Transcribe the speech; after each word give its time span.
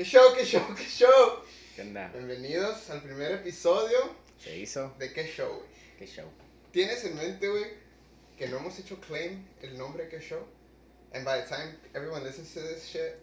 ¿Qué 0.00 0.06
show, 0.06 0.34
qué 0.34 0.46
show, 0.46 0.62
qué 0.74 0.84
show? 0.84 1.42
¿Qué 1.76 1.82
onda? 1.82 2.08
Bienvenidos 2.14 2.88
al 2.88 3.02
primer 3.02 3.32
episodio 3.32 3.98
¿Se 4.38 4.56
hizo? 4.56 4.94
de 4.98 5.12
¿Qué 5.12 5.26
show, 5.26 5.52
güey? 5.54 5.68
¿Qué 5.98 6.06
show? 6.06 6.24
¿Tienes 6.72 7.04
en 7.04 7.16
mente, 7.18 7.46
güey, 7.46 7.66
que 8.38 8.48
no 8.48 8.56
hemos 8.56 8.78
hecho 8.78 8.98
claim 8.98 9.44
el 9.60 9.76
nombre 9.76 10.08
¿Qué 10.08 10.18
show? 10.18 10.40
And 11.12 11.22
by 11.22 11.42
the 11.42 11.46
time 11.46 11.76
everyone 11.92 12.24
listens 12.24 12.54
to 12.54 12.62
this 12.62 12.88
shit, 12.90 13.16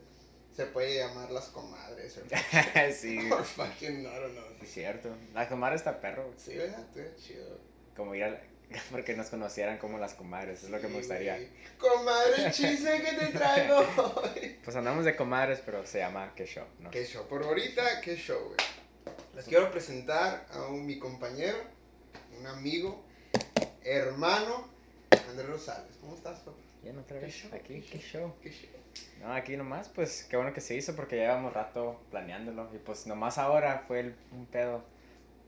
se 0.56 0.68
puede 0.68 1.00
llamar 1.00 1.32
las 1.32 1.48
comadres 1.48 2.16
or, 2.20 2.26
sí, 2.94 3.18
or 3.32 3.44
fucking, 3.44 4.02
I 4.02 4.20
don't 4.20 4.36
know. 4.36 4.46
es 4.62 4.72
cierto. 4.72 5.10
La 5.34 5.50
comadre 5.50 5.78
está 5.78 6.00
perro. 6.00 6.32
Sí, 6.38 6.58
¿verdad? 6.58 6.86
Está 6.96 7.16
chido. 7.16 7.60
Como 7.96 8.14
ir 8.14 8.24
a... 8.26 8.40
Porque 8.92 9.16
nos 9.16 9.30
conocieran 9.30 9.78
como 9.78 9.98
las 9.98 10.14
comadres, 10.14 10.64
es 10.64 10.70
lo 10.70 10.80
que 10.82 10.88
me 10.88 10.98
gustaría. 10.98 11.40
Comadre, 11.78 12.52
chisme 12.52 13.02
que 13.02 13.14
te 13.14 13.28
traigo 13.28 13.80
hoy. 14.16 14.58
Pues 14.64 14.76
andamos 14.76 15.06
de 15.06 15.16
comadres, 15.16 15.62
pero 15.66 15.86
se 15.86 16.00
llama 16.00 16.34
¿Qué 16.36 16.46
show? 16.46 16.66
¿no? 16.80 16.90
¿Qué 16.92 17.06
show? 17.06 17.26
Por 17.28 17.44
ahorita, 17.44 18.02
¿qué 18.02 18.16
show, 18.16 18.40
güey? 18.44 18.58
Les 19.36 19.46
quiero 19.46 19.72
presentar 19.72 20.46
a 20.52 20.68
un, 20.68 20.86
mi 20.86 21.00
compañero, 21.00 21.58
un 22.40 22.48
amigo, 22.48 23.04
hermano, 23.84 24.68
Andrés 25.30 25.48
Rosales. 25.48 25.96
¿Cómo 26.02 26.16
estás, 26.16 26.40
papá? 26.40 26.58
Bien, 26.82 26.98
otra 26.98 27.20
¿Qué 27.20 27.26
vez. 27.28 27.36
show? 27.36 27.52
Aquí, 27.54 27.82
¿Qué 27.82 27.90
¿qué 27.92 28.00
show? 28.00 28.34
¿Qué 28.42 28.52
show? 28.52 28.70
No, 29.22 29.34
aquí 29.34 29.56
nomás, 29.56 29.90
pues 29.90 30.24
qué 30.30 30.38
bueno 30.38 30.54
que 30.54 30.62
se 30.62 30.76
hizo 30.76 30.96
porque 30.96 31.16
llevamos 31.16 31.54
rato 31.54 32.00
planeándolo. 32.12 32.70
Y 32.74 32.80
pues 32.80 33.06
nomás 33.08 33.38
ahora 33.38 33.84
fue 33.88 34.00
el, 34.02 34.16
un 34.32 34.46
pedo 34.48 34.84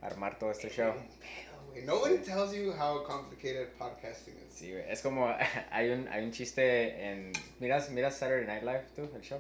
armar 0.02 0.38
todo 0.40 0.52
este 0.52 0.70
show. 0.70 0.92
Un 0.92 1.08
pedo, 1.20 1.49
güey. 1.72 1.86
Nobody 1.86 2.18
tells 2.18 2.54
you 2.54 2.72
how 2.72 3.04
complicated 3.04 3.70
podcasting 3.78 4.36
is. 4.48 4.54
Sí, 4.54 4.72
güey. 4.72 4.84
Es 4.90 5.02
como, 5.02 5.28
hay 5.72 5.90
un, 5.90 6.08
hay 6.08 6.24
un 6.24 6.32
chiste 6.32 6.62
en... 7.04 7.32
¿Miras, 7.60 7.90
¿Miras 7.90 8.18
Saturday 8.18 8.46
Night 8.46 8.64
Live 8.64 8.86
tú, 8.96 9.10
el 9.16 9.22
show? 9.22 9.40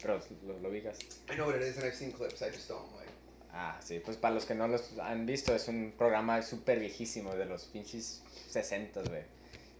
Pero 0.00 0.20
lo, 0.46 0.58
lo 0.60 0.68
ubicas. 0.68 0.98
I 1.30 1.36
know 1.36 1.46
what 1.46 1.56
it 1.56 1.62
is 1.62 1.76
and 1.76 1.86
I've 1.86 1.94
seen 1.94 2.12
clips, 2.12 2.42
I 2.42 2.50
just 2.50 2.68
don't 2.68 2.92
like. 2.96 3.10
Ah, 3.52 3.80
sí, 3.82 4.00
pues 4.00 4.18
para 4.18 4.34
los 4.34 4.44
que 4.44 4.54
no 4.54 4.68
los 4.68 4.98
han 4.98 5.24
visto, 5.24 5.54
es 5.54 5.66
un 5.68 5.94
programa 5.96 6.42
súper 6.42 6.78
viejísimo 6.78 7.34
de 7.34 7.46
los 7.46 7.64
pinches 7.64 8.22
60, 8.50 9.02
güey. 9.02 9.22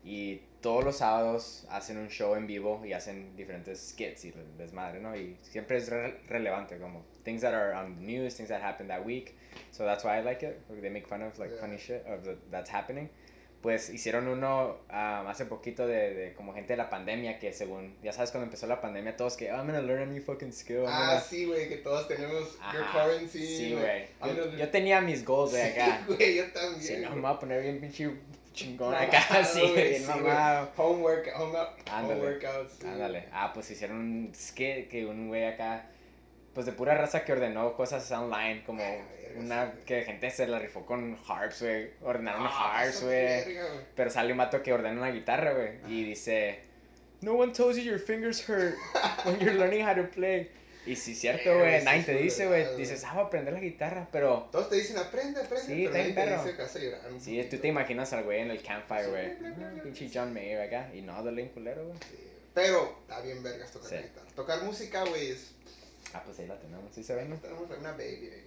Y 0.08 0.40
todos 0.60 0.84
los 0.84 0.98
sábados 0.98 1.66
hacen 1.68 1.96
un 1.98 2.08
show 2.08 2.36
en 2.36 2.46
vivo 2.46 2.80
y 2.86 2.92
hacen 2.92 3.34
diferentes 3.36 3.90
skits 3.90 4.24
y 4.24 4.32
desmadre, 4.56 5.00
¿no? 5.00 5.16
Y 5.16 5.36
siempre 5.42 5.78
es 5.78 5.88
re- 5.90 6.20
relevante, 6.28 6.78
como 6.78 7.04
things 7.24 7.42
that 7.42 7.52
are 7.52 7.74
on 7.74 7.96
the 7.96 8.02
news, 8.02 8.36
things 8.36 8.48
that 8.48 8.62
happened 8.62 8.88
that 8.88 9.04
week. 9.04 9.34
So 9.72 9.84
that's 9.84 10.04
why 10.04 10.18
I 10.18 10.22
like 10.22 10.46
it, 10.46 10.56
they 10.80 10.90
make 10.90 11.06
fun 11.08 11.22
of 11.22 11.36
like 11.40 11.50
Yeah. 11.52 11.60
funny 11.60 11.76
shit 11.78 12.06
of 12.06 12.22
the, 12.24 12.36
that's 12.52 12.70
happening. 12.70 13.08
Pues 13.62 13.90
hicieron 13.90 14.28
uno 14.28 14.76
um, 14.90 15.26
hace 15.26 15.44
poquito 15.46 15.88
de, 15.88 16.14
de 16.14 16.34
como 16.34 16.52
gente 16.54 16.74
de 16.74 16.76
la 16.76 16.88
pandemia 16.88 17.40
que 17.40 17.52
según, 17.52 17.96
ya 18.00 18.12
sabes, 18.12 18.30
cuando 18.30 18.44
empezó 18.44 18.68
la 18.68 18.80
pandemia, 18.80 19.16
todos 19.16 19.36
que, 19.36 19.50
"Oh, 19.50 19.56
I'm 19.56 19.66
gonna 19.66 19.80
learn 19.82 20.02
a 20.02 20.06
new 20.06 20.22
fucking 20.22 20.52
skill. 20.52 20.82
I'm 20.82 20.86
Ah, 20.88 21.06
gonna-" 21.14 21.20
sí, 21.20 21.46
güey, 21.46 21.68
que 21.68 21.78
todos 21.78 22.06
tenemos 22.06 22.52
your 22.72 22.82
Ajá, 22.84 22.92
quarantine. 22.92 23.44
Sí, 23.44 23.72
güey. 23.72 24.02
I'm 24.22 24.36
Yo, 24.36 24.44
gonna- 24.44 24.56
yo 24.58 24.68
tenía 24.70 25.00
mis 25.00 25.24
goals 25.24 25.52
de 25.52 25.62
acá. 25.64 26.04
Sí, 26.06 26.14
güey, 26.14 26.36
yo 26.36 26.52
también. 26.52 26.80
Si 26.82 26.96
no, 26.98 27.10
me 27.16 27.22
voy 27.22 27.30
a 27.32 27.38
poner 27.40 27.62
bien 27.62 27.80
pinche 27.80 28.08
chingón 28.56 28.94
acá, 28.94 29.44
sí, 29.44 29.60
güey, 29.60 29.98
sí, 29.98 30.04
mamado. 30.06 30.70
Home 30.76 31.02
work, 31.02 31.28
home, 31.36 31.56
home 31.56 31.68
Ándale. 31.92 32.20
workouts. 32.20 32.72
sí. 32.80 32.86
Ándale. 32.88 33.28
Ah, 33.32 33.52
pues 33.54 33.70
hicieron 33.70 33.98
un 33.98 34.32
skit 34.34 34.88
que 34.88 35.06
un 35.06 35.28
güey 35.28 35.44
acá, 35.44 35.86
pues 36.54 36.66
de 36.66 36.72
pura 36.72 36.94
raza 36.96 37.24
que 37.24 37.32
ordenó 37.32 37.74
cosas 37.76 38.10
online, 38.10 38.62
como 38.66 38.82
verga, 38.82 39.04
una 39.38 39.72
que 39.84 40.02
gente 40.02 40.30
se 40.30 40.46
la 40.46 40.58
rifó 40.58 40.84
con 40.86 41.16
harps, 41.28 41.62
güey. 41.62 41.90
Ordenaron 42.02 42.46
Ah, 42.50 42.80
harps, 42.80 43.02
güey. 43.02 43.58
Pero 43.94 44.10
sale 44.10 44.32
un 44.32 44.38
vato 44.38 44.62
que 44.62 44.72
ordena 44.72 44.98
una 45.00 45.10
guitarra, 45.10 45.52
güey. 45.52 45.72
Y 45.86 46.04
dice, 46.04 46.58
No 47.20 47.34
one 47.34 47.52
tells 47.52 47.76
you 47.76 47.82
your 47.82 47.98
fingers 48.00 48.42
hurt 48.48 48.74
when 49.24 49.38
you're 49.38 49.54
learning 49.54 49.86
how 49.86 49.94
to 49.94 50.08
play. 50.10 50.50
Y 50.86 50.96
sí, 50.96 51.14
cierto, 51.14 51.50
Verga, 51.50 51.64
güey. 51.64 51.78
sí 51.80 51.84
Nadie 51.84 51.98
es 52.00 52.06
te 52.06 52.14
dice, 52.14 52.46
güey. 52.46 52.76
Dices, 52.76 53.04
ah, 53.04 53.12
voy 53.14 53.22
a 53.24 53.26
aprender 53.26 53.52
la 53.54 53.60
guitarra, 53.60 54.08
pero... 54.12 54.48
Todos 54.52 54.68
te 54.70 54.76
dicen 54.76 54.96
aprende, 54.98 55.40
aprende, 55.40 55.66
Sí, 55.66 55.72
pero 55.72 55.86
está 55.86 55.98
nadie 55.98 56.02
bien 56.04 56.14
te 56.14 56.22
perro. 56.24 56.42
dice 56.44 56.56
que 56.56 56.62
vas 56.62 56.76
a 56.76 56.78
llorar 56.78 57.00
Sí, 57.20 57.46
tú 57.50 57.56
te 57.58 57.68
imaginas 57.68 58.12
al 58.12 58.24
güey 58.24 58.40
en 58.40 58.50
el 58.52 58.62
campfire, 58.62 59.04
Sí, 59.04 59.10
güey. 59.10 59.80
Pinche. 59.82 60.10
John 60.14 60.32
Mayer 60.32 60.60
acá. 60.60 60.88
Y 60.94 61.02
no, 61.02 61.22
dale 61.22 61.42
un 61.42 61.48
culero, 61.50 61.84
güey. 61.86 61.98
Sí, 61.98 62.30
Pero 62.54 62.96
está 63.02 63.20
bien 63.20 63.42
vergas 63.42 63.70
tocar 63.72 63.88
Sí. 63.90 63.96
guitarra. 63.96 64.26
Tocar 64.36 64.62
música, 64.62 65.04
güey, 65.04 65.30
es... 65.32 65.52
Ah, 66.14 66.22
pues 66.24 66.38
ahí 66.38 66.46
la 66.46 66.58
tenemos, 66.58 66.94
¿sí 66.94 67.02
se 67.02 67.14
ve, 67.14 67.24
no? 67.24 67.36
Tenemos 67.36 67.68
una 67.78 67.92
baby, 67.92 68.28
güey. 68.28 68.46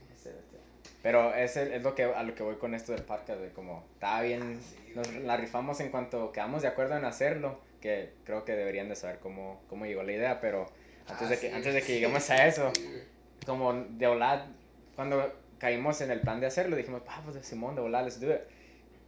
Pero 1.02 1.34
es, 1.34 1.56
el- 1.56 1.74
es 1.74 1.84
lo 1.84 1.96
que, 1.96 2.04
a 2.04 2.24
lo 2.24 2.36
que 2.36 2.44
voy 2.44 2.56
con 2.56 2.74
esto 2.76 2.92
del 2.92 3.04
podcast, 3.04 3.40
güey. 3.40 3.52
Como, 3.52 3.86
estaba 3.94 4.22
bien, 4.22 4.60
Ah, 4.60 4.64
sí, 4.86 4.94
nos 4.96 5.08
la 5.24 5.38
rifamos 5.38 5.80
en 5.80 5.90
cuanto 5.90 6.32
quedamos 6.32 6.62
de 6.62 6.68
acuerdo 6.68 6.98
en 6.98 7.06
hacerlo. 7.06 7.60
Que 7.82 8.12
creo 8.26 8.44
que 8.44 8.52
deberían 8.54 8.90
de 8.90 8.98
saber 8.98 9.20
cómo, 9.20 9.62
cómo 9.70 9.86
llegó 9.86 10.04
la 10.04 10.12
idea, 10.12 10.42
pero 10.42 10.70
antes, 11.10 11.28
Ah, 11.28 11.30
de, 11.30 11.40
que, 11.40 11.48
sí, 11.50 11.54
antes 11.56 11.74
de 11.74 11.80
que 11.82 11.86
sí, 11.88 11.94
lleguemos 11.94 12.30
a 12.30 12.48
eso, 12.48 12.72
sí, 12.76 13.02
como 13.46 13.74
de 13.74 14.08
volar, 14.08 14.46
cuando 14.96 15.34
caímos 15.58 16.02
en 16.02 16.12
el 16.12 16.22
plan 16.22 16.40
de 16.40 16.48
hacerlo, 16.48 16.76
dijimos, 16.76 17.02
ah, 17.08 17.22
pues 17.26 17.46
Simón, 17.46 17.76
de 17.76 17.82
volar, 17.82 18.04
let's 18.04 18.20
do 18.20 18.32
it. 18.34 18.42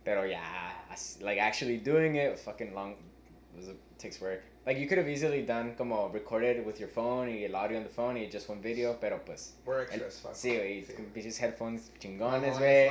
Pero 0.03 0.25
ya, 0.25 0.85
as- 0.89 1.19
like 1.21 1.39
actually 1.39 1.77
doing 1.77 2.15
it 2.15 2.35
fucking 2.37 2.73
long, 2.73 2.95
it 3.57 3.77
takes 3.99 4.19
work. 4.21 4.41
Like 4.65 4.79
you 4.79 4.87
could 4.87 4.99
have 4.99 5.09
easily 5.09 5.43
done 5.43 5.73
como 5.75 6.09
recorded 6.09 6.63
with 6.65 6.75
your 6.77 6.89
phone 6.89 7.29
y 7.29 7.43
el 7.45 7.55
audio 7.55 7.77
on 7.79 7.83
the 7.83 7.89
phone 7.89 8.15
y 8.17 8.29
just 8.31 8.47
one 8.49 8.61
video, 8.61 8.99
pero 8.99 9.23
pues, 9.25 9.55
We're 9.65 9.81
extra 9.83 10.01
el- 10.01 10.05
as 10.07 10.19
fuck. 10.19 10.33
sí, 10.35 10.55
güey, 10.55 10.83
Sí. 10.85 10.93
pinches 11.13 11.39
headphones 11.41 11.91
chingones, 11.99 12.57
güey. 12.59 12.85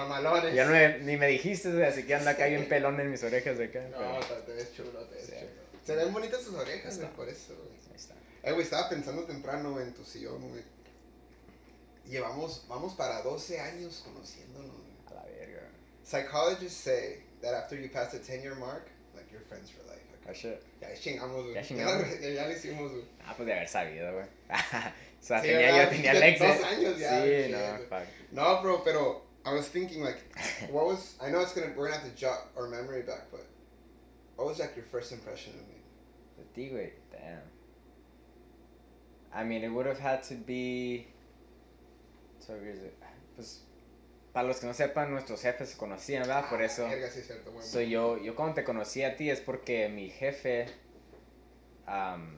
Ya 0.54 0.64
no 0.64 0.72
me- 0.72 0.98
ni 1.00 1.16
me 1.16 1.28
dijiste, 1.28 1.70
güey, 1.72 1.84
así 1.84 2.04
que 2.04 2.14
anda 2.14 2.32
acá 2.32 2.46
bien 2.46 2.68
pelón 2.68 2.98
en 3.00 3.10
mis 3.10 3.22
orejas 3.22 3.56
de 3.58 3.64
acá. 3.66 3.82
No, 3.90 3.98
pero- 4.20 4.42
te- 4.42 4.52
ves 4.52 4.74
chulo, 4.74 4.90
te 5.04 5.14
ves 5.16 5.26
Sí. 5.26 5.32
chulo. 5.32 5.50
Se 5.84 5.94
ven 5.96 6.12
bonitas 6.12 6.42
tus 6.44 6.54
orejas, 6.54 6.98
güey, 6.98 7.10
por 7.12 7.28
eso, 7.28 7.54
güey. 7.56 7.70
Ahí 7.90 7.96
está. 7.96 8.14
Eh, 8.42 8.52
güey, 8.52 8.62
estaba 8.62 8.88
pensando 8.88 9.24
temprano 9.24 9.78
en 9.80 9.92
tu 9.92 10.04
sillón, 10.04 10.48
güey. 10.50 10.62
Llevamos, 12.06 12.64
vamos 12.68 12.94
para 12.94 13.22
12 13.22 13.60
años 13.60 14.02
conociéndonos. 14.04 14.70
güey. 14.72 14.90
A 15.10 15.14
la 15.14 15.24
verga. 15.24 15.62
Psychologists 16.02 16.80
say 16.82 17.22
that 17.42 17.54
after 17.54 17.76
you 17.78 17.88
pass 17.90 18.10
the 18.12 18.18
10 18.18 18.42
year 18.42 18.54
mark, 18.54 18.88
like 19.14 19.30
you're 19.30 19.42
friends 19.48 19.70
for 19.70 19.82
life. 19.84 20.00
Oh, 20.28 20.32
shit. 20.32 20.62
Ya 20.80 20.88
chingamos, 20.94 21.44
güey. 21.44 21.54
Ya 21.54 21.60
Ya, 21.60 21.66
chingamos. 21.66 22.20
ya, 22.20 22.28
ya 22.28 22.46
lo 22.46 22.52
hicimos, 22.52 22.90
güey. 22.92 23.04
Ah, 23.26 23.34
pues 23.36 23.46
de 23.46 23.52
haber 23.52 23.68
sabido, 23.68 24.12
güey. 24.12 24.26
o 24.50 25.22
sea, 25.22 25.40
Sí, 25.40 25.48
tenía, 25.48 25.58
¿verdad? 25.66 25.84
yo 25.84 25.88
tenía 25.90 26.12
el 26.12 26.18
Ya 26.20 26.26
exit. 26.28 26.46
dos 26.48 26.64
años 26.66 26.98
ya, 26.98 27.22
Sí, 27.22 27.28
shit, 27.28 27.50
no, 27.50 27.78
fuck. 27.88 28.06
No, 28.32 28.62
bro, 28.62 28.82
pero 28.84 29.22
I 29.44 29.52
was 29.54 29.68
thinking, 29.68 30.02
like, 30.02 30.18
what 30.70 30.86
was, 30.86 31.16
I 31.20 31.30
know 31.30 31.40
it's 31.42 31.52
gonna, 31.54 31.72
we're 31.76 31.88
gonna 31.88 32.00
have 32.00 32.08
to 32.08 32.16
jot 32.16 32.48
our 32.56 32.68
memory 32.68 33.02
back, 33.02 33.30
but 33.30 33.44
what 34.36 34.46
was, 34.46 34.58
like, 34.58 34.74
your 34.76 34.84
first 34.86 35.12
impression 35.12 35.52
of 35.54 35.66
me? 35.68 35.80
De 36.38 36.44
ti, 36.54 36.70
güey. 36.70 36.90
Damn. 37.12 37.42
I 39.32 39.44
mean, 39.44 39.62
it 39.64 39.70
would 39.70 39.86
have 39.86 40.00
had 40.00 40.22
to 40.28 40.34
be. 40.46 41.06
So. 42.40 42.54
Pues, 43.36 43.64
para 44.32 44.46
los 44.48 44.60
que 44.60 44.66
no 44.66 44.74
sepan, 44.74 45.10
nuestros 45.10 45.42
jefes 45.42 45.70
se 45.70 45.76
conocían, 45.76 46.22
¿verdad? 46.22 46.48
Por 46.48 46.60
Ah, 46.62 46.64
eso. 46.64 46.84
verga, 46.88 47.10
sí 47.10 47.20
cierto. 47.22 47.52
So, 47.62 47.80
yo, 47.80 48.18
yo 48.18 48.34
cuando 48.34 48.54
te 48.54 48.64
conocí 48.64 49.02
a 49.02 49.16
ti 49.16 49.28
es 49.30 49.40
porque 49.40 49.88
mi 49.88 50.10
jefe, 50.10 50.66
am, 51.86 52.36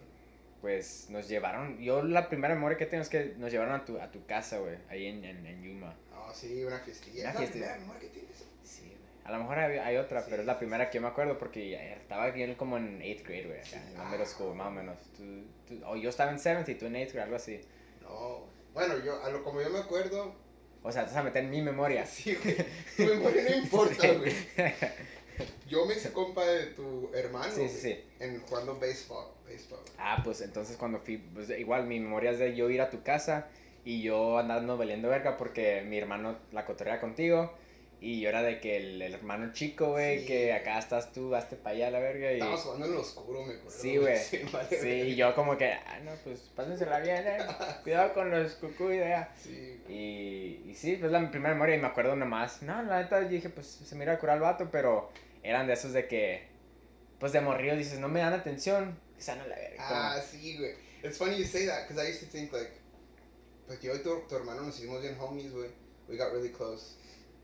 pues 0.61 1.07
nos 1.11 1.29
llevaron, 1.29 1.79
yo 1.79 2.03
la 2.03 2.29
primera 2.29 2.55
memoria 2.55 2.79
que 2.79 2.87
tengo 2.87 3.03
es 3.03 3.09
que 3.09 3.35
nos 3.37 3.51
llevaron 3.53 3.75
a 3.75 3.85
tu, 3.85 3.99
a 4.01 4.11
tu 4.11 4.25
casa, 4.27 4.59
güey, 4.59 4.77
ahí 4.89 5.07
en, 5.07 5.25
en, 5.25 5.45
en 5.47 5.63
Yuma. 5.63 5.95
Oh, 6.15 6.33
sí, 6.33 6.65
una 6.65 6.79
fiestilla. 6.79 7.31
Una 7.31 7.41
Es 7.41 7.41
la 7.47 7.51
primera 7.51 7.79
memoria 7.79 8.01
que 8.01 8.09
tienes. 8.09 8.45
Sí. 8.63 8.97
A 9.25 9.31
lo 9.33 9.39
mejor 9.39 9.59
hay, 9.59 9.79
hay 9.79 9.97
otra, 9.97 10.21
Sí, 10.21 10.27
pero 10.31 10.43
es 10.43 10.47
la 10.47 10.59
primera 10.59 10.91
que 10.91 10.97
yo 10.97 11.03
me 11.03 11.09
acuerdo 11.09 11.39
porque 11.39 11.75
estaba 11.95 12.25
aquí 12.25 12.55
como 12.57 12.77
en 12.77 13.01
8th 13.01 13.23
grade, 13.27 13.45
güey, 13.47 13.61
acá, 13.61 13.77
en 13.89 13.95
la 13.95 14.05
middle 14.07 14.27
school, 14.27 14.51
Ah, 14.53 14.55
más 14.57 14.67
o 14.69 14.71
menos. 14.73 14.97
Tú, 15.17 15.45
tú- 15.69 15.81
o 15.87 15.97
yo 15.97 16.09
estaba 16.11 16.31
en 16.33 16.39
7th 16.39 16.69
y 16.69 16.75
tú 16.75 16.87
en 16.87 16.97
8th 16.97 17.13
grade, 17.13 17.25
algo 17.25 17.37
así. 17.37 17.61
No, 18.03 18.41
bueno, 18.75 18.99
yo, 19.05 19.23
a 19.23 19.31
lo, 19.31 19.45
como 19.45 19.61
yo 19.63 19.71
me 19.71 19.79
acuerdo, 19.79 20.35
O 20.83 20.91
sea, 20.91 21.03
te 21.05 21.11
vas 21.11 21.19
a 21.19 21.23
meter 21.23 21.45
en 21.45 21.51
mi 21.51 21.63
memoria. 21.63 22.05
sí, 22.07 22.35
güey, 22.43 22.57
tu 22.97 23.05
memoria 23.05 23.43
no 23.49 23.57
importa, 23.57 24.13
güey. 24.15 24.35
Yo 25.69 25.87
me 25.87 25.95
hice 25.95 26.13
compa 26.13 26.45
de 26.45 26.67
tu 26.67 27.11
hermano, 27.15 27.51
Sí, 27.53 27.69
sí, 27.69 27.79
sí. 27.79 28.05
en 28.21 28.41
jugando 28.41 28.79
béisbol, 28.79 29.25
béisbol. 29.47 29.79
Ah, 29.99 30.21
pues 30.25 30.41
entonces 30.43 30.77
cuando 30.77 30.99
fui, 30.99 31.17
pues 31.19 31.49
igual 31.51 31.87
mi 31.87 31.99
memoria 32.01 32.31
es 32.33 32.39
de 32.39 32.55
yo 32.55 32.69
ir 32.69 32.81
a 32.81 32.91
tu 32.91 33.03
casa 33.03 33.49
y 33.85 34.03
yo 34.03 34.39
andando 34.39 34.77
valiendo 34.77 35.09
verga 35.09 35.37
porque 35.37 35.83
mi 35.83 35.99
hermano 35.99 36.37
la 36.51 36.65
cotorrea 36.67 37.01
contigo 37.01 37.57
y 38.03 38.21
yo 38.21 38.29
era 38.31 38.43
de 38.43 38.59
que 38.61 38.77
el, 38.79 39.01
el 39.01 39.15
hermano 39.15 39.53
chico, 39.53 39.91
güey, 39.93 40.21
Sí. 40.21 40.27
que 40.27 40.53
acá 40.53 40.79
estás 40.81 41.13
tú, 41.13 41.33
hazte 41.37 41.55
para 41.55 41.77
allá 41.77 41.91
la 41.93 42.01
verga 42.01 42.33
y... 42.33 42.35
Estábamos 42.35 42.61
jugando 42.63 42.87
en 42.87 42.93
lo 42.95 43.01
oscuro, 43.01 43.45
me 43.45 43.55
acuerdo. 43.55 43.71
Sí, 43.71 43.97
güey. 43.97 44.19
Sí, 44.23 44.41
vale, 44.53 44.81
Sí, 44.81 44.89
y 44.89 45.15
yo 45.15 45.35
como 45.37 45.57
que, 45.57 45.73
ah, 45.73 46.01
no, 46.05 46.11
pues 46.25 46.41
pásensela 46.57 46.99
bien, 46.99 47.25
eh. 47.25 47.39
Cuidado 47.85 48.13
con 48.13 48.31
los 48.33 48.55
cucú 48.57 48.91
y 48.91 48.97
de. 48.97 49.25
Sí, 49.41 49.81
Y, 49.89 50.71
y 50.71 50.75
sí, 50.75 50.97
pues 50.97 51.13
la 51.13 51.31
primera 51.31 51.55
memoria 51.55 51.77
y 51.77 51.81
me 51.81 51.87
acuerdo 51.87 52.17
nomás. 52.17 52.61
No, 52.63 52.83
la 52.83 53.03
neta 53.03 53.21
dije, 53.21 53.49
pues 53.51 53.69
se 53.69 53.95
mira 53.95 54.15
a 54.15 54.19
curar 54.19 54.37
el 54.39 54.43
vato, 54.43 54.69
pero 54.73 55.11
eran 55.45 55.69
de 55.69 55.75
esos 55.75 55.93
de 55.93 56.09
que, 56.09 56.49
pues 57.21 57.31
de 57.33 57.41
morrido 57.41 57.77
dices, 57.77 58.01
no 58.01 58.09
me 58.09 58.19
dan 58.19 58.33
atención, 58.33 58.99
que 59.17 59.23
sean 59.23 59.39
a 59.39 59.47
la 59.47 59.55
verga. 59.55 59.77
Ah, 59.79 60.21
sí, 60.21 60.59
güey. 60.59 60.75
It's 61.05 61.19
funny 61.19 61.37
you 61.37 61.45
say 61.45 61.67
that, 61.67 61.87
because 61.87 62.05
I 62.05 62.11
used 62.11 62.21
to 62.25 62.27
think, 62.31 62.53
like, 62.53 62.73
pues 63.69 63.81
yo 63.81 63.95
y 63.95 63.99
tu, 64.03 64.23
tu 64.29 64.35
hermano 64.37 64.63
nos 64.63 64.77
hicimos 64.77 65.01
bien 65.01 65.17
homies, 65.21 65.53
güey. 65.53 65.71
We 66.09 66.17
got 66.17 66.33
really 66.33 66.51
close. 66.51 66.97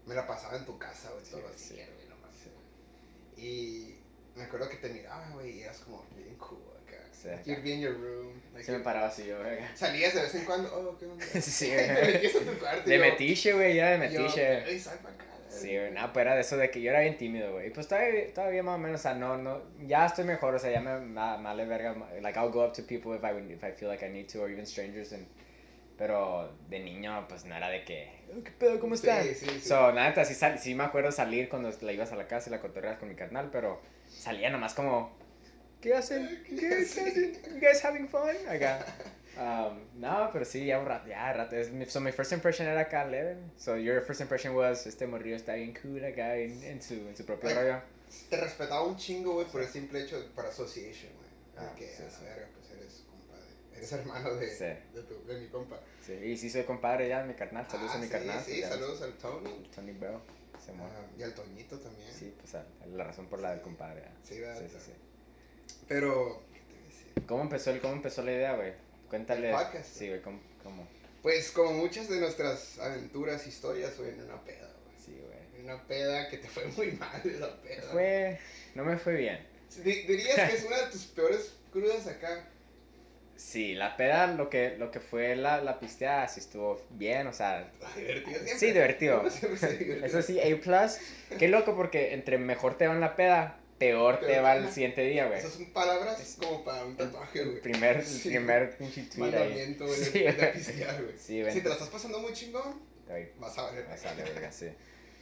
Me 0.09 0.15
la 0.15 0.27
pasaba 0.27 0.57
en 0.57 0.65
tu 0.65 0.79
casa, 0.79 1.11
güey, 1.13 1.25
Sí, 1.25 1.31
todo 1.33 1.47
así, 1.55 1.65
sí. 1.69 1.75
güey, 1.75 2.09
nomás. 2.09 2.33
Y 3.37 3.95
me 4.37 4.45
acuerdo 4.45 4.69
que 4.69 4.77
te 4.77 4.89
miraba, 4.89 5.29
güey, 5.35 5.59
y 5.59 5.63
eras 5.63 5.79
como 5.79 6.05
bien 6.17 6.35
cool 6.37 6.59
acá. 6.87 6.97
Sí, 7.13 7.29
acá. 7.29 7.43
you'd 7.45 7.63
be 7.63 7.71
in 7.75 7.81
your 7.81 7.95
room. 7.95 8.33
like, 8.55 8.65
Se 8.65 8.73
me 8.73 8.81
paraba 8.81 9.09
así, 9.09 9.27
yo, 9.27 9.39
güey. 9.39 9.59
Salías 9.75 10.15
de 10.15 10.23
vez 10.23 10.35
en 10.35 10.45
cuando, 10.45 10.75
oh, 10.75 10.97
¿qué 10.99 11.07
onda? 11.07 11.25
Sí, 11.41 11.67
Te 11.77 11.93
güey. 11.95 12.13
metías 12.15 12.35
a 12.37 12.39
tu 12.41 12.59
cuarto. 12.59 12.89
De 12.89 12.97
yo- 12.97 13.01
metiche, 13.03 13.53
güey, 13.53 13.75
ya 13.77 13.91
de 13.99 14.11
yo, 14.13 14.21
metiche. 14.23 14.71
"Ey, 14.71 14.79
sal 14.81 14.99
pa' 14.99 15.11
acá". 15.11 15.25
Sí, 15.51 15.77
güey, 15.77 15.91
no, 15.93 16.13
pues 16.13 16.23
era 16.25 16.35
de 16.35 16.41
eso 16.43 16.57
de 16.57 16.71
que 16.71 16.81
yo 16.83 16.91
era 16.91 17.01
bien 17.01 17.17
tímido, 17.17 17.53
güey. 17.53 17.69
Y 17.69 17.71
pues 17.71 17.89
todavía, 17.89 18.33
todavía 18.35 18.63
más 18.63 18.75
o 18.77 18.79
menos, 18.79 19.01
o 19.01 19.03
sea, 19.03 19.15
no, 19.15 19.37
no, 19.39 19.63
ya 19.87 20.07
estoy 20.07 20.25
mejor, 20.25 20.55
o 20.55 20.59
sea, 20.59 20.71
ya 20.71 20.81
me, 20.81 21.01
me, 21.01 21.39
me 21.39 21.65
verga. 21.67 21.95
Like, 22.21 22.39
I'll 22.39 22.51
go 22.51 22.65
up 22.65 22.73
to 22.75 22.83
people 22.83 23.15
if 23.17 23.25
I, 23.25 23.31
if 23.53 23.65
I 23.65 23.73
feel 23.73 23.89
like 23.89 24.05
I 24.05 24.11
need 24.11 24.29
to, 24.29 24.41
or 24.43 24.51
even 24.51 24.67
strangers, 24.67 25.13
and, 25.13 25.27
pero 25.99 26.56
de 26.69 26.79
niño, 26.79 27.27
pues 27.29 27.45
no 27.45 27.55
era 27.56 27.69
de 27.69 27.85
que, 27.85 28.09
"Oh, 28.33 28.43
¿qué 28.45 28.53
pedo, 28.53 28.79
cómo 28.81 28.97
Sí, 28.97 29.09
están? 29.09 29.25
sí, 29.35 29.47
sí. 29.61 29.61
So, 29.69 29.93
neta, 29.93 30.25
sí, 30.25 30.35
sal- 30.35 30.59
sí 30.59 30.75
me 30.75 30.85
acuerdo 30.85 31.11
salir 31.12 31.49
cuando 31.49 31.71
la 31.83 31.93
ibas 31.93 32.12
a 32.12 32.17
la 32.17 32.27
casa 32.29 32.49
y 32.49 32.53
la 32.53 32.61
cotorreas 32.61 32.99
con 32.99 33.09
mi 33.09 33.17
carnal, 33.17 33.50
pero 33.53 33.83
salía 34.09 34.49
nomás 34.50 34.75
como, 34.75 35.12
¿qué 35.81 35.95
hacen? 35.95 36.43
¿Qué, 36.49 36.56
qué 36.56 36.75
hacen? 36.75 37.35
You 37.55 37.61
guys 37.61 37.85
having 37.85 38.09
fun? 38.09 38.31
Acá. 38.49 38.87
Um, 39.37 39.79
no, 40.00 40.31
pero 40.33 40.45
sí, 40.45 40.67
ya 40.67 40.81
un 40.81 40.87
rato, 40.87 41.09
ya 41.09 41.33
rato. 41.33 41.55
Es, 41.56 41.71
mi- 41.71 41.87
so, 41.87 42.00
my 42.00 42.11
first 42.12 42.33
impression 42.33 42.67
era 42.67 42.81
acá 42.83 43.05
leve. 43.05 43.37
So, 43.56 43.77
your 43.77 44.00
first 44.03 44.21
impression 44.21 44.55
was, 44.55 44.87
este 44.87 45.06
morrillo 45.06 45.37
está 45.37 45.55
bien 45.55 45.75
cool 45.83 46.05
acá 46.05 46.37
en, 46.37 46.62
en, 46.62 46.81
su, 46.83 46.95
en 46.95 47.17
su 47.17 47.25
propio 47.25 47.49
Like, 47.50 47.61
rollo. 47.62 47.81
Te 48.31 48.37
respetaba 48.37 48.83
un 48.85 48.97
chingo, 48.97 49.35
güey, 49.35 49.47
por 49.47 49.61
el 49.61 49.69
simple 49.69 50.03
hecho 50.03 50.21
de, 50.21 50.29
por 50.31 50.47
association, 50.47 51.12
güey. 51.15 51.29
Ah, 51.67 51.73
que, 51.77 51.87
sí, 51.87 52.03
a 52.03 52.06
la 52.06 52.11
sí. 52.11 52.25
verga, 52.25 52.49
pues 52.55 52.71
eres. 52.81 53.05
Eres 53.79 53.93
hermano 53.93 54.35
de, 54.35 54.49
Sí. 54.51 54.65
de, 54.95 55.03
tu, 55.03 55.25
de 55.27 55.41
mi 55.41 55.47
compa. 55.49 55.79
Sí, 56.05 56.13
y 56.13 56.37
sí 56.37 56.51
soy 56.51 56.65
compadre 56.65 57.09
ya, 57.09 57.23
mi 57.23 57.35
carnal. 57.35 57.67
Saludos 57.71 57.93
Ah, 57.95 57.97
a 57.97 57.99
mi 58.01 58.07
sí, 58.07 58.13
carnal. 58.13 58.43
Sí, 58.45 58.61
saludos 58.63 59.03
al 59.03 59.13
Tony. 59.15 59.71
Tony 59.75 59.93
Bell. 59.93 60.19
Se 60.65 60.73
Ah, 60.73 61.07
y 61.17 61.23
al 61.23 61.33
Toñito 61.35 61.79
también. 61.79 62.13
Sí, 62.13 62.35
pues 62.41 62.53
la 62.93 63.05
razón 63.05 63.27
por 63.29 63.39
la 63.41 63.53
del 63.53 63.61
compadre. 63.63 64.03
Sí, 64.25 64.41
¿verdad? 64.41 64.59
Sí, 64.61 64.67
sí, 64.69 64.79
sí. 64.87 64.93
Pero, 65.87 66.43
¿qué 66.53 66.61
te? 67.21 67.27
¿Cómo 67.27 67.43
empezó, 67.43 67.71
el, 67.71 67.81
¿Cómo 67.81 67.95
empezó 67.95 68.23
la 68.23 68.33
idea, 68.33 68.55
güey? 68.57 68.73
Cuéntale. 69.09 69.51
El 69.51 69.55
podcast. 69.57 69.87
Sí, 69.87 70.09
güey, 70.09 70.21
¿cómo? 70.23 70.41
cómo? 70.63 70.89
Pues 71.23 71.51
como 71.53 71.73
muchas 71.73 72.09
de 72.09 72.19
nuestras 72.21 72.79
aventuras, 72.81 73.47
historias, 73.47 73.97
güey, 73.97 74.11
en 74.11 74.23
una 74.23 74.43
peda, 74.45 74.69
güey. 74.85 74.97
Sí, 74.99 75.21
güey. 75.25 75.39
En 75.61 75.65
una 75.65 75.83
peda 75.87 76.29
que 76.29 76.39
te 76.39 76.49
fue 76.49 76.65
muy 76.77 76.93
mal 76.93 77.23
la 77.41 77.61
peda. 77.63 77.83
Fue. 77.93 78.39
No 78.75 78.85
me 78.85 78.99
fue 78.99 79.15
bien. 79.17 79.47
Di- 79.85 80.03
Dirías 80.03 80.35
que 80.51 80.57
es 80.57 80.65
una 80.65 80.77
de 80.83 80.91
tus 80.91 81.05
peores 81.07 81.53
crudas 81.73 82.07
acá. 82.09 82.49
Sí, 83.38 83.75
la 83.75 83.96
peda, 83.96 84.26
lo 84.26 84.50
que, 84.50 84.76
lo 84.79 84.90
que 84.90 84.99
fue 84.99 85.37
la, 85.37 85.62
la 85.62 85.79
pisteada, 85.79 86.26
sí 86.26 86.40
estuvo 86.40 86.82
bien, 86.90 87.29
o 87.29 87.32
sea. 87.32 87.70
Divertido 87.96 88.40
siempre. 88.40 88.58
Sí, 88.58 88.67
divertido. 88.67 89.23
Eso 90.05 90.23
sí, 90.23 90.40
A. 90.40 90.88
Qué 91.38 91.46
loco, 91.49 91.76
porque 91.76 92.14
entre 92.14 92.37
mejor 92.37 92.76
te 92.76 92.88
va 92.88 92.94
en 92.94 93.00
la 93.00 93.14
peda, 93.14 93.61
peor 93.79 94.19
te 94.19 94.40
va 94.40 94.56
el 94.56 94.69
siguiente 94.73 95.02
día, 95.02 95.26
güey. 95.29 95.38
Esas 95.38 95.52
son 95.52 95.67
palabras 95.67 96.37
como 96.43 96.64
para 96.64 96.85
un 96.85 96.96
tatuaje, 96.96 97.38
El 97.43 97.50
güey. 97.50 97.62
primer, 97.62 98.05
Sí. 98.05 98.29
primer 98.29 98.76
pinche 98.76 99.02
tweet 99.05 99.26
ahí. 99.26 99.31
Mandamiento, 99.31 99.87
güey, 99.87 99.99
de, 100.00 100.05
Sí, 100.06 100.19
de 100.19 100.32
güey. 100.32 100.52
pistear, 100.55 101.02
güey. 101.05 101.19
Sí, 101.19 101.43
ven. 101.43 101.52
Si 101.55 101.61
te 101.61 101.69
la 101.69 101.75
estás 101.76 101.90
pasando 101.90 102.19
muy 102.19 102.32
chingón, 102.32 102.82
Ahí. 103.08 103.31
vas 103.38 103.56
a 103.56 103.62
valer. 103.62 103.87
Vas 103.88 104.05
a 104.05 104.14
la 104.14 104.25
verga, 104.25 104.50
sí. 104.50 104.67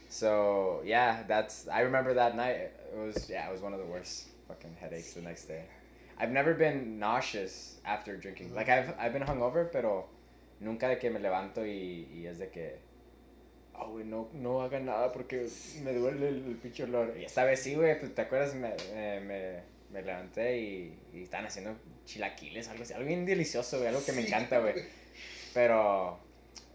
So 0.09 0.81
yeah, 0.83 1.23
that's 1.27 1.67
I 1.67 1.83
remember 1.83 2.15
that 2.15 2.33
night. 2.33 2.55
It 2.91 2.97
was 2.97 3.27
yeah, 3.29 3.47
it 3.47 3.51
was 3.51 3.61
one 3.61 3.73
of 3.75 3.79
the 3.79 3.85
worst 3.85 4.29
fucking 4.47 4.75
headaches 4.79 5.13
the 5.13 5.21
next 5.21 5.47
day. 5.47 5.65
I've 6.19 6.31
never 6.31 6.53
been 6.55 6.99
nauseous 6.99 7.79
after 7.85 8.17
drinking. 8.17 8.53
Like 8.53 8.69
I've 8.69 8.93
I've 8.99 9.13
been 9.13 9.23
hungover, 9.23 9.69
pero 9.71 10.09
nunca 10.59 10.89
de 10.89 10.97
que 10.99 11.09
me 11.09 11.19
levanto 11.19 11.65
y, 11.65 12.07
y 12.11 12.27
es 12.27 12.39
de 12.39 12.49
que 12.49 12.79
oh 13.73 13.91
güey 13.91 14.05
no 14.05 14.29
no 14.33 14.61
haga 14.61 14.79
nada 14.79 15.11
porque 15.11 15.47
me 15.83 15.93
duele 15.93 16.29
el, 16.29 16.45
el 16.47 16.57
pinche 16.57 16.83
olor. 16.83 17.15
Y 17.17 17.25
esta 17.25 17.43
vez 17.45 17.61
sí 17.61 17.75
güey, 17.75 17.99
pues 17.99 18.13
te 18.15 18.21
acuerdas 18.21 18.55
me, 18.55 18.75
me, 18.93 19.19
me, 19.21 19.63
me 19.91 20.01
levanté 20.01 20.57
y, 20.59 20.99
y 21.13 21.23
estaban 21.23 21.45
haciendo 21.47 21.77
chilaquiles, 22.05 22.67
algo 22.69 22.83
así, 22.83 22.93
algo 22.93 23.07
bien 23.07 23.25
delicioso, 23.25 23.77
güey, 23.77 23.89
algo 23.89 24.03
que 24.05 24.13
me 24.13 24.21
Sí, 24.21 24.27
encanta, 24.27 24.59
güey. 24.59 24.75
Pero 25.53 26.19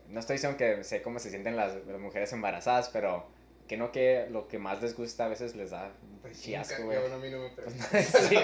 no 0.09 0.21
estoy 0.21 0.37
diciendo 0.37 0.59
que 0.59 0.85
sé 0.85 1.03
cómo 1.03 1.19
se 1.19 1.31
sienten 1.31 1.57
las, 1.57 1.75
las 1.87 2.01
mujeres 2.01 2.33
embarazadas, 2.33 2.91
pero 2.91 3.32
que 3.73 3.79
no 3.79 3.91
que 3.91 4.27
lo 4.31 4.49
que 4.49 4.59
más 4.59 4.83
les 4.83 4.95
gusta 4.95 5.25
a 5.25 5.29
veces 5.29 5.57
les 5.57 5.71
da 5.71 5.91
Pues 6.21 6.39
chiasco, 6.43 6.83
güey. 6.85 6.99
bueno, 6.99 7.15
a 7.15 7.19
mí 7.19 7.31
no 7.31 7.39
me 7.41 7.49
preguntas. 7.57 7.91
no, 7.91 8.29
sí. 8.29 8.37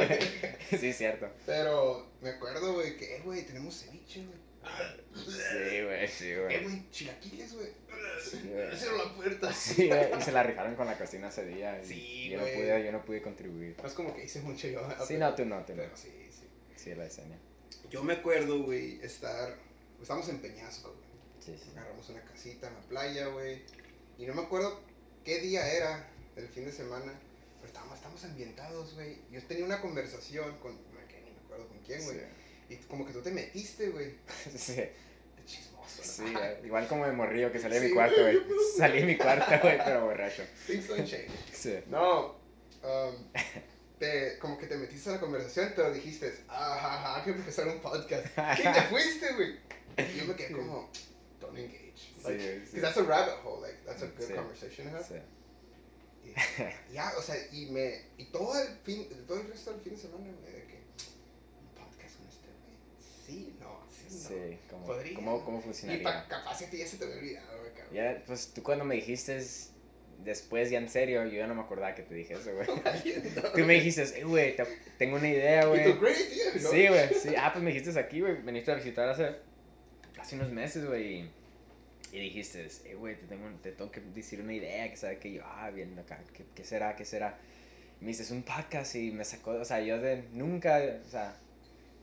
Sí, 0.79 0.93
cierto. 0.95 1.29
Pero 1.45 2.07
me 2.23 2.31
acuerdo, 2.31 2.73
güey, 2.73 2.97
que, 2.97 3.17
eh, 3.17 3.21
güey, 3.23 3.45
tenemos 3.45 3.75
ceviche, 3.79 4.25
güey. 4.25 4.39
Sí, 5.15 5.83
güey, 5.85 6.09
sí, 6.09 6.29
Eh, 6.31 6.41
güey. 6.41 6.65
güey, 6.65 6.91
chilaquiles, 6.91 7.53
güey. 7.55 7.69
Sí, 8.25 8.41
güey. 8.51 8.75
Cierra 8.75 8.97
la 9.05 9.15
puerta. 9.15 9.53
Sí, 9.53 9.87
güey, 9.89 10.19
y 10.19 10.23
se 10.23 10.33
la 10.33 10.43
rifaron 10.43 10.75
con 10.77 10.87
la 10.87 10.97
cocina 10.97 11.29
ese 11.29 11.45
día. 11.45 11.79
y 11.83 11.87
Sí, 11.87 12.29
yo 12.31 12.39
no 12.39 12.45
pude, 12.45 12.85
yo 12.87 12.93
no 12.93 13.05
pude 13.05 13.21
contribuir. 13.21 13.77
No 13.83 13.87
es 13.87 13.93
como 13.95 14.15
que 14.15 14.25
hice 14.25 14.41
mucho 14.41 14.67
yo. 14.67 14.81
Sí, 15.07 15.19
no, 15.19 15.35
tú 15.35 15.45
no, 15.45 15.63
tú 15.67 15.75
no. 15.75 15.83
Pero 15.83 15.95
sí, 15.95 16.11
sí. 16.31 16.47
Sí, 16.75 16.95
la 16.95 17.05
diseña. 17.05 17.37
Yo 17.91 18.03
me 18.03 18.15
acuerdo, 18.15 18.63
güey, 18.63 18.99
estar. 19.03 19.55
Estamos 20.01 20.27
en 20.31 20.39
Peñasco, 20.39 20.89
güey. 20.95 21.09
Sí, 21.39 21.63
sí. 21.63 21.71
Agarramos 21.77 22.09
una 22.09 22.23
casita 22.23 22.69
en 22.69 22.75
la 22.75 22.81
playa, 22.81 23.27
güey. 23.27 23.61
Y 24.19 24.25
no 24.27 24.35
me 24.35 24.43
acuerdo 24.43 24.81
qué 25.29 25.41
día 25.41 25.71
era 25.71 26.09
del 26.35 26.49
fin 26.49 26.65
de 26.65 26.73
semana. 26.73 27.13
Pero 27.61 27.67
estábamos, 27.67 27.97
estamos 27.97 28.25
ambientados, 28.25 28.95
güey. 28.95 29.19
Yo 29.31 29.43
tenía 29.43 29.67
una 29.67 29.81
conversación 29.81 30.57
con. 30.57 30.73
No, 30.73 31.07
que 31.07 31.21
ni 31.21 31.31
me 31.31 31.39
acuerdo 31.45 31.69
con 31.69 31.79
quién, 31.81 32.03
güey. 32.03 32.19
Y 32.71 32.77
como 32.87 33.07
que 33.07 33.13
tú 33.13 33.21
te 33.21 33.31
metiste, 33.31 33.91
güey. 33.91 34.15
Sí, 34.51 34.59
sí. 34.59 34.73
De 34.77 35.45
chismoso, 35.45 36.03
Sí, 36.03 36.25
igual 36.65 36.89
como 36.89 37.05
de 37.05 37.13
morrillo 37.13 37.53
que 37.53 37.59
salí 37.59 37.75
de 37.75 37.81
mi 37.83 37.89
Sí, 37.89 37.95
cuarto, 37.95 38.23
güey. 38.23 38.39
Salí 38.79 39.01
de 39.01 39.07
mi 39.07 39.17
cuarto, 39.19 39.53
güey, 39.63 39.79
pero 39.85 40.07
borracho. 40.07 40.45
Things 40.67 40.89
don't 40.89 41.07
change. 41.07 41.31
Sí. 41.53 41.79
No. 41.89 42.37
um, 42.83 43.15
te, 43.99 44.39
como 44.39 44.57
que 44.57 44.67
te 44.67 44.77
metiste 44.77 45.11
a 45.11 45.15
la 45.15 45.21
conversación, 45.21 45.73
pero 45.77 45.93
dijiste, 45.93 46.33
ajá, 46.49 47.17
hay 47.17 47.25
que 47.25 47.31
empezar 47.33 47.69
un 47.69 47.81
podcast. 47.81 48.27
Y 48.59 48.63
te 48.63 48.83
fuiste, 48.83 49.35
güey. 49.35 49.57
Y 49.99 50.19
yo 50.21 50.25
me 50.27 50.35
quedé 50.37 50.53
como, 50.53 50.89
engage. 51.65 51.93
Sí, 51.97 52.23
Like, 52.25 52.41
sí. 52.67 52.71
'cause 52.73 52.81
that's 52.81 52.97
a 52.99 53.03
rabbit 53.03 53.35
hole, 53.45 53.61
like, 53.67 53.79
that's 53.85 54.03
a 54.03 54.07
good 54.07 54.27
Sí. 54.29 54.35
conversation 54.35 54.91
to 54.91 54.97
have. 54.97 55.05
Sí. 55.05 55.15
Y 56.91 56.93
ya, 56.95 57.13
o 57.17 57.23
sea, 57.23 57.37
y 57.53 57.67
me, 57.67 58.03
y 58.19 58.25
todo 58.27 58.59
el 58.61 58.69
fin, 58.85 59.09
todo 59.27 59.41
el 59.41 59.49
resto 59.49 59.73
del 59.73 59.81
fin 59.81 59.95
de 59.95 59.99
semana, 60.01 60.25
güey, 60.41 60.53
de 60.53 60.65
que, 60.67 60.77
un 60.77 61.75
podcast 61.75 62.17
con 62.19 62.27
este 62.29 62.47
güey, 62.63 62.77
sí, 63.27 63.57
no, 63.61 63.81
sí, 63.91 64.05
no. 64.15 64.29
Sí, 64.29 64.59
¿cómo, 64.71 64.87
Podría. 64.87 65.15
cómo, 65.15 65.45
cómo 65.45 65.59
Y 65.59 65.63
funcionaría? 65.63 66.05
pa, 66.05 66.27
capaz 66.29 66.59
que 66.71 66.77
ya 66.79 66.87
se 66.87 66.99
te 66.99 67.05
había 67.05 67.17
olvidado, 67.17 67.59
güey, 67.61 67.73
cabrón. 67.73 67.95
Ya, 67.95 68.23
pues 68.27 68.49
tú 68.55 68.63
cuando 68.63 68.85
me 68.85 68.97
dijiste 68.97 69.41
después 70.25 70.69
ya 70.71 70.79
en 70.79 70.89
serio, 70.89 71.25
yo 71.27 71.39
ya 71.39 71.47
no 71.47 71.55
me 71.55 71.63
acordaba 71.63 71.95
que 71.95 72.03
te 72.03 72.15
dije 72.15 72.35
eso, 72.35 72.51
güey. 72.53 72.67
Tú 73.55 73.61
me 73.65 73.75
dijiste, 73.75 74.03
eh, 74.19 74.25
güey, 74.25 74.57
te- 74.57 74.67
tengo 74.99 75.17
una 75.17 75.29
idea, 75.29 75.63
Y 75.65 75.67
güey. 75.69 75.85
tu 75.95 76.01
great 76.01 76.19
idea, 76.19 76.53
¿no? 76.61 76.71
Sí, 76.71 76.89
güey, 76.89 77.15
sí. 77.15 77.35
Ah, 77.39 77.51
pues 77.53 77.63
me 77.65 77.73
dijiste 77.73 77.99
aquí, 77.99 78.21
güey, 78.21 78.43
veniste 78.43 78.73
a 78.73 78.75
visitar 78.75 79.09
hace, 79.09 79.37
hace 80.19 80.35
unos 80.37 80.51
meses, 80.51 80.85
güey. 80.87 81.31
Y- 82.13 82.21
dijiste, 82.21 82.67
eh, 82.85 82.95
güey, 82.95 83.17
te 83.17 83.27
tengo, 83.27 83.49
te 83.63 83.73
tengo 83.73 83.91
que 83.91 84.01
decir 84.01 84.41
una 84.41 84.53
idea, 84.55 84.89
que 84.91 84.97
sabe 84.97 85.19
que 85.19 85.33
yo, 85.33 85.43
ah, 85.45 85.71
bien 85.71 85.99
acá, 85.99 86.21
¿qué, 86.33 86.45
qué 86.55 86.65
será, 86.65 86.97
qué 86.97 87.05
será? 87.05 87.39
Y 88.01 88.05
me 88.05 88.09
dices, 88.09 88.31
un 88.31 88.43
podcast 88.43 88.95
y 88.95 89.11
me 89.11 89.25
sacó, 89.25 89.51
o 89.53 89.65
sea, 89.65 89.81
yo 89.81 89.99
de 90.01 90.23
nunca, 90.33 90.81
o 91.05 91.11
sea, 91.11 91.37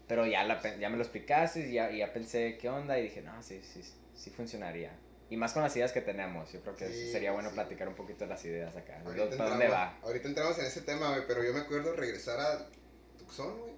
pero 0.08 0.26
ya, 0.26 0.44
la, 0.44 0.62
ya 0.78 0.90
me 0.90 0.98
lo 0.98 1.04
explicaste 1.04 1.70
y 1.70 1.74
ya, 1.74 1.90
ya 1.92 2.12
pensé 2.14 2.58
qué 2.60 2.70
onda 2.70 3.00
y 3.00 3.04
dije, 3.04 3.22
no, 3.22 3.42
sí, 3.42 3.62
sí, 3.64 3.82
sí 4.16 4.30
funcionaría. 4.30 4.92
Y 5.30 5.38
más 5.38 5.54
con 5.54 5.64
las 5.64 5.76
ideas 5.76 5.92
que 5.92 6.02
tenemos, 6.02 6.52
yo 6.54 6.62
creo 6.62 6.76
que 6.76 6.88
Sí, 6.88 7.12
sería 7.12 7.32
bueno 7.32 7.50
sí. 7.50 7.56
platicar 7.56 7.88
un 7.88 7.96
poquito 7.96 8.26
de 8.26 8.28
las 8.30 8.46
ideas 8.46 8.76
acá. 8.76 8.98
¿Para 9.04 9.10
Ahorita 9.24 9.26
dónde 9.38 9.66
entramos- 9.66 9.74
va? 9.74 9.98
Ahorita 10.04 10.28
entramos 10.28 10.60
en 10.60 10.66
ese 10.66 10.82
tema, 10.82 11.10
güey, 11.10 11.24
pero 11.28 11.44
yo 11.44 11.52
me 11.54 11.62
acuerdo 11.62 11.96
regresar 11.96 12.40
a 12.40 12.68
Tucson, 13.18 13.58
güey. 13.60 13.74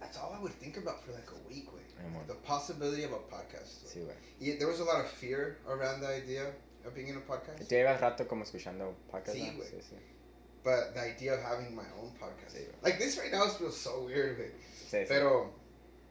That's 0.00 0.16
all 0.16 0.34
I 0.34 0.38
would 0.40 0.52
think 0.54 0.78
about 0.78 1.02
for 1.04 1.12
like 1.12 1.28
a 1.28 1.48
week, 1.48 1.68
güey. 1.70 1.84
The 2.26 2.34
possibility 2.46 3.04
of 3.04 3.12
a 3.12 3.18
podcast. 3.28 3.82
güey. 3.84 3.92
Sí, 3.92 4.00
güey. 4.00 4.16
Y 4.40 4.56
there 4.58 4.66
was 4.68 4.80
a 4.80 4.84
lot 4.84 5.00
of 5.04 5.10
fear 5.10 5.58
around 5.66 6.00
the 6.00 6.08
idea 6.08 6.52
of 6.84 6.94
being 6.94 7.08
in 7.08 7.16
a 7.16 7.20
podcast. 7.20 7.58
Tú 7.58 7.74
llevas 7.74 8.00
rato 8.00 8.26
como 8.26 8.44
escuchando 8.44 8.94
podcast, 9.10 9.36
Sí, 9.36 9.46
¿no? 9.46 9.56
güey. 9.58 9.68
Sí, 9.68 9.76
sí. 9.80 9.96
But 10.62 10.94
the 10.94 11.00
idea 11.00 11.34
of 11.34 11.40
having 11.42 11.74
my 11.74 11.84
own 12.00 12.12
podcast. 12.18 12.50
Sí, 12.56 12.64
güey. 12.64 12.74
Like 12.82 12.98
this 12.98 13.18
right 13.18 13.32
now 13.32 13.46
feels 13.48 13.76
so 13.76 14.04
weird, 14.04 14.36
güey. 14.36 14.50
Sí, 14.88 14.98
sí. 15.02 15.06
Pero 15.08 15.52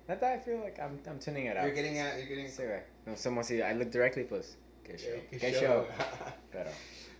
Neta, 0.07 0.33
I 0.35 0.39
feel 0.39 0.59
like 0.59 0.79
I'm, 0.79 0.99
I'm 1.07 1.19
tuning 1.19 1.47
it 1.47 1.57
out. 1.57 1.65
you're 1.65 1.75
getting 1.75 1.97
at, 1.99 2.17
you're 2.17 2.27
getting. 2.27 2.47
Sí, 2.47 2.63
güey. 2.63 2.81
No 3.05 3.13
somos 3.15 3.45
así. 3.47 3.61
I 3.61 3.73
look 3.73 3.91
directly, 3.91 4.23
pues. 4.23 4.57
Qué 4.83 4.97
show. 4.97 5.13
Eh, 5.13 5.27
Qué, 5.39 5.51
show. 5.51 5.61
show. 5.61 5.85
Pero, 6.51 6.69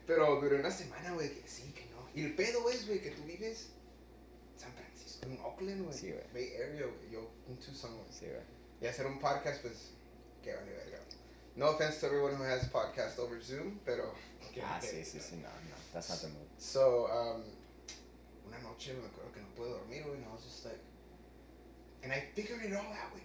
Pero 0.07 0.39
duró 0.41 0.57
una 0.59 0.69
semana, 0.71 1.13
güey, 1.13 1.29
que 1.33 1.47
sí, 1.47 1.71
que 1.73 1.85
no. 1.91 2.07
Y 2.13 2.23
el 2.25 2.35
pedo 2.35 2.69
es, 2.69 2.87
güey, 2.87 3.01
que 3.01 3.09
tú 3.11 3.23
vives 3.23 3.69
en 4.53 4.59
San 4.59 4.71
Francisco, 4.73 5.25
en 5.27 5.39
Oakland, 5.39 5.83
güey. 5.85 5.97
Sí, 5.97 6.11
güey. 6.11 6.23
Bay 6.33 6.55
Area, 6.61 6.85
güey. 6.85 7.11
Yo 7.11 7.31
en 7.47 7.57
Tucson, 7.57 7.93
güey. 7.95 8.05
sí, 8.11 8.25
güey. 8.27 8.54
Y 8.81 8.87
hacer 8.87 9.05
un 9.07 9.19
podcast, 9.19 9.61
pues, 9.61 9.91
que 10.43 10.53
vale 10.53 10.71
verga. 10.71 10.99
No 11.55 11.69
offense 11.69 11.99
to 12.01 12.07
everyone 12.07 12.35
who 12.35 12.43
has 12.43 12.67
podcast 12.69 13.17
over 13.19 13.41
Zoom, 13.41 13.79
pero... 13.85 14.13
Ah, 14.63 14.79
sí, 14.81 15.03
sí, 15.05 15.19
sí. 15.19 15.35
No, 15.37 15.49
no. 15.49 15.75
That's 15.93 16.09
not 16.09 16.19
the 16.21 16.27
mood. 16.27 16.47
So, 16.57 17.07
um, 17.07 17.43
una 18.47 18.59
noche 18.59 18.93
me 18.93 19.07
acuerdo 19.07 19.31
que 19.33 19.41
no 19.41 19.47
pude 19.55 19.69
dormir, 19.69 20.03
güey, 20.03 20.17
and 20.17 20.25
I 20.25 20.33
was 20.33 20.43
just 20.43 20.65
like... 20.65 20.79
And 22.03 22.11
I 22.11 22.19
figured 22.35 22.61
it 22.63 22.73
all 22.73 22.91
out, 22.91 23.11
güey. 23.13 23.23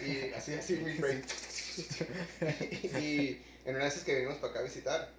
Y 0.00 0.32
así, 0.36 0.54
así 0.54 0.76
mi 0.76 0.92
brain. 0.98 1.24
y 3.00 3.42
en 3.64 3.74
una 3.74 3.84
de 3.84 3.88
esas 3.88 4.04
que 4.04 4.14
venimos 4.14 4.36
para 4.36 4.50
acá 4.52 4.60
a 4.60 4.62
visitar, 4.64 5.10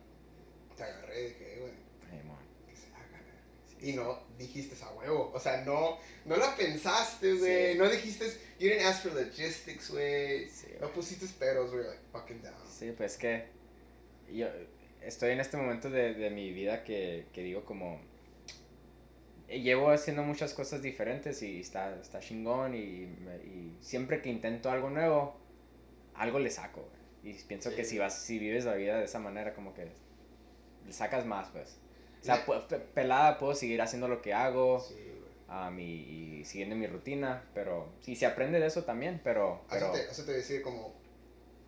te 0.78 0.84
agarré 0.84 1.22
y 1.22 1.28
dije, 1.30 1.56
"Eh, 1.56 1.60
güey. 1.60 1.74
Y 3.82 3.94
no 3.94 4.20
dijiste 4.38 4.76
a 4.84 4.92
huevo. 4.92 5.32
O 5.34 5.40
sea, 5.40 5.64
no, 5.64 5.98
no 6.26 6.36
la 6.36 6.56
pensaste, 6.56 7.34
güey. 7.36 7.78
No 7.78 7.90
dijiste, 7.90 8.26
you 8.60 8.70
didn't 8.70 8.86
ask 8.86 9.04
for 9.04 9.14
logistics, 9.14 9.90
güey. 9.90 10.50
no 10.80 10.92
pusiste 10.92 11.26
peros, 11.40 11.72
güey, 11.72 11.86
like 11.86 12.02
fucking 12.12 12.42
down. 12.42 12.56
Sí, 12.70 12.92
pues 12.96 13.18
que 13.18 13.46
yo 14.32 14.48
estoy 15.02 15.32
en 15.32 15.40
este 15.40 15.58
momento 15.58 15.90
de, 15.90 16.14
de 16.14 16.30
mi 16.30 16.52
vida 16.52 16.84
que, 16.84 17.26
que 17.34 17.42
digo 17.42 17.64
como 17.66 18.00
llevo 19.48 19.90
haciendo 19.90 20.24
muchas 20.24 20.54
cosas 20.54 20.82
diferentes 20.82 21.42
y 21.42 21.62
está, 21.62 21.96
está 22.00 22.20
chingón 22.20 22.76
y, 22.76 23.06
y 23.44 23.78
siempre 23.82 24.22
que 24.22 24.30
intento 24.30 24.70
algo 24.70 24.90
nuevo, 24.90 25.36
algo 26.14 26.40
le 26.40 26.52
saco. 26.52 26.88
Y 27.24 27.34
pienso 27.34 27.76
que 27.76 27.84
si 27.84 27.98
vas, 27.98 28.22
si 28.22 28.40
vives 28.40 28.66
la 28.66 28.76
vida 28.76 28.98
de 28.98 29.06
esa 29.06 29.20
manera, 29.20 29.54
como 29.54 29.74
que 29.74 29.90
le 30.86 30.94
sacas 30.94 31.26
más, 31.26 31.50
pues. 31.50 31.78
O 32.22 32.26
sea, 32.26 32.46
pelada 32.94 33.38
puedo 33.38 33.56
seguir 33.56 33.82
haciendo 33.82 34.08
lo 34.08 34.22
que 34.22 34.34
hago 34.34 34.86
um, 35.48 35.80
y, 35.80 36.44
siguiendo 36.46 36.76
mi 36.76 36.88
rutina, 36.88 37.44
pero 37.54 37.88
sí, 38.02 38.16
se 38.16 38.26
aprende 38.26 38.60
de 38.60 38.68
eso 38.68 38.84
también, 38.84 39.22
pero... 39.24 39.62
pero... 39.70 39.96
Eso, 39.96 40.26
te, 40.26 40.34
decir 40.34 40.62
como, 40.62 40.94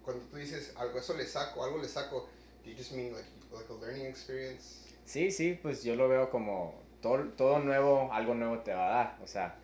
cuando 0.04 0.24
tú 0.26 0.38
dices 0.38 0.74
algo, 0.76 1.00
eso 1.00 1.16
le 1.16 1.26
saco, 1.26 1.64
algo 1.64 1.78
le 1.82 1.88
saco, 1.88 2.30
do 2.64 2.70
you 2.70 2.78
just 2.78 2.92
mean 2.92 3.14
like, 3.14 3.28
like 3.54 3.72
a 3.72 3.76
learning 3.78 4.06
experience? 4.06 4.90
Sí, 5.06 5.32
sí, 5.32 5.58
pues 5.62 5.84
yo 5.84 5.96
lo 5.96 6.10
veo 6.10 6.30
como 6.30 6.76
todo, 7.02 7.24
todo 7.30 7.60
nuevo, 7.60 8.12
algo 8.12 8.34
nuevo 8.34 8.60
te 8.60 8.74
va 8.74 8.88
a 8.88 9.04
dar, 9.04 9.18
o 9.24 9.28
sea... 9.28 9.58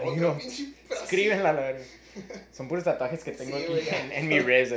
Ay, 0.00 0.16
no. 0.16 0.38
Escríbenla, 0.90 1.52
la 1.52 1.60
verdad. 1.60 1.84
Son 2.52 2.68
puros 2.68 2.84
tatuajes 2.84 3.22
que 3.22 3.32
tengo 3.32 3.56
aquí 3.56 3.66
en, 4.12 4.28
mi 4.28 4.40
res, 4.40 4.72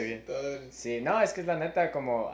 Sí, 0.72 1.00
no, 1.02 1.22
es 1.22 1.32
que 1.32 1.42
es 1.42 1.48
la 1.48 1.56
neta, 1.56 1.92
como, 1.92 2.30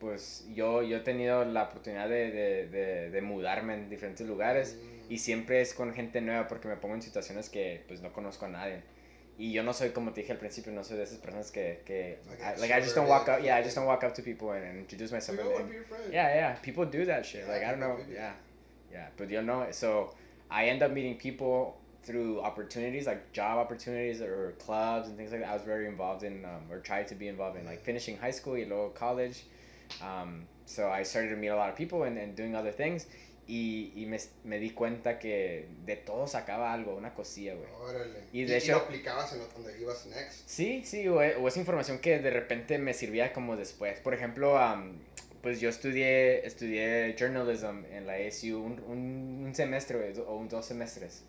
pues 0.00 0.46
yo, 0.54 0.82
yo 0.82 0.98
he 0.98 1.00
tenido 1.00 1.44
la 1.44 1.64
oportunidad 1.64 2.08
de, 2.08 2.30
de, 2.30 3.10
de, 3.10 3.20
mudarme 3.22 3.74
en 3.74 3.90
diferentes 3.90 4.26
lugares 4.26 4.78
y 5.08 5.16
mm. 5.16 5.18
siempre 5.18 5.60
es 5.60 5.74
con 5.74 5.92
gente 5.92 6.20
nueva 6.20 6.48
porque 6.48 6.68
me 6.68 6.76
pongo 6.76 6.94
en 6.94 7.02
situaciones 7.02 7.48
que 7.48 7.84
pues 7.88 8.00
no 8.00 8.12
conozco 8.12 8.46
a 8.46 8.48
nadie. 8.48 8.82
Y 9.38 9.52
yo 9.52 9.62
no 9.62 9.72
soy, 9.72 9.90
como 9.90 10.12
te 10.12 10.22
dije 10.22 10.32
al 10.32 10.38
principio, 10.38 10.72
no 10.72 10.82
soy 10.82 10.96
de 10.96 11.04
esas 11.04 11.18
personas 11.18 11.52
que, 11.52 11.82
que 11.84 12.18
like, 12.58 12.72
I 12.76 12.82
just 12.82 12.96
don't 12.96 13.08
walk 13.08 13.28
up, 13.28 13.40
yeah, 13.40 13.56
I 13.56 13.62
just 13.62 13.76
don't 13.76 13.86
walk 13.86 14.02
up 14.02 14.12
to 14.14 14.22
people 14.22 14.50
and, 14.50 14.78
introduce 14.78 15.12
myself. 15.12 15.38
And, 15.38 15.70
yeah, 16.12 16.34
yeah, 16.34 16.54
people 16.60 16.84
do 16.84 17.04
that 17.04 17.24
shit. 17.24 17.46
Like, 17.46 17.62
I 17.62 17.70
don't 17.70 17.78
know, 17.78 17.98
yeah, 18.12 18.32
yeah, 18.90 19.08
but 19.16 19.30
you 19.30 19.40
know, 19.42 19.68
so 19.70 20.12
I 20.50 20.66
end 20.66 20.82
up 20.82 20.90
meeting 20.90 21.16
people 21.16 21.76
through 22.02 22.40
opportunities 22.40 23.06
like 23.06 23.32
job 23.32 23.58
opportunities 23.58 24.20
or 24.20 24.54
clubs 24.58 25.08
and 25.08 25.16
things 25.16 25.30
like 25.30 25.42
that. 25.42 25.50
I 25.50 25.54
was 25.54 25.62
very 25.62 25.86
involved 25.86 26.24
in 26.24 26.44
um, 26.44 26.62
or 26.70 26.80
tried 26.80 27.06
to 27.08 27.14
be 27.14 27.28
involved 27.28 27.58
in 27.58 27.64
like 27.64 27.80
finishing 27.80 28.16
high 28.16 28.32
school, 28.32 28.54
y 28.54 28.64
luego 28.68 28.88
college. 28.88 29.44
Um, 30.02 30.46
so 30.66 30.90
I 30.90 31.02
started 31.04 31.30
to 31.30 31.36
meet 31.36 31.48
a 31.48 31.56
lot 31.56 31.70
of 31.70 31.76
people 31.76 32.04
and, 32.04 32.18
and 32.18 32.36
doing 32.36 32.54
other 32.54 32.72
things. 32.72 33.06
Y, 33.46 33.92
y 33.96 34.04
me, 34.04 34.18
me, 34.44 34.58
di 34.58 34.70
cuenta 34.70 35.18
que 35.18 35.68
de 35.86 35.96
todo 35.96 36.26
sacaba 36.26 36.74
algo, 36.74 36.94
una 36.94 37.14
cosilla, 37.14 37.54
güey. 37.54 37.70
Órale. 37.80 38.24
Y 38.30 38.44
de 38.44 38.54
¿Y, 38.54 38.56
hecho. 38.58 38.66
¿Y 38.66 38.74
lo 38.74 38.78
aplicabas 38.78 39.32
en 39.32 39.38
donde 39.38 39.80
ibas 39.80 40.04
next? 40.04 40.46
Sí, 40.46 40.82
sí, 40.84 41.08
o, 41.08 41.16
o, 41.16 41.48
esa 41.48 41.58
información 41.58 41.98
que 41.98 42.18
de 42.18 42.30
repente 42.30 42.76
me 42.76 42.92
servía 42.92 43.32
como 43.32 43.56
después. 43.56 44.00
Por 44.00 44.12
ejemplo, 44.12 44.54
um, 44.54 44.98
pues 45.40 45.60
yo 45.60 45.70
estudié, 45.70 46.46
estudié 46.46 47.16
journalism 47.18 47.86
en 47.90 48.06
la 48.06 48.16
ASU 48.16 48.62
un, 48.62 48.80
un, 48.86 49.44
un 49.46 49.54
semestre 49.54 50.12
o 50.20 50.36
un, 50.36 50.50
dos 50.50 50.66
semestres 50.66 51.24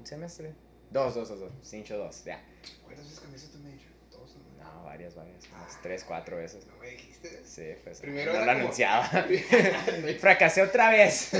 un 0.00 0.06
semestre. 0.06 0.54
Dos, 0.90 1.14
dos, 1.14 1.28
dos, 1.28 1.40
dos. 1.40 1.52
Cincho 1.62 1.96
dos, 1.96 2.24
ya. 2.24 2.42
¿Cuántas 2.82 3.04
veces 3.04 3.20
cambiaste 3.20 3.48
tu 3.52 3.58
major? 3.58 3.89
Varias, 4.90 5.14
varias. 5.14 5.44
Unas 5.54 5.80
tres, 5.82 6.02
cuatro 6.02 6.36
veces. 6.36 6.66
¿No 6.66 6.76
me 6.78 6.88
dijiste? 6.88 7.42
Sí, 7.44 7.76
pues. 7.84 8.00
Primero 8.00 8.32
no 8.32 8.44
lo 8.44 8.50
anunciaba. 8.50 9.08
Fracasé 10.20 10.62
otra 10.62 10.90
vez. 10.90 11.32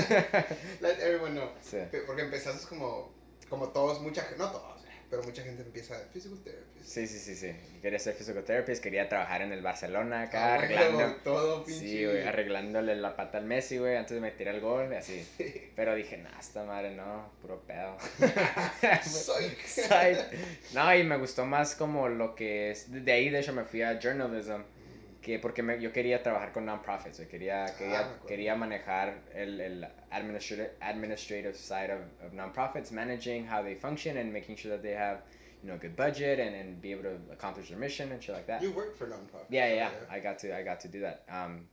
Let 0.79 1.01
everyone 1.01 1.31
know. 1.31 1.49
Sí. 1.61 1.79
Porque 2.07 2.21
empezaste 2.21 2.65
como, 2.69 3.11
como 3.49 3.67
todos, 3.67 3.99
mucha 3.99 4.21
gente, 4.21 4.37
no 4.37 4.51
todos, 4.51 4.80
pero 5.11 5.23
mucha 5.23 5.43
gente 5.43 5.61
empieza 5.61 5.99
physical 6.13 6.39
therapist. 6.39 6.85
Sí, 6.85 7.05
sí, 7.05 7.19
sí, 7.19 7.35
sí. 7.35 7.51
Quería 7.81 7.99
ser 7.99 8.15
physical 8.15 8.45
therapist, 8.45 8.81
quería 8.81 9.09
trabajar 9.09 9.41
en 9.41 9.51
el 9.51 9.61
Barcelona 9.61 10.21
acá, 10.21 10.53
ah, 10.53 10.55
arreglando. 10.55 11.15
Todo, 11.21 11.65
pinche. 11.65 11.79
Sí, 11.81 12.05
güey, 12.05 12.23
arreglándole 12.23 12.95
la 12.95 13.17
pata 13.17 13.37
al 13.37 13.43
Messi, 13.43 13.77
güey, 13.77 13.97
antes 13.97 14.15
de 14.15 14.21
meter 14.21 14.47
el 14.47 14.61
gol, 14.61 14.93
así. 14.93 15.27
Pero 15.75 15.95
dije, 15.95 16.17
nah, 16.17 16.39
esta 16.39 16.63
madre 16.63 16.95
no, 16.95 17.29
puro 17.41 17.61
pedo. 17.67 17.97
Soy. 19.03 20.17
no, 20.73 20.95
y 20.95 21.03
me 21.03 21.17
gustó 21.17 21.45
más 21.45 21.75
como 21.75 22.07
lo 22.07 22.33
que 22.33 22.71
es. 22.71 22.89
De 22.89 23.11
ahí, 23.11 23.29
de 23.29 23.41
hecho, 23.41 23.51
me 23.51 23.65
fui 23.65 23.81
a 23.81 23.99
journalism 24.01 24.61
que 25.21 25.37
porque 25.39 25.61
me, 25.61 25.79
yo 25.79 25.91
quería 25.91 26.23
trabajar 26.23 26.51
con 26.51 26.65
non-profits, 26.65 27.19
quería, 27.29 27.65
ah, 27.65 27.75
quería, 27.77 28.19
quería 28.27 28.55
manejar 28.55 29.21
el, 29.33 29.61
el 29.61 29.87
administrative, 30.09 30.71
administrative 30.81 31.55
side 31.55 31.91
of, 31.91 32.01
of 32.25 32.33
non-profits, 32.33 32.91
managing 32.91 33.45
how 33.45 33.61
they 33.61 33.75
function 33.75 34.17
and 34.17 34.33
making 34.33 34.55
sure 34.55 34.71
that 34.71 34.81
they 34.81 34.93
have 34.93 35.21
you 35.61 35.69
know, 35.69 35.75
a 35.75 35.77
good 35.77 35.95
budget 35.95 36.39
and, 36.39 36.55
and 36.55 36.81
be 36.81 36.91
able 36.91 37.03
to 37.03 37.17
accomplish 37.31 37.69
their 37.69 37.77
mission 37.77 38.11
and 38.11 38.23
shit 38.23 38.33
like 38.33 38.47
that. 38.47 38.63
You 38.63 38.71
work 38.71 38.97
for 38.97 39.07
non-profits. 39.07 39.51
Yeah, 39.51 39.67
yeah, 39.67 39.75
yeah, 39.75 39.89
I 40.15 40.19
got 40.19 40.39
to, 40.39 40.57
I 40.57 40.63
got 40.63 40.79
to 40.81 40.87
do 40.87 41.01
that. 41.01 41.23
Um, 41.29 41.67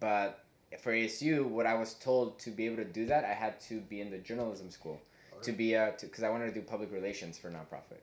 but 0.00 0.44
for 0.80 0.92
ASU, 0.92 1.46
what 1.46 1.66
I 1.66 1.74
was 1.74 1.94
told 1.94 2.40
to 2.40 2.50
be 2.50 2.66
able 2.66 2.76
to 2.76 2.84
do 2.84 3.06
that, 3.06 3.24
I 3.24 3.34
had 3.34 3.60
to 3.68 3.80
be 3.80 4.00
in 4.00 4.10
the 4.10 4.18
journalism 4.18 4.70
school 4.70 5.00
right. 5.32 5.42
to 5.44 5.52
be 5.52 5.74
a, 5.74 5.94
because 6.00 6.24
I 6.24 6.30
wanted 6.30 6.46
to 6.46 6.54
do 6.54 6.62
public 6.62 6.90
relations 6.92 7.38
for 7.38 7.50
nonprofit 7.50 8.02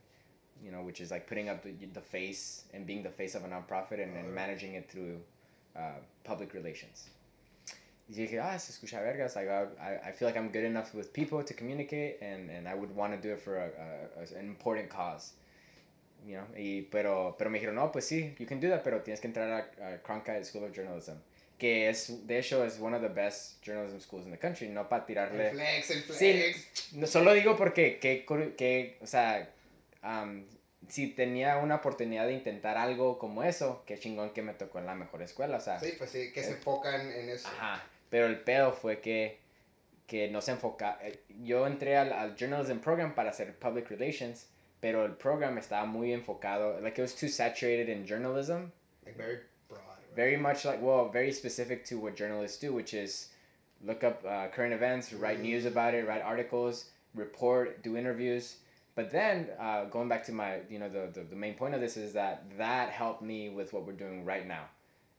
you 0.64 0.70
know, 0.70 0.82
which 0.82 1.00
is 1.00 1.10
like 1.10 1.26
putting 1.26 1.48
up 1.48 1.62
the, 1.62 1.72
the 1.92 2.00
face 2.00 2.64
and 2.74 2.86
being 2.86 3.02
the 3.02 3.10
face 3.10 3.34
of 3.34 3.44
a 3.44 3.48
nonprofit 3.48 4.02
and, 4.02 4.16
and 4.16 4.34
managing 4.34 4.74
it 4.74 4.90
through 4.90 5.20
uh, 5.76 5.98
public 6.24 6.54
relations. 6.54 7.10
Y 8.08 8.14
dije, 8.14 8.40
ah, 8.42 8.56
se 8.56 8.72
escucha 8.72 9.02
vergas. 9.02 9.36
Like, 9.36 9.48
I, 9.48 10.08
I 10.08 10.12
feel 10.12 10.26
like 10.28 10.36
I'm 10.36 10.48
good 10.48 10.64
enough 10.64 10.94
with 10.94 11.12
people 11.12 11.44
to 11.44 11.54
communicate 11.54 12.18
and, 12.22 12.50
and 12.50 12.66
I 12.66 12.74
would 12.74 12.94
want 12.96 13.12
to 13.12 13.20
do 13.20 13.34
it 13.34 13.40
for 13.40 13.58
a, 13.58 13.68
a, 14.16 14.38
an 14.38 14.46
important 14.46 14.88
cause. 14.88 15.32
You 16.26 16.36
know, 16.36 16.46
y, 16.56 16.86
pero, 16.90 17.36
pero 17.38 17.50
me 17.50 17.60
dijeron, 17.60 17.74
no, 17.74 17.92
pues 17.92 18.08
sí, 18.08 18.34
you 18.38 18.46
can 18.46 18.60
do 18.60 18.68
that, 18.70 18.82
pero 18.82 19.00
tienes 19.00 19.20
que 19.20 19.28
entrar 19.28 19.50
a, 19.50 19.94
a 19.94 19.98
Cronkite 19.98 20.44
School 20.44 20.64
of 20.64 20.72
Journalism. 20.72 21.16
Que 21.58 21.88
es, 21.88 22.26
de 22.26 22.38
hecho, 22.38 22.64
es 22.64 22.78
one 22.80 22.94
of 22.94 23.02
the 23.02 23.08
best 23.08 23.60
journalism 23.62 24.00
schools 24.00 24.24
in 24.24 24.30
the 24.30 24.38
country. 24.38 24.68
No 24.68 24.88
para 24.88 25.04
tirarle. 25.04 25.50
El 25.50 25.54
flex, 25.54 25.90
el 25.90 26.02
flex. 26.02 26.18
Sí, 26.18 26.96
no, 26.96 27.06
solo 27.06 27.34
digo 27.34 27.56
porque, 27.56 27.98
que, 27.98 28.24
que, 28.56 28.96
o 29.00 29.06
sea, 29.06 29.48
si 30.88 31.08
tenía 31.08 31.58
una 31.58 31.76
oportunidad 31.76 32.26
de 32.26 32.34
intentar 32.34 32.76
algo 32.76 33.18
como 33.18 33.42
eso, 33.42 33.82
qué 33.86 33.98
chingón 33.98 34.30
que 34.30 34.42
me 34.42 34.54
tocó 34.54 34.78
en 34.78 34.86
la 34.86 34.94
mejor 34.94 35.22
escuela, 35.22 35.56
o 35.56 35.60
sea. 35.60 35.80
Sí, 35.80 35.94
pues 35.98 36.10
sí, 36.10 36.32
que 36.32 36.42
se 36.42 36.52
enfocan 36.52 37.10
en 37.12 37.28
eso. 37.28 37.48
Ajá, 37.48 37.84
pero 38.10 38.26
el 38.26 38.40
pedo 38.40 38.72
fue 38.72 39.00
que, 39.00 39.38
que 40.06 40.28
no 40.30 40.40
se 40.40 40.52
enfoca. 40.52 40.98
Eh, 41.02 41.20
yo 41.42 41.66
entré 41.66 41.96
al, 41.96 42.12
al 42.12 42.36
journalism 42.36 42.78
program 42.78 43.14
para 43.14 43.30
hacer 43.30 43.58
public 43.58 43.90
relations, 43.90 44.46
pero 44.80 45.04
el 45.04 45.16
program 45.16 45.58
estaba 45.58 45.84
muy 45.84 46.12
enfocado, 46.12 46.80
like 46.80 46.98
it 46.98 47.02
was 47.02 47.14
too 47.14 47.28
saturated 47.28 47.88
in 47.88 48.06
journalism. 48.06 48.70
Like 49.04 49.16
very 49.16 49.40
broad. 49.68 49.98
Very 50.14 50.36
much 50.36 50.64
like, 50.64 50.80
well, 50.80 51.10
very 51.10 51.32
specific 51.32 51.84
to 51.86 51.98
what 51.98 52.16
journalists 52.16 52.58
do, 52.58 52.72
which 52.72 52.94
is 52.94 53.30
look 53.84 54.04
up 54.04 54.24
uh, 54.24 54.48
current 54.48 54.72
events, 54.72 55.12
write 55.12 55.40
news 55.40 55.64
mm. 55.64 55.68
about 55.68 55.94
it, 55.94 56.06
write 56.06 56.22
articles, 56.22 56.90
report, 57.14 57.82
do 57.82 57.96
interviews 57.96 58.58
but 58.98 59.12
then 59.12 59.46
uh, 59.60 59.84
going 59.84 60.08
back 60.08 60.24
to 60.24 60.32
my, 60.32 60.58
you 60.68 60.80
know, 60.80 60.88
the, 60.88 61.08
the, 61.14 61.20
the, 61.20 61.36
main 61.36 61.54
point 61.54 61.72
of 61.72 61.80
this 61.80 61.96
is 61.96 62.14
that 62.14 62.42
that 62.58 62.90
helped 62.90 63.22
me 63.22 63.48
with 63.48 63.72
what 63.72 63.86
we're 63.86 63.92
doing 63.92 64.24
right 64.24 64.44
now. 64.44 64.64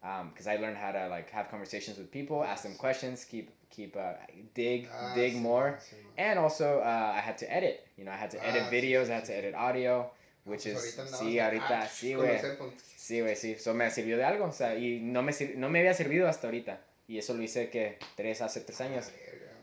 Because 0.01 0.47
um, 0.47 0.53
I 0.53 0.57
learned 0.57 0.75
how 0.75 0.91
to 0.91 1.07
like 1.07 1.29
have 1.29 1.49
conversations 1.49 1.97
with 1.97 2.11
people, 2.11 2.43
ask 2.43 2.63
them 2.63 2.75
questions, 2.75 3.23
keep 3.23 3.51
keep 3.69 3.95
uh, 3.95 4.15
dig 4.53 4.89
ah, 4.93 5.13
dig 5.15 5.37
more, 5.37 5.79
and 6.17 6.37
also 6.37 6.79
uh, 6.79 7.13
I 7.15 7.21
had 7.21 7.37
to 7.37 7.47
edit. 7.49 7.87
You 7.97 8.03
know, 8.03 8.11
I 8.11 8.17
had 8.17 8.31
to 8.31 8.45
edit 8.45 8.63
ah, 8.67 8.69
videos, 8.69 9.09
I 9.09 9.15
had 9.15 9.25
to 9.25 9.37
edit 9.37 9.55
audio, 9.55 10.11
which 10.43 10.65
is 10.65 10.99
sí 11.17 11.39
ahorita 11.39 11.87
sí 11.87 12.15
güey, 12.15 12.37
sí 12.97 13.21
güey 13.21 13.35
sí. 13.35 13.57
So 13.57 13.73
me 13.73 13.89
sirvió 13.91 14.17
de 14.17 14.25
algo, 14.25 14.45
o 14.45 14.51
sea, 14.51 14.75
y 14.75 14.99
no 15.01 15.21
me 15.21 15.31
no 15.55 15.69
me 15.69 15.79
había 15.79 15.93
servido 15.93 16.27
hasta 16.27 16.47
ahorita. 16.47 16.81
Y 17.07 17.17
eso 17.17 17.33
lo 17.33 17.43
hice 17.43 17.69
que 17.69 17.97
tres 18.17 18.41
hace 18.41 18.59
tres 18.59 18.81
años. 18.81 19.09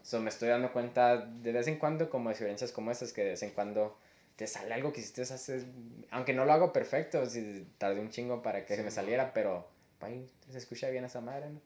So 0.02 0.20
me 0.20 0.30
estoy 0.30 0.48
dando 0.48 0.72
cuenta 0.72 1.18
de 1.18 1.52
vez 1.52 1.66
en 1.66 1.76
cuando 1.76 2.08
como 2.08 2.30
experiencias 2.30 2.72
como 2.72 2.90
estas 2.90 3.12
que 3.12 3.24
de 3.24 3.30
vez 3.30 3.42
en 3.42 3.50
cuando 3.50 3.96
te 4.36 4.46
sale 4.46 4.74
algo 4.74 4.92
que 4.92 5.00
hiciste 5.00 5.22
hace, 5.22 5.64
aunque 6.10 6.34
no 6.34 6.44
lo 6.44 6.52
hago 6.52 6.72
perfecto, 6.72 7.24
si 7.26 7.66
tardé 7.78 8.00
un 8.00 8.10
chingo 8.10 8.42
para 8.42 8.66
que 8.66 8.76
se 8.76 8.82
me 8.82 8.90
saliera, 8.90 9.32
pero 9.32 9.66
ay, 10.00 10.30
se 10.50 10.58
escucha 10.58 10.90
bien 10.90 11.04
esa 11.04 11.22
madre, 11.22 11.50
¿no? 11.50 11.60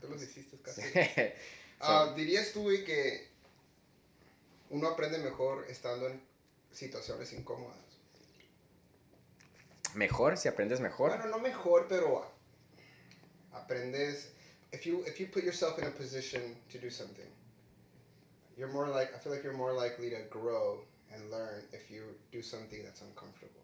Tú 0.00 0.08
lo 0.08 0.16
hiciste 0.16 0.58
casi. 0.58 0.82
Ah, 1.82 2.12
¿Dirías 2.14 2.52
tú, 2.52 2.64
güey, 2.64 2.84
que 2.84 3.26
uno 4.68 4.86
aprende 4.86 5.16
mejor 5.16 5.64
estando 5.70 6.08
en 6.08 6.20
situaciones 6.70 7.32
incómodas? 7.32 7.78
¿Mejor? 9.94 10.36
¿Si 10.36 10.46
aprendes 10.46 10.80
mejor? 10.80 11.08
Bueno, 11.08 11.28
no 11.28 11.38
mejor, 11.38 11.86
pero 11.88 12.30
aprendes... 13.52 14.32
If 14.72 14.82
you, 14.82 15.02
if 15.06 15.18
you 15.18 15.26
put 15.28 15.42
yourself 15.42 15.78
in 15.78 15.86
a 15.86 15.90
position 15.90 16.54
to 16.70 16.78
do 16.78 16.90
something, 16.90 17.26
you're 18.58 18.70
more 18.70 18.90
like, 18.90 19.14
I 19.14 19.18
feel 19.18 19.32
like 19.32 19.42
you're 19.42 19.56
more 19.56 19.72
likely 19.72 20.10
to 20.10 20.28
grow 20.28 20.84
and 21.12 21.30
learn 21.30 21.62
if 21.72 21.90
you 21.90 22.02
do 22.32 22.42
something 22.42 22.82
that's 22.84 23.02
uncomfortable. 23.02 23.60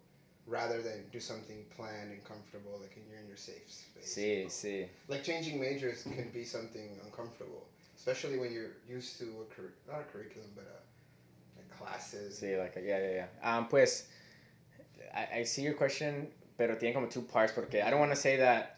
rather 0.47 0.81
than 0.81 1.03
do 1.11 1.19
something 1.19 1.65
planned 1.76 2.12
and 2.12 2.23
comfortable, 2.25 2.79
like 2.81 2.95
you're 2.95 3.19
in 3.19 3.26
your 3.26 3.37
safe 3.37 3.67
space. 3.67 4.15
Sí, 4.17 4.47
sí. 4.47 4.87
Like 5.09 5.25
changing 5.25 5.61
majors 5.61 6.05
can 6.05 6.31
be 6.33 6.45
something 6.45 6.88
uncomfortable, 7.05 7.67
especially 7.97 8.38
when 8.38 8.53
you're 8.53 8.76
used 8.88 9.19
to 9.19 9.25
a 9.25 9.55
cur- 9.55 9.75
not 9.88 10.00
a 10.03 10.05
curriculum, 10.05 10.49
but 10.55 10.65
a, 10.65 11.59
like 11.59 11.69
classes. 11.76 12.38
Sí, 12.41 12.57
like, 12.57 12.76
yeah, 12.76 12.99
yeah, 12.99 13.26
yeah. 13.26 13.57
Um, 13.57 13.67
pues, 13.67 14.07
I, 15.12 15.41
I 15.41 15.43
see 15.45 15.62
your 15.62 15.75
question, 15.75 16.29
pero 16.57 16.76
tiene 16.76 16.95
como 16.95 17.09
two 17.09 17.23
parts, 17.23 17.53
porque 17.53 17.83
I 17.85 17.91
don't 17.91 17.99
want 17.99 18.12
to 18.12 18.17
say 18.17 18.37
that, 18.37 18.75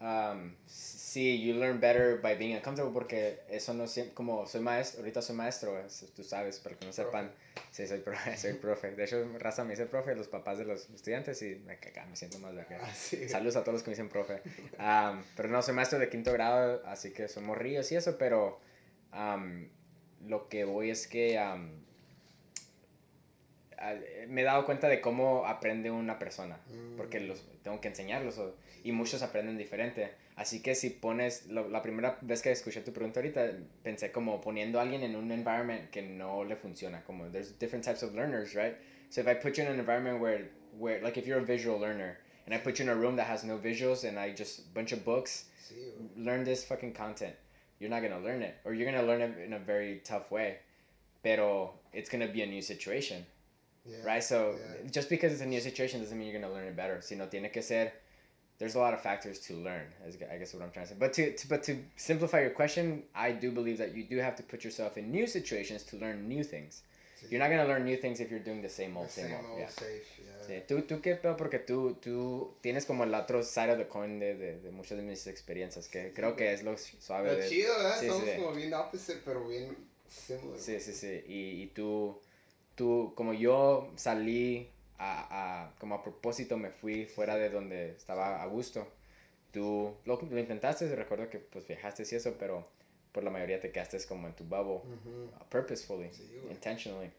um, 0.00 0.54
sí, 0.66 1.42
you 1.42 1.54
learn 1.54 1.78
better 1.80 2.20
by 2.22 2.34
being 2.36 2.54
uncomfortable, 2.54 2.92
porque 2.92 3.40
eso 3.48 3.74
no 3.74 3.86
siempre, 3.86 4.14
como 4.14 4.46
soy 4.46 4.60
maestro, 4.60 5.00
ahorita 5.00 5.20
soy 5.22 5.36
maestro, 5.36 5.78
es- 5.78 6.06
tú 6.16 6.24
sabes, 6.24 6.58
para 6.60 6.76
que 6.76 6.86
no 6.86 6.92
sepan, 6.92 7.30
sí, 7.70 7.86
soy, 7.86 8.00
pro- 8.00 8.14
soy 8.36 8.54
profe. 8.54 8.92
De 8.92 9.04
hecho, 9.04 9.24
raza 9.38 9.64
me 9.64 9.70
dice 9.70 9.86
profe, 9.86 10.14
los 10.14 10.28
papás 10.28 10.58
de 10.58 10.64
los 10.64 10.88
estudiantes, 10.90 11.42
y 11.42 11.56
me, 11.66 11.78
caga, 11.78 12.06
me 12.06 12.16
siento 12.16 12.38
más 12.38 12.54
verga. 12.54 12.78
Ah, 12.82 12.94
sí. 12.94 13.28
Saludos 13.28 13.56
a 13.56 13.60
todos 13.62 13.74
los 13.74 13.82
que 13.82 13.90
me 13.90 13.94
dicen 13.96 14.08
profe. 14.08 14.40
Um, 14.78 15.22
pero 15.36 15.48
no, 15.48 15.62
soy 15.62 15.74
maestro 15.74 15.98
de 15.98 16.08
quinto 16.08 16.32
grado, 16.32 16.82
así 16.86 17.12
que 17.12 17.28
somos 17.28 17.58
ríos 17.58 17.90
y 17.92 17.96
eso, 17.96 18.16
pero 18.18 18.58
um, 19.12 19.68
lo 20.26 20.48
que 20.48 20.64
voy 20.64 20.90
es 20.90 21.06
que 21.06 21.38
um, 21.38 21.70
me 24.28 24.42
he 24.42 24.44
dado 24.44 24.64
cuenta 24.66 24.88
de 24.88 25.00
cómo 25.00 25.46
aprende 25.46 25.90
una 25.90 26.18
persona, 26.18 26.58
Mm. 26.68 26.96
porque 26.96 27.20
los 27.20 27.42
tengo 27.62 27.80
que 27.80 27.88
enseñarlos 27.88 28.38
o- 28.38 28.54
y 28.84 28.92
muchos 28.92 29.22
aprenden 29.22 29.56
diferente. 29.56 30.10
Así 30.36 30.60
que 30.62 30.74
si 30.74 30.90
pones, 30.90 31.46
lo- 31.46 31.68
la 31.68 31.82
primera 31.82 32.18
vez 32.22 32.42
que 32.42 32.50
escuché 32.50 32.80
tu 32.82 32.92
pregunta 32.92 33.20
ahorita, 33.20 33.52
pensé 33.82 34.10
como 34.12 34.40
poniendo 34.40 34.78
a 34.78 34.82
alguien 34.82 35.02
en 35.02 35.16
un 35.16 35.30
environment 35.32 35.90
que 35.90 36.02
no 36.02 36.44
le 36.44 36.56
funciona, 36.56 37.02
como 37.04 37.26
there's 37.30 37.58
different 37.58 37.84
types 37.84 38.02
of 38.02 38.14
learners, 38.14 38.54
right? 38.54 38.76
So 39.10 39.20
if 39.20 39.26
I 39.28 39.34
put 39.34 39.56
you 39.56 39.64
in 39.64 39.70
an 39.70 39.78
environment 39.78 40.20
where, 40.20 40.48
where 40.78 41.00
like 41.02 41.18
if 41.18 41.26
you're 41.26 41.40
a 41.42 41.44
visual 41.44 41.78
learner, 41.78 42.18
and 42.46 42.54
I 42.54 42.58
put 42.58 42.78
you 42.78 42.84
in 42.84 42.90
a 42.90 42.94
room 42.94 43.16
that 43.16 43.26
has 43.28 43.44
no 43.44 43.58
visuals 43.58 44.04
and 44.08 44.18
I 44.18 44.32
just 44.34 44.72
bunch 44.74 44.92
of 44.92 45.04
books, 45.04 45.46
Sí, 45.70 45.92
learn 46.16 46.44
this 46.44 46.64
fucking 46.64 46.92
content. 46.94 47.34
You're 47.78 47.90
not 47.90 48.02
gonna 48.02 48.20
learn 48.20 48.42
it, 48.42 48.54
or 48.64 48.72
you're 48.74 48.90
gonna 48.90 49.06
learn 49.06 49.20
it 49.22 49.38
in 49.44 49.52
a 49.52 49.58
very 49.58 50.00
tough 50.04 50.30
way. 50.30 50.58
Pero 51.22 51.74
it's 51.92 52.08
gonna 52.10 52.26
be 52.28 52.42
a 52.42 52.46
new 52.46 52.62
situation, 52.62 53.24
Yeah. 53.90 54.04
right? 54.04 54.22
So 54.22 54.54
yeah. 54.56 54.90
just 54.90 55.08
because 55.08 55.32
it's 55.32 55.42
a 55.42 55.46
new 55.46 55.60
situation 55.60 56.00
doesn't 56.00 56.16
mean 56.18 56.28
you're 56.30 56.40
gonna 56.40 56.52
learn 56.52 56.66
it 56.68 56.76
better. 56.76 57.00
Sino 57.02 57.26
tiene 57.26 57.50
que 57.52 57.62
ser. 57.62 57.92
There's 58.58 58.74
a 58.74 58.78
lot 58.78 58.92
of 58.92 59.00
factors 59.00 59.38
to 59.46 59.54
learn. 59.54 59.86
Is 60.06 60.16
I 60.30 60.36
guess 60.36 60.52
what 60.54 60.62
I'm 60.62 60.70
trying 60.70 60.86
to 60.86 60.92
say. 60.92 60.96
But 60.98 61.12
to, 61.14 61.32
to 61.34 61.48
but 61.48 61.62
to 61.64 61.76
simplify 61.96 62.40
your 62.42 62.50
question, 62.50 63.02
I 63.14 63.32
do 63.32 63.50
believe 63.50 63.78
that 63.78 63.94
you 63.96 64.04
do 64.04 64.18
have 64.18 64.36
to 64.36 64.42
put 64.42 64.62
yourself 64.64 64.98
in 64.98 65.10
new 65.10 65.26
situations 65.26 65.82
to 65.84 65.96
learn 65.96 66.28
new 66.28 66.44
things. 66.44 66.82
Sí. 67.20 67.30
You're 67.32 67.40
not 67.40 67.50
gonna 67.50 67.66
learn 67.66 67.84
new 67.84 67.96
things 67.96 68.20
if 68.20 68.30
you're 68.30 68.38
doing 68.44 68.62
the 68.62 68.68
same 68.68 68.96
old, 68.96 69.08
The 69.08 69.12
same, 69.12 69.26
same 69.28 69.34
old. 69.36 69.50
old 69.50 69.58
Yeah. 69.60 69.68
safe, 69.70 70.20
yeah. 70.20 70.46
Sí, 70.46 70.62
¿Tú, 70.66 70.82
tú 70.86 71.00
qué 71.02 71.16
pedo? 71.16 71.36
Porque 71.36 71.58
tú, 71.58 71.96
tú 72.00 72.54
tienes 72.62 72.84
como 72.86 73.04
el 73.04 73.14
otro 73.14 73.42
side 73.42 73.70
of 73.72 73.78
the 73.78 73.86
coin 73.88 74.18
de, 74.18 74.34
de, 74.36 74.58
de 74.60 74.70
muchas 74.70 74.96
de 74.98 75.04
mis 75.04 75.26
experiencias, 75.26 75.86
que 75.88 76.12
creo 76.14 76.34
que 76.36 76.52
es 76.52 76.62
lo 76.62 76.76
suave 76.78 77.32
Lo 77.32 77.36
de... 77.38 77.48
chido, 77.48 77.74
¿verdad? 77.76 78.00
sí, 78.00 78.06
Somos 78.08 78.24
sí. 78.24 78.36
como 78.36 78.52
bien 78.54 78.72
opposite, 78.72 79.20
pero 79.24 79.46
bien 79.46 79.76
similar. 80.08 80.58
Sí, 80.58 80.80
sí, 80.80 80.92
sí. 80.94 81.22
Y, 81.28 81.62
y 81.62 81.66
tú, 81.68 82.18
tú, 82.80 83.12
como 83.14 83.34
yo 83.34 83.92
salí 83.96 84.70
a, 84.96 85.66
a, 85.66 85.74
como 85.78 85.96
a 85.96 86.02
propósito 86.02 86.56
me 86.56 86.70
fui 86.70 87.04
fuera 87.04 87.36
de 87.36 87.50
donde 87.50 87.90
estaba 87.90 88.42
a 88.42 88.46
gusto, 88.46 88.88
tú 89.52 89.94
lo, 90.06 90.18
lo 90.22 90.38
intentaste, 90.38 90.88
recuerdo 90.96 91.28
que 91.28 91.40
pues 91.40 91.66
viajaste 91.68 92.04
y 92.10 92.14
eso, 92.14 92.36
pero 92.38 92.66
por 93.12 93.22
la 93.22 93.28
mayoría 93.28 93.60
te 93.60 93.70
quedaste 93.70 93.98
como 94.08 94.28
en 94.28 94.34
tu 94.34 94.44
bubble, 94.44 94.76
Ujú. 94.94 95.10
uh, 95.38 95.44
purposefully, 95.50 96.08
Sí, 96.10 96.40
intentionally. 96.50 97.10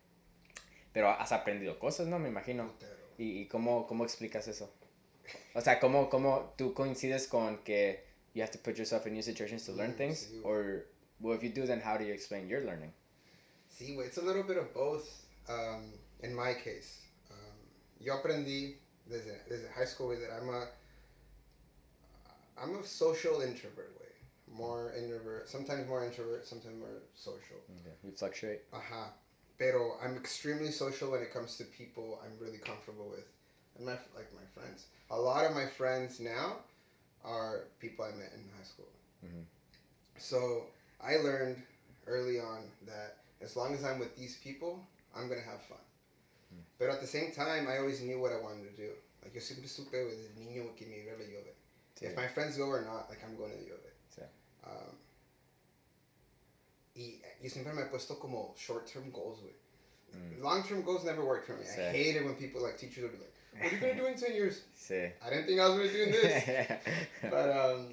Pero 0.94 1.10
has 1.10 1.32
aprendido 1.32 1.78
cosas, 1.78 2.08
¿no? 2.08 2.18
Me 2.18 2.30
imagino. 2.30 2.74
¿Y, 3.20 3.42
y 3.42 3.48
cómo, 3.48 3.86
cómo 3.86 4.04
explicas 4.04 4.48
eso? 4.48 4.74
O 5.54 5.62
sea, 5.62 5.80
¿cómo, 5.80 6.10
¿cómo 6.10 6.56
tú 6.58 6.74
coincides 6.74 7.28
con 7.28 7.60
que 7.64 8.04
you 8.34 8.42
have 8.42 8.52
to 8.52 8.58
put 8.64 8.76
yourself 8.78 9.06
in 9.06 9.14
new 9.14 9.22
situations 9.22 9.64
to 9.68 9.74
learn 9.74 9.92
Mm, 9.92 9.98
things? 9.98 10.28
sí. 10.28 10.42
Or, 10.44 10.88
well, 11.20 11.38
if 11.38 11.44
you 11.44 11.52
do, 11.54 11.68
then 11.68 11.82
how 11.86 11.98
do 12.00 12.04
you 12.04 12.14
explain 12.14 12.48
your 12.48 12.62
learning? 12.64 12.92
Sí, 13.70 13.94
güey, 13.94 14.08
it's 14.08 14.18
a 14.18 14.22
little 14.24 14.42
bit 14.44 14.58
of 14.58 14.74
both. 14.74 15.06
Um, 15.50 15.94
in 16.22 16.36
my 16.36 16.54
case, 16.54 17.02
um, 17.32 17.58
yo 18.00 18.18
aprendí 18.18 18.76
desde, 19.10 19.34
desde 19.50 19.70
high 19.76 19.86
school 19.86 20.10
that 20.10 20.32
I'm 20.32 20.50
a 20.50 20.68
I'm 22.62 22.76
a 22.76 22.86
social 22.86 23.42
introvert, 23.42 23.92
way. 24.00 24.08
More 24.54 24.94
introvert, 24.96 25.50
sometimes 25.50 25.88
more 25.88 26.06
introvert, 26.06 26.46
sometimes 26.46 26.78
more 26.78 27.02
social. 27.16 27.58
Okay. 27.82 27.96
You 28.04 28.12
fluctuate? 28.12 28.62
Ajá. 28.72 29.10
Pero 29.58 29.98
I'm 30.04 30.16
extremely 30.16 30.72
social 30.72 31.12
when 31.12 31.22
it 31.22 31.34
comes 31.34 31.58
to 31.58 31.64
people 31.66 32.20
I'm 32.24 32.38
really 32.40 32.60
comfortable 32.60 33.10
with, 33.10 33.26
and 33.78 33.86
my 33.86 33.94
like 34.16 34.32
my 34.34 34.46
friends. 34.54 34.86
A 35.10 35.18
lot 35.18 35.46
of 35.46 35.56
my 35.56 35.66
friends 35.66 36.20
now 36.20 36.58
are 37.24 37.68
people 37.80 38.06
I 38.06 38.12
met 38.12 38.32
in 38.34 38.44
high 38.58 38.64
school. 38.64 38.90
Mhm. 39.24 39.46
So 40.18 40.68
I 41.00 41.18
learned 41.18 41.62
early 42.06 42.40
on 42.40 42.70
that 42.86 43.18
as 43.42 43.56
long 43.56 43.74
as 43.74 43.84
I'm 43.84 44.00
with 44.00 44.16
these 44.16 44.38
people, 44.38 44.86
I'm 45.16 45.28
gonna 45.28 45.42
have 45.42 45.62
fun. 45.64 45.78
Mm. 46.54 46.64
But 46.80 46.90
at 46.90 47.02
the 47.02 47.08
same 47.08 47.32
time, 47.32 47.68
I 47.68 47.78
always 47.78 48.02
knew 48.02 48.20
what 48.20 48.32
I 48.32 48.40
wanted 48.40 48.70
to 48.70 48.76
do. 48.82 48.90
Like 49.24 49.34
yo 49.36 49.42
siempre 49.42 49.68
supe 49.68 49.92
desde 49.98 50.30
niño 50.40 50.76
que 50.76 50.88
me 50.88 50.98
iba 51.04 51.14
a 51.14 51.18
la 51.20 51.26
Juve. 51.26 51.54
Sí. 52.00 52.06
If 52.08 52.16
my 52.16 52.28
friends 52.28 52.58
go 52.58 52.68
or 52.70 52.82
not, 52.82 53.10
like 53.10 53.20
I'm 53.24 53.36
going 53.38 53.52
to 53.52 53.58
the 53.58 53.66
Juve. 53.66 53.92
Sí. 54.16 54.24
Um, 54.66 54.96
y 56.96 57.22
yo 57.42 57.50
siempre 57.50 57.74
me 57.74 57.82
he 57.84 57.86
puesto 57.86 58.20
como 58.20 58.54
short-term 58.58 59.12
goals, 59.12 59.40
güey. 59.40 59.54
Mm. 60.16 60.44
Long-term 60.44 60.82
goals 60.84 61.06
never 61.06 61.24
worked 61.24 61.46
for 61.48 61.54
me. 61.54 61.64
Sí. 61.64 61.80
I 61.80 61.92
hate 61.92 62.16
it 62.18 62.26
when 62.26 62.36
people, 62.36 62.62
like 62.62 62.78
teachers, 62.78 63.04
would 63.04 63.12
be 63.14 63.18
like, 63.20 63.32
"What 63.64 63.72
are 63.72 63.76
you 63.76 63.82
gonna 63.82 63.96
do 63.96 64.08
in 64.08 64.16
ten 64.20 64.34
years?" 64.36 64.62
Sí. 64.76 65.10
I 65.26 65.30
didn't 65.30 65.46
think 65.46 65.60
I 65.62 65.70
was 65.70 65.78
gonna 65.92 66.12
do 66.12 66.22
this, 66.22 66.68
but 67.30 67.50
um, 67.50 67.88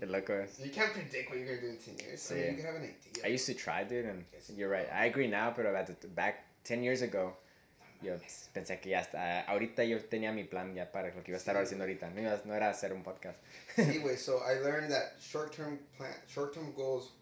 you 0.65 0.71
can't 0.71 0.93
predict 0.93 1.31
what 1.31 1.39
you're 1.39 1.47
gonna 1.47 1.61
do 1.61 1.69
in 1.69 1.77
ten 1.79 1.97
years. 1.99 2.31
I 2.31 2.35
Sí. 2.35 2.37
mean, 2.39 2.51
you 2.51 2.57
can 2.57 2.67
have 2.67 2.75
an 2.75 2.83
idea. 2.83 3.25
I 3.25 3.29
used 3.29 3.47
to 3.47 3.55
try, 3.55 3.85
dude, 3.85 4.07
and 4.07 4.25
Yes. 4.33 4.51
you're 4.57 4.69
right. 4.71 4.89
I 4.93 5.05
agree 5.07 5.29
now, 5.29 5.51
pero 5.53 5.75
at 5.77 5.87
the, 5.87 6.09
back 6.09 6.45
10 6.69 6.83
years 6.83 7.03
ago, 7.03 7.37
yo 8.03 8.15
pensé 8.53 8.79
que 8.81 8.91
ya 8.91 9.01
está. 9.01 9.41
Ahorita 9.43 9.83
yo 9.85 9.99
tenía 10.05 10.33
mi 10.33 10.45
plan 10.45 10.75
ya 10.75 10.91
para 10.93 11.09
lo 11.15 11.23
que 11.25 11.31
iba 11.33 11.37
a 11.37 11.41
estar 11.41 11.57
Sí. 11.57 11.63
haciendo 11.63 11.85
ahorita. 11.85 12.11
No, 12.11 12.21
iba- 12.21 12.43
no 12.45 12.55
era 12.55 12.71
hacer 12.71 12.93
un 12.93 13.03
podcast. 13.03 13.39
Anyway, 13.79 14.17
so 14.19 14.39
I 14.45 14.61
learned 14.61 14.91
that 14.91 15.19
short-term 15.21 15.79
plan, 15.97 16.15
short-term 16.29 16.73
goals 16.75 17.15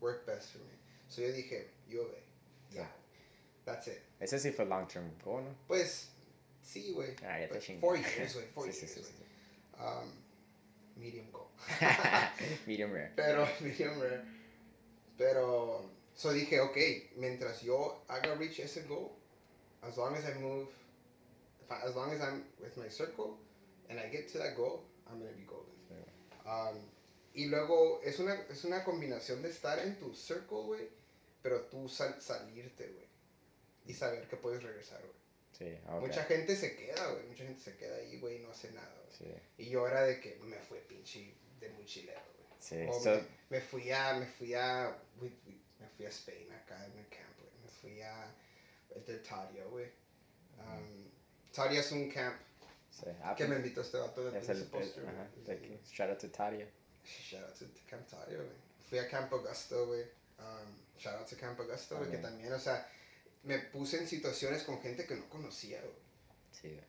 work 0.00 0.26
best 0.26 0.52
for 0.52 0.58
me. 0.58 0.74
So 1.08 1.22
yo 1.22 1.28
dije, 1.32 1.68
Juve, 1.88 2.18
yeah, 2.72 2.88
that's 3.64 3.86
it. 3.88 4.02
Ese 4.20 4.38
sí 4.38 4.50
fue 4.52 4.64
long 4.66 4.86
term 4.88 5.10
goal, 5.24 5.42
¿no? 5.44 5.54
Pues, 5.66 6.08
sí, 6.62 6.92
güey. 6.92 7.14
Ah, 7.24 7.38
ya 7.40 7.48
te 7.48 7.58
chingué. 7.60 7.80
Four 7.80 7.96
years, 7.96 8.34
güey. 8.34 8.46
Four 8.54 8.66
Sí, 8.66 8.72
sí, 8.72 8.86
years, 8.86 8.94
sí, 8.94 9.00
güey. 9.00 9.12
sí. 9.12 9.24
Um, 9.80 10.12
medium 10.96 11.30
goal. 11.30 11.48
Medium 12.66 12.92
rare. 12.92 13.12
Pero, 13.16 13.48
medium 13.60 14.00
rare. 14.00 14.22
Pero, 15.16 15.90
so 16.18 16.32
dije, 16.32 16.58
ok, 16.60 16.76
mientras 17.16 17.62
yo 17.62 18.02
haga 18.08 18.34
reach 18.34 18.58
ese 18.58 18.82
goal, 18.88 19.12
as 19.82 19.96
long 19.96 20.16
as 20.16 20.24
I 20.24 20.34
move, 20.34 20.68
I- 21.70 21.86
as 21.86 21.94
long 21.94 22.10
as 22.12 22.20
I'm 22.20 22.44
with 22.60 22.76
my 22.76 22.88
circle, 22.90 23.38
and 23.88 23.98
I 24.00 24.10
get 24.10 24.26
to 24.32 24.38
that 24.38 24.56
goal, 24.56 24.82
I'm 25.06 25.20
gonna 25.20 25.32
be 25.36 25.44
golden. 25.44 25.74
Um, 26.44 26.78
y 27.34 27.46
luego, 27.46 28.00
es 28.02 28.18
una, 28.18 28.34
es 28.50 28.64
una 28.64 28.82
combinación 28.84 29.42
de 29.42 29.50
estar 29.50 29.78
en 29.78 29.96
tu 29.98 30.12
circle, 30.14 30.62
güey, 30.64 30.88
pero 31.42 31.60
tú 31.70 31.88
sal- 31.88 32.20
salirte, 32.20 32.88
güey. 32.88 33.06
Y 33.86 33.94
saber 33.94 34.26
que 34.28 34.36
puedes 34.36 34.62
regresar, 34.62 35.00
güey. 35.00 35.12
Sí. 35.52 35.78
Mucha 36.00 36.24
gente 36.24 36.56
se 36.56 36.74
queda, 36.76 37.10
güey. 37.12 37.26
Mucha 37.26 37.44
gente 37.44 37.60
se 37.62 37.76
queda 37.76 37.96
ahí, 37.96 38.18
güey, 38.18 38.36
y 38.36 38.38
no 38.40 38.50
hace 38.50 38.72
nada, 38.72 38.92
güey. 38.96 39.16
Sí, 39.18 39.62
Y 39.62 39.70
yo 39.70 39.86
era 39.86 40.02
de 40.02 40.20
que 40.20 40.36
me 40.42 40.56
fue 40.58 40.78
pinche 40.80 41.34
de 41.60 41.68
muy 41.70 41.84
chilero, 41.84 42.20
güey. 42.36 42.48
sí. 42.60 42.86
O 42.88 43.00
So, 43.00 43.10
me, 43.14 43.22
me 43.50 43.60
fui 43.60 43.90
a, 43.92 44.14
me 44.14 44.26
fui 44.26 44.54
a, 44.54 44.96
we- 45.20 45.30
we- 45.46 45.60
me 45.88 45.96
fui 45.96 46.06
a 46.06 46.08
Spain 46.10 46.52
acá 46.52 46.84
en 46.86 46.98
el 46.98 47.08
camp, 47.08 47.38
güey. 47.38 47.50
Me 47.62 47.68
fui 47.68 48.00
a, 48.02 48.34
el 48.94 49.04
de 49.04 49.18
Taria, 49.18 49.64
güey. 49.64 49.86
Um, 50.58 51.08
Taria 51.52 51.80
es 51.80 51.92
un 51.92 52.10
camp 52.10 52.36
sí. 52.90 53.06
Ah, 53.22 53.34
que 53.36 53.44
pues, 53.44 53.50
me 53.50 53.56
invitó 53.56 53.80
este 53.80 53.96
vato 53.98 54.30
de 54.30 54.38
es 54.38 54.48
el, 54.48 54.62
ese 54.62 55.00
el- 55.00 55.08
ajá, 55.08 55.28
de. 55.46 55.80
Shout 55.86 56.10
out 56.10 56.18
to 56.18 56.30
Tadia. 56.30 56.68
Shout 57.04 57.44
out 57.44 57.54
to 57.58 57.64
Camp 57.88 58.06
Taria, 58.08 58.36
güey. 58.36 58.48
Fui 58.88 58.98
a 58.98 59.08
Camp 59.08 59.32
Augusto, 59.32 59.86
güey. 59.86 60.02
Um, 60.38 60.76
shout 60.98 61.16
out 61.18 61.26
to 61.28 61.36
Camp 61.36 61.58
Augusto, 61.60 61.96
güey, 61.98 62.10
que 62.10 62.18
También. 62.18 62.52
o 62.52 62.58
sea, 62.58 62.86
me 63.44 63.58
puse 63.58 63.98
en 63.98 64.08
situaciones 64.08 64.62
con 64.64 64.80
gente 64.80 65.06
que 65.06 65.14
no 65.14 65.28
conocía, 65.28 65.80
güey. 65.80 65.94
Sí, 66.52 66.68
güey. 66.70 66.84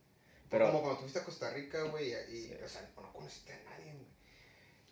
Pero, 0.49 0.65
como 0.67 0.81
cuando 0.81 0.95
tú 0.97 1.01
fuiste 1.03 1.19
a 1.19 1.23
Costa 1.23 1.51
Rica, 1.53 1.83
güey, 1.83 2.11
y, 2.11 2.47
Sí. 2.47 2.53
o 2.63 2.67
sea, 2.67 2.81
no 2.95 3.13
conociste 3.13 3.53
a 3.53 3.63
nadie, 3.63 3.93
güey. 3.93 4.09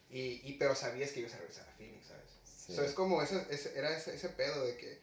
Y, 0.10 0.50
y, 0.50 0.54
pero 0.54 0.76
sabías 0.76 1.12
que 1.12 1.22
ibas 1.22 1.34
a 1.34 1.38
regresar 1.40 1.68
a 1.68 1.72
Phoenix, 1.74 2.06
¿sabes? 2.08 2.37
Sí. 2.68 2.76
So, 2.76 2.84
es 2.84 2.92
como, 2.94 3.22
ese, 3.22 3.46
ese- 3.50 3.78
era 3.78 3.96
ese, 3.96 4.14
ese 4.16 4.30
pedo 4.30 4.66
de 4.66 4.78
que, 4.78 5.00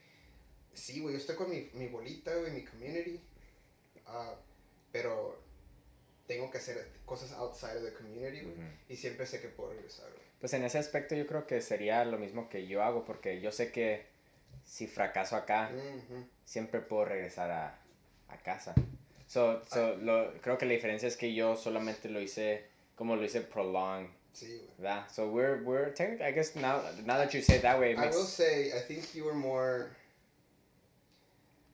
sí, 0.75 1.01
güey, 1.01 1.15
yo 1.15 1.19
estoy 1.21 1.37
con 1.37 1.51
mi, 1.51 1.71
mi 1.75 1.89
bolita, 1.89 2.35
güey, 2.37 2.53
mi 2.53 2.65
community, 2.65 3.21
ah, 4.07 4.35
pero 4.93 5.39
tengo 6.27 6.51
que 6.51 6.59
hacer 6.59 6.89
cosas 7.05 7.33
outside 7.33 7.77
of 7.79 7.85
the 7.85 7.93
community, 7.93 8.41
güey, 8.41 8.55
Ujú. 8.55 8.63
y 8.89 8.97
siempre 8.97 9.27
sé 9.27 9.41
que 9.41 9.49
puedo 9.49 9.73
regresar, 9.73 10.09
güey. 10.11 10.23
Pues 10.41 10.53
en 10.55 10.65
ese 10.65 10.79
aspecto 10.79 11.15
yo 11.15 11.27
creo 11.27 11.47
que 11.47 11.61
sería 11.63 12.05
lo 12.05 12.19
mismo 12.19 12.49
que 12.49 12.67
yo 12.67 12.83
hago, 12.83 13.05
porque 13.05 13.41
yo 13.41 13.51
sé 13.53 13.73
que 13.73 14.05
si 14.65 14.87
fracaso 14.87 15.37
acá, 15.37 15.71
Ujú. 15.73 16.27
siempre 16.45 16.81
puedo 16.81 17.05
regresar 17.07 17.51
a, 17.51 17.79
a 18.29 18.37
casa. 18.39 18.75
So, 19.27 19.63
so, 19.65 19.97
lo, 19.97 20.33
creo 20.43 20.59
que 20.59 20.67
la 20.67 20.73
diferencia 20.75 21.09
es 21.09 21.17
que 21.17 21.35
yo 21.35 21.57
solamente 21.57 22.09
lo 22.09 22.21
hice 22.21 22.67
como 22.95 23.17
lo 23.17 23.25
hice 23.25 23.41
prolong, 23.41 24.09
Sí, 24.35 24.47
güey. 24.59 24.69
¿verdad? 24.79 25.07
So 25.11 25.29
we're, 25.31 25.63
we're 25.63 25.91
technically, 25.95 26.27
I 26.27 26.33
guess 26.33 26.55
now, 26.57 26.83
now 27.07 27.17
that 27.19 27.33
you 27.33 27.41
say 27.41 27.57
it 27.57 27.63
that 27.63 27.79
way, 27.79 27.93
it 27.93 27.99
I 27.99 28.09
will 28.09 28.27
say, 28.27 28.73
I 28.77 28.81
think 28.81 29.15
you 29.15 29.25
were 29.25 29.35
more. 29.35 29.91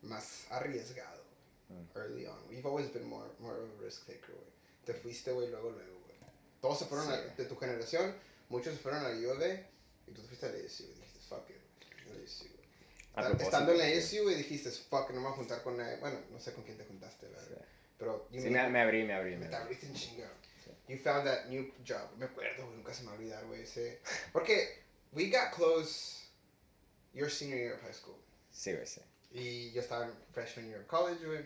Más 0.03 0.45
arriesgado. 0.51 1.21
Mm. 1.69 1.85
Early 1.95 2.25
on. 2.27 2.37
We've 2.49 2.65
always 2.65 2.87
been 2.89 3.07
more, 3.07 3.25
more 3.39 3.53
of 3.57 3.69
a 3.79 3.83
risk 3.83 4.05
taker, 4.07 4.33
güey. 4.33 4.51
Te 4.85 4.93
fuiste, 4.93 5.31
güey, 5.31 5.49
luego, 5.49 5.69
luego, 5.71 5.99
güey. 6.05 6.15
Todos 6.61 6.79
se 6.79 6.85
fueron 6.85 7.07
Sí. 7.07 7.13
a- 7.13 7.35
de 7.35 7.45
tu 7.45 7.55
generación, 7.55 8.13
muchos 8.49 8.73
se 8.75 8.79
fueron 8.79 9.05
a 9.05 9.09
la 9.09 9.15
U 9.15 9.31
of 9.31 9.41
A, 9.41 9.47
y 10.07 10.11
tú 10.13 10.21
te 10.21 10.27
fuiste 10.27 10.45
a 10.47 10.49
la 10.49 10.57
ASU, 10.57 10.83
y 10.83 10.93
dijiste, 10.95 11.19
fuck 11.29 11.49
it, 11.49 11.61
la 12.07 12.23
ASU, 12.23 12.47
Estando 13.43 13.71
en 13.73 13.77
la. 13.77 13.85
ASU, 13.85 14.23
güey, 14.23 14.35
dijiste, 14.35 14.71
fuck, 14.71 15.09
no 15.11 15.17
me 15.17 15.27
voy 15.27 15.31
a 15.33 15.35
juntar 15.35 15.61
con 15.63 15.77
nadie. 15.77 15.97
Bueno, 15.97 16.17
no 16.31 16.39
sé 16.39 16.53
con 16.53 16.63
quién 16.63 16.77
te 16.77 16.85
juntaste, 16.85 17.27
¿verdad? 17.27 17.45
Sí. 17.47 17.55
Pero. 17.99 18.27
Sí, 18.31 18.49
me, 18.49 18.69
me 18.69 18.81
abrí, 18.81 19.03
me 19.03 19.13
abrí, 19.13 19.35
me 19.37 19.45
abrí. 19.45 19.55
abriste 19.55 19.85
en 19.85 19.93
chinga. 19.93 20.29
Sí. 20.87 20.93
You 20.93 20.97
found 20.99 21.25
that 21.25 21.47
new 21.49 21.71
job. 21.85 22.09
Me 22.17 22.25
acuerdo, 22.25 22.65
güey, 22.65 22.77
nunca 22.77 22.93
se 22.93 23.01
me 23.03 23.07
va 23.09 23.13
a 23.13 23.17
olvidar, 23.17 23.45
güey, 23.45 23.61
ese... 23.61 23.99
Porque 24.33 24.79
we 25.13 25.29
got 25.29 25.51
close 25.53 26.19
your 27.13 27.29
senior 27.29 27.57
year 27.59 27.73
of 27.73 27.81
high 27.81 27.93
school. 27.93 28.15
Sí, 28.51 28.71
güey, 28.73 28.85
sí. 28.85 29.01
Y 29.33 29.71
yo 29.71 29.81
estaba 29.81 30.05
en 30.05 30.13
freshman 30.33 30.67
year 30.67 30.81
of 30.81 30.87
college, 30.87 31.23
güey. 31.25 31.43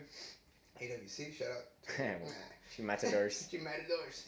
AWC, 0.80 1.32
shout 1.32 1.50
out. 1.50 1.64
She 2.74 2.82
matadors. 2.82 3.46
She 3.50 3.58
matadors. 3.58 4.26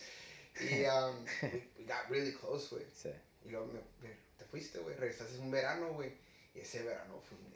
Y 0.60 0.84
um, 0.86 1.24
we, 1.42 1.62
we 1.78 1.84
got 1.84 2.08
really 2.08 2.32
close, 2.32 2.68
güey. 2.70 2.84
Sí. 2.94 3.10
Y 3.44 3.50
luego 3.50 3.66
me, 3.66 3.80
me- 4.02 4.14
te 4.38 4.44
fuiste, 4.44 4.78
güey. 4.78 4.94
Regresaste 4.96 5.38
un 5.40 5.50
verano, 5.50 5.92
güey. 5.92 6.12
Y 6.54 6.60
ese 6.60 6.82
verano 6.82 7.20
fue 7.20 7.36
un 7.38 7.48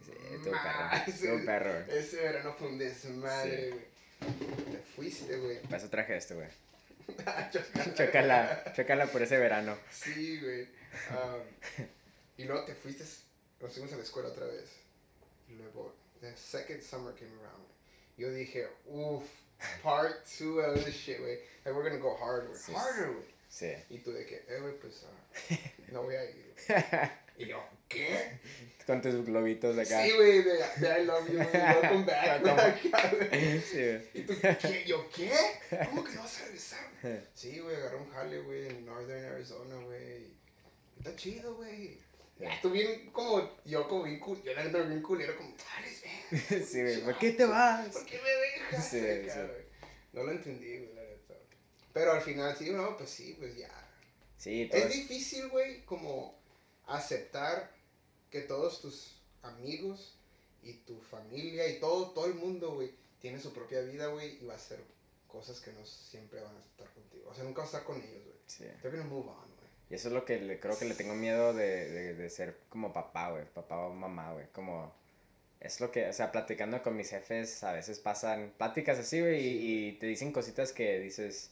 Sí, 0.00 0.12
desmadre. 0.12 0.38
tu 0.38 0.50
perro. 0.50 1.38
Tu 1.38 1.44
perro. 1.44 1.92
Ese 1.92 2.16
verano 2.16 2.54
fue 2.58 2.68
un 2.68 2.78
desmadre, 2.78 3.70
güey. 3.70 3.84
Te 4.72 4.78
fuiste, 4.96 5.36
güey. 5.36 5.58
Eso 5.70 5.88
traje 5.90 6.16
este, 6.16 6.34
güey. 6.34 6.48
Chócala. 7.08 7.50
Chócala, 7.94 8.72
chócala 8.74 9.06
por 9.06 9.22
ese 9.22 9.38
verano. 9.38 9.76
Sí, 9.90 10.40
güey. 10.40 10.62
Um, 11.10 11.42
y 12.36 12.44
luego 12.44 12.64
te 12.64 12.74
fuiste, 12.74 13.04
nos 13.60 13.72
fuimos 13.72 13.92
a 13.92 13.96
la 13.96 14.02
escuela 14.02 14.28
otra 14.28 14.46
vez. 14.46 14.70
Y 15.48 15.54
luego, 15.54 15.94
the 16.20 16.34
second 16.36 16.82
summer 16.82 17.14
came 17.14 17.32
around. 17.40 17.64
Yo 18.16 18.30
dije, 18.30 18.68
uff, 18.86 19.24
part 19.82 20.24
two 20.26 20.60
of 20.60 20.84
this 20.84 20.94
shit, 20.94 21.18
güey. 21.18 21.38
Like, 21.64 21.76
we're 21.76 21.88
gonna 21.88 22.00
go 22.00 22.16
hard. 22.16 22.54
Sí. 22.54 22.72
Harder, 22.74 23.12
güey. 23.12 23.26
Sí. 23.48 23.74
Y 23.90 23.98
tú 23.98 24.12
de 24.12 24.26
que, 24.26 24.44
eh, 24.48 24.60
güey, 24.60 24.78
pues, 24.78 25.04
ah, 25.04 25.56
no 25.92 26.02
voy 26.02 26.16
a 26.16 26.24
ir. 26.24 26.54
Y 27.38 27.46
yo, 27.46 27.62
¿qué? 27.88 28.38
Con 28.86 29.02
tus 29.02 29.24
globitos 29.26 29.76
de 29.76 29.82
acá. 29.82 30.02
Sí, 30.02 30.12
güey, 30.12 30.42
de, 30.42 30.52
de 30.76 31.02
I 31.02 31.04
love 31.04 31.26
you, 31.28 31.34
güey. 31.34 31.48
Welcome 31.52 32.04
back, 32.04 32.40
güey. 32.42 32.52
Acá, 32.92 33.12
güey. 33.14 33.60
Sí, 33.60 33.76
güey. 33.76 34.02
Y 34.14 34.22
tú, 34.22 34.34
¿qué? 34.40 34.84
¿Yo 34.86 35.10
qué? 35.10 35.30
¿Cómo 35.90 36.04
que 36.04 36.12
no 36.14 36.22
vas 36.22 36.40
a 36.40 36.44
regresar? 36.44 36.90
güey? 37.02 37.18
Sí, 37.34 37.58
güey, 37.58 37.76
agarré 37.76 37.96
un 37.96 38.10
jale, 38.10 38.38
güey, 38.40 38.68
en 38.68 38.86
Northern 38.86 39.24
Arizona, 39.34 39.74
güey. 39.84 40.32
Está 40.98 41.14
chido, 41.16 41.54
güey. 41.56 41.98
Ya, 42.38 42.58
tú 42.62 42.70
bien 42.70 43.10
como, 43.10 43.58
yo 43.64 43.86
como 43.88 44.04
bien 44.04 44.20
cool, 44.20 44.40
yo 44.42 44.54
la 44.54 44.62
neta 44.64 44.78
bien 44.78 45.02
culero, 45.02 45.36
como, 45.36 45.54
¿sabes, 45.58 46.02
ven? 46.30 46.64
Sí, 46.66 46.80
güey. 46.82 47.00
¿Por 47.02 47.18
qué 47.18 47.32
te 47.32 47.44
vas? 47.44 47.88
¿Por 47.88 48.06
qué 48.06 48.18
me 48.22 48.30
dejas? 48.30 48.88
Sí, 48.88 48.98
acá, 49.00 49.34
sí. 49.34 49.40
güey? 49.40 49.62
No 50.12 50.22
lo 50.22 50.30
entendí, 50.32 50.78
güey, 50.78 50.94
la 50.94 51.02
neta. 51.02 51.34
Pero 51.92 52.12
al 52.12 52.22
final, 52.22 52.56
sí, 52.56 52.70
no, 52.70 52.96
pues 52.96 53.10
sí, 53.10 53.34
pues 53.38 53.56
ya. 53.56 53.68
Sí, 54.36 54.66
todo 54.70 54.80
es- 54.80 54.92
difícil, 54.94 55.48
güey, 55.48 55.84
como 55.84 56.40
aceptar 56.86 57.70
que 58.30 58.40
todos 58.40 58.80
tus 58.80 59.16
amigos 59.42 60.14
y 60.62 60.72
tu 60.74 61.00
familia 61.00 61.68
y 61.68 61.80
todo, 61.80 62.10
todo 62.10 62.26
el 62.26 62.34
mundo, 62.34 62.74
güey, 62.74 62.90
tiene 63.20 63.40
su 63.40 63.52
propia 63.52 63.80
vida, 63.80 64.08
güey, 64.08 64.38
y 64.42 64.44
va 64.46 64.54
a 64.54 64.56
hacer 64.56 64.80
cosas 65.26 65.60
que 65.60 65.72
no 65.72 65.84
siempre 65.84 66.40
van 66.40 66.56
a 66.56 66.60
estar 66.60 66.88
contigo. 66.94 67.28
O 67.30 67.34
sea, 67.34 67.44
nunca 67.44 67.62
vas 67.62 67.74
a 67.74 67.78
estar 67.78 67.86
con 67.92 68.02
ellos, 68.02 68.24
güey. 68.24 68.36
sí. 68.46 68.64
They're 68.82 68.96
gonna 68.96 69.08
move 69.08 69.28
on, 69.28 69.36
güey. 69.56 69.68
Y 69.90 69.94
eso 69.94 70.08
es 70.08 70.14
lo 70.14 70.24
que 70.24 70.38
le, 70.40 70.60
creo 70.60 70.78
que 70.78 70.84
le 70.84 70.94
tengo 70.94 71.14
miedo 71.14 71.54
de, 71.54 71.88
de, 71.90 72.14
de 72.14 72.30
ser 72.30 72.58
como 72.68 72.92
papá, 72.92 73.30
güey. 73.30 73.44
Papá 73.54 73.78
o 73.86 73.94
mamá, 73.94 74.32
güey. 74.32 74.46
Como... 74.52 74.92
Es 75.60 75.80
lo 75.80 75.90
que, 75.90 76.06
o 76.08 76.12
sea, 76.12 76.30
platicando 76.30 76.80
con 76.82 76.96
mis 76.96 77.10
jefes, 77.10 77.64
a 77.64 77.72
veces 77.72 77.98
pasan 77.98 78.52
pláticas 78.58 78.98
así, 78.98 79.20
güey, 79.20 79.40
Sí. 79.40 79.48
y, 79.48 79.88
y 79.88 79.92
te 79.94 80.06
dicen 80.06 80.30
cositas 80.32 80.72
que 80.72 81.00
dices, 81.00 81.50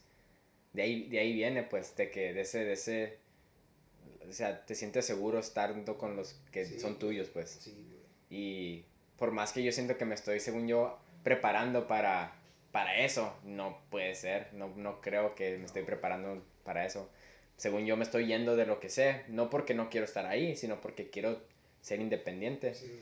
de 0.74 0.82
ahí, 0.82 1.08
de 1.08 1.18
ahí 1.18 1.32
viene, 1.32 1.64
pues, 1.64 1.96
de 1.96 2.08
que, 2.10 2.32
de 2.32 2.42
ese, 2.42 2.60
de 2.64 2.72
ese, 2.74 3.18
o 4.28 4.32
sea, 4.32 4.64
te 4.66 4.74
sientes 4.74 5.04
seguro 5.06 5.38
estando 5.38 5.96
con 5.98 6.16
los 6.16 6.34
que 6.52 6.64
Sí. 6.64 6.78
son 6.80 6.98
tuyos, 6.98 7.28
pues. 7.28 7.50
Sí, 7.60 7.72
güey. 7.72 8.00
Y 8.28 8.84
por 9.18 9.30
más 9.32 9.52
que 9.52 9.62
yo 9.62 9.72
siento 9.72 9.96
que 9.96 10.04
me 10.04 10.14
estoy, 10.14 10.40
según 10.40 10.66
yo, 10.68 10.98
preparando 11.22 11.86
para, 11.86 12.34
para 12.72 12.98
eso, 13.04 13.36
no 13.44 13.80
puede 13.90 14.14
ser. 14.14 14.52
No, 14.52 14.68
no 14.76 15.00
creo 15.00 15.34
que 15.34 15.56
me 15.58 15.64
estoy 15.66 15.82
preparando 15.84 16.44
para 16.64 16.84
eso. 16.86 17.10
Según 17.56 17.86
yo 17.86 17.96
me 17.96 18.04
estoy 18.04 18.26
yendo 18.26 18.54
de 18.56 18.66
lo 18.66 18.80
que 18.80 18.90
sé, 18.90 19.22
no 19.28 19.48
porque 19.48 19.74
no 19.74 19.88
quiero 19.88 20.04
estar 20.04 20.26
ahí, 20.26 20.56
sino 20.56 20.80
porque 20.80 21.08
quiero 21.08 21.40
ser 21.80 22.00
independiente. 22.00 22.74
Sí. 22.74 23.00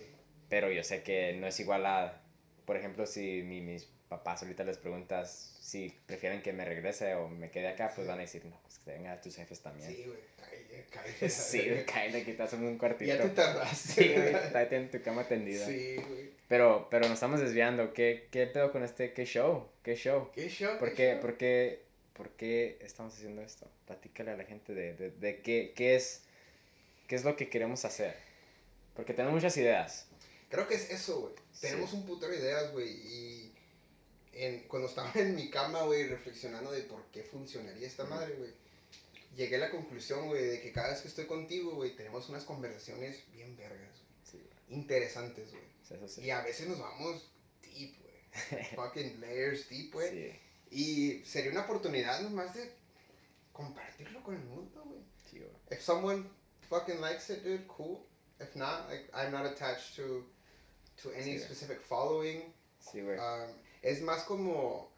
Pero 0.49 0.71
yo 0.71 0.85
sé 0.85 1.03
que 1.03 1.33
no 1.35 1.47
es 1.47 1.59
igual 1.59 1.87
a, 1.87 2.21
por 2.65 2.77
ejemplo, 2.77 3.07
si 3.07 3.43
mi- 3.43 3.61
mis 3.63 3.89
papás 4.09 4.43
ahorita 4.43 4.65
les 4.65 4.79
preguntas 4.79 5.57
si 5.61 5.93
prefieren 6.07 6.43
que 6.43 6.53
me 6.53 6.65
regrese 6.65 7.15
o 7.15 7.29
me 7.29 7.51
quede 7.51 7.69
acá, 7.69 7.91
pues 7.95 8.05
Sí. 8.07 8.09
van 8.09 8.19
a 8.19 8.23
decir, 8.23 8.45
no, 8.45 8.59
pues 8.63 8.79
que 8.79 8.91
vengan 8.93 9.21
tus 9.21 9.35
jefes 9.37 9.61
también. 9.61 9.91
Sí, 9.91 10.05
güey. 10.07 10.19
Cállate, 10.39 10.87
cállate. 10.91 11.29
Sí, 11.31 11.71
cállate, 11.87 12.25
quitas 12.25 12.53
un 12.53 12.79
cuartito. 12.79 13.15
Ya 13.15 13.23
te 13.23 13.31
tardaste. 13.31 13.93
Sí, 14.03 14.13
güey, 14.13 14.33
tráete 14.51 14.77
en 14.77 14.91
tu 14.91 15.03
cama 15.03 15.27
tendida. 15.27 15.67
Sí, 15.67 15.97
güey. 15.97 16.31
Pero, 16.49 16.89
pero 16.91 17.05
nos 17.05 17.15
estamos 17.15 17.41
desviando. 17.41 17.93
¿Qué, 17.95 18.29
qué 18.31 18.47
pedo 18.47 18.71
con 18.71 18.85
este? 18.85 19.13
¿Qué 19.13 19.25
show? 19.25 19.69
¿Qué 19.83 19.97
show? 19.97 20.31
¿Qué 20.33 20.49
show? 20.49 20.79
¿Por 20.79 20.91
qué 20.91 20.95
qué, 20.95 21.11
show? 21.13 21.21
por 21.21 21.37
qué, 21.39 21.83
por 22.13 22.31
qué 22.31 22.79
estamos 22.83 23.15
haciendo 23.15 23.43
esto? 23.43 23.67
Platícale 23.87 24.33
a 24.33 24.37
la 24.37 24.45
gente 24.45 24.75
de, 24.75 24.95
de, 24.95 25.11
de 25.11 25.41
qué, 25.41 25.73
qué, 25.75 25.97
es, 25.97 26.23
qué 27.09 27.17
es 27.17 27.25
lo 27.25 27.37
que 27.37 27.49
queremos 27.49 27.85
hacer. 27.85 28.15
Porque 28.95 29.15
tenemos 29.15 29.35
muchas 29.35 29.57
ideas. 29.57 30.07
Creo 30.51 30.69
que 30.69 30.75
es 30.75 30.91
eso, 30.91 31.23
güey. 31.23 31.35
Sí. 31.53 31.63
Tenemos 31.69 31.93
un 31.95 32.05
putero 32.07 32.31
de 32.33 32.39
ideas, 32.39 32.71
güey. 32.73 32.89
Y 32.91 33.54
en, 34.37 34.69
cuando 34.69 34.89
estaba 34.89 35.11
en 35.15 35.35
mi 35.35 35.51
cama, 35.51 35.83
güey, 35.83 36.07
reflexionando 36.09 36.71
de 36.71 36.83
por 36.83 37.05
qué 37.11 37.23
funcionaría 37.23 37.87
esta 37.87 38.05
madre, 38.05 38.35
güey, 38.35 38.53
llegué 39.37 39.57
a 39.57 39.61
la 39.61 39.71
conclusión, 39.71 40.29
güey, 40.29 40.45
de 40.45 40.61
que 40.61 40.73
cada 40.73 40.91
vez 40.91 41.01
que 41.03 41.09
estoy 41.09 41.27
contigo, 41.27 41.75
güey, 41.75 41.95
tenemos 41.97 42.29
unas 42.29 42.45
conversaciones 42.45 43.25
bien 43.33 43.57
vergas. 43.57 43.97
Sí, 44.23 44.41
Interesantes, 44.69 45.51
güey. 45.51 46.09
sí. 46.09 46.23
Y 46.23 46.31
a 46.31 46.43
veces 46.43 46.69
nos 46.69 46.79
vamos 46.79 47.31
deep, 47.63 47.95
güey. 48.01 48.65
Fucking 48.77 49.21
layers 49.21 49.69
deep, 49.69 49.93
güey. 49.93 50.11
Sí, 50.11 50.41
Y 50.71 51.25
sería 51.25 51.51
una 51.53 51.63
oportunidad 51.63 52.21
nomás 52.23 52.55
de 52.55 52.73
compartirlo 53.53 54.23
con 54.23 54.35
el 54.37 54.43
mundo, 54.45 54.83
güey. 54.85 55.01
sí, 55.31 55.39
güey. 55.39 55.51
If 55.71 55.81
someone 55.83 56.25
fucking 56.69 57.01
likes 57.01 57.33
it, 57.33 57.43
dude, 57.43 57.67
cool. 57.69 58.01
If 58.41 58.55
not, 58.57 58.89
like, 58.89 59.09
I'm 59.15 59.31
not 59.33 59.47
attached 59.47 59.95
to 59.97 60.25
to 61.03 61.11
any 61.13 61.39
Sí. 61.39 61.41
specific 61.41 61.81
following. 61.81 62.53
Sí, 62.81 63.01
güey. 63.01 63.19
Um, 63.19 63.51
es 63.85 64.01
más 64.01 64.25
como 64.25 64.89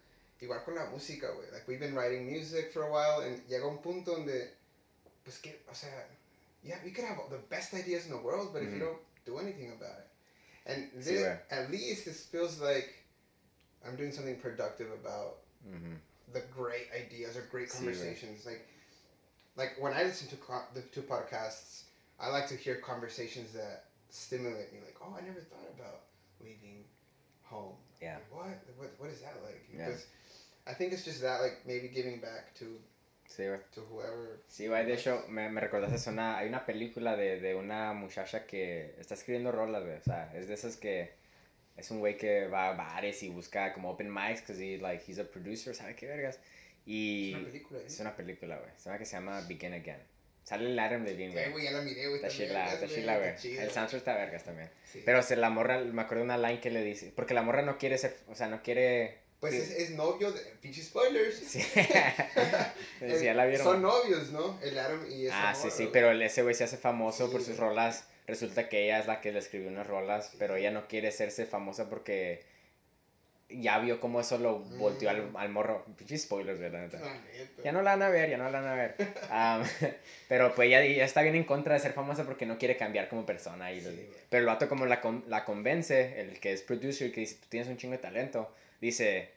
igual 0.40 0.64
con 0.64 0.76
la 0.76 0.86
música, 0.86 1.28
güey. 1.34 1.50
Like 1.52 1.66
we've 1.66 1.80
been 1.80 1.94
writing 1.94 2.26
music 2.26 2.72
for 2.72 2.84
a 2.84 2.90
while, 2.90 3.20
and 3.20 3.42
llega 3.48 3.66
un 3.66 3.78
punto 3.78 4.14
donde, 4.14 4.48
pues 5.24 5.38
que, 5.38 5.58
o 5.68 5.74
sea, 5.74 5.90
yeah, 6.62 6.76
we 6.84 6.92
could 6.92 7.04
have 7.04 7.18
the 7.30 7.38
best 7.50 7.74
ideas 7.74 8.06
in 8.06 8.12
the 8.12 8.18
world, 8.18 8.52
but 8.52 8.62
if 8.62 8.70
you 8.70 8.76
mm. 8.76 8.86
don't 8.86 8.98
do 9.24 9.38
anything 9.38 9.72
about 9.72 9.98
it, 9.98 10.08
and 10.66 10.90
this, 11.02 11.22
güey. 11.22 11.38
at 11.50 11.70
least 11.70 12.04
this 12.04 12.24
feels 12.26 12.60
like 12.60 12.94
I'm 13.84 13.96
doing 13.96 14.12
something 14.12 14.36
productive 14.36 14.88
about 14.92 15.38
Ujú. 15.66 15.98
the 16.32 16.42
great 16.54 16.88
ideas 16.94 17.36
or 17.36 17.42
great 17.50 17.68
Sí, 17.68 17.78
conversations. 17.78 18.46
like, 18.46 18.66
like 19.56 19.76
when 19.80 19.92
I 19.92 20.04
listen 20.04 20.28
to 20.28 20.36
the 20.74 20.82
two 20.92 21.02
podcasts, 21.02 21.84
I 22.20 22.30
like 22.30 22.46
to 22.48 22.56
hear 22.56 22.76
conversations 22.76 23.52
that 23.52 23.84
stimulate 24.10 24.72
me. 24.72 24.78
Like, 24.84 24.96
oh, 25.02 25.14
I 25.16 25.22
never 25.22 25.40
thought 25.40 25.68
about 25.74 26.02
leaving 26.40 26.84
home. 27.42 27.74
Yeah. 28.00 28.18
What? 28.30 28.46
What? 28.76 28.90
What 28.98 29.10
is 29.10 29.20
that 29.22 29.34
like? 29.42 29.62
Yeah. 29.72 29.86
Because 29.86 30.06
I 30.66 30.74
think 30.74 30.92
it's 30.92 31.04
just 31.04 31.20
that, 31.22 31.40
like, 31.40 31.64
maybe 31.66 31.88
giving 31.88 32.20
back 32.20 32.54
to 32.58 32.78
Sí, 33.28 33.42
güey. 33.44 33.58
to 33.74 33.80
whoever. 33.90 34.38
Sí, 34.48 34.66
güey, 34.68 34.84
de 34.86 34.94
hecho, 34.94 35.24
me, 35.28 35.48
me 35.48 35.60
recordaste 35.60 36.10
una, 36.10 36.38
hay 36.38 36.48
una 36.48 36.64
película 36.64 37.16
de, 37.16 37.40
de 37.40 37.54
una 37.54 37.92
muchacha 37.92 38.46
que 38.46 38.94
está 38.98 39.14
escribiendo 39.14 39.50
rolas, 39.50 39.82
güey, 39.82 39.96
o 39.96 40.02
sea, 40.02 40.32
es 40.34 40.46
de 40.46 40.54
esas 40.54 40.76
que 40.76 41.10
es 41.76 41.90
un 41.90 41.98
güey 41.98 42.16
que 42.16 42.46
va 42.46 42.68
a 42.68 42.72
bares 42.74 43.22
y 43.24 43.28
busca 43.28 43.72
como 43.72 43.90
open 43.90 44.12
mics, 44.12 44.40
because 44.42 44.60
he, 44.62 44.78
like, 44.78 45.02
he's 45.06 45.18
a 45.18 45.24
producer, 45.24 45.74
¿sabe 45.74 45.96
qué 45.96 46.06
vergas? 46.06 46.38
Y 46.86 47.32
Es 47.32 47.36
una 47.36 47.46
película. 47.50 47.80
¿eh? 47.80 47.84
es 47.86 48.00
una 48.00 48.16
película, 48.16 48.58
güey, 48.58 48.70
se 48.76 48.84
llama 48.88 48.98
que 48.98 49.04
se 49.04 49.16
llama 49.16 49.40
Begin 49.48 49.72
Again. 49.74 50.02
Sale 50.46 50.70
el 50.70 50.78
Adam 50.78 51.04
Levine, 51.04 51.32
güey. 51.32 51.50
güey, 51.50 51.64
ya 51.64 51.72
la 51.72 51.80
miré, 51.82 52.06
güey. 52.06 52.16
Está 52.22 52.28
chila, 52.28 52.72
está 52.72 52.86
chila, 52.86 53.18
güey. 53.18 53.30
El 53.58 53.70
soundtrack 53.72 53.94
está 53.94 54.14
vergas 54.14 54.44
también. 54.44 54.70
Sí. 54.84 55.02
Pero 55.04 55.20
se 55.22 55.34
la 55.34 55.50
morra, 55.50 55.80
me 55.80 56.02
acuerdo 56.02 56.22
de 56.22 56.30
una 56.34 56.38
line 56.38 56.60
que 56.60 56.70
le 56.70 56.84
dice, 56.84 57.12
porque 57.16 57.34
la 57.34 57.42
morra 57.42 57.62
no 57.62 57.78
quiere 57.78 57.98
ser, 57.98 58.16
o 58.28 58.34
sea, 58.36 58.46
no 58.46 58.62
quiere... 58.62 59.18
Pues 59.40 59.52
sí. 59.52 59.58
es, 59.60 59.70
es 59.70 59.90
novio 59.90 60.30
de. 60.32 60.40
Pinche 60.62 60.82
spoilers. 60.82 61.36
Sí. 61.36 61.60
Sí, 63.00 63.24
ya 63.24 63.34
la 63.34 63.44
vieron. 63.46 63.66
Son 63.66 63.82
novios, 63.82 64.30
¿no? 64.30 64.58
El 64.62 64.78
Adam 64.78 65.04
y 65.10 65.26
esa 65.26 65.50
Ah, 65.50 65.54
sí, 65.54 65.64
morra, 65.64 65.76
sí, 65.76 65.82
güey. 65.84 65.92
pero 65.92 66.12
ese 66.12 66.42
güey 66.42 66.54
se 66.54 66.64
hace 66.64 66.76
famoso 66.76 67.26
Sí, 67.26 67.32
por 67.32 67.42
sus 67.42 67.56
rolas. 67.58 68.08
Resulta 68.26 68.68
que 68.68 68.84
ella 68.84 68.98
es 68.98 69.06
la 69.06 69.20
que 69.20 69.32
le 69.32 69.38
escribió 69.40 69.68
unas 69.68 69.86
rolas, 69.86 70.32
pero 70.38 70.56
ella 70.56 70.70
no 70.70 70.88
quiere 70.88 71.08
hacerse 71.08 71.44
famosa 71.46 71.88
porque 71.90 72.44
ya 73.48 73.78
vio 73.78 74.00
cómo 74.00 74.20
eso 74.20 74.38
lo 74.38 74.58
volteó 74.58 75.08
al, 75.10 75.30
al 75.36 75.48
morro. 75.50 75.84
Spoilers, 76.16 76.58
¿verdad? 76.58 76.82
Neta. 76.82 76.98
Ya 77.62 77.72
no 77.72 77.82
la 77.82 77.92
van 77.92 78.02
a 78.02 78.08
ver, 78.08 78.28
ya 78.30 78.38
no 78.38 78.50
la 78.50 78.60
van 78.60 78.68
a 78.70 78.74
ver. 78.74 78.96
Pero 80.28 80.54
pues 80.54 80.70
ya, 80.70 80.84
ya 80.84 81.04
está 81.04 81.22
bien 81.22 81.34
en 81.36 81.44
contra 81.44 81.74
de 81.74 81.80
ser 81.80 81.92
famosa 81.92 82.24
porque 82.24 82.46
no 82.46 82.58
quiere 82.58 82.76
cambiar 82.76 83.08
como 83.08 83.24
persona. 83.24 83.72
Y 83.72 83.80
Sí, 83.80 83.86
lo- 83.86 84.12
pero 84.28 84.40
el 84.40 84.46
vato 84.46 84.68
como 84.68 84.86
la, 84.86 85.00
la 85.28 85.44
convence, 85.44 86.20
el 86.20 86.40
que 86.40 86.52
es 86.52 86.62
producer, 86.62 87.12
que 87.12 87.20
dice, 87.20 87.36
tú 87.36 87.46
tienes 87.48 87.68
un 87.68 87.76
chingo 87.76 87.92
de 87.92 87.98
talento, 87.98 88.52
dice, 88.80 89.30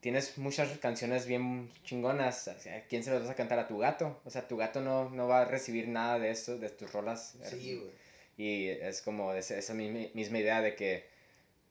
tienes 0.00 0.36
muchas 0.38 0.76
canciones 0.78 1.26
bien 1.26 1.70
chingonas, 1.84 2.48
o 2.48 2.58
sea, 2.58 2.78
¿a 2.78 2.80
quién 2.82 3.04
se 3.04 3.10
las 3.10 3.22
vas 3.22 3.30
a 3.30 3.34
cantar 3.36 3.58
a 3.58 3.68
tu 3.68 3.78
gato? 3.78 4.20
O 4.24 4.30
sea, 4.30 4.48
tu 4.48 4.56
gato 4.56 4.80
no, 4.80 5.10
no 5.10 5.28
va 5.28 5.42
a 5.42 5.44
recibir 5.44 5.86
nada 5.88 6.18
de 6.18 6.30
eso, 6.30 6.58
de 6.58 6.70
tus 6.70 6.92
rolas. 6.92 7.36
Sí, 7.44 7.76
güey. 7.76 7.90
Y 8.36 8.68
es 8.68 9.02
como 9.02 9.34
esa 9.34 9.74
misma, 9.74 10.08
misma 10.14 10.38
idea 10.38 10.62
de 10.62 10.74
que 10.74 11.04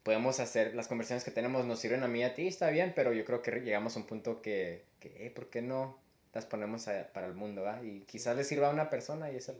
podemos 0.02 0.40
hacer 0.40 0.74
las 0.74 0.88
conversaciones 0.88 1.24
que 1.24 1.30
tenemos 1.30 1.64
nos 1.66 1.78
sirven 1.80 2.02
a 2.02 2.08
mí 2.08 2.20
y 2.20 2.22
a 2.24 2.34
ti, 2.34 2.46
está 2.48 2.70
bien, 2.70 2.92
pero 2.94 3.12
yo 3.12 3.24
creo 3.24 3.42
que 3.42 3.50
llegamos 3.60 3.96
a 3.96 4.00
un 4.00 4.06
punto 4.06 4.40
que, 4.42 4.84
que 4.98 5.26
eh, 5.26 5.30
¿por 5.30 5.50
qué 5.50 5.62
no 5.62 5.98
las 6.32 6.46
ponemos 6.46 6.88
a- 6.88 7.12
para 7.12 7.26
el 7.26 7.34
mundo? 7.34 7.62
va? 7.62 7.82
Y 7.82 8.00
quizás 8.02 8.36
le 8.36 8.44
sirva 8.44 8.68
a 8.68 8.72
una 8.72 8.88
persona 8.90 9.30
y 9.30 9.36
esa, 9.36 9.54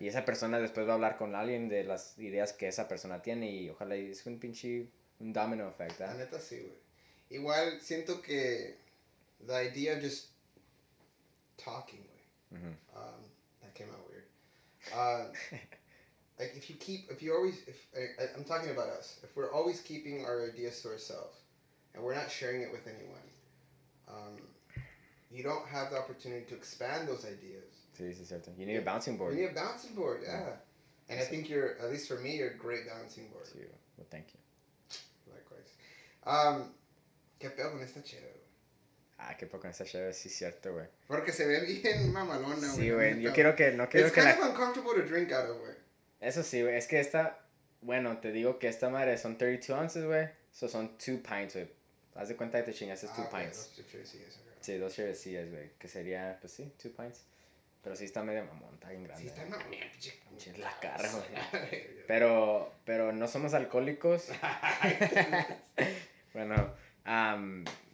y 0.00 0.08
esa 0.08 0.24
persona 0.24 0.58
después 0.58 0.86
va 0.86 0.92
a 0.92 0.94
hablar 0.94 1.16
con 1.18 1.34
alguien 1.34 1.68
de 1.68 1.84
las 1.84 2.18
ideas 2.18 2.52
que 2.52 2.68
esa 2.68 2.88
persona 2.88 3.20
tiene 3.22 3.50
y 3.50 3.68
ojalá 3.70 3.96
y 3.96 4.10
es 4.10 4.24
un 4.26 4.38
pinche 4.38 4.86
un 5.20 5.32
domino 5.32 5.68
effect. 5.68 6.00
La 6.00 6.10
¿ah? 6.10 6.14
neta 6.14 6.40
sí, 6.40 6.60
güey. 6.60 6.74
Igual 7.30 7.80
siento 7.80 8.20
que 8.22 8.76
the 9.46 9.64
idea 9.64 9.96
of 9.96 10.02
just 10.02 10.30
talking, 11.56 12.00
güey. 12.04 12.60
Ujú. 12.62 12.68
Um, 12.96 13.24
that 13.60 13.72
came 13.74 13.90
out 13.90 14.06
weird. 14.08 14.24
Uh, 14.92 15.32
like 16.38 16.52
if 16.56 16.68
you 16.68 16.76
keep, 16.76 17.10
if 17.10 17.22
you 17.22 17.34
always, 17.34 17.62
if 17.66 17.86
I, 17.96 18.24
I'm 18.36 18.44
talking 18.44 18.70
about 18.70 18.88
us, 18.88 19.20
if 19.22 19.36
we're 19.36 19.52
always 19.52 19.80
keeping 19.80 20.24
our 20.24 20.48
ideas 20.48 20.82
to 20.82 20.88
ourselves 20.88 21.36
and 21.94 22.02
we're 22.02 22.14
not 22.14 22.30
sharing 22.30 22.62
it 22.62 22.70
with 22.72 22.86
anyone, 22.86 23.26
um, 24.08 24.38
you 25.30 25.42
don't 25.42 25.66
have 25.66 25.90
the 25.90 25.98
opportunity 25.98 26.44
to 26.46 26.54
expand 26.54 27.08
those 27.08 27.24
ideas. 27.24 27.70
Es 27.98 28.28
cierto. 28.28 28.50
You 28.58 28.66
need 28.66 28.76
a 28.76 28.82
bouncing 28.82 29.16
board. 29.16 29.34
You 29.34 29.42
need 29.42 29.50
a 29.50 29.54
bouncing 29.54 29.94
board, 29.94 30.22
yeah. 30.24 30.56
And 31.08 31.20
I 31.20 31.24
think 31.24 31.48
you're, 31.48 31.76
at 31.80 31.90
least 31.90 32.08
for 32.08 32.18
me, 32.18 32.36
you're 32.36 32.50
a 32.50 32.56
great 32.56 32.88
bouncing 32.88 33.28
board. 33.28 33.46
Sí, 33.46 33.60
well, 33.96 34.06
thank 34.10 34.26
you. 34.34 34.40
Likewise. 35.32 35.70
Um, 36.26 36.72
¿Qué 37.38 37.50
pedo 37.50 37.70
con 37.70 37.82
esta 37.82 38.00
chera. 38.00 38.26
Ah, 39.18 39.36
qué 39.38 39.46
poco 39.46 39.68
esta 39.68 39.84
chévere, 39.84 40.12
sí, 40.12 40.28
cierto, 40.28 40.72
güey. 40.72 40.86
Porque 41.06 41.32
se 41.32 41.46
ve 41.46 41.60
bien 41.60 42.12
mamalona, 42.12 42.56
güey. 42.56 42.70
Sí, 42.70 42.90
güey, 42.90 43.22
yo 43.22 43.32
quiero 43.32 43.54
que, 43.54 43.70
no 43.70 43.88
quiero 43.88 44.08
It's 44.08 44.14
que 44.14 44.22
kind 44.22 44.38
la... 44.38 44.46
of 44.46 44.50
uncomfortable 44.50 44.94
to 44.94 45.02
drink 45.02 45.32
out 45.32 45.48
of, 45.48 45.56
güey. 45.58 45.74
Eso 46.24 46.42
sí, 46.42 46.62
güey, 46.62 46.76
es 46.76 46.86
que 46.86 47.00
esta, 47.00 47.38
bueno, 47.82 48.18
te 48.18 48.32
digo 48.32 48.58
que 48.58 48.68
esta 48.68 48.88
madre 48.88 49.18
son 49.18 49.36
32 49.36 49.78
ounces, 49.78 50.04
güey. 50.04 50.28
So 50.52 50.68
son 50.68 50.96
2 50.98 51.20
pints, 51.20 51.54
güey. 51.54 51.68
Haz 52.14 52.28
de 52.28 52.36
cuenta 52.36 52.58
que 52.58 52.64
te 52.70 52.72
chingas 52.72 53.02
2 53.02 53.10
Ah, 53.14 53.22
ok, 53.22 53.38
pints. 53.38 53.56
dos 53.58 53.74
checheres, 53.76 54.08
sí, 54.08 54.24
eso, 54.26 54.40
güey. 54.44 54.54
Sí, 54.60 54.76
dos 54.78 54.94
chevecillas, 54.94 55.50
güey. 55.50 55.70
Que 55.78 55.88
sería, 55.88 56.38
pues 56.40 56.52
sí, 56.52 56.72
2 56.82 56.92
pints. 56.94 57.24
Pero 57.82 57.96
sí 57.96 58.06
está 58.06 58.22
medio 58.22 58.44
mamón, 58.44 58.72
está 58.74 58.88
bien 58.88 59.04
grande. 59.04 59.22
Sí, 59.22 59.28
está 59.28 59.44
mamón, 59.44 59.66
pinche. 59.68 60.58
La 60.58 60.72
cara, 60.80 61.08
güey. 61.10 61.86
Pero... 62.06 62.72
Pero, 62.84 63.12
no 63.12 63.28
somos 63.28 63.54
alcohólicos. 63.54 64.28
Bueno, 66.34 66.74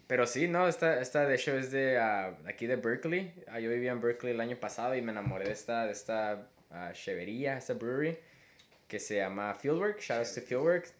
pero 0.06 0.26
sí, 0.26 0.48
no, 0.48 0.66
esta, 0.66 1.00
esta 1.02 1.26
de 1.26 1.34
hecho 1.34 1.56
es 1.58 1.70
de 1.70 1.98
ah, 1.98 2.34
aquí 2.46 2.66
de 2.66 2.76
Berkeley. 2.76 3.34
Ah, 3.48 3.60
yo 3.60 3.68
vivía 3.68 3.92
en 3.92 4.00
Berkeley 4.00 4.32
el 4.32 4.40
año 4.40 4.56
pasado 4.56 4.94
y 4.94 5.02
me 5.02 5.12
enamoré 5.12 5.44
de 5.44 5.52
esta, 5.52 5.84
de 5.84 5.92
esta 5.92 6.48
ah, 6.70 6.92
chevería, 6.92 7.56
esta 7.56 7.74
brewery 7.74 8.18
que 8.90 8.98
se 8.98 9.16
llama 9.16 9.54
Fieldwork. 9.54 10.00
Shout 10.00 10.18
out 10.18 10.34
to 10.34 10.40
Fieldwork. 10.40 10.86
Sí, 10.86 10.92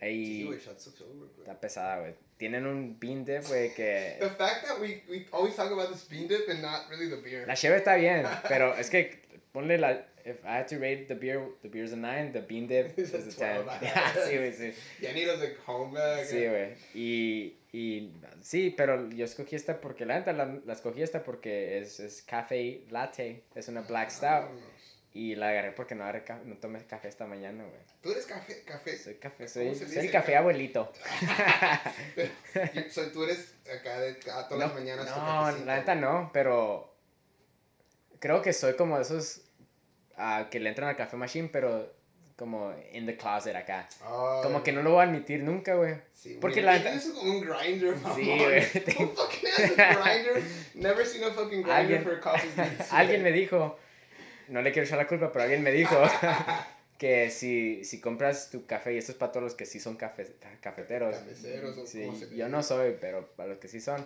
Ahí 0.00 0.44
güey, 0.44 0.60
shots 0.60 0.86
of 0.86 0.96
silver, 0.96 1.28
güey. 1.34 1.40
está 1.40 1.60
pesada, 1.60 1.98
güey. 1.98 2.14
Tienen 2.36 2.66
un 2.66 2.98
bean 3.00 3.24
dip, 3.24 3.42
güey, 3.48 3.74
que... 3.74 4.16
The 4.20 4.30
fact 4.30 4.64
that 4.66 4.80
we, 4.80 5.02
we 5.10 5.26
always 5.32 5.56
talk 5.56 5.72
about 5.72 5.90
this 5.92 6.04
bean 6.08 6.28
dip 6.28 6.48
and 6.48 6.62
not 6.62 6.88
really 6.88 7.08
the 7.08 7.16
beer. 7.16 7.44
La 7.48 7.54
cheve 7.54 7.76
está 7.76 7.96
bien, 7.96 8.24
pero 8.48 8.74
es 8.74 8.88
que 8.90 9.20
ponle 9.52 9.78
la... 9.78 10.04
If 10.24 10.44
I 10.44 10.58
had 10.58 10.68
to 10.68 10.78
rate 10.78 11.08
the 11.08 11.14
beer, 11.14 11.42
the 11.62 11.68
beer's 11.68 11.92
a 11.92 11.96
9, 11.96 12.32
the 12.32 12.42
bean 12.42 12.66
dip 12.68 12.96
is 12.98 13.14
a 13.14 13.18
a 13.18 13.22
10. 13.22 13.64
12. 13.64 13.80
sí, 14.28 14.36
güey, 14.36 14.52
sí. 14.52 14.72
Ya 15.00 15.12
ni 15.12 15.24
los 15.24 15.40
de 15.40 15.56
güey. 15.66 16.24
Sí, 16.26 16.46
güey. 16.46 16.74
Y, 16.94 17.56
y 17.72 18.12
sí, 18.42 18.74
pero 18.76 19.08
yo 19.10 19.24
escogí 19.24 19.56
esta 19.56 19.80
porque, 19.80 20.04
la 20.04 20.18
neta, 20.18 20.32
la, 20.32 20.60
la 20.64 20.72
escogí 20.74 21.02
esta 21.02 21.24
porque 21.24 21.78
es, 21.78 21.98
es 21.98 22.22
café 22.22 22.82
latte, 22.90 23.42
es 23.54 23.68
una 23.68 23.80
black 23.80 24.10
stout. 24.10 24.50
Y 25.14 25.34
la 25.34 25.48
agarré 25.48 25.72
porque 25.72 25.94
no, 25.94 26.04
agarré 26.04 26.24
no 26.44 26.56
tomé 26.58 26.84
café 26.84 27.08
esta 27.08 27.26
mañana, 27.26 27.64
güey. 27.64 27.80
Tú 28.02 28.12
eres 28.12 28.26
café, 28.26 28.62
café. 28.64 28.96
Soy 28.96 29.14
café, 29.14 29.46
¿Cómo 29.52 29.74
soy, 29.74 29.88
soy 29.88 30.06
el 30.06 30.10
café 30.12 30.36
abuelito. 30.36 30.92
Pero, 32.14 32.30
soy- 32.90 33.10
tú 33.12 33.24
eres 33.24 33.54
acá 33.74 33.98
de 34.00 34.10
a 34.30 34.48
todas 34.48 34.58
las 34.68 34.74
mañanas. 34.74 35.06
no, 35.06 35.64
la 35.64 35.76
neta 35.76 35.94
no, 35.94 36.30
pero 36.32 36.94
creo 38.20 38.42
que 38.42 38.52
soy 38.52 38.74
como 38.76 38.96
de 38.96 39.02
esos 39.02 39.40
ah, 40.16 40.48
que 40.50 40.60
le 40.60 40.68
entran 40.68 40.88
al 40.88 40.96
café 40.96 41.16
machine, 41.16 41.48
pero 41.52 41.92
como 42.36 42.72
in 42.92 43.06
the 43.06 43.16
closet 43.16 43.56
acá. 43.56 43.88
Como 44.42 44.62
que 44.62 44.72
no 44.72 44.82
lo 44.82 44.92
voy 44.92 45.00
a 45.00 45.08
admitir 45.08 45.42
nunca, 45.42 45.74
güey. 45.74 45.96
Sí, 46.12 46.38
porque 46.40 46.62
la 46.62 46.72
neta- 46.74 46.90
tienes 46.90 47.06
un 47.06 47.40
grinder, 47.40 47.96
mamón. 47.96 48.16
Sí, 48.16 48.38
güey. 48.38 48.62
Fucking 49.16 49.48
a 49.80 49.94
grinder? 49.94 50.42
Never 50.74 51.06
seen 51.06 51.24
a 51.24 51.30
fucking 51.30 51.62
grinder 51.62 52.02
for 52.02 52.20
coffee 52.20 52.50
beans. 52.56 52.92
alguien 52.92 53.22
me 53.22 53.32
dijo, 53.32 53.78
no 54.48 54.62
le 54.62 54.72
quiero 54.72 54.86
echar 54.86 54.98
la 54.98 55.06
culpa, 55.06 55.30
pero 55.32 55.44
alguien 55.44 55.62
me 55.62 55.70
dijo 55.72 55.96
que 56.98 57.30
si, 57.30 57.84
si 57.84 58.00
compras 58.00 58.50
tu 58.50 58.66
café, 58.66 58.94
y 58.94 58.98
esto 58.98 59.12
es 59.12 59.18
para 59.18 59.30
todos 59.32 59.44
los 59.44 59.54
que 59.54 59.66
sí 59.66 59.78
son 59.80 59.96
cafe- 59.96 60.34
ca- 60.40 60.56
cafeteros. 60.60 61.14
Cafeceros, 61.16 61.78
o 61.78 61.86
Sí, 61.86 62.04
como 62.06 62.18
se 62.18 62.26
le 62.26 62.36
yo 62.36 62.48
no 62.48 62.62
soy, 62.62 62.96
pero 63.00 63.26
para 63.36 63.50
los 63.50 63.58
que 63.58 63.68
sí 63.68 63.80
son. 63.80 64.04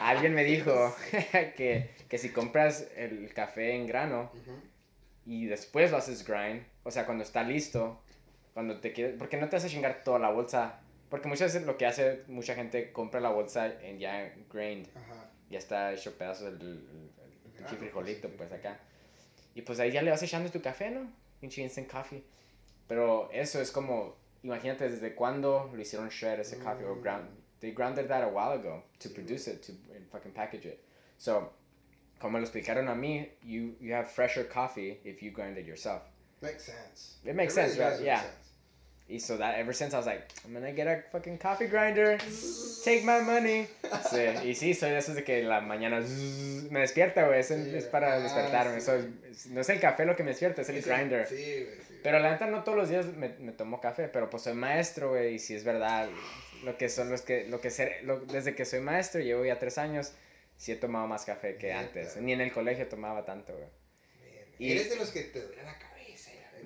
Alguien 0.00 0.34
me 0.34 0.44
dijo 0.44 0.94
que, 1.56 1.90
que 2.08 2.18
si 2.18 2.30
compras 2.30 2.88
el 2.96 3.32
café 3.32 3.74
en 3.74 3.86
grano 3.86 4.30
y 5.24 5.46
después 5.46 5.90
lo 5.90 5.96
haces 5.96 6.24
grind, 6.26 6.62
o 6.84 6.90
sea, 6.90 7.04
cuando 7.06 7.24
está 7.24 7.42
listo, 7.42 8.00
cuando 8.54 8.80
te 8.80 8.92
quieres, 8.92 9.16
porque 9.18 9.36
no 9.36 9.48
te 9.48 9.56
hace 9.56 9.68
chingar 9.68 10.02
toda 10.04 10.18
la 10.18 10.30
bolsa. 10.30 10.80
Porque 11.08 11.28
muchas 11.28 11.52
veces 11.54 11.66
lo 11.66 11.76
que 11.78 11.86
hace 11.86 12.22
mucha 12.26 12.54
gente 12.56 12.90
compra 12.90 13.20
la 13.20 13.30
bolsa 13.30 13.72
en 13.80 14.00
ya 14.00 14.34
grained 14.52 14.88
Ajá. 14.96 15.30
ya 15.48 15.58
está 15.58 15.92
hecho 15.92 16.12
pedazos 16.18 16.48
el, 16.48 16.60
el, 17.58 17.76
frijolito, 17.78 18.28
pues, 18.28 18.48
pues 18.48 18.52
acá. 18.60 18.80
Y 19.56 19.62
pues 19.62 19.80
ahí 19.80 19.90
ya 19.90 20.02
le 20.02 20.10
vas 20.10 20.22
echando 20.22 20.50
tu 20.50 20.60
café, 20.60 20.90
¿no? 20.90 21.10
Pinche 21.40 21.62
instant 21.62 21.90
coffee. 21.90 22.22
Pero 22.86 23.30
eso 23.32 23.58
es 23.60 23.72
como, 23.72 24.14
imagínate 24.42 24.88
desde 24.88 25.14
cuándo 25.14 25.70
lo 25.74 25.80
hicieron 25.80 26.08
shred 26.10 26.38
ese 26.40 26.58
coffee, 26.58 26.84
o 26.84 26.94
Mm. 26.94 27.00
ground. 27.02 27.28
They 27.60 27.72
grounded 27.72 28.06
that 28.08 28.22
a 28.22 28.28
while 28.28 28.52
ago 28.52 28.84
to 28.98 29.08
Sí, 29.08 29.14
produce 29.14 29.48
it, 29.50 29.62
to 29.62 29.72
fucking 30.12 30.32
package 30.32 30.66
it. 30.66 30.80
So, 31.16 31.52
como 32.20 32.38
lo 32.38 32.44
explicaron 32.44 32.88
a 32.88 32.94
mí, 32.94 33.30
you, 33.42 33.76
you 33.80 33.94
have 33.94 34.08
fresher 34.10 34.44
coffee 34.46 35.00
if 35.04 35.22
you 35.22 35.30
grind 35.32 35.56
it 35.56 35.66
yourself. 35.66 36.02
Makes 36.42 36.64
sense. 36.66 37.16
It 37.24 37.34
makes 37.34 37.54
sense, 37.54 37.78
right? 37.78 37.98
Yeah. 38.04 38.20
sense. 38.20 38.45
So 39.20 39.38
that 39.38 39.54
ever 39.58 39.72
since 39.72 39.94
I 39.94 39.98
was 39.98 40.06
like, 40.06 40.24
I'm 40.44 40.52
gonna 40.52 40.72
get 40.72 40.88
a 40.88 41.00
fucking 41.12 41.38
coffee 41.38 41.66
grinder, 41.68 42.18
take 42.84 43.02
my 43.04 43.20
money. 43.20 43.68
Sí, 44.10 44.48
y 44.48 44.54
sí, 44.56 44.74
soy 44.74 44.90
de 44.90 44.98
esos 44.98 45.14
de 45.14 45.22
que 45.22 45.42
la 45.44 45.60
mañana 45.60 46.02
zzz, 46.02 46.70
me 46.72 46.80
despierta, 46.80 47.24
güey. 47.26 47.38
Es, 47.40 47.46
Sí, 47.46 47.54
es 47.74 47.84
para 47.84 48.14
ah, 48.14 48.18
despertarme. 48.20 48.80
sí. 48.80 48.86
so, 48.86 48.96
es- 48.96 49.46
no 49.46 49.60
es 49.60 49.68
el 49.68 49.78
café 49.78 50.04
lo 50.06 50.16
que 50.16 50.24
me 50.24 50.30
despierta, 50.30 50.62
es 50.62 50.68
el 50.70 50.76
Ese- 50.78 50.90
grinder. 50.92 51.26
Sí, 51.28 51.34
güey, 51.36 51.76
sí. 51.88 52.00
Pero 52.02 52.18
la 52.18 52.32
neta 52.32 52.46
no 52.48 52.64
todos 52.64 52.76
los 52.76 52.88
días 52.88 53.06
me, 53.06 53.28
me 53.38 53.52
tomo 53.52 53.80
café, 53.80 54.08
pero 54.08 54.28
pues 54.28 54.42
soy 54.42 54.54
maestro, 54.54 55.10
güey, 55.10 55.34
y 55.34 55.38
si 55.38 55.54
es 55.54 55.62
verdad, 55.62 56.08
lo 56.64 56.76
que 56.76 56.88
son 56.88 57.08
los 57.08 57.22
que, 57.22 57.46
lo 57.46 57.60
que 57.60 57.70
ser, 57.70 58.00
lo- 58.02 58.18
desde 58.20 58.56
que 58.56 58.64
soy 58.64 58.80
maestro, 58.80 59.20
llevo 59.20 59.44
ya 59.44 59.58
tres 59.60 59.78
años, 59.78 60.12
sí 60.56 60.72
he 60.72 60.76
tomado 60.76 61.06
más 61.06 61.24
café 61.24 61.54
que 61.56 61.72
antes. 61.72 62.16
Ni 62.16 62.32
en 62.32 62.40
el 62.40 62.52
colegio 62.52 62.88
tomaba 62.88 63.24
tanto, 63.24 63.52
güey. 63.54 63.68
Y- 64.58 64.72
Eres 64.72 64.90
de 64.90 64.96
los 64.96 65.10
que 65.10 65.20
te 65.22 65.40
duele 65.42 65.62
la. 65.62 65.78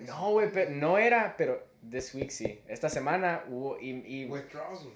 Eres- 0.00 0.08
No, 0.08 0.30
güey, 0.32 0.50
pero 0.52 0.70
no 0.70 0.98
era, 0.98 1.34
pero 1.36 1.66
this 1.88 2.14
week 2.14 2.30
sí. 2.30 2.60
Esta 2.68 2.88
semana 2.88 3.44
hubo, 3.48 3.78
y, 3.80 4.02
y 4.06 4.26
Withdrawals. 4.26 4.86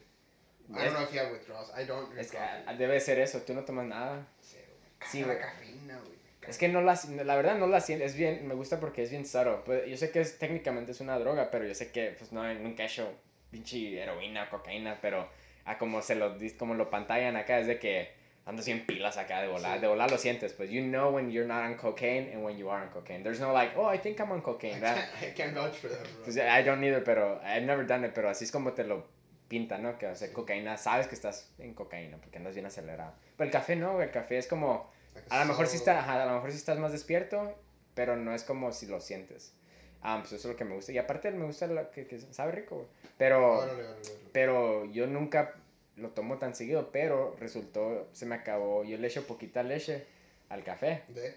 I 0.71 0.73
don't 0.73 0.93
know 0.95 1.03
if 1.03 1.13
you 1.13 1.21
have 1.21 1.33
withdrawals. 1.33 1.71
I 1.79 1.85
don't 1.85 2.09
drink 2.11 2.21
es 2.21 2.31
que 2.31 2.39
ah, 2.39 2.75
debe 2.77 2.99
ser 3.01 3.19
eso, 3.19 3.41
tú 3.43 3.53
no 3.55 3.65
tomas 3.65 3.87
nada. 3.87 4.15
Güey. 4.17 4.65
Sí, 5.11 5.23
güey. 5.23 5.37
la 5.37 5.41
cafeína, 5.43 5.99
güey. 5.99 6.15
Es 6.49 6.59
que 6.59 6.69
no 6.69 6.83
la, 6.83 6.99
la 7.25 7.37
verdad 7.37 7.57
no 7.57 7.67
la 7.67 7.81
siento, 7.81 8.05
es 8.05 8.17
bien, 8.17 8.47
me 8.47 8.55
gusta 8.55 8.81
porque 8.81 9.03
es 9.03 9.11
bien 9.11 9.25
subtle. 9.27 9.59
Pues, 9.65 9.87
yo 9.87 9.97
sé 9.97 10.11
que 10.11 10.21
es, 10.21 10.39
técnicamente 10.39 10.93
es 10.93 11.01
una 11.01 11.19
droga, 11.19 11.51
pero 11.51 11.67
yo 11.67 11.75
sé 11.75 11.91
que 11.91 12.15
pues 12.19 12.33
no, 12.33 12.53
nunca 12.55 12.83
he 12.83 12.87
hecho 12.87 13.11
pinche 13.51 13.99
heroína, 14.01 14.51
cocaína, 14.51 14.99
pero 15.01 15.29
a 15.65 15.79
como 15.79 16.03
se 16.03 16.15
lo, 16.17 16.37
como 16.59 16.75
lo 16.75 16.91
pantallan 16.91 17.37
acá 17.37 17.59
es 17.59 17.67
de 17.67 17.79
que 17.79 18.13
andas 18.47 18.67
bien 18.67 18.85
pilas 18.87 19.17
acá 19.17 19.41
de 19.41 19.49
volar, 19.49 19.77
Sí. 19.77 19.81
de 19.81 19.87
volar 19.89 20.11
lo 20.11 20.19
sientes, 20.19 20.53
pues 20.53 20.71
you 20.71 20.83
know 20.83 21.11
when 21.15 21.31
you're 21.31 21.47
not 21.49 21.65
on 21.65 21.75
cocaine 21.77 22.31
and 22.35 22.45
when 22.45 22.57
you 22.59 22.71
are 22.71 22.83
on 22.83 22.91
cocaine. 22.91 23.23
There's 23.23 23.41
no 23.41 23.53
like, 23.53 23.75
oh, 23.77 23.93
I 23.93 23.99
think 23.99 24.19
I'm 24.21 24.31
on 24.33 24.43
cocaine, 24.43 24.81
can't, 24.81 24.99
I 25.23 25.33
can't 25.35 25.55
vouch 25.55 25.77
for 25.79 25.89
that, 25.91 26.03
bro. 26.03 26.25
Pues 26.25 26.37
I 26.37 26.63
don't 26.63 26.83
either, 26.85 27.03
pero 27.03 27.41
I've 27.43 27.65
never 27.65 27.87
done 27.87 28.07
it, 28.07 28.13
pero 28.15 28.29
así 28.29 28.45
es 28.45 28.53
como 28.53 28.73
te 28.73 28.85
lo 28.85 29.07
pintan, 29.49 29.83
¿no? 29.83 29.99
Que 29.99 30.07
o 30.09 30.15
sea, 30.17 30.29
Sí. 30.29 30.35
cocaína, 30.35 30.77
sabes 30.77 31.07
que 31.07 31.15
estás 31.15 31.53
en 31.59 31.75
cocaína 31.75 32.19
porque 32.19 32.39
andas 32.39 32.55
bien 32.55 32.67
acelerado. 32.67 33.15
Pero 33.37 33.47
el 33.47 33.53
café 33.53 33.77
no, 33.77 34.01
el 34.03 34.11
café 34.11 34.39
es 34.39 34.47
como 34.47 34.91
Like 35.15 35.29
a 35.31 35.39
lo 35.41 35.45
mejor 35.47 35.67
sí 35.69 35.77
está, 35.77 36.01
ajá, 36.01 36.23
a 36.23 36.27
lo 36.27 36.35
mejor 36.35 36.51
sí 36.51 36.57
estás 36.57 36.79
más 36.79 36.93
despierto, 36.93 37.57
pero 37.95 38.17
no 38.17 38.35
es 38.35 38.43
como 38.43 38.73
si 38.73 38.87
lo 38.87 39.01
sientes. 39.01 39.55
Ah, 40.03 40.19
pues 40.21 40.33
eso 40.33 40.49
es 40.49 40.53
lo 40.53 40.59
que 40.59 40.65
me 40.67 40.75
gusta. 40.75 40.93
Y 40.93 40.99
aparte 40.99 41.31
me 41.31 41.47
gusta 41.47 41.67
lo 41.67 41.91
que, 41.91 42.07
que 42.07 42.19
sabe 42.19 42.53
rico. 42.53 42.89
Pero, 43.17 43.59
Órale, 43.59 43.73
órale, 43.73 43.89
órale. 43.89 44.09
pero 44.33 44.85
yo 44.87 45.07
nunca 45.07 45.55
lo 45.97 46.11
tomo 46.11 46.39
tan 46.39 46.55
seguido, 46.55 46.91
pero 46.93 47.37
resultó, 47.39 48.09
se 48.13 48.27
me 48.27 48.35
acabó. 48.35 48.85
Yo 48.85 48.99
le 48.99 49.07
echo 49.07 49.27
poquita 49.27 49.63
leche 49.63 50.05
al 50.49 50.65
café. 50.65 51.03
¿De? 51.09 51.35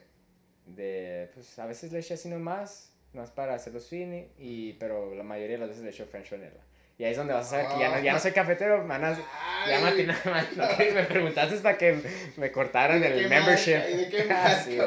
De, 0.66 1.30
pues 1.34 1.58
a 1.60 1.66
veces 1.66 1.92
le 1.92 2.00
echo 2.00 2.16
así 2.16 2.28
nomás, 2.28 2.92
nomás 3.14 3.32
para 3.32 3.54
hacerlos 3.54 3.88
fini, 3.88 4.28
y, 4.38 4.74
pero 4.74 5.16
la 5.16 5.24
mayoría 5.24 5.56
de 5.56 5.60
las 5.60 5.70
veces 5.70 5.84
le 5.84 5.92
echo 5.92 6.06
French 6.06 6.32
vanilla. 6.32 6.52
Y 7.00 7.04
ahí 7.04 7.12
es 7.12 7.18
donde 7.18 7.34
vas 7.34 7.46
a 7.46 7.50
saber 7.50 7.68
que 7.68 7.80
ya 7.80 7.90
no, 7.90 8.00
ya 8.04 8.14
no 8.14 8.20
soy 8.20 8.32
cafetero, 8.32 8.84
manas. 8.84 9.20
Ya 9.68 9.86
Ay, 9.88 10.92
me, 10.96 11.04
preguntaste 11.04 11.58
para 11.58 11.78
que 11.78 12.02
me 12.38 12.52
cortaran 12.52 13.00
¿de 13.00 13.08
el 13.08 13.30
membership. 13.30 13.76
de 13.76 14.10
qué 14.10 14.28
Ah, 14.32 14.60
sí? 14.66 14.80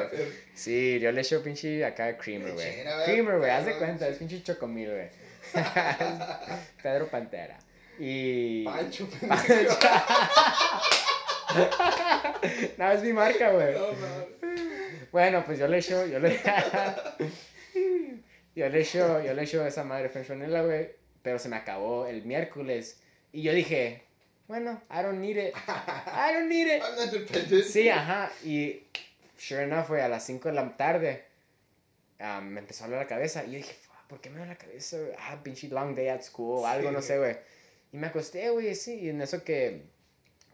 Sí, 0.54 0.98
yo 0.98 1.12
le 1.12 1.20
echo 1.20 1.40
pinche 1.42 1.84
acá 1.84 2.16
creamer, 2.18 2.52
güey. 2.52 2.82
Creamer, 3.04 3.38
güey, 3.38 3.50
haz 3.50 3.64
de 3.64 3.78
cuenta, 3.78 4.08
es 4.08 4.16
pinche 4.16 4.42
chocomil, 4.42 4.90
güey. 4.90 5.08
Pedro 6.82 7.06
Pantera. 7.06 7.56
Y. 8.00 8.64
Pancho, 8.64 9.06
Pancho. 9.28 9.46
pendejo. 9.48 9.78
no, 12.78 12.92
es 12.92 13.02
mi 13.02 13.12
marca, 13.12 13.50
güey. 13.50 13.74
No. 13.74 13.88
Bueno, 15.12 15.44
pues 15.44 15.58
yo 15.58 15.68
le 15.68 15.78
echo, 15.78 16.06
yo 16.06 16.18
le... 16.18 16.40
yo 18.54 18.68
le 18.68 18.80
echo, 18.80 19.22
yo 19.22 19.34
le 19.34 19.42
echo 19.42 19.66
esa 19.66 19.84
madre 19.84 20.08
French 20.08 20.28
vanilla, 20.28 20.62
güey. 20.62 20.88
Pero 21.22 21.38
se 21.38 21.50
me 21.50 21.56
acabó 21.56 22.06
el 22.06 22.24
miércoles. 22.24 23.02
Y 23.32 23.42
yo 23.42 23.52
dije, 23.52 24.04
bueno, 24.48 24.80
I 24.90 25.02
don't 25.02 25.18
need 25.18 25.36
it. 25.36 25.54
I 25.68 26.32
don't 26.32 26.48
need 26.48 26.68
it. 26.68 26.82
I'm 26.82 26.96
not 26.96 27.10
dependent. 27.12 27.64
Sí, 27.64 27.90
ajá. 27.90 28.32
Y 28.44 28.84
sure 29.36 29.64
enough, 29.64 29.88
güey, 29.88 30.00
a 30.00 30.08
las 30.08 30.24
5 30.24 30.48
de 30.48 30.54
la 30.54 30.74
tarde 30.76 31.24
ah, 32.18 32.40
me 32.40 32.60
empezó 32.60 32.84
a 32.84 32.86
doler 32.86 33.02
la 33.02 33.08
cabeza. 33.08 33.44
Y 33.44 33.50
yo 33.50 33.56
dije, 33.58 33.74
"Fuck, 33.74 34.06
¿por 34.08 34.20
qué 34.22 34.30
me 34.30 34.38
duele 34.38 34.52
la 34.54 34.58
cabeza? 34.58 34.96
Ah, 35.18 35.38
pinche 35.42 35.68
long 35.68 35.94
day 35.94 36.08
at 36.08 36.22
school 36.22 36.64
algo, 36.64 36.88
Sí, 36.88 36.94
no 36.94 37.02
sé, 37.02 37.18
güey. 37.18 37.36
Y 37.92 37.96
me 37.96 38.06
acosté, 38.06 38.50
güey, 38.50 38.74
sí. 38.74 38.94
Y 39.00 39.08
en 39.08 39.20
eso 39.20 39.42
que, 39.42 39.82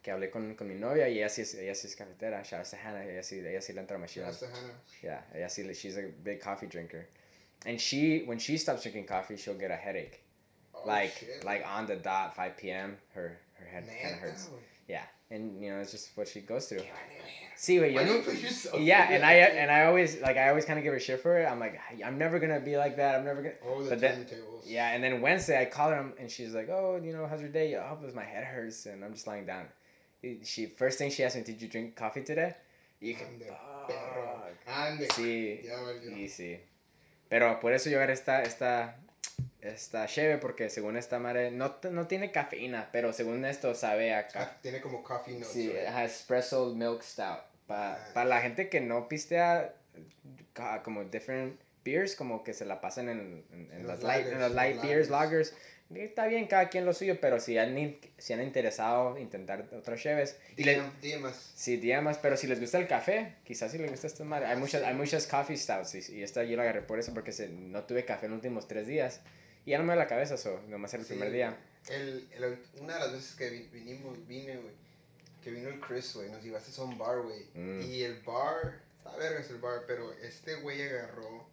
que 0.03 0.11
hablé 0.11 0.31
con, 0.31 0.55
con 0.55 0.69
mi 0.69 0.75
novia 0.75 1.09
y 1.09 1.19
ella 1.19 1.29
sí 1.29 1.43
ella 1.59 1.75
sí 1.75 1.87
es 1.87 1.97
cafetera. 1.97 2.43
To 2.43 2.57
Hannah. 2.57 3.05
Ella 3.05 3.23
sí, 3.23 3.41
ella 3.41 3.61
sí 3.61 3.73
le 3.73 3.81
entra 3.81 3.99
más 3.99 4.17
Hannah. 4.17 4.33
Yeah, 5.03 5.23
ella 5.35 5.49
sí, 5.49 5.63
she's 5.75 5.97
a 5.97 6.11
big 6.23 6.41
coffee 6.41 6.67
drinker. 6.67 7.07
And 7.65 7.81
she, 7.81 8.23
when 8.27 8.39
she 8.39 8.59
stops 8.59 8.83
drinking 8.83 9.07
coffee, 9.07 9.37
she'll 9.37 9.59
get 9.59 9.71
a 9.71 9.77
headache. 9.77 10.23
Oh, 10.75 10.87
like, 10.87 11.13
shit. 11.15 11.45
like 11.45 11.65
on 11.67 11.87
the 11.87 11.97
dot, 11.97 12.37
5 12.37 12.57
p.m., 12.57 12.97
her, 13.15 13.39
her 13.55 13.67
head 13.67 13.85
kind 14.03 14.15
of 14.15 14.21
hurts. 14.21 14.49
güey. 14.49 14.61
Yeah, 14.89 15.05
and 15.31 15.63
you 15.63 15.71
know, 15.71 15.81
it's 15.81 15.91
just 15.93 16.17
what 16.17 16.29
she 16.29 16.41
goes 16.41 16.67
through. 16.69 16.79
Qué 16.79 16.85
vale, 16.91 17.19
verga. 17.19 17.57
See, 17.59 17.81
wait, 17.81 17.95
Why 17.95 18.03
yo 18.03 18.07
do 18.07 18.13
you 18.13 18.19
no, 18.19 18.71
put 18.71 18.81
yeah, 18.83 19.11
and 19.11 19.25
I 19.25 19.33
and 19.35 19.71
I 19.71 19.87
always 19.87 20.21
like 20.21 20.37
I 20.37 20.51
always 20.51 20.65
kind 20.67 20.79
of 20.79 20.83
give 20.85 20.93
her 20.93 21.01
shit 21.01 21.21
for 21.21 21.39
it. 21.41 21.47
I'm 21.47 21.59
like, 21.59 21.81
I'm 22.05 22.19
never 22.19 22.39
gonna 22.39 22.61
be 22.61 22.77
like 22.77 22.97
that. 22.97 23.15
I'm 23.19 23.25
never 23.25 23.43
gonna. 23.43 23.55
Oh, 23.67 23.83
the 23.83 23.91
But 23.91 24.01
then- 24.01 24.25
turntables. 24.25 24.63
Yeah, 24.67 24.91
and 24.93 25.03
then 25.03 25.21
Wednesday 25.23 25.61
I 25.61 25.65
call 25.65 25.91
her 25.91 25.99
um, 25.99 26.13
and 26.19 26.31
she's 26.31 26.55
like, 26.55 26.69
oh, 26.69 27.01
you 27.03 27.13
know, 27.13 27.27
how's 27.27 27.41
your 27.41 27.49
day? 27.51 27.75
Oh, 27.77 27.97
because 27.99 28.15
my 28.15 28.25
head 28.25 28.45
hurts 28.45 28.87
and 28.87 29.03
I'm 29.05 29.13
just 29.15 29.27
lying 29.27 29.47
down. 29.47 29.67
She 30.43 30.67
first 30.67 30.99
thing 30.99 31.11
she 31.11 31.23
asked 31.25 31.37
me, 31.37 31.43
did 31.43 31.63
you 31.63 31.69
drink 31.69 31.95
coffee 31.97 32.23
today? 32.23 32.55
Y 33.01 33.09
dije, 33.09 33.25
Ande, 33.27 33.47
"Fuck." 33.47 33.89
perro. 33.89 34.43
Ande. 34.67 35.07
Sí, 35.13 35.61
Ya 35.65 35.77
valió. 35.81 36.11
y 36.17 36.29
sí. 36.29 36.59
Pero 37.31 37.59
por 37.61 37.73
eso 37.73 37.89
yo 37.91 37.99
agarré 37.99 38.13
esta, 38.15 38.43
esta, 38.43 38.97
esta 39.67 40.07
cheve, 40.07 40.39
porque 40.39 40.71
según 40.71 40.97
esta 40.97 41.19
madre, 41.19 41.51
no, 41.51 41.77
no 41.91 42.07
tiene 42.07 42.31
cafeína, 42.33 42.89
pero 42.93 43.13
según 43.13 43.45
esto 43.45 43.75
sabe 43.75 44.15
a 44.15 44.27
café. 44.29 44.39
Ah, 44.53 44.59
Tiene 44.63 44.81
como 44.81 45.03
coffee 45.03 45.35
notes. 45.35 45.49
Sí, 45.49 45.69
right? 45.69 45.89
espresso 46.05 46.75
milk 46.75 47.03
stout. 47.03 47.41
Para 47.67 47.95
Ah. 48.15 48.25
la 48.25 48.41
gente 48.41 48.69
que 48.69 48.81
no 48.81 49.09
pistea 49.09 49.75
como 50.83 51.05
different 51.05 51.59
beers, 51.85 52.15
como 52.17 52.43
que 52.45 52.53
se 52.55 52.65
la 52.65 52.81
pasan 52.81 53.09
en, 53.09 53.45
en, 53.53 53.69
en 53.73 53.81
En 53.81 53.87
las 53.87 54.03
light, 54.03 54.27
en 54.27 54.33
lagers, 54.33 54.41
los 54.41 54.49
los 54.49 54.55
light 54.55 54.83
beers, 54.83 55.11
lagers. 55.11 55.55
Está 55.95 56.27
bien 56.27 56.49
cada 56.49 56.69
quien 56.69 56.85
lo 56.85 56.93
suyo, 56.93 57.21
pero 57.21 57.39
si 57.39 57.59
han, 57.59 57.97
si 58.19 58.33
han 58.33 58.43
interesado 58.43 59.17
intentar 59.19 59.67
otras 59.73 60.01
cheves. 60.01 60.37
DMs. 60.57 61.53
Sí, 61.55 61.81
más, 62.03 62.19
pero 62.19 62.37
si 62.37 62.49
les 62.49 62.59
gusta 62.59 62.79
el 62.79 62.89
café, 62.89 63.35
quizás 63.45 63.71
si 63.71 63.79
les 63.79 63.89
gusta 63.91 64.09
esta 64.09 64.25
madre. 64.25 64.47
Hay 64.47 64.57
muchas, 64.57 64.83
hay 64.83 64.95
muchas 64.95 65.29
coffee 65.29 65.57
stouts 65.57 65.95
y, 65.95 66.17
y 66.17 66.23
esta 66.25 66.43
yo 66.43 66.57
la 66.57 66.65
agarré 66.65 66.83
por 66.83 66.99
eso 66.99 67.15
porque 67.15 67.31
se, 67.31 67.49
no 67.49 67.85
tuve 67.85 68.05
café 68.05 68.27
en 68.27 68.33
los 68.33 68.39
últimos 68.39 68.67
tres 68.67 68.89
días. 68.89 69.21
Y 69.67 69.73
ya 69.73 69.79
no 69.79 69.85
me 69.85 69.93
da 69.93 69.97
la 69.97 70.07
cabeza 70.07 70.35
eso, 70.37 70.61
nomás 70.69 70.95
era 70.95 71.03
el 71.03 71.07
Sí, 71.07 71.13
primer 71.15 71.33
día. 71.33 71.59
El, 71.89 72.27
el- 72.33 72.59
una 72.81 72.95
de 72.95 73.01
las 73.01 73.13
veces 73.13 73.35
que 73.35 73.51
vi- 73.51 73.69
vinimos, 73.73 74.27
vine, 74.27 74.57
güey, 74.57 74.75
que 75.45 75.51
vino 75.51 75.69
el 75.69 75.79
Chris, 75.81 76.15
güey, 76.15 76.31
nos 76.31 76.43
llevaste 76.43 76.81
a 76.81 76.85
un 76.85 76.97
bar, 76.97 77.21
güey. 77.21 77.45
Mm. 77.55 77.81
Y 77.83 78.03
el 78.03 78.21
bar, 78.23 78.81
está 78.99 79.15
vergas 79.17 79.51
el 79.51 79.59
bar, 79.59 79.83
pero 79.87 80.13
este 80.15 80.55
güey 80.57 80.81
agarró 80.83 81.47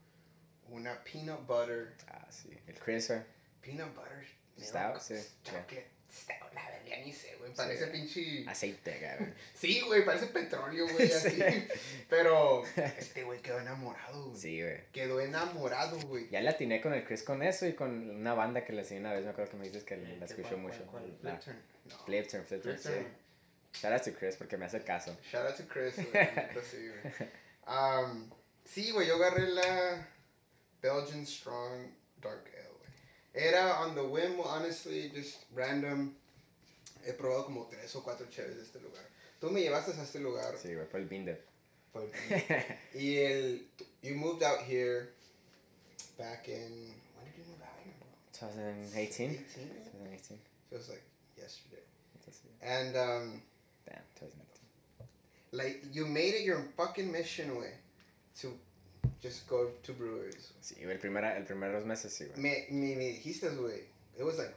una 0.69 1.03
peanut 1.03 1.45
butter, 1.45 1.93
Ah, 2.07 2.25
sí. 2.31 2.49
El 2.67 2.79
Chris, 2.79 3.09
güey. 3.09 3.21
peanut 3.61 3.93
butter 3.95 4.27
Stout, 4.59 5.01
sí, 5.01 5.15
chocolate 5.43 5.87
la 6.53 6.69
verga, 6.69 6.97
ni 7.05 7.11
sé, 7.13 7.35
güey, 7.39 7.53
parece 7.53 7.87
pinche... 7.87 8.45
Aceite, 8.47 8.99
cabrón. 8.99 9.33
Sí, 9.53 9.81
güey, 9.81 10.05
parece 10.05 10.27
petróleo, 10.27 10.87
güey, 10.89 11.11
así. 11.11 11.29
Sí. 11.31 11.67
Pero 12.09 12.63
este 12.75 13.23
güey 13.23 13.41
quedó 13.41 13.59
enamorado, 13.59 14.25
güey. 14.29 14.39
Sí, 14.41 14.61
güey. 14.61 14.81
Quedó 14.91 15.19
enamorado, 15.21 15.99
güey. 16.07 16.29
Ya 16.29 16.41
le 16.41 16.49
atiné 16.49 16.81
con 16.81 16.93
el 16.93 17.03
Chris 17.05 17.23
con 17.23 17.41
eso 17.43 17.65
y 17.67 17.73
con 17.73 18.09
una 18.09 18.33
banda 18.33 18.63
que 18.65 18.73
le 18.73 18.81
enseñé 18.81 18.99
una 19.01 19.13
vez, 19.13 19.23
me 19.23 19.31
acuerdo 19.31 19.51
que 19.51 19.57
me 19.57 19.65
dices 19.65 19.83
que 19.83 19.97
la 19.97 20.25
¿Qué- 20.25 20.33
escuchó 20.33 20.57
mucho. 20.57 20.85
cuál-? 20.87 21.17
La- 21.21 21.37
Flip 21.37 21.43
turn. 21.45 21.61
No. 21.85 21.97
Flip 22.05 22.27
Turn, 22.27 22.45
Flip 22.45 22.61
Turn, 22.63 22.77
Flip 22.79 22.95
sí. 22.95 23.79
Shout 23.81 23.93
out 23.93 24.03
to 24.03 24.13
Chris 24.13 24.35
porque 24.37 24.55
me 24.57 24.65
hace 24.65 24.81
caso. 24.83 25.17
Shout 25.31 25.47
out 25.47 25.57
to 25.57 25.63
Chris, 25.67 25.95
güey. 25.95 26.29
sí, 26.69 26.87
güey. 26.89 27.29
Um, 27.65 28.29
sí, 28.65 28.91
güey, 28.91 29.07
yo 29.07 29.15
agarré 29.15 29.47
la 29.47 30.05
Belgian 30.81 31.25
Strong 31.25 31.93
Dark. 32.21 32.43
Era 33.35 33.77
on 33.81 33.95
the 33.95 34.03
whim, 34.03 34.39
honestly, 34.45 35.09
just 35.13 35.37
random. 35.55 36.13
He 37.05 37.11
probado 37.13 37.45
como 37.45 37.67
tres 37.69 37.95
o 37.95 38.01
cuatro 38.01 38.25
cheves 38.29 38.55
de 38.55 38.61
este 38.61 38.75
lugar. 38.81 39.03
Tú 39.41 39.49
me 39.51 39.61
llevaste 39.61 39.91
a 39.97 40.03
este 40.03 40.19
lugar. 40.19 40.55
Sí, 40.57 40.73
güey, 40.73 40.85
por 40.89 40.99
el 41.01 41.07
Binder. 41.07 41.39
por- 41.91 42.09
y 42.95 43.17
el, 43.17 43.61
you 44.01 44.15
moved 44.15 44.41
out 44.43 44.59
here 44.61 45.09
back 46.17 46.47
in, 46.47 46.93
when 47.15 47.25
did 47.25 47.37
you 47.37 47.43
move 47.49 47.61
out 47.61 47.77
here, 47.83 47.93
bro? 47.99 48.49
2018? 48.49 49.29
18? 49.31 49.37
2018. 49.91 50.39
Feels 50.69 50.89
like 50.89 51.03
yesterday. 51.37 51.81
And, 52.61 52.95
um, 52.95 53.41
Damn, 53.85 53.99
2018. 54.17 55.07
like, 55.51 55.83
you 55.91 56.05
made 56.05 56.33
it 56.35 56.43
your 56.43 56.63
fucking 56.77 57.11
mission, 57.11 57.57
way 57.59 57.73
to 58.39 58.57
just 59.21 59.47
go 59.47 59.71
to 59.83 59.93
breweries. 59.93 60.53
Sí, 60.61 60.75
güey, 60.75 60.91
el 60.93 60.99
primer, 60.99 61.23
el 61.25 61.43
primer 61.45 61.71
dos 61.71 61.85
meses, 61.85 62.13
sí, 62.13 62.25
güey. 62.25 62.39
Me, 62.39 62.67
me, 62.69 62.95
me 62.95 63.05
dijiste, 63.07 63.49
güey. 63.49 63.81
It 64.17 64.23
was 64.23 64.37
like 64.37 64.53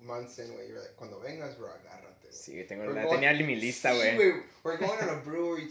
months 0.00 0.38
in, 0.38 0.52
güey. 0.52 0.68
You're 0.68 0.80
like, 0.80 0.94
cuando 0.96 1.20
vengas, 1.20 1.56
bro, 1.58 1.68
agárrate, 1.68 2.28
güey. 2.28 2.32
Sí, 2.32 2.52
güey, 2.52 2.66
tengo, 2.66 2.84
We're 2.84 2.94
la 2.94 3.04
going- 3.04 3.14
tenía 3.20 3.30
en 3.32 3.46
mi 3.46 3.56
lista, 3.56 3.92
Sí, 3.92 3.98
güey. 3.98 4.16
We're 4.64 4.78
going 4.78 4.98
on 5.02 5.08
a 5.10 5.22
brewery 5.22 5.68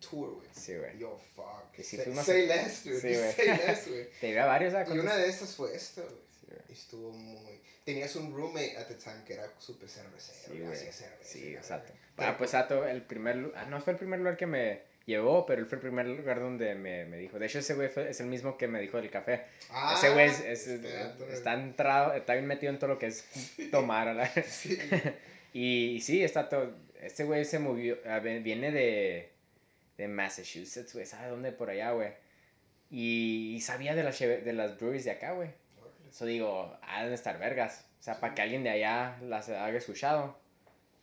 tour, 0.00 0.34
güey. 0.34 0.48
Sí, 0.52 0.74
güey. 0.76 0.98
Yo, 0.98 1.18
fuck. 1.34 1.74
Sí 1.76 1.96
say, 1.96 2.14
say 2.24 2.46
less, 2.46 2.84
dude. 2.84 3.00
Sí, 3.00 3.08
güey. 3.16 3.32
say 3.32 3.46
less, 3.46 3.88
güey. 3.88 4.08
Te 4.20 4.28
iba 4.30 4.42
a 4.42 4.46
varios, 4.46 4.74
¿ah? 4.74 4.84
Y 4.88 4.98
una 4.98 5.16
de 5.16 5.28
estas 5.28 5.54
fue 5.54 5.74
esta, 5.74 6.02
güey. 6.02 6.14
Güey. 6.48 6.60
Y 6.68 6.72
Estuvo 6.72 7.10
muy... 7.12 7.60
Tenías 7.84 8.14
un 8.16 8.34
roommate 8.34 8.76
at 8.76 8.86
the 8.86 8.94
time 8.96 9.24
que 9.26 9.32
era 9.34 9.50
súper 9.58 9.88
cervecero. 9.88 10.54
Sí, 10.54 10.60
güey. 10.60 10.76
Sí, 11.22 11.54
exacto. 11.54 11.92
Ah, 12.18 12.36
pues 12.36 12.50
Sato, 12.50 12.86
el 12.86 13.02
primer 13.02 13.52
ah, 13.54 13.64
no 13.66 13.80
fue 13.80 13.94
el 13.94 13.98
primer 13.98 14.18
lugar 14.18 14.36
que 14.36 14.46
me 14.46 14.82
llevó, 15.08 15.44
pero 15.46 15.60
él 15.60 15.66
fue 15.66 15.76
el 15.76 15.82
primer 15.82 16.06
lugar 16.06 16.38
donde 16.38 16.74
me, 16.76 17.04
me 17.06 17.16
dijo. 17.16 17.38
De 17.40 17.46
hecho, 17.46 17.58
ese 17.58 17.74
güey 17.74 17.88
fue- 17.88 18.10
es 18.10 18.20
el 18.20 18.26
mismo 18.26 18.56
que 18.56 18.68
me 18.68 18.80
dijo 18.80 18.98
del 18.98 19.10
café. 19.10 19.42
Ah, 19.70 19.94
ese 19.96 20.12
güey 20.12 20.26
es, 20.26 20.38
es- 20.40 20.66
este 20.68 20.88
güey. 21.18 21.32
está 21.32 21.54
entrado, 21.54 22.12
está 22.14 22.34
bien 22.34 22.46
metido 22.46 22.72
en 22.72 22.78
todo 22.78 22.90
lo 22.90 22.98
que 22.98 23.06
es 23.06 23.26
tomar, 23.72 24.14
y, 25.52 25.96
y 25.96 26.00
sí, 26.00 26.22
está 26.22 26.48
todo. 26.48 26.72
Este 27.00 27.24
güey 27.24 27.44
se 27.44 27.58
movió, 27.58 27.96
viene 28.42 28.70
de, 28.70 29.32
de 29.96 30.08
Massachusetts, 30.08 30.92
güey, 30.94 31.06
¿sabe 31.06 31.28
dónde? 31.28 31.52
Por 31.52 31.70
allá, 31.70 31.92
güey. 31.92 32.10
Y, 32.90 33.54
y 33.56 33.60
sabía 33.60 33.94
de 33.94 34.02
las, 34.02 34.18
de 34.18 34.52
las 34.52 34.76
breweries 34.78 35.04
de 35.04 35.10
acá, 35.12 35.32
güey. 35.32 35.50
Eso 36.08 36.24
digo, 36.26 36.76
ha 36.82 37.06
de 37.06 37.14
estar 37.14 37.38
vergas. 37.38 37.86
O 38.00 38.02
sea, 38.02 38.18
para 38.20 38.34
que 38.34 38.42
alguien 38.42 38.62
de 38.64 38.70
allá 38.70 39.16
las 39.22 39.48
haya 39.48 39.76
escuchado. 39.78 40.38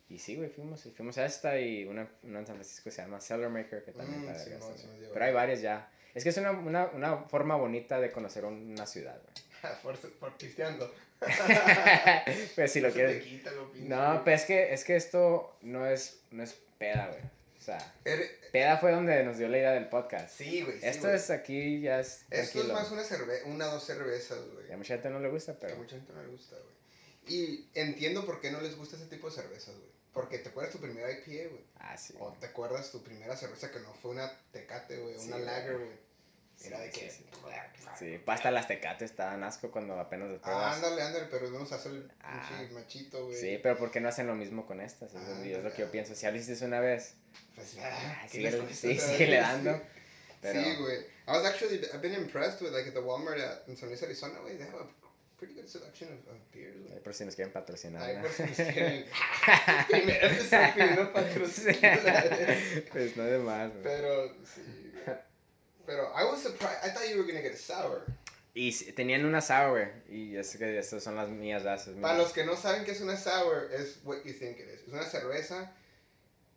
Y 0.09 0.19
sí, 0.19 0.35
güey, 0.35 0.49
fuimos, 0.49 0.83
fuimos 0.95 1.17
a 1.17 1.25
esta 1.25 1.59
y 1.59 1.85
una, 1.85 2.07
una 2.23 2.39
en 2.39 2.45
San 2.45 2.55
Francisco 2.57 2.91
se 2.91 3.01
llama 3.01 3.19
Cellar 3.19 3.49
Maker, 3.49 3.83
que 3.83 3.91
también 3.91 4.21
Mm, 4.25 4.29
está 4.29 4.43
sí, 4.43 4.51
no, 4.59 4.77
sí. 4.77 4.87
Pero 5.11 5.25
hay 5.25 5.33
varias 5.33 5.61
ya. 5.61 5.89
Es 6.13 6.23
que 6.23 6.29
es 6.29 6.37
una, 6.37 6.51
una, 6.51 6.85
una 6.87 7.17
forma 7.23 7.55
bonita 7.55 7.99
de 7.99 8.11
conocer 8.11 8.45
una 8.45 8.85
ciudad, 8.85 9.19
por, 9.83 9.97
por 9.97 10.37
pisteando. 10.37 10.87
güey. 11.19 11.33
pues 12.55 12.71
si 12.71 12.81
lo 12.81 12.91
quieres. 12.91 13.23
quita 13.23 13.51
lo 13.51 13.71
pinche, 13.71 13.89
No, 13.89 14.11
güey. 14.11 14.23
pues 14.23 14.41
es 14.41 14.47
que, 14.47 14.73
es 14.73 14.83
que 14.83 14.95
esto 14.95 15.57
no 15.61 15.87
es, 15.87 16.19
no 16.31 16.43
es 16.43 16.55
peda, 16.77 17.07
güey. 17.07 17.21
O 17.57 17.61
sea, 17.65 17.79
Ere- 18.03 18.29
peda 18.51 18.77
fue 18.77 18.91
donde 18.91 19.23
nos 19.23 19.37
dio 19.39 19.47
la 19.47 19.57
idea 19.57 19.71
del 19.71 19.87
podcast. 19.89 20.29
Sí, 20.37 20.61
güey. 20.61 20.79
sí, 20.79 20.85
Esto 20.85 21.03
güey. 21.07 21.15
es 21.15 21.29
aquí, 21.31 21.81
ya 21.81 21.99
es 21.99 22.25
Esto 22.29 22.61
es 22.61 22.67
más 22.67 22.91
una 22.91 23.03
cerveza, 23.03 23.45
una 23.47 23.69
o 23.69 23.71
dos 23.73 23.83
cervezas, 23.85 24.37
güey. 24.53 24.69
Y 24.69 24.71
a 24.73 24.77
mucha 24.77 24.93
gente 24.95 25.09
no 25.09 25.19
le 25.19 25.29
gusta, 25.29 25.53
Que 25.57 25.65
a 25.65 25.69
pero... 25.69 25.77
mucha 25.81 25.95
gente 25.95 26.13
no 26.13 26.21
le 26.21 26.27
gusta, 26.29 26.55
güey. 26.57 26.75
Y 27.27 27.67
entiendo 27.73 28.23
por 28.23 28.39
qué 28.39 28.51
no 28.51 28.61
les 28.61 28.77
gusta 28.77 28.97
ese 28.97 29.07
tipo 29.07 29.29
de 29.29 29.35
cervezas, 29.35 29.75
güey. 29.75 29.94
Porque 30.15 30.39
te 30.39 30.49
acuerdas 30.49 30.71
tu 30.73 30.79
primera 30.79 31.11
IPA, 31.11 31.49
güey. 31.49 31.63
Ah, 31.77 31.95
sí. 31.97 32.15
O 32.19 32.31
te 32.39 32.47
acuerdas 32.47 32.89
tu 32.91 33.03
primera 33.03 33.35
cerveza 33.37 33.69
que 33.69 33.79
no 33.81 33.93
fue 33.93 34.11
una 34.11 34.31
tecate, 34.51 34.97
güey. 34.97 35.19
Sí, 35.19 35.27
una 35.27 35.39
lager, 35.39 35.77
güey. 35.77 36.05
Era 36.63 36.79
de 36.79 36.89
que. 36.89 37.11
Sí, 37.11 37.25
sí. 37.99 38.21
hasta 38.25 38.49
las 38.49 38.67
tecates 38.67 39.11
estaban 39.11 39.43
asco 39.43 39.69
cuando 39.71 39.99
apenas 39.99 40.29
las 40.31 40.39
Ah, 40.43 40.71
ándale, 40.73 41.01
ándale, 41.01 41.27
pero 41.29 41.51
vamos 41.51 41.69
a 41.73 41.75
hacer 41.75 41.91
el 41.91 42.11
Ah. 42.21 42.65
machito, 42.71 43.25
güey. 43.25 43.37
Sí, 43.37 43.59
pero 43.61 43.77
¿por 43.77 43.91
qué 43.91 43.99
no 43.99 44.07
hacen 44.07 44.25
lo 44.25 44.35
mismo 44.35 44.65
con 44.65 44.79
estas? 44.79 45.13
Es, 45.13 45.21
Ah, 45.21 45.43
es 45.45 45.61
lo 45.63 45.71
que 45.73 45.81
yo 45.81 45.91
pienso. 45.91 46.15
Si 46.15 46.25
hiciste 46.25 46.63
una 46.65 46.79
vez, 46.79 47.15
Pues, 47.55 47.75
ah, 47.81 47.89
ah, 47.91 48.27
¿qué 48.31 48.37
síguele- 48.39 48.51
les 48.51 48.61
cuesta 48.61 48.87
sí, 48.87 48.99
síguele 48.99 49.37
vez? 49.37 49.41
dando. 49.41 49.81
Pero, 50.41 50.63
Sí, 50.63 50.75
güey. 50.77 50.97
I 51.27 51.31
was 51.31 51.45
actually, 51.45 51.77
I've 51.93 51.99
been 52.01 52.13
impressed 52.13 52.61
with, 52.61 52.71
like, 52.71 52.87
at 52.87 52.93
the 52.93 53.01
Walmart 53.01 53.39
at, 53.39 53.67
in 53.67 53.75
San 53.75 53.89
Luis, 53.89 54.01
Arizona, 54.03 54.39
güey. 54.39 54.57
They 54.57 54.65
have 54.67 54.79
a 54.79 54.87
pretty 55.37 55.53
good 55.53 55.67
selection 55.67 56.07
of, 56.09 56.19
of 56.33 56.37
beers, 56.53 56.75
güey. 56.77 56.93
Ay, 56.93 56.99
por 57.03 57.13
si 57.13 57.25
nos 57.25 57.35
quieren 57.35 57.51
patrocinar. 57.53 58.01
Ay, 58.01 58.15
¿no? 58.15 58.21
por 58.21 58.31
si 58.31 58.43
nos 58.43 58.55
quieren. 58.55 59.05
Pidiendo 59.89 61.13
patrocinio. 61.13 61.79
pues 62.91 63.17
no 63.17 63.23
de 63.23 63.39
más. 63.39 63.71
güey. 63.71 63.83
Pero, 63.83 64.29
sí. 64.43 64.61
Pero, 65.85 66.11
I 66.15 66.23
was 66.25 66.41
surprised. 66.41 66.79
I 66.83 66.89
thought 66.89 67.07
you 67.09 67.17
were 67.17 67.27
gonna 67.27 67.41
get 67.41 67.53
a 67.53 67.57
sour. 67.57 68.01
Y 68.57 68.71
tenían 68.93 69.25
una 69.25 69.41
sour, 69.41 69.91
y 70.09 70.37
es 70.37 70.55
que 70.55 70.77
estas 70.79 71.03
son 71.03 71.17
las 71.17 71.27
mías, 71.27 71.63
¿verdad? 71.63 71.81
Esas 71.81 71.93
Para 71.95 72.13
mías. 72.13 72.17
los 72.25 72.33
que 72.33 72.45
no 72.45 72.55
saben 72.55 72.85
qué 72.85 72.91
es 72.91 73.01
una 73.01 73.17
sour, 73.17 73.69
es 73.73 73.99
what 74.05 74.23
you 74.23 74.31
think 74.33 74.57
it 74.59 74.67
is. 74.73 74.81
Es 74.87 74.93
una 74.93 75.03
cerveza 75.03 75.73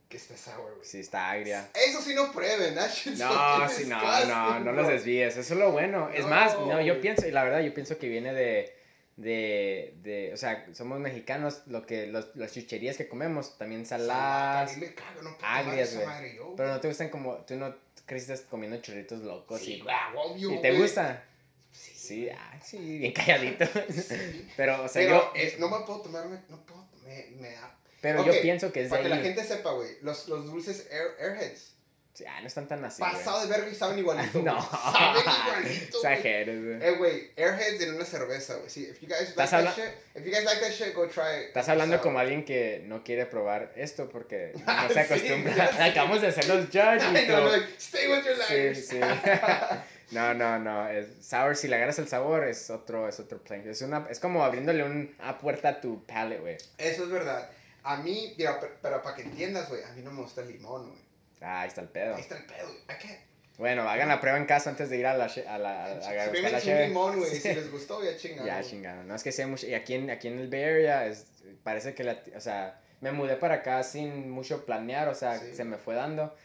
que 0.09 0.17
está 0.17 0.37
sour, 0.37 0.75
güey. 0.75 0.85
Sí, 0.85 1.01
está 1.01 1.31
agria. 1.31 1.69
Eso 1.75 2.01
sí 2.01 2.15
no 2.15 2.33
prueben, 2.33 2.75
shit's 2.75 3.19
No, 3.19 3.69
sí, 3.69 3.85
no, 3.87 3.97
disgusting, 4.01 4.29
no, 4.29 4.61
no 4.61 4.73
los 4.73 4.89
desvíes, 4.89 5.37
eso 5.37 5.55
es 5.55 5.61
lo 5.61 5.71
bueno. 5.71 6.11
Es 6.11 6.27
más, 6.27 6.59
no, 6.59 6.81
yo 6.81 7.01
pienso, 7.01 7.27
y 7.27 7.31
la 7.31 7.45
verdad, 7.45 7.61
yo 7.61 7.75
pienso 7.75 7.99
que 7.99 8.09
viene 8.09 8.33
de, 8.33 8.75
de, 9.17 9.95
de, 10.03 10.33
o 10.33 10.37
sea, 10.37 10.67
somos 10.73 10.99
mexicanos, 10.99 11.63
lo 11.67 11.85
que, 11.85 12.07
los, 12.07 12.35
las 12.37 12.55
chucherías 12.55 12.97
que 12.97 13.09
comemos, 13.09 13.59
también 13.59 13.85
saladas, 13.85 14.73
cago, 14.95 15.23
no 15.23 15.37
agrias, 15.43 15.95
güey. 15.95 16.07
pero 16.57 16.71
no 16.71 16.81
te 16.81 16.89
gustan 16.89 17.11
como, 17.11 17.37
tú 17.39 17.57
no 17.57 17.75
creciste 18.07 18.43
comiendo 18.49 18.81
churritos 18.81 19.21
locos 19.21 19.61
Sí, 19.61 19.75
y, 19.75 19.81
güey, 19.81 19.95
obvio, 20.17 20.55
¿y 20.55 20.63
te 20.63 20.73
gusta? 20.73 21.23
Sí, 21.71 21.93
Sí, 21.95 22.29
ah, 22.31 22.59
sí, 22.65 22.99
bien 22.99 23.13
calladito. 23.13 23.67
Sí. 23.91 24.49
Pero, 24.57 24.83
o 24.85 24.89
sea, 24.89 25.03
Pero 25.03 25.35
yo, 25.35 25.59
no 25.59 25.69
me 25.69 25.85
puedo 25.85 26.01
tomarme, 26.01 26.39
no 26.49 26.65
puedo, 26.65 26.89
me, 27.05 27.27
me 27.39 27.53
da. 27.53 27.78
Pero 28.01 28.21
ok, 28.23 28.27
yo 28.27 28.41
pienso 28.43 28.73
que 28.73 28.81
es 28.83 28.87
de 28.87 28.91
Para 28.91 29.03
que 29.03 29.09
la 29.09 29.17
gente 29.19 29.45
sepa, 29.45 29.73
güey, 29.73 29.91
los, 30.03 30.29
los 30.29 30.47
dulces 30.47 30.87
Air, 30.91 31.17
Airheads, 31.21 31.75
Sí, 32.15 32.25
ah, 32.27 32.41
no 32.41 32.49
están 32.49 32.67
tan 32.67 32.85
así, 32.85 33.01
pasado 33.01 33.43
de 33.43 33.47
verga 33.47 33.69
y 33.71 33.75
saben 33.77 33.97
igualito, 34.01 34.39
No. 34.43 34.61
Saben 34.61 35.23
igualito, 35.47 35.97
exageres, 35.99 36.65
güey. 36.65 36.83
Eh, 36.83 36.97
güey, 36.99 37.31
Airheads 37.37 37.81
en 37.81 37.95
una 37.95 38.05
cerveza, 38.05 38.57
güey. 38.57 38.69
Sí, 38.69 38.89
if 38.91 39.01
you 39.01 39.07
guys 39.07 39.37
like 39.37 39.49
that 39.49 39.77
shit, 39.77 39.85
if 40.17 40.25
you 40.25 40.33
guys 40.33 40.45
like 40.45 40.61
that 40.61 40.73
shit, 40.73 40.95
go 40.97 41.07
try 41.07 41.43
it. 41.43 41.47
Estás 41.49 41.69
hablando 41.69 42.01
como 42.01 42.19
alguien 42.19 42.45
que 42.45 42.83
no 42.87 43.05
quiere 43.05 43.25
probar 43.27 43.71
esto 43.77 44.09
porque 44.09 44.53
no 44.67 44.89
se 44.89 44.95
sí, 44.95 44.99
acostumbra. 44.99 45.73
sé. 45.73 45.83
Acabamos 45.85 46.21
de 46.21 46.33
ser 46.33 46.49
los 46.49 46.65
judge 46.67 47.05
I 47.05 47.23
y 47.23 47.27
know, 47.27 47.37
todo. 47.39 47.57
like, 47.57 47.69
stay 47.79 48.09
with 48.09 48.25
your 48.25 48.35
Sí, 48.49 48.55
language. 48.55 48.75
sí. 48.83 49.01
No, 50.11 50.33
no, 50.33 50.59
no. 50.59 50.89
Es, 50.89 51.07
sour, 51.21 51.55
si 51.55 51.69
le 51.69 51.77
agarras 51.77 51.99
el 51.99 52.09
sabor, 52.09 52.49
es 52.49 52.71
otro, 52.71 53.07
es 53.09 53.21
otro 53.21 53.39
plan. 53.45 53.63
Es, 53.69 53.83
una, 53.83 54.07
es 54.11 54.19
como 54.19 54.43
abriéndole 54.43 54.83
una 54.83 55.37
puerta 55.39 55.69
a 55.69 55.81
tu 55.83 56.03
palate, 56.07 56.41
güey. 56.41 56.57
Eso 56.79 57.05
es 57.05 57.11
verdad. 57.11 57.51
A 57.85 57.97
mí, 57.99 58.35
mira, 58.37 58.59
pero, 58.61 58.75
pero 58.83 59.03
para 59.03 59.17
que 59.17 59.23
entiendas, 59.23 59.69
güey, 59.69 59.83
a 59.85 59.93
mí 59.93 60.03
no 60.03 60.11
me 60.11 60.23
gusta 60.23 60.43
el 60.43 60.49
limón, 60.53 60.89
güey. 60.91 61.01
Ah, 61.41 61.63
ahí 61.63 61.69
está 61.69 61.81
el 61.81 61.89
pedo. 61.89 62.15
Ahí 62.17 62.21
está 62.21 62.37
el 62.37 62.45
pedo, 62.45 62.67
güey. 62.67 63.19
Bueno, 63.59 63.89
hagan 63.89 64.09
la 64.09 64.21
prueba 64.21 64.39
en 64.39 64.47
casa 64.47 64.71
antes 64.71 64.89
de 64.89 64.99
ir 64.99 65.07
a 65.07 65.15
la, 65.17 65.27
che- 65.29 65.47
a 65.49 65.59
la, 65.59 65.85
a, 65.87 65.91
a 65.91 65.95
buscar 66.29 66.51
la 66.53 66.61
cheve. 66.61 66.89
limón, 66.89 67.19
güey. 67.19 67.35
Si 67.35 67.49
les 67.55 67.71
gustó, 67.73 68.05
ya 68.05 68.17
chingaron. 68.17 68.47
Ya, 68.47 68.63
chingaron. 68.63 69.09
No 69.09 69.15
es 69.17 69.23
que 69.25 69.33
sea 69.33 69.47
mucho. 69.49 69.67
Y 69.67 69.75
aquí 69.75 69.95
en, 69.95 70.11
aquí 70.11 70.29
en 70.29 70.39
el 70.39 70.49
Bay 70.49 70.63
Area, 70.63 71.07
es, 71.07 71.27
parece 71.65 71.93
que 71.95 72.05
la. 72.05 72.19
O 72.37 72.41
sea, 72.41 72.81
me 73.01 73.11
mudé 73.11 73.37
para 73.37 73.57
acá 73.57 73.83
sin 73.83 74.31
mucho 74.31 74.65
planear, 74.65 75.09
o 75.09 75.15
sea, 75.15 75.39
Sí. 75.41 75.55
se 75.55 75.65
me 75.65 75.77
fue 75.77 75.95
dando. 75.97 76.37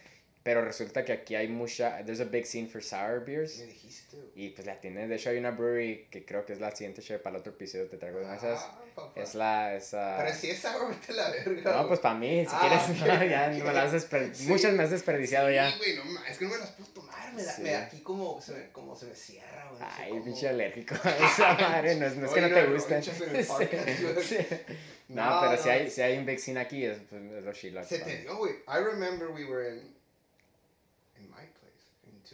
Pero 0.43 0.61
resulta 0.61 1.05
que 1.05 1.13
aquí 1.13 1.35
hay 1.35 1.47
mucha. 1.47 2.03
There's 2.03 2.19
a 2.19 2.25
big 2.25 2.45
scene 2.45 2.67
for 2.67 2.83
sour 2.83 3.23
beers. 3.25 3.59
Me 3.59 3.67
dijiste. 3.67 4.17
Y 4.35 4.49
pues 4.49 4.67
la 4.67 4.77
tiene. 4.81 5.07
De 5.07 5.15
hecho, 5.15 5.29
hay 5.29 5.37
una 5.37 5.51
brewery 5.51 6.07
que 6.11 6.25
creo 6.25 6.45
que 6.45 6.51
es 6.51 6.59
la 6.59 6.75
siguiente 6.75 7.01
show 7.01 7.17
para 7.21 7.37
el 7.37 7.39
otro 7.39 7.53
episodio. 7.53 7.87
Te 7.87 7.95
traigo 7.95 8.19
una 8.19 8.31
de 8.31 8.37
esas. 8.37 8.59
Ah, 8.61 8.81
papá. 8.93 9.21
Es 9.21 9.35
la. 9.35 9.73
Esa... 9.73 10.17
Pero 10.17 10.35
si 10.35 10.49
es 10.49 10.59
sour, 10.59 10.89
vete 10.89 11.13
la 11.13 11.29
verga. 11.29 11.73
No, 11.81 11.87
pues 11.87 12.01
para 12.01 12.15
mí, 12.15 12.41
si 12.45 12.51
Ah, 12.51 12.59
quieres. 12.59 13.01
ok, 13.01 13.07
no, 13.07 13.25
ya 13.29 13.47
ok. 13.51 13.57
no 13.59 13.65
me 13.65 13.73
las 13.73 13.93
desper- 13.93 14.33
Sí. 14.33 14.47
Muchas 14.47 14.73
me 14.73 14.83
has 14.83 14.91
desperdiciado 14.91 15.49
ya. 15.49 15.71
Sí, 15.71 15.77
güey, 15.77 15.95
no 16.13 16.25
es 16.25 16.37
que 16.37 16.43
no 16.43 16.51
me 16.51 16.57
las 16.57 16.71
puedo 16.71 16.89
tomar. 16.91 17.33
Me 17.33 17.41
da, 17.43 17.51
Sí. 17.53 17.61
me 17.61 17.71
da 17.71 17.83
aquí 17.85 18.01
como 18.01 18.41
se 18.41 18.51
me, 18.53 18.71
como 18.73 18.95
se 18.97 19.05
me 19.05 19.15
cierra, 19.15 19.69
güey. 19.69 19.79
no 19.81 19.87
Ay, 19.97 20.09
cómo. 20.09 20.23
pinche 20.25 20.49
alérgico 20.49 20.95
a 21.05 21.09
esa 21.25 21.53
madre. 21.53 21.95
No 21.95 22.05
es, 22.05 22.17
no 22.17 22.25
es 22.27 22.33
que 22.33 22.41
no 22.41 22.47
Oiga, 22.47 22.61
te 22.61 22.67
no, 22.67 22.73
guste. 22.73 24.65
No, 25.09 25.39
pero 25.41 25.61
si 25.61 25.69
hay, 25.69 25.89
si 25.89 26.01
hay 26.01 26.17
un 26.17 26.25
big 26.25 26.39
scene 26.39 26.59
aquí, 26.59 26.85
es, 26.85 26.97
pues, 27.09 27.21
es 27.21 27.43
lo 27.43 27.53
chilo. 27.53 27.83
Se 27.83 27.99
te 27.99 28.17
dio, 28.21 28.35
güey. 28.37 28.53
I 28.67 28.83
remember 28.83 29.27
we 29.29 29.45
were 29.45 29.69
in 29.69 29.92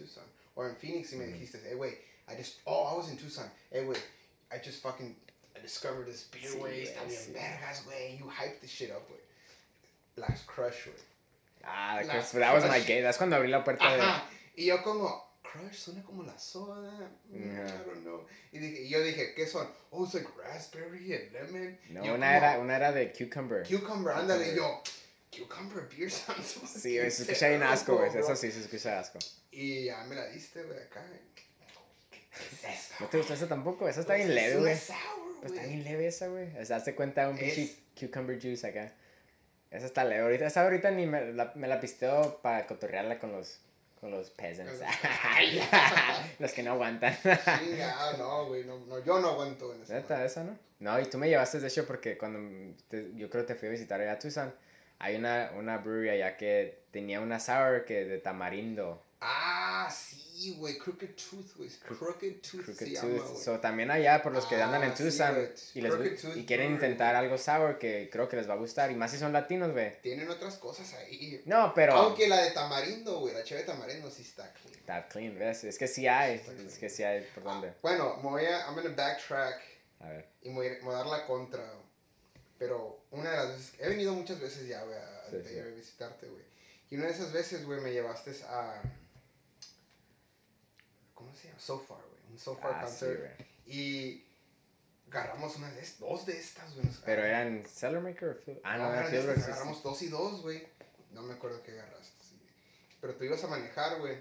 Tucson. 0.00 0.24
Or 0.56 0.68
in 0.68 0.76
Phoenix, 0.76 1.12
me 1.12 1.24
Mhm. 1.26 1.32
dijiste, 1.34 1.60
hey, 1.62 1.74
güey, 1.74 1.94
I 2.28 2.34
just, 2.36 2.60
oh, 2.66 2.92
I 2.92 2.96
was 2.96 3.08
in 3.10 3.16
Tucson. 3.18 3.50
Hey, 3.70 3.84
güey, 3.84 3.98
I 4.52 4.58
just 4.64 4.82
fucking, 4.82 5.14
I 5.56 5.60
discovered 5.60 6.06
this 6.06 6.24
beer, 6.32 6.50
Sí, 6.50 6.58
güey. 6.58 6.82
Está 6.82 7.00
güey, 7.04 7.08
bien 7.10 7.20
sí. 7.26 7.32
vergas, 7.32 7.84
güey. 7.84 8.18
You 8.18 8.26
hyped 8.30 8.60
this 8.60 8.70
shit 8.70 8.90
up, 8.90 9.06
güey. 9.08 9.20
Last 10.16 10.46
Crush, 10.46 10.86
güey. 10.86 10.96
Ah, 11.62 12.00
La 12.04 12.12
pues, 12.14 12.32
that 12.32 12.54
was 12.54 12.64
my 12.64 12.70
crush. 12.78 12.86
gate. 12.86 13.02
That's 13.02 13.18
cuando 13.18 13.36
abrí 13.36 13.48
la 13.50 13.62
puerta 13.62 13.84
de. 13.96 14.00
Ajá. 14.00 14.24
Y 14.56 14.66
yo 14.66 14.82
como, 14.82 15.26
Crush 15.42 15.74
suena 15.74 16.02
como 16.02 16.22
la 16.22 16.36
soda. 16.38 17.10
Mm, 17.30 17.50
Ajá. 17.50 17.66
I 17.66 17.84
don't 17.86 18.02
know. 18.04 18.26
Y, 18.52 18.58
dije, 18.58 18.82
y 18.82 18.88
yo 18.88 19.00
dije, 19.02 19.34
¿qué 19.34 19.46
son? 19.46 19.68
Oh, 19.90 20.04
it's 20.04 20.14
like 20.14 20.28
raspberry 20.38 21.12
and 21.14 21.32
lemon. 21.32 21.78
No, 21.90 22.00
una 22.02 22.10
como, 22.12 22.24
era, 22.24 22.58
una 22.60 22.76
era 22.76 22.92
de 22.92 23.12
cucumber. 23.12 23.66
Cucumber, 23.68 24.14
ándale. 24.14 24.52
Y 24.52 24.56
yo, 24.56 24.82
cucumber 25.36 25.88
beer 25.88 26.10
sounds 26.10 26.58
Sí, 26.66 26.96
se 26.98 27.06
escucha 27.06 27.48
bien 27.48 27.62
asco, 27.62 27.96
güey. 27.96 28.10
Eso 28.16 28.34
sí, 28.36 28.50
se 28.50 28.60
escucha 28.60 28.98
asco. 28.98 29.18
Y 29.50 29.84
ya 29.86 30.02
me 30.04 30.14
la 30.14 30.26
diste, 30.28 30.62
güey, 30.62 30.78
acá. 30.78 31.04
¿Qué 32.10 32.18
es? 32.68 32.90
¿No 33.00 33.06
te 33.06 33.18
gustó 33.18 33.34
esa 33.34 33.48
tampoco? 33.48 33.88
Esa 33.88 34.00
está 34.00 34.14
Pues 34.14 34.26
bien 34.26 34.34
leve, 34.34 34.56
güey. 34.60 34.76
sour, 34.76 34.98
Pues 35.40 35.52
está 35.52 35.66
bien 35.66 35.84
leve 35.84 36.06
esa, 36.06 36.28
güey. 36.28 36.56
O 36.58 36.64
sea, 36.64 36.76
hazte 36.76 36.94
cuenta 36.94 37.28
un 37.28 37.36
pinche 37.36 37.62
Es- 37.64 37.76
cucumber 37.98 38.40
juice 38.40 38.66
acá. 38.66 38.92
Esa 39.70 39.86
está 39.86 40.04
leve. 40.04 40.22
Ahorita, 40.22 40.46
esa 40.46 40.62
ahorita 40.62 40.90
ni 40.90 41.06
me 41.06 41.32
la, 41.32 41.52
me 41.54 41.68
la 41.68 41.80
pisteo 41.80 42.40
para 42.42 42.66
cotorrearla 42.66 43.18
con 43.18 43.32
los, 43.32 43.58
con 44.00 44.10
los 44.10 44.30
peasants. 44.30 44.72
Los- 46.38 46.52
que 46.52 46.62
no 46.62 46.72
aguantan. 46.72 47.16
Chinga, 47.22 48.16
no, 48.18 48.46
güey, 48.46 48.64
no, 48.64 48.78
no, 48.86 49.04
yo 49.04 49.20
no 49.20 49.28
aguanto 49.30 49.74
en 49.74 49.82
esa. 49.82 49.94
Neta, 49.94 50.24
esa, 50.24 50.44
¿no? 50.44 50.58
No, 50.80 50.98
y 50.98 51.04
tú 51.06 51.18
me 51.18 51.28
llevaste 51.28 51.60
de 51.60 51.68
hecho 51.68 51.86
porque 51.86 52.16
cuando 52.16 52.74
te- 52.88 53.10
yo 53.14 53.28
creo 53.28 53.44
que 53.46 53.52
te 53.54 53.58
fui 53.58 53.68
a 53.68 53.72
visitar 53.72 54.00
allá 54.00 54.12
a 54.12 54.18
Tucson, 54.18 54.52
hay 55.00 55.16
una, 55.16 55.50
una 55.56 55.78
brewery 55.78 56.10
allá 56.10 56.36
que 56.36 56.84
tenía 56.92 57.20
una 57.20 57.40
sour 57.40 57.84
que 57.84 58.04
de 58.04 58.18
tamarindo. 58.18 59.02
Ah, 59.22 59.90
sí, 59.94 60.54
güey, 60.58 60.78
Crooked 60.78 61.10
Tooth, 61.14 61.56
güey. 61.56 61.68
Crooked 61.68 62.36
Tooth 62.40 62.64
Crooked 62.64 62.74
se 62.74 62.84
Tooth. 62.86 63.02
llama. 63.26 63.36
So, 63.38 63.60
también 63.60 63.90
allá, 63.90 64.22
por 64.22 64.32
los 64.32 64.46
que 64.46 64.54
andan 64.56 64.82
en 64.82 64.92
Ah, 64.92 64.96
sí, 64.96 65.04
Tucson 65.04 65.34
güey. 65.34 65.48
y, 65.74 65.80
les, 65.82 66.20
Tooth 66.22 66.36
y 66.36 66.46
quieren 66.46 66.72
intentar 66.72 67.14
algo 67.14 67.36
sour 67.36 67.78
que 67.78 68.08
creo 68.10 68.28
que 68.30 68.36
les 68.36 68.48
va 68.48 68.54
a 68.54 68.56
gustar. 68.56 68.90
Y 68.90 68.94
más 68.94 69.10
si 69.10 69.18
son 69.18 69.32
latinos, 69.34 69.72
güey. 69.72 70.00
Tienen 70.00 70.30
otras 70.30 70.56
cosas 70.56 70.94
ahí. 70.94 71.42
No, 71.44 71.72
pero... 71.74 71.92
Aunque 71.94 72.28
la 72.28 72.42
de 72.42 72.52
tamarindo, 72.52 73.20
güey, 73.20 73.34
la 73.34 73.44
cheve 73.44 73.60
de 73.60 73.66
tamarindo 73.66 74.10
sí 74.10 74.22
está 74.22 74.50
clean. 74.54 74.74
Está 74.78 75.06
clean, 75.08 75.38
¿ves? 75.38 75.64
Es 75.64 75.76
que 75.76 75.86
sí 75.86 76.06
hay. 76.08 76.36
Está 76.36 76.52
clean. 76.52 76.66
Es 76.66 76.78
que 76.78 76.88
sí 76.88 77.02
hay 77.02 77.26
por 77.34 77.44
dónde. 77.44 77.74
Bueno, 77.82 78.16
me 78.22 78.28
voy 78.30 78.44
a, 78.46 78.60
I'm 78.66 78.74
gonna 78.74 78.88
backtrack 78.96 79.60
A 80.00 80.08
ver. 80.08 80.26
y 80.40 80.48
me 80.48 80.54
voy, 80.54 80.66
a- 80.68 80.70
me 80.70 80.80
voy 80.80 80.94
a 80.94 80.98
dar 80.98 81.06
la 81.06 81.26
contra. 81.26 81.62
güey. 81.62 81.89
Pero 82.60 83.00
una 83.10 83.30
de 83.30 83.36
las 83.38 83.48
veces, 83.48 83.74
he 83.80 83.88
venido 83.88 84.12
muchas 84.12 84.38
veces 84.38 84.68
ya, 84.68 84.84
güey, 84.84 84.96
a, 84.98 85.26
Sí, 85.30 85.36
sí. 85.48 85.60
visitarte, 85.74 86.26
güey. 86.28 86.44
Y 86.90 86.96
una 86.96 87.06
de 87.06 87.12
esas 87.12 87.32
veces, 87.32 87.64
güey, 87.64 87.80
me 87.80 87.90
llevaste 87.90 88.32
a... 88.44 88.82
¿Cómo 91.14 91.34
se 91.34 91.48
llama? 91.48 91.58
So 91.60 91.78
Far, 91.80 91.98
güey. 91.98 92.20
Un 92.32 92.38
So 92.38 92.56
Far 92.56 92.72
Ah, 92.74 92.86
sí, 92.86 93.06
concert. 93.06 93.18
güey. 93.20 93.48
y 93.66 94.26
agarramos 95.10 95.56
una 95.56 95.70
de 95.72 95.88
dos 95.98 96.26
de 96.26 96.38
estas, 96.38 96.74
güey. 96.74 96.86
Pero 97.04 97.24
eran 97.24 97.64
Cellar 97.66 98.02
Maker 98.02 98.28
o 98.28 98.34
Field? 98.34 98.60
Ah, 98.62 98.76
no, 98.76 98.84
No, 98.84 98.90
era 98.92 99.08
eran 99.08 99.10
Field 99.34 99.44
agarramos 99.44 99.82
dos 99.82 100.02
y 100.02 100.08
dos, 100.08 100.42
güey. 100.42 100.66
No 101.12 101.22
me 101.22 101.32
acuerdo 101.34 101.62
qué 101.62 101.72
agarraste. 101.72 102.24
sí. 102.24 102.38
Pero 103.00 103.14
tú 103.14 103.24
ibas 103.24 103.42
a 103.42 103.46
manejar, 103.48 103.98
güey. 104.00 104.18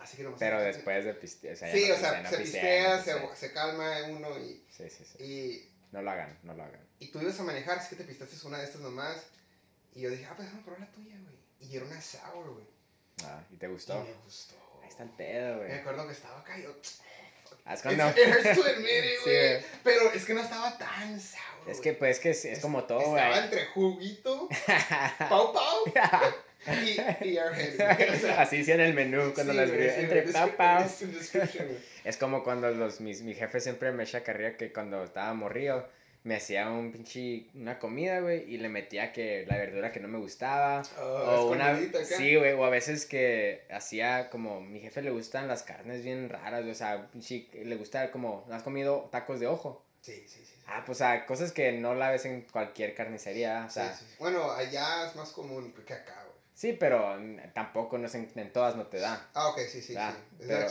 Así 0.00 0.18
que 0.18 0.22
nomás... 0.24 0.38
Pero 0.38 0.60
después 0.60 1.04
de 1.04 1.14
pistear. 1.14 1.54
O 1.54 1.56
sea, 1.56 1.72
Sí, 1.72 1.88
no 1.88 1.94
o 1.94 1.98
sea, 1.98 2.20
no 2.22 2.28
se 2.30 2.38
pistea, 2.38 2.96
no 2.98 3.02
se, 3.02 3.36
se 3.36 3.52
calma 3.52 4.02
uno 4.10 4.38
y, 4.38 4.62
Sí, 4.70 4.88
sí, 4.90 5.04
sí. 5.04 5.24
y, 5.24 5.72
No 5.92 6.02
lo 6.02 6.10
hagan, 6.10 6.38
no 6.42 6.52
lo 6.54 6.62
hagan. 6.62 6.87
Y 7.00 7.08
tú 7.08 7.20
ibas 7.20 7.38
a 7.40 7.44
manejar, 7.44 7.78
así 7.78 7.90
que 7.90 8.02
te 8.02 8.04
pistaste 8.08 8.46
una 8.46 8.58
de 8.58 8.64
estas 8.64 8.80
nomás. 8.80 9.26
Y 9.94 10.00
yo 10.02 10.10
dije, 10.10 10.26
ah, 10.26 10.32
pues 10.36 10.46
déjame 10.48 10.62
probar 10.64 10.80
la 10.80 10.90
tuya, 10.92 11.16
güey. 11.20 11.36
Y 11.70 11.76
era 11.76 11.86
una 11.86 12.00
sour, 12.00 12.50
güey. 12.52 12.66
Ah, 13.24 13.42
¿y 13.50 13.56
te 13.56 13.66
Y 13.66 13.68
gustó? 13.70 14.02
me 14.04 14.12
gustó. 14.24 14.54
Ahí 14.82 14.88
está 14.88 15.02
el 15.02 15.10
pedo, 15.10 15.56
Me 15.58 15.66
güey. 15.66 15.78
acuerdo 15.78 16.06
que 16.06 16.12
estaba 16.12 16.40
acá 16.40 16.58
y 16.58 16.62
yo... 16.62 16.74
Haz 17.64 17.80
It, 17.80 17.82
cuando... 17.84 18.12
Sí, 18.14 18.20
güey. 18.60 19.16
güey. 19.24 19.64
pero 19.82 20.12
es 20.12 20.24
que 20.24 20.34
no 20.34 20.40
estaba 20.40 20.76
tan 20.78 21.20
sour, 21.20 21.68
Es 21.68 21.80
que, 21.80 21.92
pues, 21.94 22.16
es 22.16 22.22
que 22.22 22.30
es, 22.30 22.44
es 22.44 22.60
como 22.60 22.84
todo, 22.84 23.00
güey. 23.10 23.22
Estaba 23.22 23.44
entre 23.44 23.66
juguito, 23.66 24.48
pau 25.28 25.52
pau 25.52 25.84
y, 26.84 27.28
y 27.28 27.38
airhead. 27.38 28.14
O 28.14 28.18
sea, 28.18 28.40
Así 28.42 28.56
hicieron 28.56 28.86
el 28.86 28.94
menú 28.94 29.32
cuando 29.34 29.52
sí, 29.52 29.58
las 29.58 29.70
sí, 29.70 29.76
Entre 29.76 30.22
description, 30.22 31.66
güey. 31.68 31.78
Es 32.04 32.16
como 32.16 32.42
cuando 32.44 32.70
los, 32.70 33.00
mis, 33.00 33.22
mi 33.22 33.34
jefe 33.34 33.60
siempre 33.60 33.92
me 33.92 34.04
echa 34.04 34.22
carrilla 34.22 34.56
que 34.56 34.72
cuando 34.72 35.02
estaba 35.04 35.32
morrido 35.34 35.88
me 36.24 36.36
hacía 36.36 36.68
un 36.70 36.92
pinche, 36.92 37.46
una 37.54 37.78
comida, 37.78 38.20
güey, 38.20 38.52
y 38.52 38.58
le 38.58 38.68
metía 38.68 39.12
que 39.12 39.44
la 39.46 39.56
verdura 39.56 39.92
que 39.92 40.00
no 40.00 40.08
me 40.08 40.18
gustaba. 40.18 40.82
Oh, 41.00 41.46
o 41.46 41.52
una, 41.52 41.70
acá. 41.70 42.04
sí, 42.04 42.36
güey, 42.36 42.52
o 42.52 42.64
a 42.64 42.70
veces 42.70 43.06
que 43.06 43.66
hacía 43.70 44.28
como, 44.30 44.60
mi 44.60 44.80
jefe 44.80 45.02
le 45.02 45.10
gustan 45.10 45.48
las 45.48 45.62
carnes 45.62 46.04
bien 46.04 46.28
raras, 46.28 46.64
o 46.64 46.74
sea, 46.74 47.10
pinche, 47.10 47.48
le 47.52 47.76
gusta 47.76 48.10
como, 48.10 48.44
¿no 48.48 48.54
has 48.54 48.62
comido 48.62 49.08
tacos 49.10 49.40
de 49.40 49.46
ojo? 49.46 49.84
Sí, 50.00 50.12
sí, 50.26 50.40
sí. 50.40 50.44
sí. 50.44 50.54
Ah, 50.66 50.82
pues, 50.84 50.98
o 50.98 50.98
sea, 50.98 51.24
cosas 51.24 51.52
que 51.52 51.72
no 51.72 51.94
la 51.94 52.10
ves 52.10 52.26
en 52.26 52.42
cualquier 52.42 52.94
carnicería, 52.94 53.64
o 53.66 53.70
sea, 53.70 53.94
Sí, 53.94 54.04
sí, 54.04 54.10
sí. 54.10 54.16
Bueno, 54.18 54.50
allá 54.50 55.08
es 55.08 55.16
más 55.16 55.32
común 55.32 55.72
que 55.86 55.94
acá. 55.94 56.27
Sí, 56.58 56.72
pero 56.72 57.16
tampoco 57.54 57.98
no 57.98 58.08
en, 58.12 58.28
en 58.34 58.52
todas 58.52 58.74
no 58.74 58.86
te 58.88 58.98
da. 58.98 59.28
Ah, 59.34 59.48
ok, 59.50 59.60
sí, 59.70 59.80
sí, 59.80 59.94
Ah, 59.96 60.12
sí. 60.40 60.44
Pero- 60.48 60.68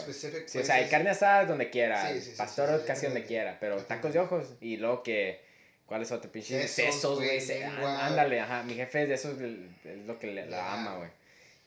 Sí, 0.48 0.58
o 0.60 0.64
sea, 0.66 0.76
hay 0.76 0.90
carne 0.90 1.12
asada 1.12 1.46
donde 1.46 1.70
quiera, 1.70 2.12
Sí, 2.12 2.20
sí, 2.22 2.34
pastor 2.38 2.84
casi 2.86 3.06
donde 3.06 3.24
quiera, 3.24 3.58
pero 3.60 3.78
tacos 3.84 4.12
de 4.12 4.20
ojos 4.20 4.56
y 4.60 4.76
luego 4.78 5.02
que, 5.04 5.40
¿cuál 5.86 6.02
es 6.02 6.12
otro 6.12 6.30
pinche? 6.30 6.68
Sesos, 6.68 7.20
güey, 7.20 7.40
lengua. 7.48 8.06
ándale, 8.06 8.42
ajá, 8.42 8.64
mi 8.64 8.74
jefe 8.76 9.04
es 9.04 9.08
de 9.10 9.16
esos, 9.16 9.40
es 9.40 9.98
lo 10.06 10.20
que 10.20 10.28
le, 10.28 10.46
la 10.46 10.74
ama, 10.74 10.96
güey. 10.98 11.10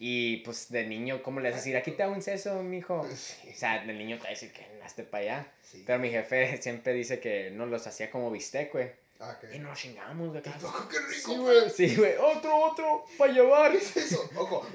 Y 0.03 0.39
pues 0.39 0.71
de 0.71 0.87
niño, 0.87 1.23
¿cómo 1.23 1.41
le 1.41 1.51
vas 1.51 1.57
a 1.57 1.59
decir? 1.61 1.77
Aquí 1.77 1.91
te 1.93 2.03
hago 2.03 2.15
un 2.15 2.23
seso, 2.23 2.63
mijo. 2.63 3.07
Sí, 3.17 3.51
O 3.51 3.55
sea, 3.55 3.83
el 3.83 3.99
niño 3.99 4.17
te 4.17 4.23
va 4.23 4.29
a 4.29 4.31
decir 4.33 4.51
que 4.53 4.67
hazte 4.85 5.03
para 5.05 5.23
allá. 5.25 5.47
sí. 5.63 5.83
Pero 5.87 5.99
mi 5.99 6.11
jefe 6.11 6.57
siempre 6.63 6.93
dice 6.95 7.21
que 7.21 7.51
no 7.51 7.67
los 7.67 7.87
hacía 7.87 8.11
como 8.11 8.31
bistec, 8.31 8.73
güey. 8.73 8.91
Ah, 9.23 9.37
ok. 9.37 9.55
Y 9.55 9.59
nos 9.59 9.79
chingamos, 9.79 10.31
güey. 10.31 10.43
¿A 10.47 10.59
poco 10.59 10.89
qué 10.89 10.99
rico, 10.99 11.31
Sí, 11.31 11.37
güey. 11.37 11.71
Sí, 11.71 11.97
güey. 11.97 12.15
Otro, 12.17 12.57
otro, 12.57 13.05
para 13.19 13.31
llevar. 13.31 13.71
¿Qué 13.73 13.77
es 13.77 13.97
eso? 13.97 14.31
Ojo. 14.35 14.67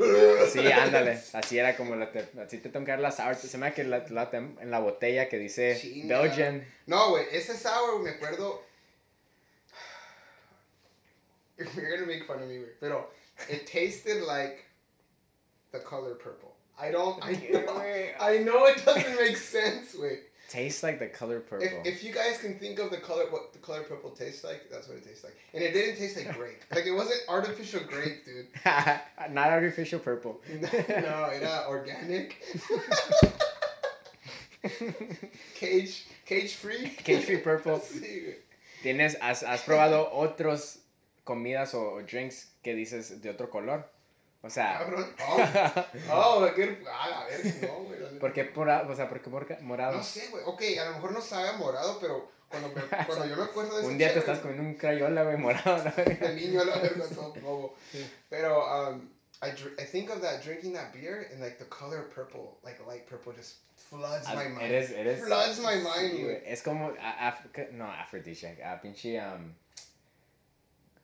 Sí, 0.51 0.71
ándale. 0.71 1.19
Así 1.33 1.57
era 1.57 1.75
como 1.75 1.95
la 1.95 2.11
te, 2.11 2.29
así 2.39 2.59
te 2.59 2.69
tengo 2.69 2.85
que 2.85 2.91
dar 2.91 2.99
la 2.99 3.11
sour. 3.11 3.35
Se 3.35 3.57
me 3.57 3.69
da 3.69 3.73
que 3.73 3.83
la, 3.83 4.05
la 4.09 4.29
en 4.31 4.69
la 4.69 4.79
botella 4.79 5.27
que 5.29 5.39
dice 5.39 5.75
Chinga. 5.81 6.21
Belgian. 6.21 6.63
No, 6.85 7.09
güey, 7.09 7.25
ese 7.31 7.57
sour, 7.57 7.99
me 7.99 8.11
acuerdo. 8.11 8.61
You're 11.57 11.97
gonna 11.97 12.05
make 12.05 12.25
fun 12.25 12.43
of 12.43 12.47
me, 12.47 12.59
güey. 12.59 12.69
Pero 12.79 13.09
it 13.49 13.65
tasted 13.65 14.21
like 14.27 14.63
the 15.71 15.79
color 15.79 16.13
purple. 16.15 16.55
I 16.77 16.91
don't. 16.91 17.17
I 17.23 17.33
know, 17.33 17.79
I 18.19 18.37
know 18.43 18.67
it 18.67 18.85
doesn't 18.85 19.15
make 19.19 19.37
sense, 19.37 19.95
güey. 19.95 20.19
Tastes 20.49 20.83
like 20.83 20.99
the 20.99 21.07
color 21.07 21.39
purple. 21.39 21.67
If, 21.83 21.95
if 21.95 22.03
you 22.03 22.13
guys 22.13 22.37
can 22.37 22.59
think 22.59 22.77
of 22.79 22.91
the 22.91 22.97
color, 22.97 23.23
what 23.31 23.51
the 23.51 23.59
color 23.59 23.81
purple 23.81 24.11
tastes 24.11 24.43
like, 24.43 24.69
that's 24.71 24.87
what 24.87 24.97
it 24.97 25.03
tastes 25.03 25.23
like. 25.23 25.35
And 25.53 25.63
it 25.63 25.73
didn't 25.73 25.97
taste 25.97 26.17
like 26.17 26.35
grape. 26.35 26.61
Like 26.75 26.85
it 26.85 26.91
wasn't 26.91 27.21
artificial 27.27 27.81
grape, 27.81 28.25
dude. 28.25 28.47
Not 28.65 29.49
artificial 29.49 29.99
purple. 29.99 30.41
no, 30.61 31.29
era 31.33 31.65
organic. 31.67 32.43
cage, 35.55 36.05
cage 36.25 36.53
free. 36.53 36.89
Cage 36.89 37.25
free 37.25 37.37
purple. 37.37 37.79
Sí, 37.79 38.35
¿Tienes, 38.83 39.15
has, 39.19 39.41
has 39.41 39.61
probado 39.63 40.09
otros 40.13 40.77
comidas 41.23 41.73
o, 41.73 41.95
o 41.95 42.01
drinks 42.03 42.51
que 42.63 42.75
dices 42.75 43.19
de 43.19 43.31
otro 43.31 43.49
color? 43.49 43.83
O 44.45 44.49
sea, 44.49 44.77
Cabrón. 44.77 45.11
Oh, 46.11 46.45
oh, 46.45 46.53
qué. 46.55 46.77
Ah, 46.87 47.21
a 47.21 47.25
ver, 47.25 47.43
no, 47.63 47.73
güey. 47.85 47.99
la. 47.99 48.19
¿por 48.19 48.31
qué 48.31 48.51
mora- 48.55 48.85
o 48.87 48.95
sea, 48.95 49.09
¿por 49.09 49.19
qué 49.19 49.57
morado? 49.61 49.97
No 49.97 50.03
sé, 50.03 50.27
güey. 50.29 50.43
Ok, 50.45 50.61
a 50.79 50.85
lo 50.85 50.91
mejor 50.93 51.11
no 51.13 51.21
sabe 51.21 51.51
morado, 51.57 51.97
pero 51.99 52.31
cuando, 52.47 52.69
me, 52.69 52.75
cuando 53.07 53.25
yo 53.25 53.35
me 53.37 53.43
acuerdo 53.43 53.73
de 53.75 53.81
ese 53.81 53.89
Un 53.91 53.97
día 53.97 54.13
te 54.13 54.19
estás 54.19 54.39
comiendo 54.39 54.63
un 54.63 54.75
crayola, 54.75 55.23
güey, 55.23 55.37
morado. 55.37 55.83
¿no? 55.83 56.27
El 56.27 56.35
niño 56.35 56.61
a 56.61 56.65
la 56.65 56.75
todo 57.15 57.33
bobo. 57.41 57.75
Sí. 57.91 58.07
Pero 58.29 58.89
um, 58.91 59.09
I, 59.41 59.47
dr- 59.51 59.73
I 59.81 59.85
think 59.85 60.11
of 60.11 60.21
that 60.21 60.43
drinking 60.43 60.73
that 60.73 60.93
beer 60.93 61.27
and 61.31 61.41
like 61.41 61.57
the 61.57 61.65
color 61.65 62.03
purple, 62.13 62.59
like 62.63 62.79
light 62.87 63.07
purple, 63.07 63.33
just 63.33 63.57
floods 63.75 64.27
my 64.27 64.47
mind. 64.47 64.61
Eres, 64.61 64.91
eres. 64.91 65.23
Floods 65.25 65.59
my 65.59 65.75
mind, 65.75 66.11
sí, 66.13 66.23
güey. 66.23 66.41
Es 66.45 66.61
como, 66.61 66.93
a- 67.01 67.29
af- 67.31 67.71
no, 67.71 67.85
aphrodisiac, 67.91 68.59
ah, 68.63 68.79
pinche, 68.79 69.19
um, 69.19 69.53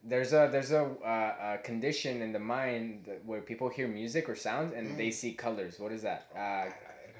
there's 0.03 0.33
a, 0.33 0.49
there's 0.51 0.71
a, 0.71 0.83
uh, 0.83 1.55
a 1.55 1.57
condition 1.63 2.21
in 2.21 2.31
the 2.31 2.39
mind 2.39 3.05
that- 3.05 3.23
where 3.25 3.41
people 3.41 3.69
hear 3.69 3.87
music 3.87 4.27
or 4.29 4.35
sounds 4.35 4.73
and 4.73 4.87
Mm. 4.89 4.97
they 4.97 5.11
see 5.11 5.33
colors. 5.33 5.79
What 5.79 5.91
is 5.91 6.01
that? 6.01 6.27
I, 6.35 6.39
Uh, 6.39 6.41
I 6.41 6.69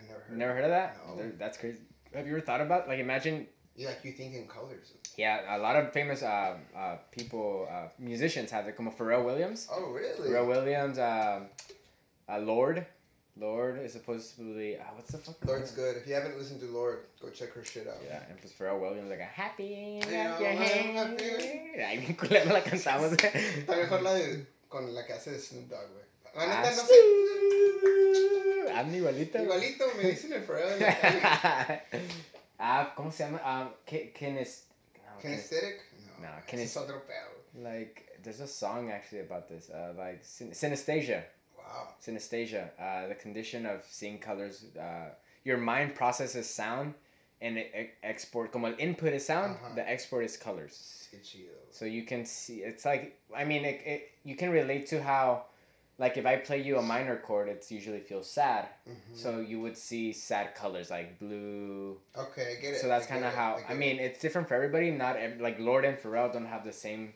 never 0.07 0.19
heard. 0.21 0.37
never 0.37 0.53
heard 0.55 0.63
of 0.65 0.71
that? 0.71 0.97
No. 1.07 1.31
That's 1.37 1.57
crazy. 1.57 1.79
Have 2.13 2.25
you 2.27 2.33
ever 2.33 2.41
thought 2.45 2.61
about, 2.61 2.87
like, 2.87 2.99
imagine, 2.99 3.47
You 3.75 3.87
like 3.87 4.03
you 4.03 4.11
think 4.11 4.33
in 4.35 4.47
colors. 4.47 4.93
yeah, 5.15 5.55
a 5.55 5.59
lot 5.59 5.75
of 5.75 5.93
famous, 5.93 6.23
uh, 6.23 6.57
uh, 6.75 6.97
people, 7.11 7.67
uh, 7.71 7.87
musicians 7.99 8.49
have 8.51 8.67
it, 8.67 8.75
como 8.75 8.91
Pharrell 8.91 9.23
Williams. 9.23 9.67
Oh 9.71 9.91
really? 9.91 10.27
Pharrell 10.29 10.47
Williams, 10.47 10.97
uh, 10.97 11.41
uh, 12.27 12.39
Lord. 12.39 12.85
Lord 13.39 13.79
is 13.79 13.93
supposedly, 13.93 14.77
uh, 14.77 14.83
what's 14.95 15.11
the 15.11 15.17
fuck? 15.17 15.43
Lord's 15.45 15.71
good. 15.71 15.97
If 15.97 16.05
you 16.07 16.13
haven't 16.13 16.37
listened 16.37 16.59
to 16.61 16.67
Lord, 16.67 16.99
go 17.21 17.29
check 17.29 17.53
her 17.53 17.63
shit 17.63 17.87
out. 17.87 17.95
Yeah, 18.05 18.21
and 18.29 18.37
pues 18.39 18.51
Pharrell 18.53 18.79
Williams 18.79 19.09
like 19.09 19.21
a 19.21 19.23
happy, 19.23 20.01
Yeah, 20.09 20.35
happy, 20.37 21.81
Ay, 21.81 22.15
culero 22.17 22.51
la 22.51 22.61
cantamos. 22.61 23.13
Está 23.13 23.75
mejor 23.77 24.01
la 24.01 24.13
de 24.15 24.45
con 24.69 24.93
la 24.93 25.05
que 25.05 25.13
hace 25.13 25.39
Snoop 25.39 25.69
Dogg, 25.69 25.87
güey. 25.91 26.05
La 26.35 26.43
Ah, 26.43 26.61
neta 26.61 26.75
no 26.75 26.83
sé. 26.83 28.71
Anda 28.73 28.97
igualito. 28.97 29.37
Igualito 29.41 29.85
me 29.97 30.03
dicen 30.09 30.33
el 30.33 30.43
Pharrell. 30.43 30.73
en 30.73 30.79
la 30.79 30.99
calle. 31.01 31.81
ah, 32.59 32.93
¿cómo 32.95 33.11
se 33.11 33.23
llama? 33.23 33.41
Um, 33.45 33.73
¿qué, 33.85 34.11
quién 34.17 34.37
es? 34.37 34.65
No. 34.95 35.17
Kinesthetic? 35.21 35.81
No. 36.19 36.27
No, 36.29 36.37
ese 36.47 36.63
es 36.63 36.77
otro 36.77 37.01
pedo. 37.05 37.29
Like, 37.63 38.19
there's 38.23 38.39
a 38.39 38.47
song 38.47 38.91
actually 38.91 39.21
about 39.21 39.47
this. 39.49 39.69
Uh, 39.69 39.93
like, 39.97 40.23
syn- 40.23 40.51
synesthesia. 40.53 41.23
Wow. 41.65 41.87
Synesthesia. 42.05 42.69
Uh, 42.79 43.07
the 43.07 43.15
condition 43.15 43.65
of 43.65 43.83
seeing 43.89 44.17
colors. 44.19 44.65
Uh, 44.79 45.09
your 45.43 45.57
mind 45.57 45.95
processes 45.95 46.49
sound 46.49 46.93
and 47.41 47.57
it, 47.57 47.71
it 47.73 47.89
export. 48.03 48.51
Como 48.51 48.67
el 48.67 48.75
input 48.77 49.13
is 49.13 49.25
sound, 49.25 49.57
Ajá. 49.57 49.75
the 49.75 49.89
export 49.89 50.23
is 50.25 50.37
colors. 50.37 51.07
So 51.71 51.85
you 51.85 52.03
can 52.03 52.25
see, 52.25 52.57
it's 52.59 52.85
like, 52.85 53.19
I 53.35 53.43
mean, 53.43 53.65
it, 53.65 53.81
it, 53.85 54.11
you 54.23 54.35
can 54.35 54.51
relate 54.51 54.85
to 54.87 55.01
how, 55.01 55.45
like, 55.97 56.17
if 56.17 56.25
I 56.25 56.35
play 56.37 56.61
you 56.61 56.77
a 56.77 56.81
minor 56.81 57.17
chord, 57.17 57.49
it's 57.49 57.71
usually 57.71 57.99
feels 57.99 58.29
sad. 58.29 58.67
Mhm. 58.87 59.15
So 59.15 59.39
you 59.39 59.59
would 59.59 59.77
see 59.77 60.13
sad 60.13 60.53
colors 60.55 60.89
like 60.91 61.17
blue. 61.19 61.97
Okay, 62.17 62.55
I 62.57 62.61
get 62.61 62.73
it. 62.75 62.81
So 62.81 62.87
that's 62.87 63.07
kind 63.07 63.25
of 63.25 63.33
how, 63.33 63.59
I 63.67 63.73
it. 63.73 63.77
mean, 63.77 63.99
it's 63.99 64.19
different 64.19 64.47
for 64.47 64.53
everybody. 64.55 64.91
Not 64.91 65.15
ev- 65.17 65.41
like 65.41 65.59
Lord 65.59 65.83
and 65.85 65.97
Pharrell 65.97 66.31
don't 66.31 66.45
have 66.45 66.63
the 66.63 66.73
same. 66.73 67.13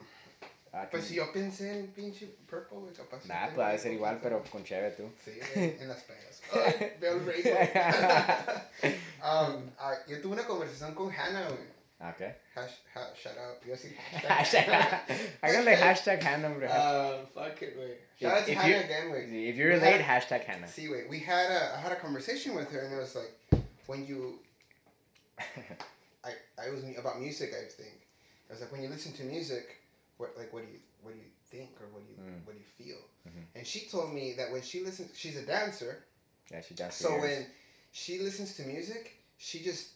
Uh, 0.76 0.84
Pues 0.90 1.04
si 1.06 1.14
yo 1.14 1.32
pensé 1.32 1.70
en 1.78 1.86
pinche 1.92 2.26
purple, 2.46 2.78
güey, 2.80 2.92
capaz. 2.92 3.24
nah, 3.24 3.44
tengo 3.46 3.54
puede 3.56 3.68
algo 3.70 3.82
ser 3.82 3.92
igual, 3.92 4.18
pero 4.22 4.42
con 4.44 4.62
chévere 4.62 4.90
tú. 4.94 5.10
Sí, 5.24 5.40
en 5.54 5.88
las 5.88 6.02
pedas. 6.02 6.42
Veo 7.00 7.14
el 7.14 7.20
güey. 7.24 7.42
um, 9.22 9.70
ah, 9.78 9.94
yo 10.06 10.20
tuve 10.20 10.34
una 10.34 10.44
conversación 10.46 10.94
con 10.94 11.10
Hannah, 11.10 11.48
güey. 11.48 11.76
Okay. 12.12 12.34
Hash, 12.54 12.72
ha, 12.94 13.10
shout 13.16 13.38
out. 13.38 13.64
Yo 13.64 13.74
sí. 13.74 13.88
Hashtag. 14.28 14.68
Háganle 15.40 15.76
hashtag 15.78 16.22
Hannah, 16.22 16.48
hombre. 16.48 16.68
Uh, 16.68 17.24
fuck 17.32 17.62
it, 17.62 17.74
güey. 17.74 17.96
Shout 18.20 18.32
out 18.36 18.44
to 18.44 18.52
If 18.52 18.58
Hannah 18.58 18.68
you- 18.76 18.84
again, 18.84 19.08
güey. 19.08 19.48
If 19.48 19.56
you're 19.56 19.78
late, 19.78 20.02
hashtag 20.02 20.44
Hannah. 20.44 20.68
See, 20.68 20.88
wait, 20.90 21.08
we 21.08 21.18
had 21.20 21.50
a, 21.50 21.74
I 21.74 21.80
had 21.80 21.92
a 21.92 21.96
conversation 21.96 22.54
with 22.54 22.70
her, 22.70 22.80
and 22.80 22.92
it 22.92 22.98
was 22.98 23.14
like, 23.16 23.32
when 23.86 24.04
you, 24.06 24.40
I, 26.22 26.32
I 26.58 26.68
was 26.70 26.84
about 26.98 27.18
music, 27.18 27.54
I 27.54 27.64
think. 27.64 27.94
I 28.50 28.52
was 28.52 28.60
like, 28.60 28.70
when 28.72 28.82
you 28.82 28.88
listen 28.90 29.12
to 29.14 29.22
music, 29.24 29.78
what, 30.18 30.36
like, 30.36 30.52
what 30.52 30.64
do 30.66 30.72
you, 30.72 30.78
what 31.02 31.12
do 31.14 31.18
you 31.18 31.30
think, 31.50 31.70
or 31.80 31.86
what 31.88 32.02
do 32.06 32.12
you, 32.12 32.18
Mm. 32.18 32.44
what 32.46 32.54
do 32.54 32.58
you 32.58 32.84
feel? 32.84 33.02
Mhm. 33.28 33.44
And 33.54 33.66
she 33.66 33.86
told 33.88 34.12
me 34.12 34.32
that 34.34 34.50
when 34.50 34.62
she 34.62 34.80
listens, 34.84 35.16
she's 35.18 35.36
a 35.36 35.44
dancer, 35.46 36.04
yeah, 36.50 36.60
she 36.62 36.74
dances. 36.74 37.00
so 37.00 37.18
when 37.18 37.46
she 37.92 38.18
listens 38.18 38.56
to 38.56 38.62
music, 38.62 39.12
she 39.38 39.62
just 39.62 39.90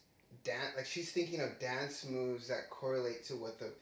dance, 0.45 0.77
like 0.77 0.87
she's 0.87 1.13
thinking 1.13 1.41
of 1.41 1.59
dance 1.59 2.05
moves 2.05 2.49
that 2.49 2.71
correlate 2.71 3.25
to 3.25 3.35
what 3.37 3.59
the, 3.59 3.73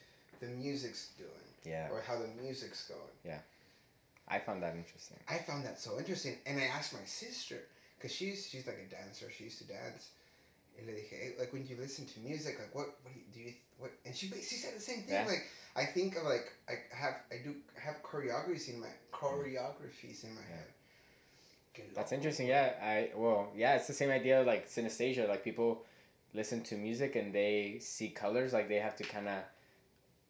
the 0.41 0.47
music's 0.47 1.09
doing, 1.19 1.31
yeah, 1.65 1.89
or 1.91 2.01
how 2.01 2.17
the 2.19 2.29
music's 2.43 2.87
going. 2.89 3.01
Yeah. 3.25 3.41
I 4.31 4.39
found 4.39 4.63
that 4.63 4.77
interesting. 4.77 5.17
I 5.29 5.39
found 5.39 5.65
that 5.65 5.81
so 5.81 5.99
interesting, 5.99 6.37
and 6.47 6.61
I 6.61 6.65
asked 6.65 6.93
my 6.93 7.05
sister 7.05 7.57
because 7.97 8.13
she's 8.15 8.47
she's 8.47 8.67
like 8.67 8.79
a 8.79 8.95
dancer. 8.95 9.31
She 9.31 9.45
used 9.45 9.59
to 9.59 9.65
dance. 9.65 10.11
And 10.79 10.87
le 10.87 10.93
dije, 10.95 11.11
hey, 11.11 11.35
like 11.39 11.53
when 11.53 11.67
you 11.67 11.77
listen 11.77 12.07
to 12.07 12.21
music, 12.21 12.59
like 12.59 12.75
what 12.75 12.87
what 13.03 13.13
do 13.13 13.19
you, 13.19 13.27
do 13.35 13.41
you 13.41 13.55
what? 13.79 13.91
And 14.07 14.15
she 14.15 14.29
she 14.29 14.57
said 14.57 14.77
the 14.77 14.81
same 14.81 15.03
thing. 15.03 15.15
Yeah. 15.15 15.27
Like 15.27 15.45
I 15.77 15.85
think 15.85 16.17
of 16.17 16.25
like 16.25 16.53
I 16.69 16.75
have 16.95 17.15
I 17.33 17.43
do 17.43 17.55
have 17.77 18.03
choreographies 18.03 18.69
in 18.73 18.81
my 18.81 18.93
choreographies 19.13 20.25
in 20.25 20.35
my 20.35 20.43
Yeah. 20.49 20.57
head. 20.57 20.67
That's 21.95 22.13
interesting. 22.13 22.49
Yeah, 22.49 22.73
I 22.83 23.11
well, 23.17 23.51
yeah, 23.55 23.77
it's 23.77 23.87
the 23.87 23.93
same 23.93 24.11
idea 24.11 24.43
like 24.43 24.69
synesthesia. 24.69 25.29
Like 25.29 25.45
people 25.45 25.85
listen 26.35 26.63
to 26.65 26.75
music 26.77 27.17
and 27.17 27.33
they 27.33 27.79
see 27.81 28.09
colors. 28.11 28.53
Like 28.53 28.69
they 28.69 28.81
have 28.81 28.97
to 28.97 29.05
kind 29.05 29.29
of 29.29 29.39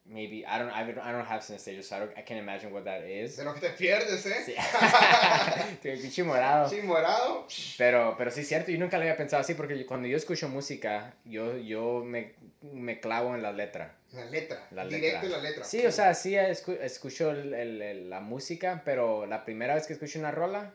maybe 0.09 0.45
I 0.47 0.59
don't 0.59 0.71
I 0.73 0.85
don't 0.85 0.99
I 0.99 1.13
don't 1.13 1.27
have 1.27 1.43
synesthesia, 1.43 1.83
so 1.83 1.97
I, 1.97 1.99
don't, 2.01 2.11
I 2.19 2.23
can't 2.25 2.41
imagine 2.41 2.73
what 2.73 2.85
that 2.85 3.05
is. 3.05 3.37
De 3.37 3.45
lo 3.45 3.55
que 3.55 3.61
te 3.61 3.71
pierdes, 3.71 4.25
eh. 4.27 4.43
Sí. 4.47 4.55
Pinche 5.83 6.23
morado. 6.25 6.69
Sí, 6.69 6.81
morado. 6.83 7.47
Pero, 7.77 8.15
pero 8.17 8.31
sí 8.31 8.41
es 8.41 8.49
cierto, 8.49 8.71
yo 8.71 8.79
nunca 8.79 8.97
lo 8.97 9.03
había 9.03 9.17
pensado 9.17 9.41
así 9.41 9.55
porque 9.55 9.85
cuando 9.87 10.09
yo 10.09 10.17
escucho 10.17 10.49
música, 10.49 11.15
yo, 11.25 11.57
yo 11.57 12.03
me, 12.05 12.35
me 12.63 13.01
clavo 13.01 13.35
en 13.35 13.43
la 13.43 13.53
letra. 13.53 13.95
La 14.13 14.25
letra. 14.25 14.67
La 14.71 14.87
Directo 14.87 15.23
letra. 15.23 15.27
en 15.27 15.33
la 15.33 15.49
letra. 15.51 15.65
Sí, 15.65 15.85
o 15.87 15.93
sea, 15.93 16.15
sí 16.15 16.33
escu- 16.33 16.79
escucho 16.81 17.31
el- 17.31 17.53
el- 17.55 17.83
el- 17.83 18.11
la 18.11 18.21
música, 18.21 18.83
pero 18.85 19.27
la 19.27 19.45
primera 19.45 19.75
vez 19.75 19.87
que 19.87 19.93
escucho 19.93 20.19
una 20.19 20.31
rola 20.31 20.73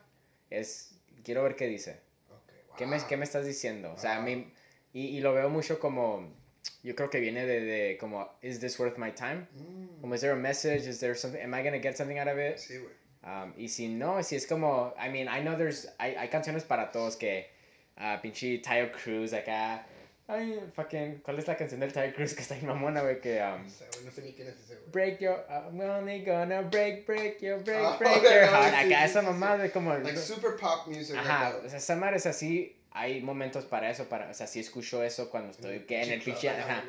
es, 0.50 0.94
quiero 1.24 1.42
ver 1.42 1.56
qué 1.56 1.66
dice. 1.66 1.98
Okay, 2.28 2.60
¿Qué 2.78 2.86
me, 2.86 2.98
wow. 2.98 3.08
qué 3.08 3.16
me 3.16 3.24
estás 3.24 3.44
diciendo? 3.44 3.92
O 3.92 3.98
sea, 3.98 4.12
a 4.16 4.20
Wow. 4.20 4.24
mí, 4.26 4.52
y, 4.92 5.06
y 5.16 5.20
lo 5.20 5.32
veo 5.34 5.48
mucho 5.48 5.80
como, 5.80 6.32
yo 6.82 6.94
creo 6.94 7.10
que 7.10 7.20
viene 7.20 7.46
de, 7.46 7.60
de 7.60 7.96
como, 7.98 8.28
is 8.42 8.60
this 8.60 8.78
worth 8.78 8.98
my 8.98 9.10
time? 9.10 9.46
Mm. 9.56 10.00
Como, 10.00 10.14
is 10.14 10.20
there 10.20 10.32
a 10.32 10.36
message? 10.36 10.86
Is 10.86 11.00
there 11.00 11.14
something, 11.14 11.40
am 11.40 11.54
I 11.54 11.62
gonna 11.62 11.78
get 11.80 11.96
something 11.96 12.18
out 12.18 12.28
of 12.28 12.38
it? 12.38 12.58
Sí, 12.58 12.78
güey. 12.78 12.92
Um, 13.26 13.54
y 13.56 13.68
si 13.68 13.88
no, 13.88 14.22
si 14.22 14.36
es 14.36 14.46
como, 14.46 14.92
I 14.98 15.08
mean, 15.08 15.28
I 15.28 15.40
know 15.40 15.56
there's, 15.56 15.86
hay, 15.98 16.14
hay 16.14 16.28
canciones 16.28 16.62
para 16.64 16.92
todos 16.92 17.16
que, 17.16 17.46
uh, 17.96 18.20
pinche 18.20 18.58
Tayo 18.62 18.92
Cruz 18.92 19.32
acá, 19.32 19.86
ay, 20.28 20.60
fucking, 20.74 21.20
¿cuál 21.24 21.38
es 21.38 21.46
la 21.48 21.56
canción 21.56 21.80
del 21.80 21.90
Tayo 21.90 22.12
Cruz 22.14 22.34
que 22.34 22.42
está 22.42 22.54
en 22.54 22.66
mamona, 22.66 23.00
güey? 23.00 23.20
Que, 23.22 23.40
um, 23.42 23.62
No 23.62 23.70
sé, 23.70 23.86
no 24.04 24.10
ni 24.26 24.32
quién 24.34 24.48
es 24.48 24.56
ese, 24.60 24.74
güey. 24.76 24.90
break 24.92 25.20
your, 25.20 25.42
I'm 25.48 25.80
only 25.80 26.22
gonna 26.22 26.60
break, 26.62 27.06
break 27.06 27.40
your, 27.40 27.62
break, 27.64 27.80
Ah, 27.82 27.96
break 27.98 28.22
no, 28.22 28.28
your 28.30 28.46
heart. 28.46 28.74
sí, 28.74 28.92
Acá 28.92 29.08
sí, 29.08 29.10
esa 29.18 29.22
sí, 29.56 29.62
de 29.62 29.70
como, 29.70 29.94
Like 29.94 30.16
super 30.18 30.56
pop 30.58 30.86
music. 30.86 31.16
ajá, 31.16 31.48
acá. 31.48 31.58
o 31.64 31.68
sea, 31.70 31.78
esa 31.78 31.96
madre 31.96 32.16
es 32.18 32.26
así, 32.26 32.76
hay 32.96 33.20
momentos 33.20 33.64
para 33.64 33.90
eso, 33.90 34.08
para, 34.08 34.30
o 34.30 34.34
sea, 34.34 34.46
sí 34.46 34.60
escucho 34.60 35.02
eso 35.02 35.28
cuando 35.28 35.50
estoy, 35.50 35.80
que 35.80 36.00
en 36.00 36.12
el 36.12 36.22
pinche, 36.22 36.48
ajá, 36.48 36.84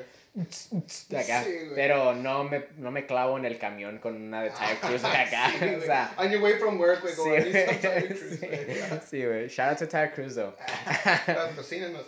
acá, 1.17 1.43
Sí, 1.43 1.51
pero 1.73 2.13
no 2.13 2.43
me, 2.43 2.65
no 2.77 2.91
me 2.91 3.07
clavo 3.07 3.39
en 3.39 3.45
el 3.45 3.57
camión 3.57 3.97
con 3.97 4.15
una 4.15 4.43
de 4.43 4.51
Tayo 4.51 4.79
Cruz 4.81 5.01
de 5.01 5.07
acá, 5.07 5.51
Sí, 5.57 5.65
o 5.65 5.81
sea, 5.81 6.13
On 6.17 6.29
your 6.29 6.43
way 6.43 6.53
from 6.59 6.79
work, 6.79 7.01
Sí, 7.09 7.15
güey. 7.21 7.51
Tyler 7.81 8.07
Cruz, 8.07 8.39
güey. 8.39 8.67
Sí, 9.09 9.25
güey. 9.25 9.47
Shout 9.47 9.69
out 9.71 9.79
to 9.79 9.87
Tyler 9.87 10.13
Cruz, 10.13 10.35
though. 10.35 10.53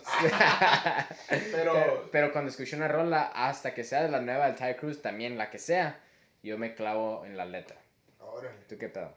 Pero, 1.52 1.72
Pero- 1.72 2.08
pero 2.12 2.32
cuando 2.32 2.50
escucho 2.50 2.76
una 2.76 2.88
rola, 2.88 3.32
hasta 3.34 3.74
que 3.74 3.82
sea 3.82 4.04
de 4.04 4.10
la 4.10 4.20
nueva 4.20 4.46
del 4.46 4.54
Tyler 4.54 4.76
Cruz, 4.76 5.02
también 5.02 5.36
la 5.36 5.50
que 5.50 5.58
sea, 5.58 5.98
yo 6.42 6.56
me 6.56 6.74
clavo 6.74 7.24
en 7.26 7.36
la 7.36 7.44
letra. 7.44 7.76
Órale. 8.20 8.54
¿Tú 8.68 8.78
qué 8.78 8.88
pedo? 8.88 9.12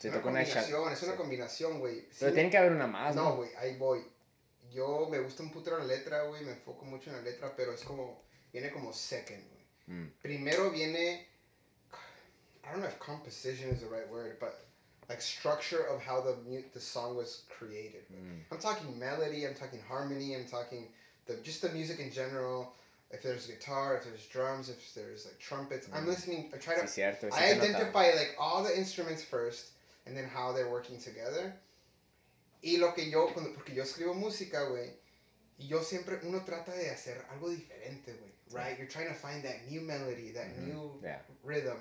Se 0.00 0.08
una 0.08 0.16
toca 0.18 0.30
una 0.30 0.40
combinación, 0.40 0.92
es 0.92 1.02
una 1.02 1.12
Sí. 1.12 1.18
combinación, 1.18 1.78
güey. 1.78 2.08
Pero 2.18 2.32
tiene 2.32 2.50
que 2.50 2.56
haber 2.58 2.72
una 2.72 2.86
más, 2.86 3.14
No, 3.14 3.24
¿no? 3.24 3.36
güey, 3.36 3.50
ahí 3.56 3.76
voy. 3.76 4.02
Yo 4.72 5.08
me 5.10 5.18
gusta 5.18 5.42
un 5.42 5.50
putero 5.50 5.78
la 5.78 5.84
letra, 5.84 6.22
güey, 6.22 6.42
me 6.44 6.52
enfoco 6.52 6.84
mucho 6.86 7.10
en 7.10 7.16
la 7.16 7.22
letra, 7.22 7.52
pero 7.56 7.72
es 7.74 7.82
como, 7.84 8.22
viene 8.52 8.70
como 8.70 8.92
second, 8.94 9.42
güey. 9.50 9.66
Mm, 9.88 10.12
Primero 10.22 10.70
viene, 10.70 11.26
I 12.64 12.70
don't 12.70 12.80
know 12.80 12.88
if 12.88 12.98
composition 12.98 13.68
is 13.70 13.80
the 13.80 13.88
right 13.88 14.08
word, 14.08 14.38
but 14.38 14.54
like 15.08 15.20
structure 15.20 15.82
of 15.88 16.00
how 16.00 16.20
the 16.22 16.34
the 16.72 16.80
song 16.80 17.16
was 17.16 17.42
created. 17.48 18.04
mm. 18.10 18.40
I'm 18.50 18.58
talking 18.58 18.98
melody, 18.98 19.44
I'm 19.44 19.54
talking 19.54 19.80
harmony, 19.88 20.34
I'm 20.34 20.46
talking 20.46 20.86
the 21.26 21.34
just 21.42 21.60
the 21.62 21.68
music 21.70 21.98
in 21.98 22.10
general. 22.10 22.72
If 23.12 23.22
there's 23.22 23.48
guitar, 23.48 23.96
if 23.96 24.04
there's 24.04 24.24
drums, 24.28 24.68
if 24.70 24.78
there's 24.94 25.24
like 25.26 25.36
trumpets, 25.40 25.88
I'm 25.92 26.04
Mm. 26.04 26.08
listening. 26.08 26.50
I 26.54 26.58
try 26.58 26.76
to 26.76 26.82
Sí, 26.86 26.88
cierto. 27.02 27.26
sí 27.28 27.32
I 27.36 27.52
identify 27.52 28.12
like 28.14 28.36
all 28.38 28.62
the 28.62 28.72
instruments 28.78 29.22
first 29.24 29.72
and 30.10 30.16
then 30.18 30.28
how 30.28 30.52
they're 30.52 30.68
working 30.68 30.98
together. 30.98 31.54
Y 32.62 32.76
lo 32.78 32.92
que 32.92 33.08
yo, 33.08 33.28
cuando, 33.32 33.54
porque 33.54 33.72
yo 33.74 33.84
escribo 33.84 34.12
música, 34.12 34.64
güey, 34.68 34.90
y 35.58 35.68
yo 35.68 35.82
siempre, 35.82 36.18
uno 36.24 36.44
trata 36.44 36.72
de 36.74 36.90
hacer 36.90 37.16
algo 37.30 37.48
diferente, 37.48 38.12
güey, 38.18 38.32
right? 38.52 38.76
You're 38.76 38.88
trying 38.90 39.08
to 39.08 39.14
find 39.14 39.42
that 39.44 39.62
new 39.70 39.80
melody, 39.82 40.32
that 40.32 40.48
Mhm, 40.56 40.66
new 40.66 41.00
Yeah. 41.02 41.20
rhythm. 41.44 41.78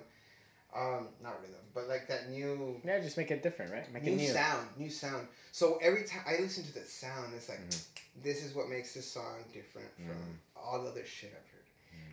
Um, 0.71 1.09
not 1.19 1.41
rhythm, 1.41 1.65
but 1.73 1.87
like 1.87 2.05
that 2.07 2.29
new, 2.29 2.79
Yeah, 2.85 2.99
just 3.01 3.17
make 3.17 3.31
it 3.31 3.41
different, 3.41 3.71
right? 3.73 3.91
Make 3.91 4.03
new, 4.03 4.13
it 4.13 4.17
new. 4.17 4.31
sound, 4.31 4.69
new 4.77 4.89
sound. 4.91 5.27
So 5.51 5.79
every 5.81 6.03
time 6.03 6.21
I 6.27 6.37
listen 6.39 6.63
to 6.63 6.73
that 6.75 6.87
sound, 6.87 7.33
it's 7.33 7.49
like, 7.49 7.59
Mhm. 7.59 8.21
this 8.21 8.43
is 8.43 8.53
what 8.53 8.69
makes 8.69 8.93
this 8.93 9.11
song 9.11 9.43
different 9.51 9.89
from 9.95 10.15
Mm. 10.15 10.39
all 10.55 10.83
the 10.83 10.91
other 10.91 11.05
shit 11.05 11.33
I've 11.33 11.49
heard. 11.51 11.65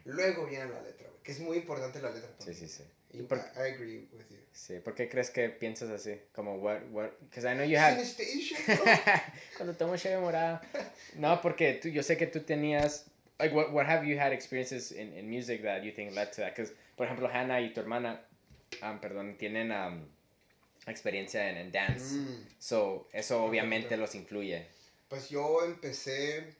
Luego 0.06 0.46
viene 0.46 0.72
la 0.72 0.80
letra, 0.80 1.06
güey, 1.10 1.22
que 1.22 1.32
es 1.34 1.40
muy 1.40 1.58
importante 1.58 2.00
la 2.00 2.10
letra. 2.10 2.30
Sí, 2.38 2.54
sí, 2.54 2.66
sí. 2.66 2.82
Y 3.18 3.22
por- 3.22 3.38
I, 3.38 3.72
agree 3.72 4.08
with 4.12 4.28
you. 4.30 4.36
Sí, 4.52 4.78
¿por 4.80 4.94
qué 4.94 5.08
crees 5.08 5.30
que 5.30 5.48
piensas 5.48 5.90
así? 5.90 6.20
Como, 6.34 6.56
what, 6.56 6.82
what, 6.90 7.10
because 7.20 7.44
I 7.44 7.54
know 7.54 7.64
you 7.64 7.78
have... 7.78 7.96
Cuando 9.56 9.74
tomo 9.74 9.96
cheve 9.96 10.20
morada. 10.20 10.60
No, 11.14 11.40
porque 11.40 11.74
tú, 11.74 11.88
yo 11.88 12.02
sé 12.02 12.16
que 12.16 12.26
tú 12.26 12.40
tenías, 12.40 13.06
like, 13.38 13.54
what, 13.54 13.72
what 13.72 13.86
have 13.86 14.06
you 14.06 14.18
had 14.18 14.32
experiences 14.32 14.92
in, 14.92 15.12
in 15.14 15.28
music 15.28 15.62
that 15.62 15.82
you 15.82 15.92
think 15.92 16.14
led 16.14 16.32
to 16.32 16.42
that? 16.42 16.54
Because, 16.54 16.72
por 16.96 17.06
ejemplo, 17.06 17.28
Hannah 17.28 17.60
y 17.60 17.72
tu 17.72 17.80
hermana, 17.80 18.20
um, 18.82 18.98
perdón, 19.00 19.36
tienen 19.38 19.72
um, 19.72 20.06
experiencia 20.86 21.48
en, 21.48 21.56
en 21.56 21.72
dance. 21.72 22.16
Mm. 22.16 22.46
So, 22.58 23.08
eso 23.12 23.44
obviamente 23.44 23.94
ok. 23.94 24.00
los 24.00 24.14
influye. 24.14 24.66
Pues 25.08 25.30
yo 25.30 25.64
empecé, 25.64 26.54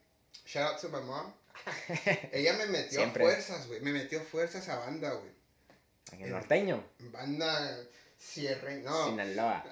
shout 0.47 0.73
out 0.73 0.81
to 0.81 0.89
my 0.89 1.01
mom. 1.05 1.33
Ella 2.33 2.53
me 2.55 2.67
metió 2.67 3.01
Siempre. 3.01 3.25
fuerzas, 3.25 3.67
güey. 3.67 3.81
Me 3.81 3.93
metió 3.93 4.21
fuerzas 4.21 4.69
a 4.69 4.79
banda, 4.79 5.13
güey. 5.13 5.36
En 6.13 6.31
norteño, 6.31 6.85
Banda 7.13 7.79
cierre, 8.19 8.77
no. 8.83 9.07
Sinaloa. 9.11 9.65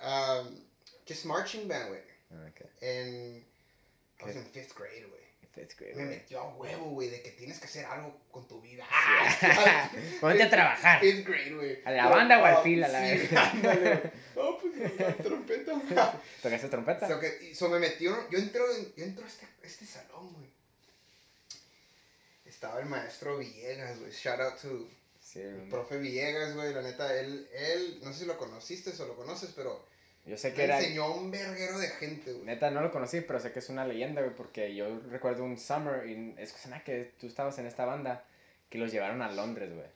Um, 0.42 0.60
just 1.08 1.24
marching 1.24 1.66
band, 1.68 1.88
güey. 1.88 2.00
Ah, 2.30 2.48
Okay. 2.50 2.66
En, 2.80 3.44
I 4.20 4.24
was 4.24 4.36
in 4.36 4.44
fifth 4.46 4.74
grade, 4.74 5.06
güey. 5.08 5.22
Fifth 5.54 5.76
grade, 5.78 5.94
Me 5.94 6.04
metió 6.04 6.40
a 6.40 6.48
huevo, 6.56 6.90
güey, 6.90 7.08
de 7.10 7.22
que 7.22 7.30
tienes 7.30 7.60
que 7.60 7.66
hacer 7.66 7.84
algo 7.86 8.18
con 8.32 8.46
tu 8.48 8.60
vida. 8.60 8.84
Ponte 10.20 10.42
a 10.42 10.50
trabajar. 10.50 10.98
Fifth 11.00 11.24
grade, 11.26 11.52
güey. 11.54 11.78
¿A 11.84 11.92
la 11.92 12.08
banda 12.08 12.42
o 12.42 12.44
al 12.44 12.54
Oh, 12.56 12.62
fil, 12.62 12.82
a 12.82 12.88
la 12.88 12.98
ándale. 12.98 14.10
No, 14.34 14.58
pues 14.58 14.98
la 14.98 15.14
trompeta. 15.14 16.20
¿Tocaste 16.42 16.68
trompeta? 16.68 17.06
So, 17.06 17.20
que, 17.20 17.54
so 17.54 17.68
me 17.68 17.78
metió, 17.78 18.28
yo 18.30 18.38
entro, 18.38 18.64
en- 18.74 18.92
yo 18.96 19.04
entro 19.04 19.24
a 19.24 19.28
este, 19.28 19.46
este 19.62 19.86
salón, 19.86 20.32
güey. 20.32 20.48
Estaba 22.44 22.80
el 22.80 22.86
maestro 22.86 23.38
Villegas, 23.38 23.98
güey. 24.00 24.10
Shout 24.10 24.40
out 24.40 24.60
to 24.60 24.88
Sí, 25.34 25.40
el 25.40 25.68
profe 25.68 25.98
Villegas, 25.98 26.54
güey. 26.54 26.72
La 26.72 26.80
neta, 26.80 27.12
él, 27.18 27.48
él, 27.52 27.98
no 28.04 28.12
sé 28.12 28.20
si 28.20 28.26
lo 28.26 28.38
conociste 28.38 28.92
o 29.02 29.06
lo 29.06 29.16
conoces, 29.16 29.50
pero 29.56 29.84
yo 30.24 30.38
sé 30.38 30.52
que 30.52 30.58
me 30.58 30.64
era... 30.64 30.78
enseñó 30.78 31.12
un 31.12 31.32
verguero 31.32 31.76
de 31.76 31.88
gente, 31.88 32.32
güey. 32.32 32.44
Neta, 32.44 32.70
no 32.70 32.80
lo 32.80 32.92
conocí, 32.92 33.20
pero 33.20 33.40
sé 33.40 33.50
que 33.50 33.58
es 33.58 33.68
una 33.68 33.84
leyenda, 33.84 34.22
güey, 34.22 34.32
porque 34.32 34.76
yo 34.76 35.00
recuerdo 35.10 35.42
un 35.42 35.58
summer, 35.58 36.08
y 36.08 36.36
es 36.38 36.52
que 36.52 36.82
que 36.84 37.14
tú 37.18 37.26
estabas 37.26 37.58
en 37.58 37.66
esta 37.66 37.84
banda, 37.84 38.24
que 38.70 38.78
los 38.78 38.92
llevaron 38.92 39.22
a 39.22 39.32
Londres, 39.32 39.74
güey. 39.74 39.88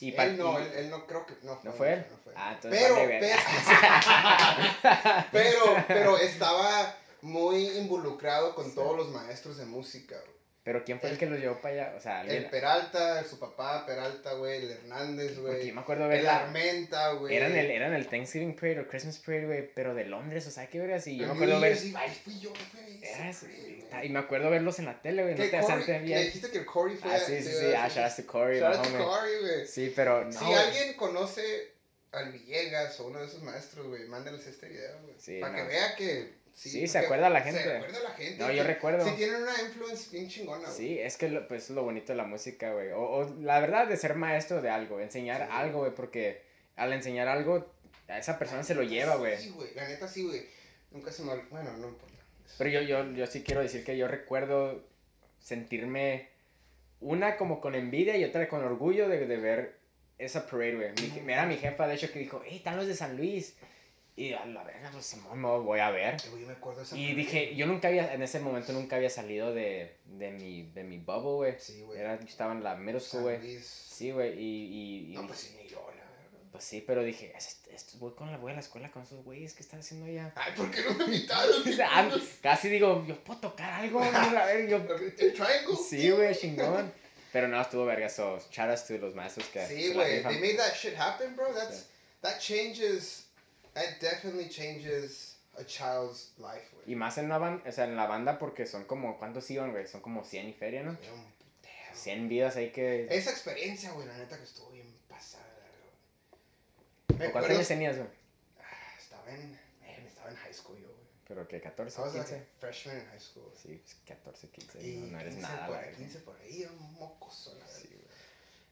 Y 0.00 0.18
él 0.18 0.38
no, 0.38 0.58
él, 0.58 0.72
él 0.74 0.88
no 0.88 1.06
creo 1.06 1.26
que, 1.26 1.34
no 1.42 1.56
fue. 1.56 1.64
¿No 1.64 1.72
fue 1.72 1.92
él? 1.92 2.06
No 2.10 2.16
fue. 2.16 2.32
Ah, 2.34 2.52
entonces 2.54 2.80
pero, 2.80 2.94
vale, 2.94 3.20
pero, 5.32 5.84
pero 5.86 6.18
estaba 6.18 6.96
muy 7.20 7.68
involucrado 7.76 8.54
con 8.54 8.74
todos 8.74 8.96
los 8.96 9.10
maestros 9.10 9.58
de 9.58 9.66
música, 9.66 10.18
güey. 10.18 10.38
Pero 10.68 10.84
¿quién 10.84 11.00
fue 11.00 11.08
el 11.08 11.16
que 11.16 11.24
los 11.24 11.40
llevó 11.40 11.56
para 11.62 11.72
allá? 11.86 11.94
O 11.96 12.00
sea, 12.02 12.20
El 12.20 12.28
alguien... 12.30 12.50
Peralta, 12.50 13.24
su 13.24 13.38
papá 13.38 13.86
Peralta, 13.86 14.34
güey, 14.34 14.64
el 14.66 14.70
Hernández, 14.72 15.38
güey. 15.38 15.66
yo 15.68 15.74
me 15.74 15.80
acuerdo 15.80 16.12
El. 16.12 16.26
Armenta, 16.26 17.12
güey. 17.12 17.34
Eran 17.34 17.56
el, 17.56 17.70
eran 17.70 17.94
el 17.94 18.06
Thanksgiving 18.06 18.54
Parade 18.54 18.80
o 18.80 18.86
Christmas 18.86 19.16
Parade, 19.16 19.46
güey, 19.46 19.70
pero 19.74 19.94
de 19.94 20.04
Londres, 20.04 20.46
o 20.46 20.50
sea, 20.50 20.66
qué 20.66 20.78
ver 20.78 20.92
así. 20.92 21.16
Yo 21.16 21.26
me 21.28 21.32
El 21.46 21.52
acuerdo 21.54 21.60
ver... 21.60 21.78
Ay, 21.96 22.20
fui 22.22 22.38
yo, 22.38 22.50
güey. 22.50 24.02
Y- 24.02 24.06
Y 24.06 24.08
me 24.10 24.18
acuerdo 24.18 24.50
verlos 24.50 24.78
en 24.78 24.84
la 24.84 25.00
tele, 25.00 25.22
güey, 25.22 25.36
no 25.36 25.42
te 25.48 25.56
hacerte 25.56 26.00
bien. 26.00 26.22
dijiste 26.26 26.50
que 26.50 26.66
Corey 26.66 26.96
fue 26.98 27.14
Ah, 27.14 27.18
sí, 27.18 27.40
sí, 27.42 27.48
sí, 27.50 27.66
ah, 27.74 27.88
shout 27.88 28.04
out 28.04 28.16
to 28.16 28.26
Corey, 28.30 28.60
Shout 28.60 28.76
out 28.76 28.86
to. 28.86 28.98
Corey, 28.98 29.32
güey. 29.40 29.66
Sí, 29.66 29.90
pero 29.96 30.26
no, 30.26 30.32
si 30.32 30.52
alguien 30.52 30.92
conoce 30.98 31.72
al 32.12 32.30
Villegas 32.32 33.00
o 33.00 33.06
uno 33.06 33.20
de 33.20 33.26
esos 33.26 33.42
maestros, 33.42 33.86
güey, 33.86 34.04
mándenles 34.06 34.46
este 34.46 34.68
video, 34.68 34.98
güey. 35.02 35.14
Sí, 35.18 35.40
para 35.40 35.52
no. 35.52 35.62
que 35.62 35.68
vea 35.68 35.96
que. 35.96 36.37
Sí, 36.58 36.88
se 36.88 36.98
acuerda 36.98 37.30
la 37.30 37.40
gente. 37.40 37.62
Se 37.62 37.76
acuerda 37.76 38.00
la 38.00 38.10
gente. 38.10 38.36
No, 38.42 38.50
yo 38.50 38.64
recuerdo. 38.64 39.04
Sí, 39.04 39.12
tienen 39.16 39.42
una 39.42 39.62
influence 39.62 40.10
bien 40.10 40.28
chingona, 40.28 40.64
güey. 40.64 40.72
Sí, 40.76 40.98
es 40.98 41.16
que 41.16 41.28
lo, 41.28 41.46
pues, 41.46 41.70
lo 41.70 41.84
bonito 41.84 42.12
de 42.12 42.16
la 42.16 42.24
música, 42.24 42.72
güey. 42.72 42.90
O, 42.90 43.00
o 43.00 43.34
la 43.40 43.60
verdad 43.60 43.86
de 43.86 43.96
ser 43.96 44.16
maestro 44.16 44.60
de 44.60 44.68
algo, 44.70 44.98
enseñar 44.98 45.42
Sí. 45.42 45.48
algo, 45.52 45.78
güey, 45.80 45.94
porque 45.94 46.42
al 46.74 46.92
enseñar 46.92 47.28
algo, 47.28 47.64
a 48.08 48.18
esa 48.18 48.38
persona 48.40 48.64
se 48.64 48.74
lo 48.74 48.82
lleva, 48.82 49.14
güey. 49.16 49.38
Sí, 49.38 49.50
güey, 49.50 49.72
la 49.74 49.86
neta 49.86 50.08
sí, 50.08 50.24
güey. 50.24 50.46
Nunca 50.90 51.12
se 51.12 51.22
me. 51.22 51.36
Bueno, 51.50 51.72
no 51.76 51.88
importa. 51.88 52.14
Pero 52.58 52.70
yo, 52.70 52.80
yo, 52.80 53.08
yo 53.12 53.26
sí 53.28 53.42
quiero 53.44 53.60
decir 53.60 53.84
que 53.84 53.96
yo 53.96 54.08
recuerdo 54.08 54.82
sentirme 55.38 56.28
una 57.00 57.36
como 57.36 57.60
con 57.60 57.74
envidia 57.74 58.16
y 58.16 58.24
otra 58.24 58.48
con 58.48 58.64
orgullo 58.64 59.08
de, 59.08 59.26
de 59.26 59.36
ver 59.36 59.78
esa 60.18 60.46
parade, 60.46 60.74
güey. 60.74 61.22
Mi 61.24 61.32
Era 61.32 61.46
mi 61.46 61.56
jefa, 61.56 61.86
de 61.86 61.94
hecho, 61.94 62.10
que 62.10 62.18
dijo, 62.18 62.42
hey, 62.44 62.56
están 62.56 62.76
los 62.76 62.88
de 62.88 62.96
San 62.96 63.16
Luis. 63.16 63.54
Y 64.18 64.32
a 64.32 64.44
la 64.46 64.64
verga, 64.64 64.90
pues 64.90 65.06
Simón, 65.06 65.40
no 65.40 65.62
voy 65.62 65.78
a 65.78 65.90
ver. 65.90 66.16
Yo 66.20 66.32
me 66.44 66.52
acuerdo 66.52 66.82
esa 66.82 66.96
Y 66.96 67.14
dije, 67.14 67.54
yo 67.54 67.66
nunca 67.66 67.86
había, 67.86 68.12
en 68.12 68.20
ese 68.20 68.40
momento 68.40 68.72
nunca 68.72 68.96
había 68.96 69.10
salido 69.10 69.54
de, 69.54 69.96
de, 70.06 70.32
mi, 70.32 70.64
de 70.74 70.82
mi 70.82 70.98
bubble, 70.98 71.34
güey. 71.36 71.54
Sí, 71.60 71.82
güey. 71.82 72.00
Era, 72.00 72.14
estaba 72.14 72.52
en 72.52 72.64
la 72.64 72.74
middle 72.74 72.98
school, 73.00 73.22
güey. 73.22 73.60
Sí, 73.62 74.10
güey, 74.10 74.32
y, 74.36 74.42
y, 74.42 75.12
y 75.12 75.14
No, 75.14 75.24
pues 75.26 75.38
sí, 75.38 75.56
ni 75.62 75.68
yo, 75.68 75.76
la 75.96 76.02
verdad. 76.02 76.50
pues 76.50 76.64
sí, 76.64 76.82
pero 76.84 77.04
dije, 77.04 77.32
"Es- 77.36 77.60
esto, 77.70 77.96
voy, 77.98 78.12
con 78.14 78.28
la, 78.32 78.38
voy 78.38 78.50
a 78.50 78.54
la 78.54 78.60
escuela 78.60 78.90
con 78.90 79.04
esos 79.04 79.22
güeyes, 79.22 79.54
¿qué 79.54 79.62
están 79.62 79.78
haciendo 79.78 80.06
allá? 80.06 80.32
Ay, 80.34 80.52
¿por 80.56 80.68
qué 80.72 80.82
no 80.82 80.94
me 80.94 81.04
invitaron? 81.04 81.52
Ah, 81.84 82.10
casi 82.42 82.68
digo, 82.70 83.04
yo 83.06 83.22
puedo 83.22 83.38
tocar 83.38 83.70
algo, 83.70 84.02
a 84.02 84.46
ver, 84.46 84.68
yo... 84.68 84.78
El 85.18 85.32
triangle. 85.32 85.76
Sí, 85.88 86.10
güey, 86.10 86.34
chingón. 86.34 86.92
Pero 87.32 87.46
no, 87.46 87.60
estuvo 87.60 87.84
verga, 87.84 88.08
so, 88.08 88.36
shout 88.50 88.68
outs 88.70 88.84
to 88.88 88.98
los 88.98 89.14
maestros 89.14 89.46
que 89.50 89.64
Sí, 89.64 89.92
güey. 89.92 90.24
They 90.24 90.40
made 90.40 90.56
that 90.56 90.74
shit 90.74 90.96
happen, 90.98 91.36
bro. 91.36 91.52
That's 91.54 91.86
that 92.22 92.40
changes. 92.40 93.27
That 93.78 94.00
definitely 94.00 94.48
changes 94.48 95.36
a 95.56 95.64
child's 95.64 96.32
life, 96.38 96.68
güey. 96.72 96.92
Y 96.92 96.96
más 96.96 97.16
en 97.18 97.26
una 97.26 97.38
banda, 97.38 97.68
o 97.68 97.72
sea, 97.72 97.84
en 97.84 97.96
la 97.96 98.06
banda 98.06 98.38
porque 98.38 98.66
son 98.66 98.84
como, 98.84 99.18
¿cuántos 99.18 99.48
iban, 99.50 99.70
güey? 99.72 99.86
Son 99.86 100.00
como 100.00 100.24
100 100.24 100.48
y 100.48 100.52
feria, 100.52 100.82
¿no? 100.82 100.94
Putero. 100.96 101.14
100 101.94 102.28
vidas 102.28 102.56
ahí 102.56 102.70
que... 102.70 103.06
Esa 103.10 103.30
experiencia, 103.30 103.92
güey, 103.92 104.06
la 104.06 104.16
neta 104.16 104.36
que 104.36 104.44
estuvo 104.44 104.70
bien 104.70 104.86
pasada. 105.08 105.44
güey. 107.16 107.30
¿Cuántos 107.32 107.52
años 107.52 107.68
tenías, 107.68 107.96
güey? 107.96 108.08
Ah, 108.60 108.94
Estaba 108.98 109.30
en, 109.32 109.50
man, 109.52 110.06
estaba 110.06 110.30
en 110.30 110.36
high 110.36 110.54
school 110.54 110.78
yo, 110.78 110.86
güey. 110.88 110.98
¿Pero 111.26 111.46
qué? 111.48 111.62
¿14, 111.62 111.98
I 111.98 112.00
was 112.00 112.14
like 112.14 112.30
15? 112.30 112.34
a 112.36 112.44
freshman 112.60 112.98
in 112.98 113.06
high 113.06 113.20
school. 113.20 113.52
Sí, 113.60 113.80
pues 113.82 113.96
14, 114.06 114.48
15. 114.48 114.82
Y 114.86 114.96
no, 114.96 115.06
no 115.08 115.20
eres 115.20 115.34
15 115.34 115.48
nada, 115.52 115.66
por 115.66 115.74
la 115.76 115.80
ahí, 115.82 115.86
verga. 115.86 115.98
15 115.98 116.18
por 116.20 116.36
ahí, 116.40 116.64
un 116.70 116.92
mocoso, 116.94 117.54
la 117.58 117.66
Sí, 117.68 117.88
verdad. 117.88 118.02
güey. 118.04 118.18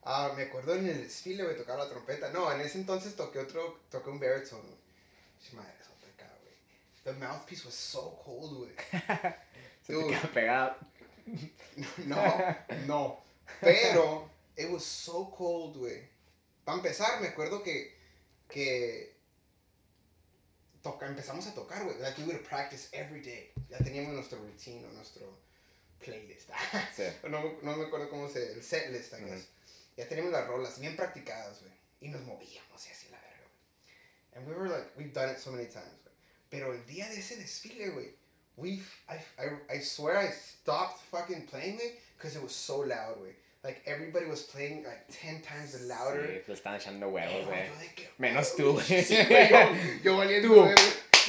Ah, 0.08 0.32
me 0.36 0.42
acuerdo 0.44 0.74
en 0.76 0.88
el 0.88 1.02
desfile, 1.02 1.42
güey, 1.42 1.56
tocaba 1.56 1.84
la 1.84 1.90
trompeta. 1.90 2.30
No, 2.30 2.50
en 2.52 2.60
ese 2.60 2.78
entonces 2.78 3.16
toqué 3.16 3.40
otro, 3.40 3.80
toqué 3.90 4.08
un 4.10 4.20
baritone, 4.20 4.62
güey. 4.62 4.85
Sí, 5.48 5.56
madre, 5.56 5.72
eso 5.80 5.90
acá, 6.14 6.28
güey. 6.42 6.54
The 7.04 7.12
mouthpiece 7.12 7.64
was 7.64 7.74
so 7.74 8.20
cold, 8.24 8.56
güey. 8.58 8.74
Se 9.82 9.92
te 9.92 9.92
Dude. 9.92 10.08
queda 10.08 10.32
pegado. 10.32 10.76
No, 12.06 12.56
no. 12.86 13.22
Pero, 13.60 14.30
it 14.56 14.70
was 14.70 14.84
so 14.84 15.30
cold, 15.36 15.76
güey. 15.76 16.08
Para 16.64 16.78
empezar, 16.78 17.20
me 17.20 17.28
acuerdo 17.28 17.62
que, 17.62 17.94
que 18.48 19.14
toca, 20.82 21.06
empezamos 21.06 21.46
a 21.46 21.54
tocar, 21.54 21.84
güey. 21.84 21.98
Like, 21.98 22.20
we 22.22 22.26
would 22.26 22.42
practice 22.44 22.88
every 22.92 23.20
day. 23.20 23.52
Ya 23.70 23.78
teníamos 23.78 24.14
nuestro 24.14 24.38
routine 24.38 24.84
o 24.86 24.92
nuestro 24.92 25.38
playlist. 26.00 26.48
Sí. 26.94 27.04
no, 27.28 27.40
me- 27.42 27.56
no 27.62 27.76
me 27.76 27.86
acuerdo 27.86 28.08
cómo 28.08 28.28
se... 28.28 28.52
El 28.52 28.62
set 28.62 28.90
list, 28.90 29.12
I 29.14 29.24
guess. 29.24 29.48
Ya 29.96 30.08
teníamos 30.08 30.32
las 30.32 30.46
rolas 30.46 30.78
bien 30.78 30.96
practicadas, 30.96 31.60
güey. 31.60 31.72
Y 32.00 32.08
nos 32.08 32.22
movíamos 32.22 32.86
y 32.86 32.90
así. 32.90 33.05
And 34.36 34.46
we 34.46 34.54
were 34.54 34.68
like, 34.68 34.86
we've 34.98 35.12
done 35.14 35.30
it 35.30 35.40
so 35.40 35.50
many 35.50 35.64
times, 35.64 35.98
güey. 36.04 36.12
Pero 36.50 36.72
el 36.72 36.80
día 36.86 37.08
de 37.08 37.18
ese 37.18 37.36
desfile, 37.36 37.90
güey, 37.92 38.08
we, 38.56 38.82
I, 39.08 39.16
I, 39.38 39.76
I 39.76 39.78
swear 39.80 40.18
I 40.18 40.28
stopped 40.28 41.00
fucking 41.10 41.42
playing, 41.46 41.76
güey, 41.76 41.92
because 42.16 42.36
it 42.36 42.42
was 42.42 42.52
so 42.52 42.80
loud, 42.80 43.16
güey. 43.18 43.32
Like, 43.64 43.82
everybody 43.86 44.26
was 44.26 44.42
playing, 44.42 44.84
like, 44.84 45.10
10 45.10 45.42
times 45.42 45.74
louder. 45.88 46.22
Sí, 46.22 46.48
le 46.48 46.54
están 46.54 46.74
echando 46.76 47.06
Eh, 47.06 47.12
huevos, 47.12 47.46
güey. 47.46 47.68
Menos 48.18 48.54
tú, 48.54 48.74
güey. 48.74 49.02
Sí, 49.02 49.16
yo, 49.50 50.02
yo 50.04 50.16
valiendo, 50.16 50.54
güey. 50.54 50.74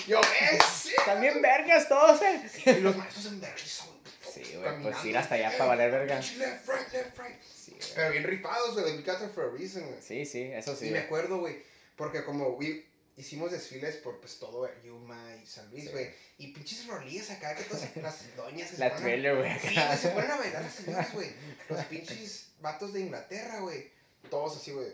Yo, 0.08 0.22
eh, 0.22 0.60
sí. 0.72 0.94
También 1.06 1.42
vergas 1.42 1.90
todos, 1.90 2.22
eh. 2.22 2.42
Y 2.66 2.82
los 2.82 2.96
maestros 2.96 3.26
en 3.26 3.42
vergüenza, 3.42 3.86
Sí, 4.22 4.56
güey, 4.56 4.82
pues 4.84 5.06
ir 5.06 5.18
hasta 5.18 5.36
allá 5.36 5.52
para 5.58 5.66
valer 5.66 5.92
verga. 5.92 6.16
Left, 6.16 6.68
right, 6.68 6.94
left, 6.94 7.18
right. 7.18 7.42
Sí. 7.42 7.76
Pero 7.96 8.12
bien 8.12 8.24
rifados, 8.24 8.74
güey. 8.74 8.98
We 8.98 9.02
got 9.02 9.18
there 9.18 9.30
for 9.30 9.46
a 9.46 9.50
reason, 9.50 9.84
güey. 9.88 10.02
Sí, 10.02 10.26
sí, 10.26 10.44
eso 10.54 10.76
sí. 10.76 10.88
y 10.88 10.92
me 10.92 11.00
acuerdo, 11.00 11.40
güey, 11.40 11.64
porque 11.96 12.24
como 12.24 12.50
we, 12.50 12.86
hicimos 13.18 13.52
desfiles 13.52 13.96
por 13.98 14.20
pues 14.20 14.38
todo 14.40 14.70
Yuma 14.84 15.36
y 15.44 15.46
San 15.46 15.70
Luis, 15.72 15.84
Sí. 15.86 15.90
güey. 15.92 16.10
Y 16.38 16.48
pinches 16.54 16.86
rolillas 16.88 17.30
acá 17.32 17.56
que 17.56 17.64
todas 17.64 17.96
las 17.98 18.36
doñas 18.38 18.72
que 18.72 18.78
La 18.78 18.90
ponen 18.90 19.02
a- 19.04 19.06
trailer, 19.08 19.36
güey, 19.38 19.60
Sí, 19.60 19.68
acá. 19.70 19.88
güey, 19.88 19.98
se 19.98 20.10
ponen 20.10 20.32
a 20.32 20.38
bailar 20.38 20.62
las 20.64 20.74
señoras, 20.76 21.14
güey. 21.14 21.30
Los 21.70 21.86
pinches 21.86 22.48
vatos 22.62 22.94
de 22.94 23.02
Inglaterra, 23.02 23.60
güey. 23.60 23.92
Todos 24.30 24.58
así, 24.58 24.72
güey. 24.72 24.88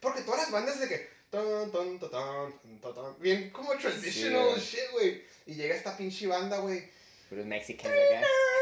Porque 0.00 0.22
todas 0.22 0.40
las 0.42 0.50
bandas 0.50 0.80
de 0.80 0.88
que. 0.88 1.12
Tan, 1.30 1.72
ta, 1.72 1.78
tan, 1.78 1.98
tan, 2.10 2.80
ta, 2.82 2.92
tan, 2.94 3.18
bien 3.20 3.48
como 3.50 3.74
traditional 3.78 4.58
shit, 4.60 4.90
güey. 4.92 5.22
Y 5.46 5.54
llega 5.54 5.74
esta 5.74 5.96
pinche 5.96 6.26
banda, 6.26 6.58
güey. 6.58 6.90
Puros 7.30 7.46
mexicanos 7.46 7.96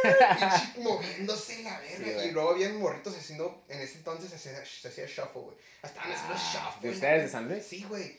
acá. 0.04 0.52
pinche 0.72 0.80
moviéndose 0.88 1.62
la 1.64 1.80
verga. 1.80 2.22
Sí, 2.22 2.28
y 2.28 2.30
luego 2.30 2.50
habían 2.50 2.76
morritos 2.78 3.16
haciendo. 3.16 3.64
En 3.68 3.80
ese 3.80 3.98
entonces 3.98 4.30
se 4.30 4.36
hacía, 4.36 4.64
se 4.64 4.86
hacía 4.88 5.06
shuffle, 5.06 5.42
güey. 5.42 5.56
Estaban 5.82 6.12
haciendo 6.12 6.34
Ah, 6.36 6.52
shuffle. 6.74 6.88
¿de 6.88 6.94
ustedes 6.94 7.22
de. 7.24 7.28
San 7.28 7.48
Luis? 7.48 7.64
Sí, 7.66 7.84
güey. 7.88 8.16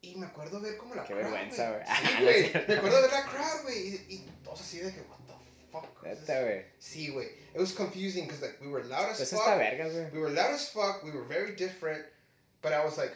Y 0.00 0.14
me 0.16 0.26
acuerdo 0.26 0.60
ver 0.60 0.76
como 0.76 0.94
la 0.94 1.02
Qué 1.04 1.14
crowd, 1.14 1.22
vergüenza, 1.24 1.70
güey. 1.70 1.82
Sí, 1.86 2.02
No 2.22 2.28
es 2.30 2.52
güey. 2.52 2.66
me 2.68 2.74
acuerdo 2.76 3.02
ver 3.02 3.10
la 3.12 3.24
crowd, 3.26 3.62
güey. 3.64 3.78
Y, 3.88 3.94
y 4.08 4.30
todos 4.44 4.60
así 4.60 4.78
de 4.78 4.92
que, 4.92 5.00
what 5.02 5.18
the 5.26 5.32
fuck. 5.72 6.02
Neta, 6.04 6.42
güey. 6.42 6.64
Sí, 6.78 7.08
güey. 7.10 7.26
It 7.54 7.60
was 7.60 7.72
confusing 7.72 8.26
because 8.26 8.40
like 8.40 8.60
we 8.60 8.68
were 8.68 8.84
loud 8.84 9.10
as 9.10 9.16
Pues 9.18 9.30
fuck. 9.30 9.44
güey. 9.56 10.12
We 10.12 10.20
were 10.20 10.30
loud 10.30 10.54
as 10.54 10.68
fuck. 10.70 11.02
We 11.02 11.10
were 11.10 11.24
very 11.26 11.54
different. 11.56 12.04
But 12.62 12.72
I 12.72 12.84
was 12.84 12.96
like, 12.96 13.12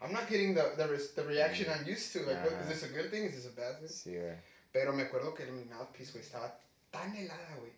I'm 0.00 0.12
not 0.12 0.28
getting 0.28 0.54
the 0.54 0.72
the, 0.76 0.86
the 1.16 1.24
reaction 1.28 1.66
I'm 1.70 1.86
used 1.86 2.12
to. 2.14 2.20
Like, 2.20 2.42
what, 2.42 2.52
Ajá. 2.54 2.62
is 2.62 2.68
this 2.80 2.82
a 2.90 2.92
good 2.94 3.10
thing? 3.10 3.24
Is 3.24 3.34
this 3.34 3.46
a 3.46 3.54
bad 3.54 3.78
thing? 3.78 3.88
Sí, 3.88 4.12
güey. 4.18 4.36
Pero 4.72 4.92
me 4.94 5.02
acuerdo 5.02 5.34
que 5.34 5.44
mi 5.46 5.64
mouthpiece, 5.64 6.12
güey, 6.12 6.24
estaba 6.24 6.58
tan 6.90 7.14
helada, 7.14 7.56
güey, 7.58 7.72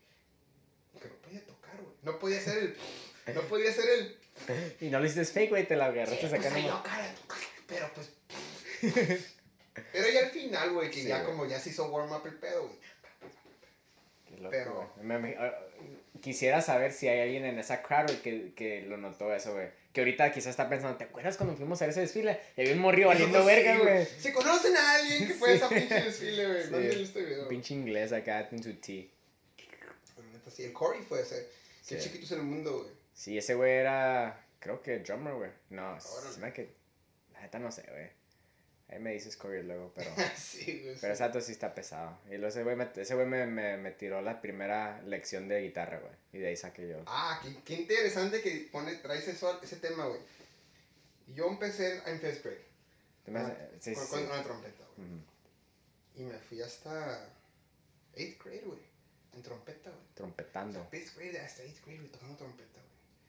que 1.02 1.08
no 1.08 1.14
podía 1.16 1.44
tocar, 1.44 1.74
güey. 1.76 1.94
No 2.02 2.18
podía 2.20 2.38
hacer 2.38 2.58
el. 2.58 3.34
No 3.34 3.42
podía 3.42 3.70
hacer 3.70 3.84
el. 3.88 4.16
Y 4.80 4.90
no 4.90 4.98
lo 5.00 5.06
hiciste 5.06 5.24
fake, 5.26 5.50
güey, 5.50 5.66
te 5.66 5.74
la 5.76 5.86
agarraste 5.86 6.18
pues, 6.28 6.30
sacando. 6.32 6.56
ahí 6.58 6.64
yo, 6.66 6.82
cara, 6.82 7.06
Pero 7.66 7.90
pues. 7.94 8.10
Era 9.92 10.08
ya 10.10 10.20
al 10.20 10.30
final, 10.30 10.72
güey, 10.72 10.90
que 10.90 11.00
Sí, 11.02 11.08
ya 11.08 11.24
como 11.24 11.46
ya 11.46 11.58
se 11.58 11.70
hizo 11.70 11.86
warm 11.90 12.12
up 12.12 12.26
el 12.26 12.34
pedo, 12.34 12.68
güey. 12.68 12.78
Pero- 14.50 14.90
güey. 14.96 15.06
Me- 15.06 15.18
me- 15.18 15.36
ah, 15.38 15.54
quisiera 16.20 16.60
saber 16.60 16.92
si 16.92 17.08
hay 17.08 17.20
alguien 17.20 17.44
en 17.44 17.58
esa 17.58 17.82
crowd 17.82 18.10
que, 18.22 18.52
que 18.54 18.82
lo 18.82 18.96
notó 18.96 19.34
eso, 19.34 19.52
güey. 19.54 19.68
Que 19.92 20.00
ahorita 20.00 20.32
quizás 20.32 20.48
está 20.50 20.68
pensando, 20.68 20.96
¿te 20.96 21.04
acuerdas 21.04 21.36
cuando 21.36 21.56
fuimos 21.56 21.80
a 21.82 21.86
ese 21.86 22.00
desfile? 22.00 22.40
Y 22.56 22.62
había 22.62 22.72
un 22.74 22.80
morrillo 22.80 23.08
valiendo 23.08 23.44
verga, 23.44 23.74
sí, 23.76 23.80
güey. 23.82 24.06
Si 24.18 24.32
conocen 24.32 24.76
a 24.76 24.94
alguien 24.96 25.28
que 25.28 25.34
fue 25.34 25.50
a 25.50 25.54
esa 25.54 25.68
pinche 25.68 25.94
desfile, 26.02 26.46
güey, 26.68 26.92
Sí. 26.92 27.02
este 27.02 27.22
video. 27.24 27.48
Pinche 27.48 27.74
inglés 27.74 28.12
acá 28.12 28.48
en 28.50 28.62
su 28.62 28.74
T. 28.74 29.08
Pero 30.16 30.28
neta, 30.32 30.50
sí, 30.50 30.64
el 30.64 30.72
Corey 30.72 31.02
fue 31.02 31.20
ese. 31.22 31.48
Qué 31.88 32.00
Sí. 32.00 32.08
chiquitos 32.08 32.32
en 32.32 32.38
el 32.40 32.44
mundo, 32.44 32.78
güey. 32.78 32.90
Sí, 33.14 33.38
ese 33.38 33.54
güey 33.54 33.72
era, 33.72 34.44
creo 34.58 34.82
que 34.82 34.98
drummer, 34.98 35.34
güey. 35.34 35.50
No, 35.70 36.00
se 36.00 36.40
me 36.40 36.46
hace 36.48 36.54
que, 36.54 36.74
neta 37.44 37.58
no 37.58 37.70
sé, 37.70 37.82
güey. 37.90 38.10
Ahí 38.88 38.98
me 39.00 39.12
dices 39.12 39.36
Corey 39.36 39.62
luego, 39.62 39.92
pero... 39.94 40.10
sí, 40.36 40.80
güey. 40.84 40.96
Pero 41.00 41.14
sí. 41.16 41.52
está 41.52 41.74
pesado. 41.74 42.18
Y 42.26 42.32
luego 42.32 42.48
ese 42.48 42.62
güey 42.62 42.76
me, 42.76 42.88
ese 42.94 43.14
güey 43.14 43.26
me, 43.26 43.46
me, 43.46 43.76
me 43.78 43.92
tiró 43.92 44.20
la 44.20 44.40
primera 44.42 45.00
lección 45.02 45.48
de 45.48 45.62
guitarra, 45.62 45.98
güey. 46.00 46.12
Y 46.32 46.38
de 46.38 46.48
ahí 46.48 46.56
saqué 46.56 46.88
yo. 46.88 47.02
Ah, 47.06 47.40
qué, 47.42 47.56
qué 47.64 47.74
interesante 47.80 48.42
que 48.42 48.68
pone, 48.70 48.94
traes 48.96 49.26
eso, 49.28 49.60
ese 49.62 49.76
tema, 49.76 50.06
güey. 50.06 50.20
Yo 51.28 51.48
empecé 51.48 52.02
en 52.06 52.20
fifth 52.20 52.44
grade. 52.44 52.64
¿Tú 53.24 53.30
me 53.32 53.40
Ah, 53.40 53.46
haces- 53.46 53.82
sí, 53.82 53.94
con, 53.94 54.04
sí, 54.04 54.10
con 54.10 54.18
sí. 54.20 54.26
una 54.26 54.42
trompeta, 54.44 54.84
güey. 54.96 55.08
Y 56.16 56.22
me 56.24 56.38
fui 56.38 56.60
hasta 56.62 57.26
eighth 58.14 58.42
grade, 58.44 58.62
güey. 58.66 58.80
En 59.32 59.42
trompeta, 59.42 59.90
güey. 59.90 60.02
Trompetando. 60.14 60.86
Fifth 60.90 61.16
grade 61.16 61.40
hasta 61.40 61.62
eighth 61.62 61.82
grade, 61.84 61.98
güey, 62.00 62.10
tocando 62.12 62.36
trompeta, 62.36 62.80
güey. 62.80 62.84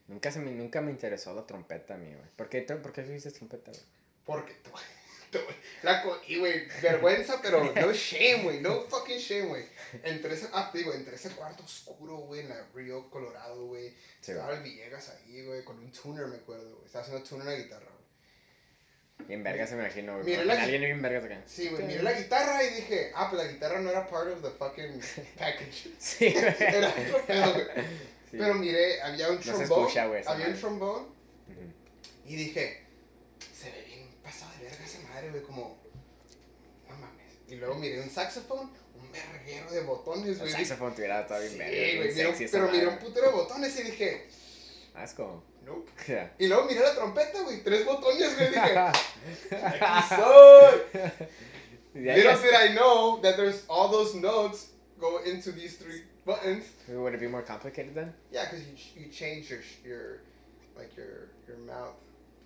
Nunca, 0.10 0.32
se 0.32 0.40
me, 0.40 0.52
nunca 0.52 0.82
me 0.82 0.92
interesó 0.92 1.34
la 1.34 1.48
trompeta 1.48 1.96
a 1.96 1.98
mí, 1.98 2.14
güey. 2.14 2.28
¿Por 2.36 2.50
qué, 2.50 2.62
¿Por 2.64 2.92
qué 2.92 3.04
dices 3.04 3.34
trompeta, 3.34 3.72
güey? 3.72 3.84
Porque, 4.26 4.54
te 4.54 4.70
voy- 4.70 4.82
te 5.32 5.38
voy- 5.40 5.56
la 5.84 6.02
co- 6.02 6.20
y 6.28 6.38
güey, 6.40 6.68
vergüenza, 6.82 7.40
pero 7.42 7.64
no 7.74 7.94
shame, 7.94 8.44
güey, 8.44 8.62
no 8.62 8.82
fucking 8.82 9.20
shame, 9.20 9.46
güey. 9.48 9.66
Entre 10.04 10.34
ese, 10.34 10.48
ah, 10.54 10.72
digo, 10.74 10.94
entre 10.94 11.16
ese 11.16 11.30
cuarto 11.32 11.64
oscuro, 11.64 12.18
güey, 12.18 12.42
en 12.42 12.50
la 12.50 12.66
Río 12.74 13.10
Colorado, 13.10 13.68
güey. 13.68 13.90
Sí, 14.22 14.32
estaba 14.32 14.54
el 14.54 14.64
Villegas 14.64 15.10
ahí, 15.10 15.44
güey, 15.46 15.64
con 15.64 15.78
un 15.80 15.92
tuner, 15.92 16.26
me 16.28 16.38
acuerdo, 16.38 16.74
güey. 16.76 16.86
Estaba 16.86 17.04
haciendo 17.04 17.24
tuner 17.24 17.48
en 17.48 17.54
la 17.54 17.60
guitarra, 17.60 17.86
güey. 17.86 19.28
Bien 19.28 19.44
verga 19.44 19.66
se 19.66 19.76
me 19.76 19.84
imagino, 19.84 20.20
güey. 20.22 20.44
La- 20.46 20.62
Alguien 20.62 20.82
bien 20.82 21.02
vergas 21.02 21.24
acá. 21.26 21.42
Sí, 21.46 21.70
güey, 21.70 21.84
miré 21.84 22.04
la 22.04 22.14
guitarra 22.14 22.64
y 22.64 22.70
dije, 22.74 23.12
ah, 23.16 23.30
pues 23.30 23.46
la 23.46 23.52
guitarra 23.52 23.80
no 23.80 23.90
era 23.90 24.08
part 24.08 24.28
of 24.30 24.42
the 24.42 24.50
fucking 24.52 25.00
package. 25.38 25.90
Sí, 26.00 26.34
güey. 26.34 26.46
Era 26.60 26.90
otro 26.90 27.26
pedo, 27.26 27.54
güey. 27.54 27.66
Sí. 28.30 28.38
Pero 28.38 28.54
miré, 28.56 29.02
había 29.02 29.30
un 29.30 29.38
esa 29.40 29.52
había 30.32 30.46
un 30.48 30.52
madre. 30.52 30.54
trombone 30.60 31.06
Ujú. 31.48 31.74
y 32.26 32.36
dije, 32.36 32.85
madre, 35.26 35.40
güey, 35.40 35.44
como, 35.44 35.78
no 36.88 36.96
mames. 36.96 37.34
Y 37.48 37.56
luego 37.56 37.76
miré 37.76 38.02
un 38.02 38.10
saxofón, 38.10 38.72
un 38.96 39.12
de 39.72 39.82
botones, 39.82 40.40
El 40.40 40.50
saxofón 40.50 40.94
tuviera 40.96 41.24
bien 41.24 41.50
Sí, 41.52 41.58
güey, 41.58 42.14
bien 42.14 42.36
sexy 42.36 42.48
pero 42.52 42.72
miré 42.72 42.88
un 42.88 42.98
putero 42.98 43.28
de 43.28 43.34
botones 43.34 43.80
y 43.80 43.84
dije, 43.84 44.28
Ah, 44.94 45.04
es 45.04 45.14
como... 45.14 45.44
nope. 45.66 45.92
Ya. 46.08 46.34
Y 46.40 46.48
luego 46.48 46.66
miré 46.66 46.82
la 46.82 46.96
trompeta, 46.96 47.42
güey, 47.42 47.64
tres 47.64 47.86
botones, 47.86 48.36
güey, 48.36 48.50
dije, 48.50 48.78
aquí 49.52 50.08
soy. 50.16 50.82
Little 51.96 52.36
did 52.42 52.54
I 52.54 52.74
know 52.74 53.20
that 53.22 53.38
there's 53.38 53.64
all 53.70 53.90
those 53.90 54.16
notes 54.16 54.72
go 55.00 55.20
into 55.24 55.52
these 55.52 55.78
three 55.78 56.04
buttons. 56.26 56.66
Would 56.90 57.14
it 57.14 57.20
be 57.22 57.28
more 57.28 57.42
complicated 57.42 57.96
then? 57.96 58.14
Yeah, 58.32 58.46
because 58.50 58.66
you, 58.68 58.76
you 59.02 59.10
change 59.10 59.50
your 59.50 59.62
your 59.86 60.20
like 60.76 60.96
your 60.98 61.30
your 61.48 61.58
mouth, 61.66 61.96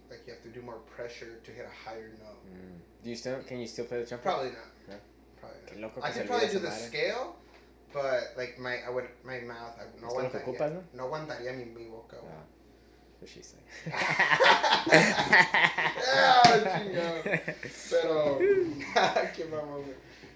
like 0.09 0.25
you 0.25 0.33
have 0.33 0.43
to 0.43 0.49
do 0.49 0.61
more 0.61 0.79
pressure 0.95 1.39
to 1.43 1.51
hit 1.51 1.65
a 1.65 1.89
higher 1.89 2.09
note. 2.19 2.45
Mm. 2.47 3.03
Do 3.03 3.09
you 3.09 3.15
still, 3.15 3.39
can 3.47 3.59
you 3.59 3.67
still 3.67 3.85
play 3.85 3.99
the 3.99 4.05
trumpet? 4.05 4.25
Probably 4.25 4.49
not. 4.49 4.71
Yeah. 4.87 4.95
Probably 5.39 5.81
not. 5.81 5.91
I 6.03 6.11
could 6.11 6.27
probably 6.27 6.49
do 6.49 6.59
the 6.59 6.71
scale, 6.71 7.35
but 7.93 8.33
like 8.37 8.59
my 8.59 8.77
I 8.85 8.89
would 8.89 9.07
my 9.23 9.39
mouth 9.41 9.77
I 9.79 9.85
no 10.01 10.07
Es 10.07 10.13
con 10.13 10.23
lo 10.23 10.29
que 10.29 10.39
aguantaría, 10.39 10.43
ocupas, 10.43 10.71
¿no? 10.71 10.83
no 10.93 11.03
aguantaría 11.05 11.53
mi, 11.53 11.65
mi 11.65 11.87
boca. 11.89 12.17
Ah, 12.21 12.43
what 13.19 13.29
she 13.29 13.41
say. 13.41 13.57
Chingado. 16.73 17.23
Pero 17.91 18.37
qué 19.35 19.45
mamón, 19.45 19.83
güey. 19.83 19.95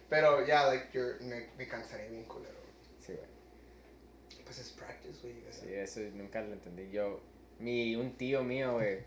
Pero 0.09 0.45
ya 0.45 0.67
like 0.67 0.93
your 0.93 1.19
me, 1.21 1.47
me 1.57 1.67
cansaría 1.67 2.07
bien 2.07 2.24
culero. 2.26 2.53
Sí, 2.99 3.13
güey. 3.13 4.43
Pues 4.45 4.59
es 4.59 4.69
practice, 4.71 5.19
güey. 5.21 5.36
Sí, 5.51 5.74
eso 5.74 5.99
nunca 6.13 6.41
lo 6.41 6.53
entendí. 6.53 6.89
Yo, 6.91 7.19
mi, 7.59 7.95
un 7.95 8.15
tío 8.17 8.43
mío, 8.43 8.74
güey, 8.74 9.03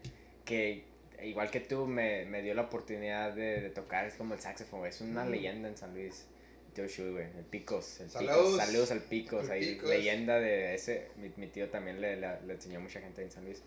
que 0.47 0.85
igual 1.23 1.51
que 1.51 1.61
tú, 1.61 1.87
me, 1.87 2.25
me 2.25 2.41
dio 2.41 2.55
la 2.55 2.63
oportunidad 2.63 3.33
de, 3.35 3.61
de 3.61 3.69
tocar, 3.71 4.07
es 4.07 4.15
como 4.15 4.33
el 4.33 4.41
saxofón, 4.41 4.87
es 4.87 5.03
una 5.03 5.25
Mm. 5.25 5.31
leyenda 5.31 5.69
en 5.69 5.77
San 5.77 5.93
Luis. 5.93 6.27
Tío 6.75 6.87
Shui, 6.87 7.11
güey, 7.13 7.25
el 7.39 7.45
Picos, 7.45 8.01
el 8.01 8.11
Saludos. 8.11 8.37
Picos, 8.37 8.57
saludos 8.67 8.91
al 8.91 9.01
Picos, 9.01 9.45
El 9.47 9.51
ahí, 9.51 9.75
Picos. 9.75 9.89
leyenda 9.91 10.39
de 10.41 10.75
ese, 10.75 11.09
mi, 11.17 11.31
mi 11.37 11.47
tío 11.47 11.69
también 11.71 12.01
le, 12.03 12.17
le, 12.17 12.29
le 12.47 12.53
enseñó 12.55 12.79
a 12.79 12.83
mucha 12.83 13.01
gente 13.01 13.23
en 13.23 13.31
San 13.31 13.45
Luis. 13.45 13.63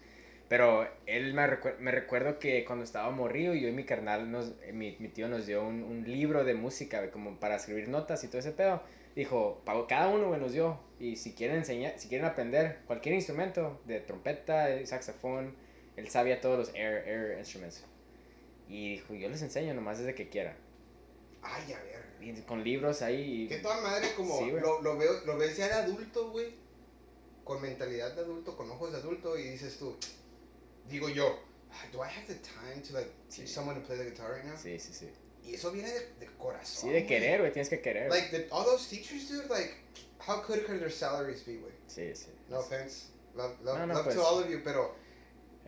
Pero 0.48 0.88
él 1.08 1.34
me, 1.34 1.46
recuer- 1.48 1.78
me 1.80 1.92
recuerdo 1.92 2.38
que 2.40 2.64
cuando 2.66 2.84
estaba 2.84 3.10
morrido, 3.12 3.54
yo 3.56 3.68
y 3.68 3.72
mi 3.72 3.84
carnal, 3.84 4.32
nos, 4.32 4.54
eh, 4.64 4.74
mi, 4.74 4.96
mi 5.00 5.08
tío 5.10 5.28
nos 5.28 5.46
dio 5.48 5.64
un, 5.68 5.84
un 5.84 6.04
libro 6.12 6.44
de 6.44 6.54
música, 6.54 7.10
como 7.12 7.40
para 7.40 7.56
escribir 7.56 7.88
notas 7.90 8.24
y 8.24 8.28
todo 8.28 8.40
ese 8.40 8.52
pedo. 8.52 8.82
Dijo, 9.16 9.62
pa- 9.66 9.88
cada 9.88 10.08
uno, 10.10 10.28
güey, 10.28 10.40
nos 10.40 10.54
dio. 10.54 10.80
Y 11.00 11.16
si 11.16 11.34
quieren 11.34 11.58
enseñar, 11.58 11.94
si 11.98 12.10
quieren 12.10 12.26
aprender 12.28 12.78
cualquier 12.86 13.16
instrumento, 13.16 13.80
de 13.86 14.02
trompeta, 14.02 14.68
de 14.68 14.86
saxofón, 14.86 15.56
él 16.00 16.10
sabía 16.10 16.42
todos 16.42 16.58
los 16.58 16.70
air, 16.76 17.04
air 17.08 17.38
instruments. 17.38 17.84
Y 18.68 18.94
dijo, 18.96 19.14
yo 19.14 19.30
les 19.30 19.42
enseño 19.42 19.74
nomás 19.74 19.98
desde 20.00 20.14
que 20.16 20.30
quiera. 20.30 20.56
Ay, 21.42 21.74
a 21.74 21.80
ver. 21.84 22.00
Y 22.22 22.34
con 22.42 22.64
libros 22.64 23.02
ahí. 23.02 23.44
y- 23.44 23.48
Que 23.48 23.58
toda 23.60 23.80
madre 23.82 24.14
como 24.16 24.38
Sí, 24.40 24.52
lo, 24.52 24.82
lo 24.82 24.98
veo, 24.98 25.22
lo 25.26 25.38
ves 25.38 25.56
ya 25.58 25.68
de 25.68 25.74
adulto, 25.74 26.32
güey. 26.32 26.54
Con 27.44 27.62
mentalidad 27.62 28.14
de 28.14 28.22
adulto, 28.22 28.56
con 28.58 28.70
ojos 28.70 28.92
de 28.92 28.98
adulto 28.98 29.38
y 29.40 29.44
dices 29.50 29.78
tú, 29.80 29.96
digo 30.88 31.10
yo, 31.10 31.40
"Ah, 31.72 31.86
do 31.92 32.00
I 32.04 32.08
have 32.10 32.28
the 32.28 32.36
time 32.36 32.82
to 32.88 32.94
like 32.94 33.10
Sí. 33.30 33.42
teach 33.42 33.50
someone 33.50 33.80
to 33.80 33.86
play 33.88 33.98
the 33.98 34.06
guitar 34.06 34.36
right 34.36 34.46
now? 34.46 34.56
Sí, 34.58 34.78
sí, 34.80 34.94
sí. 34.94 35.10
Y 35.44 35.56
eso 35.56 35.72
viene 35.72 35.90
de, 35.92 36.00
de 36.20 36.26
corazón. 36.38 36.90
Sí, 36.90 36.94
de 36.94 37.08
querer, 37.08 37.40
güey, 37.40 37.52
tienes 37.54 37.70
que 37.70 37.82
querer. 37.82 38.10
Like 38.10 38.30
the, 38.30 38.48
all 38.52 38.66
those 38.66 38.88
teachers, 38.90 39.30
dude, 39.30 39.48
like 39.50 39.74
how 40.28 40.42
could 40.44 40.64
could 40.66 40.80
their 40.80 40.92
salaries 40.92 41.44
be, 41.46 41.56
güey? 41.58 41.72
Sí, 41.88 42.14
sí. 42.16 42.28
No 42.50 42.60
offense. 42.60 43.08
Love, 43.36 43.60
love, 43.64 43.80
No, 43.80 43.88
no, 43.88 43.94
love 43.96 44.04
pues. 44.04 44.16
to 44.16 44.22
all 44.22 44.44
of 44.44 44.50
you, 44.50 44.62
pero 44.64 44.94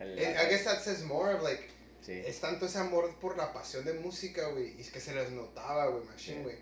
El- 0.02 0.18
eh, 0.18 0.36
I 0.44 0.48
guess 0.50 0.64
that 0.64 0.80
says 0.80 1.02
more 1.04 1.34
of 1.34 1.42
like 1.42 1.62
sí. 2.02 2.12
es 2.12 2.40
tanto 2.40 2.66
ese 2.66 2.78
amor 2.78 3.14
por 3.20 3.36
la 3.36 3.52
pasión 3.52 3.84
de 3.84 3.94
música, 3.94 4.48
güey, 4.48 4.76
y 4.76 4.80
es 4.80 4.90
que 4.90 5.00
se 5.00 5.14
les 5.14 5.30
notaba, 5.30 5.86
güey, 5.86 6.04
machine, 6.04 6.42
güey, 6.42 6.56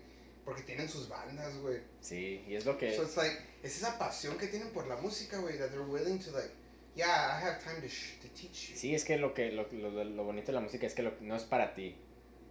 porque 0.45 0.61
tienen 0.63 0.87
sus 0.89 1.07
bandas, 1.09 1.55
güey. 1.57 1.79
Sí, 2.01 2.43
y 2.47 2.55
es 2.55 2.65
lo 2.65 2.77
que... 2.77 2.95
So 2.95 3.03
it's 3.03 3.17
like, 3.17 3.37
es 3.63 3.77
esa 3.77 3.97
pasión 3.97 4.37
que 4.37 4.47
tienen 4.47 4.69
por 4.71 4.87
la 4.87 4.95
música, 4.97 5.37
güey, 5.39 5.57
that 5.57 5.69
they're 5.69 5.81
willing 5.85 6.19
to 6.19 6.31
like, 6.31 6.51
yeah, 6.95 7.37
I 7.39 7.43
have 7.43 7.63
time 7.63 7.81
to, 7.81 7.87
sh 7.87 8.19
to 8.21 8.27
teach 8.29 8.69
you. 8.71 8.77
Sí, 8.77 8.93
es 8.95 9.03
que 9.03 9.17
lo 9.17 9.33
que 9.33 9.51
lo, 9.51 9.67
lo, 9.71 10.03
lo 10.03 10.23
bonito 10.23 10.47
de 10.47 10.53
la 10.53 10.61
música 10.61 10.85
es 10.87 10.93
que 10.93 11.03
no 11.21 11.35
es 11.35 11.43
para 11.43 11.73
ti. 11.73 11.95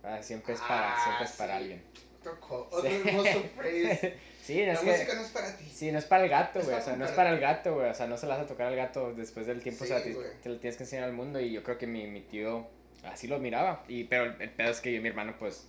Ah, 0.03 0.22
Siempre 0.22 0.55
es 0.55 0.61
para, 0.61 0.95
Ah, 0.97 1.05
siempre 1.05 1.24
es 1.26 1.32
para 1.32 1.53
sí. 1.57 1.62
alguien. 1.62 1.82
Otro 2.21 2.41
co- 2.41 2.68
Sí. 2.71 2.77
otro 2.77 2.91
hermoso 3.11 3.43
phrase. 3.57 4.14
sí, 4.43 4.64
La 4.66 4.73
es 4.75 4.83
música 4.85 5.07
que... 5.07 5.14
no 5.16 5.21
es 5.23 5.29
para 5.31 5.57
ti. 5.57 5.64
Sí, 5.73 5.93
no 5.93 5.99
es 5.99 6.05
para 6.05 6.25
el 6.25 6.31
gato, 6.31 6.61
güey. 6.61 6.77
O 6.77 6.81
sea, 6.83 6.97
no 6.97 7.05
es 7.05 7.11
para 7.12 7.31
el 7.31 7.41
gato, 7.41 7.75
güey. 7.75 7.89
O 7.91 7.95
sea, 7.95 8.07
no 8.07 8.16
se 8.16 8.27
la 8.27 8.37
vas 8.37 8.45
a 8.45 8.47
tocar 8.47 8.66
al 8.66 8.77
gato 8.77 9.12
después 9.14 9.47
del 9.47 9.62
tiempo. 9.62 9.85
o 9.85 9.87
sea, 9.87 10.01
Sí, 10.01 10.12
te, 10.14 10.21
te 10.43 10.49
lo 10.51 10.59
tienes 10.59 10.77
que 10.77 10.83
enseñar 10.85 11.05
al 11.05 11.12
mundo. 11.12 11.41
Y 11.41 11.53
yo 11.53 11.62
creo 11.62 11.79
que 11.79 11.87
mi, 11.87 12.07
mi 12.07 12.21
tío 12.21 12.66
así 13.05 13.27
lo 13.27 13.39
miraba. 13.39 13.85
Y, 13.89 14.05
pero 14.05 14.25
el, 14.25 14.51
pedo 14.51 14.71
es 14.71 14.81
que 14.81 14.93
yo 14.93 14.99
y 14.99 15.01
mi 15.01 15.09
hermano, 15.09 15.35
pues... 15.39 15.68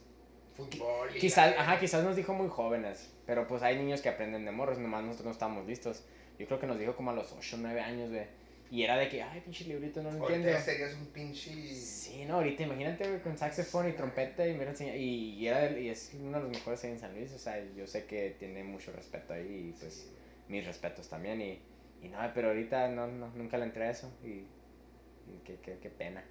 Fútbol. 0.58 1.10
y 1.16 1.20
Quizás, 1.20 1.56
la- 1.56 1.62
ajá, 1.62 1.80
quizás 1.80 2.04
nos 2.04 2.16
dijo 2.16 2.34
muy 2.34 2.50
jóvenes. 2.50 3.10
Pero 3.26 3.48
pues 3.48 3.64
hay 3.64 3.78
niños 3.78 4.02
que 4.02 4.10
aprenden 4.10 4.44
de 4.46 4.52
morros. 4.52 4.78
Nomás 4.78 5.04
nosotros 5.04 5.26
no 5.28 5.32
estábamos 5.32 5.66
listos. 5.68 6.04
Yo 6.38 6.48
creo 6.48 6.60
que 6.60 6.68
nos 6.68 6.78
dijo 6.80 6.96
como 6.96 7.12
a 7.12 7.14
los 7.14 7.32
8 7.32 7.56
o 7.56 7.60
9 7.60 7.80
años, 7.82 8.10
güey. 8.10 8.26
Y 8.72 8.84
era 8.84 8.98
de 8.98 9.10
que, 9.10 9.22
ay, 9.22 9.42
pinche 9.42 9.66
librito, 9.66 10.02
no 10.02 10.12
lo 10.12 10.20
Ahorita 10.20 10.36
entiendo. 10.38 10.58
ya 10.58 10.64
serías 10.64 10.94
un 10.94 11.08
pinche... 11.08 11.52
Sí, 11.76 12.24
no, 12.26 12.36
ahorita 12.36 12.64
imagínate, 12.64 13.06
güey, 13.06 13.22
con 13.22 13.38
saxofón 13.38 13.90
y 13.90 13.92
trompeta 13.92 14.48
y 14.48 14.54
me 14.54 14.64
lo 14.64 14.72
enseña. 14.72 14.96
Y, 14.96 15.34
y, 15.36 15.48
era 15.48 15.70
y 15.78 15.90
es 15.90 16.12
uno 16.18 16.38
de 16.38 16.44
los 16.46 16.52
mejores 16.54 16.82
ahí 16.86 16.92
en 16.92 17.00
San 17.00 17.14
Luis. 17.14 17.34
O 17.34 17.38
sea, 17.38 17.62
yo 17.76 17.86
sé 17.86 18.06
que 18.06 18.38
tiene 18.40 18.64
mucho 18.64 18.94
respeto 18.94 19.34
ahí 19.34 19.74
y 19.76 19.78
pues 19.78 20.08
mis 20.48 20.66
respetos 20.66 21.10
también. 21.10 21.42
Y, 21.42 21.60
y 22.02 22.08
no, 22.08 22.18
pero 22.34 22.48
ahorita 22.48 22.88
no, 22.88 23.08
no, 23.08 23.28
nunca 23.36 23.58
le 23.58 23.66
entré 23.66 23.88
a 23.88 23.92
eso. 23.92 24.10
Y, 24.24 24.30
y 25.28 25.42
qué, 25.44 25.58
qué, 25.62 25.78
qué 25.82 25.90
pena, 25.90 26.24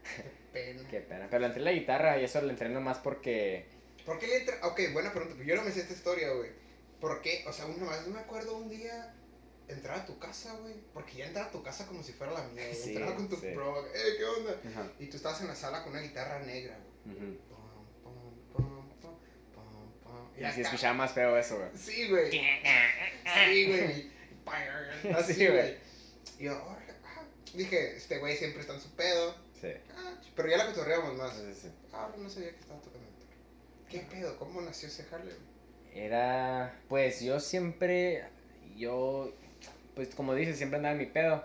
Pena. 0.51 0.83
qué 0.91 1.01
pena. 1.01 1.27
Pero 1.29 1.41
le 1.41 1.47
entré 1.49 1.61
a 1.61 1.65
la 1.67 1.73
guitarra 1.73 2.19
y 2.19 2.25
eso 2.25 2.41
le 2.41 2.51
entré 2.53 2.71
nomás 2.71 2.99
porque. 3.01 3.67
¿Por 4.07 4.19
qué 4.19 4.27
le 4.27 4.39
entra? 4.39 4.57
Ok, 4.63 4.81
buena 4.95 5.13
pregunta. 5.13 5.35
pero 5.37 5.47
Yo 5.47 5.57
no 5.57 5.63
me 5.63 5.71
sé 5.71 5.81
esta 5.81 5.93
historia, 5.93 6.33
güey. 6.33 6.53
¿Por 7.03 7.21
qué? 7.21 7.45
O 7.47 7.53
sea, 7.53 7.67
uno 7.67 7.85
más, 7.85 8.07
no 8.07 8.15
me 8.15 8.21
acuerdo 8.21 8.57
un 8.57 8.71
día 8.71 9.15
entrar 9.71 10.01
a 10.01 10.07
tu 10.07 10.19
casa, 10.19 10.55
güey. 10.57 10.75
Porque 10.93 11.17
ya 11.19 11.27
entrar 11.27 11.47
a 11.49 11.51
tu 11.51 11.63
casa 11.63 11.87
como 11.87 12.03
si 12.03 12.13
fuera 12.13 12.33
la 12.33 12.43
mía. 12.49 12.65
Sí, 12.75 12.91
Entrar 12.97 13.15
con 13.17 13.29
tu 13.29 13.37
sí. 13.37 13.49
bro, 13.55 13.87
eh, 13.87 14.15
¿qué 14.19 14.25
onda? 14.25 14.57
Ajá. 14.71 14.89
Y 14.99 15.07
tú 15.07 15.17
estabas 15.17 15.41
en 15.41 15.49
la 15.49 15.55
sala 15.55 15.83
con 15.83 15.93
una 15.93 16.01
guitarra 16.03 16.41
negra, 16.41 16.79
güey. 17.05 17.17
pum, 17.17 17.39
pum. 18.53 19.19
Y 20.37 20.45
acá- 20.45 20.55
si 20.55 20.61
escuchaba 20.63 20.95
más 20.95 21.13
feo 21.13 21.37
eso, 21.37 21.59
güey. 21.59 21.69
Sí, 21.77 22.09
güey. 22.09 22.31
Sí, 23.45 23.67
güey. 23.67 24.11
Así, 25.15 25.35
Sí, 25.35 25.47
güey. 25.47 25.77
Y 26.39 26.45
yo, 26.45 26.55
ah. 26.55 27.23
dije, 27.55 27.97
este 27.97 28.19
güey 28.19 28.37
siempre 28.37 28.61
está 28.63 28.75
en 28.75 28.81
su 28.81 28.91
pedo. 28.97 29.35
Sí. 29.61 29.69
Ah, 29.97 30.15
pero 30.35 30.49
ya 30.49 30.57
la 30.57 30.67
cotorreamos 30.67 31.17
más. 31.17 31.37
Sí, 31.37 31.43
sí, 31.55 31.61
sí. 31.63 31.69
Ah, 31.93 32.11
no 32.17 32.29
sabía 32.29 32.51
que 32.51 32.61
estaba 32.61 32.81
tocando. 32.81 33.07
¿Qué 33.89 34.01
pedo? 34.01 34.37
¿Cómo 34.39 34.61
nació 34.63 34.89
ese 34.89 35.05
Harley? 35.13 35.35
güey? 35.35 36.05
Era, 36.05 36.81
pues 36.89 37.21
yo 37.21 37.41
siempre, 37.41 38.25
yo, 38.77 39.33
pues 39.95 40.15
como 40.15 40.35
dices, 40.35 40.57
siempre 40.57 40.77
andaba 40.79 40.93
en 40.93 40.99
mi 40.99 41.07
pedo. 41.07 41.45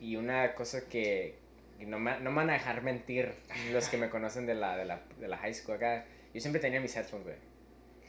Y 0.00 0.16
una 0.16 0.54
cosa 0.54 0.88
que, 0.88 1.36
que 1.78 1.86
no, 1.86 1.98
me, 1.98 2.18
no 2.20 2.30
me 2.30 2.36
van 2.38 2.50
a 2.50 2.54
dejar 2.54 2.82
mentir 2.82 3.32
los 3.72 3.88
que 3.88 3.96
me 3.96 4.10
conocen 4.10 4.46
de 4.46 4.54
la, 4.54 4.76
de 4.76 4.84
la, 4.84 5.00
de 5.18 5.28
la 5.28 5.36
high 5.38 5.54
school 5.54 5.76
acá. 5.76 6.04
Yo 6.34 6.40
siempre 6.40 6.60
tenía 6.60 6.80
mis 6.80 6.96
headphones, 6.96 7.24
güey. 7.26 7.36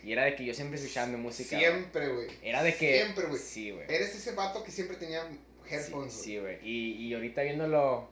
Y 0.04 0.12
era 0.12 0.24
de 0.26 0.36
que 0.36 0.44
yo 0.44 0.54
siempre 0.54 0.78
escuchando 0.80 1.18
música. 1.18 1.56
güey. 1.58 1.70
Siempre, 1.72 2.08
güey. 2.10 2.28
Era 2.42 2.64
de 2.64 2.76
que... 2.76 3.02
Siempre, 3.02 3.26
güey. 3.26 3.40
Sí, 3.40 3.72
güey. 3.72 3.86
Eres 3.88 4.16
ese 4.16 4.32
vato 4.34 4.64
que 4.64 4.72
siempre 4.72 4.98
tenía 4.98 5.22
Sí, 5.30 5.40
headphones, 5.76 6.14
güey. 6.14 6.24
Sí, 6.26 6.38
güey. 6.40 6.58
Y, 6.68 6.92
y 7.08 7.14
ahorita 7.14 7.42
viéndolo, 7.44 8.10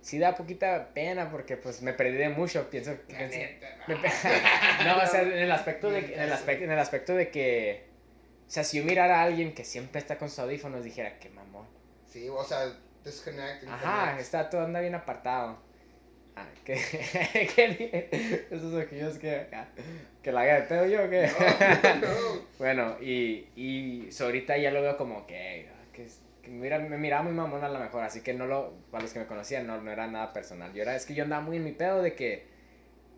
sí 0.00 0.18
da 0.18 0.34
poquita 0.36 0.94
pena 0.94 1.30
porque 1.30 1.56
pues 1.58 1.82
me 1.82 1.92
perdí 1.92 2.16
de 2.16 2.28
mucho. 2.30 2.70
Pienso 2.70 2.96
pienso- 3.08 3.36
neta. 3.36 3.76
me 3.88 3.96
pe- 3.96 4.08
no, 4.86 4.96
o 5.02 5.06
sea, 5.06 5.22
en 5.22 5.32
el 5.32 5.52
aspecto 5.52 5.90
de 5.90 6.04
que, 6.06 6.14
en 6.14 6.20
el 6.20 6.32
aspecto, 6.32 6.64
en 6.64 6.70
el 6.70 6.78
aspecto 6.78 7.14
de 7.14 7.30
que, 7.30 7.84
o 8.46 8.50
sea, 8.50 8.64
si 8.64 8.78
yo 8.78 8.84
mirara 8.84 9.20
a 9.20 9.22
alguien 9.24 9.54
que 9.54 9.64
siempre 9.64 10.00
está 10.00 10.18
con 10.18 10.28
sus 10.28 10.40
audífonos, 10.40 10.84
dijera, 10.84 11.18
qué 11.18 11.30
mamón. 11.30 11.66
Sí, 12.06 12.28
o 12.28 12.44
sea, 12.44 12.70
disconnect. 13.04 13.66
Ajá, 13.68 14.18
está 14.20 14.50
todo 14.50 14.64
anda 14.64 14.80
bien 14.80 14.94
apartado. 14.94 15.58
Ah, 16.34 16.46
que, 16.64 16.74
que 17.54 18.46
esos 18.50 18.72
ojillos 18.72 19.18
que, 19.18 19.46
ah, 19.52 19.66
que 20.22 20.32
la 20.32 20.42
haga 20.42 20.60
de 20.60 20.62
pedo 20.62 20.86
yo, 20.86 21.10
que. 21.10 21.26
No, 21.26 22.06
no. 22.06 22.42
bueno, 22.58 22.96
y, 23.00 23.48
y 23.54 24.10
so, 24.12 24.26
ahorita 24.26 24.56
ya 24.56 24.70
lo 24.70 24.80
veo 24.80 24.96
como 24.96 25.26
que, 25.26 25.68
ah, 25.70 25.92
que, 25.92 26.06
que 26.42 26.50
mira, 26.50 26.78
me 26.78 26.96
miraba 26.96 27.22
muy 27.24 27.32
mamón 27.32 27.62
a 27.64 27.68
lo 27.68 27.78
mejor, 27.78 28.02
así 28.02 28.22
que 28.22 28.32
no 28.32 28.46
lo, 28.46 28.72
para 28.90 29.02
los 29.02 29.12
que 29.12 29.18
me 29.18 29.26
conocían, 29.26 29.66
no, 29.66 29.80
no 29.80 29.90
era 29.90 30.06
nada 30.06 30.32
personal. 30.32 30.72
Yo 30.72 30.82
era, 30.82 30.96
es 30.96 31.04
que 31.04 31.14
yo 31.14 31.24
andaba 31.24 31.42
muy 31.42 31.58
en 31.58 31.64
mi 31.64 31.72
pedo 31.72 32.02
de 32.02 32.14
que 32.14 32.51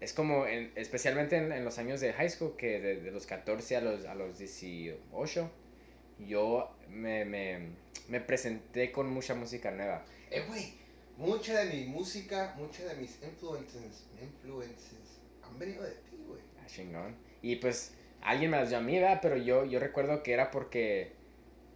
es 0.05 0.13
como, 0.13 0.47
en- 0.47 0.73
especialmente 0.77 1.37
en, 1.37 1.51
en 1.53 1.65
los 1.65 1.79
años 1.79 2.01
de 2.01 2.13
high 2.13 2.31
school, 2.31 2.57
que 2.57 2.81
de, 2.81 3.01
de 3.01 3.11
los 3.11 3.27
14 3.27 3.77
a 3.77 3.81
los, 3.81 4.05
a 4.05 4.15
los 4.15 4.39
18, 4.39 5.51
yo 6.21 6.71
me, 6.89 7.25
me, 7.25 7.59
me 8.09 8.21
presenté 8.21 8.93
con 8.93 9.11
mucha 9.11 9.35
música 9.35 9.71
nueva. 9.71 10.05
Eh, 10.31 10.45
güey, 10.49 10.75
mucha 11.17 11.65
de 11.65 11.75
mi 11.75 11.87
música, 11.87 12.55
muchas 12.57 12.89
de 12.91 12.95
mis 12.97 13.19
influences, 13.23 14.05
influences 14.21 15.21
han 15.43 15.59
venido 15.59 15.83
de 15.83 15.91
ti, 15.91 16.19
güey. 16.27 16.41
Ah, 16.63 16.67
chingón. 16.67 17.17
Y 17.43 17.57
pues 17.57 17.93
alguien 18.23 18.51
me 18.51 18.57
las 18.59 18.69
dio 18.71 18.79
a 18.79 18.81
mí, 18.81 18.99
¿verdad? 18.99 19.19
Pero 19.23 19.37
yo, 19.37 19.65
yo 19.65 19.79
recuerdo 19.81 20.23
que 20.23 20.33
era 20.33 20.51
porque 20.51 21.13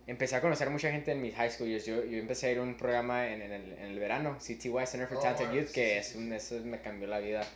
empecé 0.07 0.37
a 0.37 0.41
conocer 0.41 0.71
mucha 0.71 0.91
gente 0.91 1.13
en 1.13 1.21
mis 1.21 1.35
high 1.35 1.51
school. 1.51 1.69
Yo, 1.69 1.79
yo 2.05 2.19
empecé 2.19 2.47
a 2.49 2.53
ir 2.53 2.59
a 2.59 2.63
un 2.63 2.77
programa 2.77 3.29
en, 3.29 3.43
en 3.43 3.53
el, 3.53 3.73
en 3.73 3.85
el 3.87 3.99
verano, 3.99 4.39
CTY, 4.39 4.87
Center 4.87 5.07
for 5.09 5.19
Oh, 5.19 5.21
Talented 5.21 5.47
wow, 5.49 5.55
Youth, 5.57 5.67
sí, 5.69 5.75
que 5.75 6.03
sí, 6.03 6.11
es 6.11 6.17
un, 6.17 6.33
eso 6.33 6.59
me 6.65 6.81
cambió 6.81 7.07
la 7.09 7.19
vida. 7.19 7.47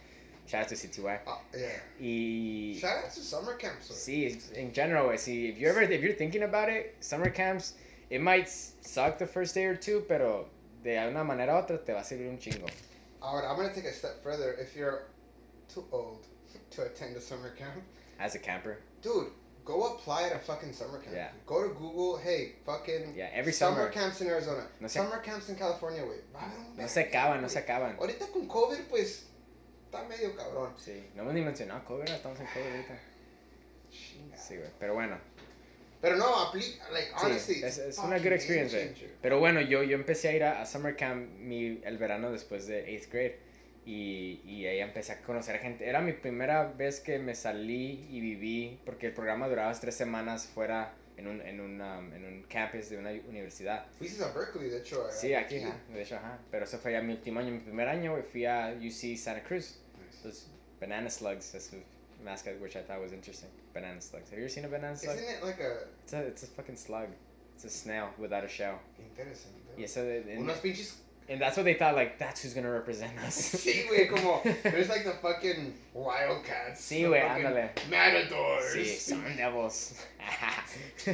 Shout 0.47 0.63
out 0.63 0.69
to 0.69 0.75
CTY. 0.75 1.19
Ah, 1.27 1.41
yeah. 1.57 1.69
Y 2.01 2.77
Shout 2.79 3.05
out 3.05 3.11
to 3.13 3.21
summer 3.21 3.55
camps, 3.55 3.89
sí, 3.91 4.37
en 4.57 4.73
general, 4.73 5.09
I 5.11 5.17
see. 5.17 5.49
if 5.49 5.59
you 5.59 5.69
ever, 5.69 5.83
if 5.83 6.03
you're 6.03 6.15
thinking 6.15 6.43
about 6.43 6.69
it, 6.69 6.97
summer 7.01 7.31
camps, 7.31 7.75
it 8.11 8.21
might 8.21 8.49
suck 8.49 9.19
the 9.19 9.27
first 9.27 9.55
day 9.55 9.65
or 9.65 9.77
two, 9.77 10.05
pero 10.09 10.47
de 10.83 10.99
una 10.99 11.23
manera 11.25 11.53
otra 11.55 11.79
te 11.85 11.93
va 11.93 12.01
a 12.01 12.05
servir 12.05 12.29
un 12.29 12.39
chingo. 12.39 12.67
Ahora, 13.23 13.49
I'm 13.49 13.57
gonna 13.57 13.73
take 13.73 13.85
a 13.87 13.93
step 13.93 14.23
further. 14.23 14.55
If 14.61 14.75
you're 14.77 15.05
too 15.73 15.85
old 15.93 16.27
to 16.73 16.83
attend 16.83 17.17
a 17.17 17.21
summer 17.21 17.51
camp, 17.51 17.83
As 18.19 18.35
a 18.35 18.39
camper. 18.41 18.79
dude, 19.01 19.29
go 19.65 19.95
apply 19.95 20.25
at 20.25 20.33
a 20.35 20.39
fucking 20.41 20.73
summer 20.73 20.99
camp. 20.99 21.15
Yeah. 21.15 21.29
Go 21.47 21.63
to 21.63 21.73
Google, 21.73 22.19
hey, 22.19 22.57
fucking 22.67 23.15
Yeah, 23.17 23.29
every 23.33 23.53
summer, 23.53 23.77
summer. 23.77 23.91
camps 23.93 24.21
in 24.21 24.27
Arizona, 24.27 24.67
No 24.81 24.89
se- 24.89 24.99
summer 24.99 25.19
camps 25.21 25.49
in 25.49 25.55
California, 25.57 26.03
güey. 26.03 26.19
Va 26.35 26.41
a 26.41 26.45
haber 26.51 26.59
un 26.59 26.77
No 26.77 26.87
se 26.89 27.01
acaban, 27.05 27.41
no 27.41 27.49
se 27.49 27.61
acaban. 27.61 27.97
Ahorita 27.99 28.27
con 28.33 28.49
COVID, 28.49 28.89
pues, 28.91 29.27
está 29.93 30.09
medio 30.09 30.35
cabrón. 30.35 30.73
Sí, 30.79 31.05
no 31.15 31.23
hemos 31.23 31.35
ni 31.35 31.43
mencionado 31.43 31.85
COVID, 31.85 32.01
¿verdad? 32.01 32.17
estamos 32.17 32.41
en 32.41 32.47
COVID 32.47 32.71
ahorita. 32.71 32.99
Chinga. 33.91 34.37
Sí, 34.37 34.57
güey, 34.57 34.71
pero 34.79 34.95
bueno. 34.95 35.19
Pero 36.01 36.17
no, 36.17 36.49
aplica, 36.49 36.91
like, 36.91 37.11
Sí, 37.11 37.27
honestly. 37.27 37.55
es, 37.63 37.79
it's 37.79 37.79
es 37.79 37.99
una 37.99 38.19
good 38.19 38.33
experience, 38.33 38.75
güey. 38.75 39.13
Pero 39.21 39.39
bueno, 39.39 39.61
yo, 39.61 39.83
yo 39.83 39.95
empecé 39.95 40.29
a 40.31 40.33
ir 40.33 40.45
a, 40.45 40.63
a 40.63 40.67
summer 40.67 40.97
camp 40.97 41.29
mi, 41.39 41.81
el 41.85 41.99
verano 41.99 42.33
después 42.33 42.67
de 42.67 42.87
8th 42.89 43.09
grade. 43.11 43.39
Y, 43.85 44.41
y 44.45 44.67
ahí 44.67 44.79
empecé 44.79 45.13
a 45.13 45.23
conocer 45.23 45.59
gente. 45.59 45.89
Era 45.89 46.01
mi 46.01 46.13
primera 46.13 46.65
vez 46.65 47.01
que 47.01 47.19
me 47.19 47.35
salí 47.35 48.07
y 48.11 48.21
viví, 48.21 48.81
porque 48.85 49.09
el 49.09 49.13
programa 49.13 49.49
duraba 49.49 49.73
tres 49.79 49.95
semanas 49.97 50.47
fuera 50.47 50.95
en 51.17 51.27
un, 51.27 51.41
en 51.43 51.61
un, 51.61 51.81
um, 51.81 52.13
en 52.13 52.25
un 52.25 52.43
campus 52.45 52.89
de 52.91 52.99
una 52.99 53.11
universidad. 53.11 53.87
Fuiste 53.99 54.23
a 54.25 54.29
Berkeley, 54.29 54.71
de 54.71 54.79
hecho. 54.79 55.05
Sí, 55.11 55.35
aquí, 55.35 55.59
ajá, 55.63 55.77
de 55.93 56.03
hecho, 56.03 56.17
ajá. 56.17 56.39
Pero 56.51 56.65
eso 56.65 56.79
fue 56.79 56.93
ya 56.93 57.03
mi 57.03 57.13
último 57.13 57.41
año. 57.41 57.51
Mi 57.53 57.59
primer 57.61 57.89
año, 57.89 58.17
fui 58.31 58.47
a 58.47 58.75
UC 58.79 59.17
Santa 59.17 59.43
Cruz. 59.43 59.82
Los 60.25 60.47
banana 60.81 61.11
slugs, 61.11 61.51
that's 61.53 61.69
the 61.69 61.79
mascot 62.25 62.61
which 62.61 62.77
I 62.77 62.83
thought 62.83 63.01
was 63.01 63.13
interesting. 63.13 63.49
Banana 63.75 64.01
slugs. 64.01 64.31
Have 64.31 64.39
you 64.39 64.45
ever 64.45 64.53
seen 64.53 64.65
a 64.65 64.69
banana 64.69 64.97
slug? 64.97 65.17
Isn't 65.17 65.29
it 65.29 65.45
like 65.45 65.61
a 65.61 65.85
It's 66.05 66.13
a, 66.13 66.19
it's 66.21 66.43
a 66.43 66.47
fucking 66.47 66.77
slug. 66.77 67.09
It's 67.55 67.65
a 67.65 67.71
snail 67.71 68.11
without 68.19 68.45
a 68.45 68.49
shell. 68.49 68.79
interesante? 68.99 69.77
Y 69.77 69.85
eso 69.85 70.03
de, 70.03 70.21
de- 70.23 70.37
Unos 70.37 70.59
pinches 70.61 70.97
And 71.29 71.41
that's 71.41 71.57
what 71.57 71.65
they 71.65 71.75
thought, 71.75 71.95
like, 71.95 72.19
that's 72.19 72.43
who's 72.43 72.53
gonna 72.53 72.71
represent 72.71 73.13
us. 73.25 73.37
Sí, 73.55 73.87
güey, 73.89 74.09
como, 74.09 74.43
there's 74.65 74.89
like 74.89 75.05
the 75.05 75.13
fucking 75.13 75.73
Wildcats. 75.95 76.81
Sí, 76.81 77.05
güey, 77.05 77.23
ándale. 77.23 77.71
Matadors. 77.89 78.75
Sí, 78.75 78.99
Sun 78.99 79.37
Devils. 79.37 80.05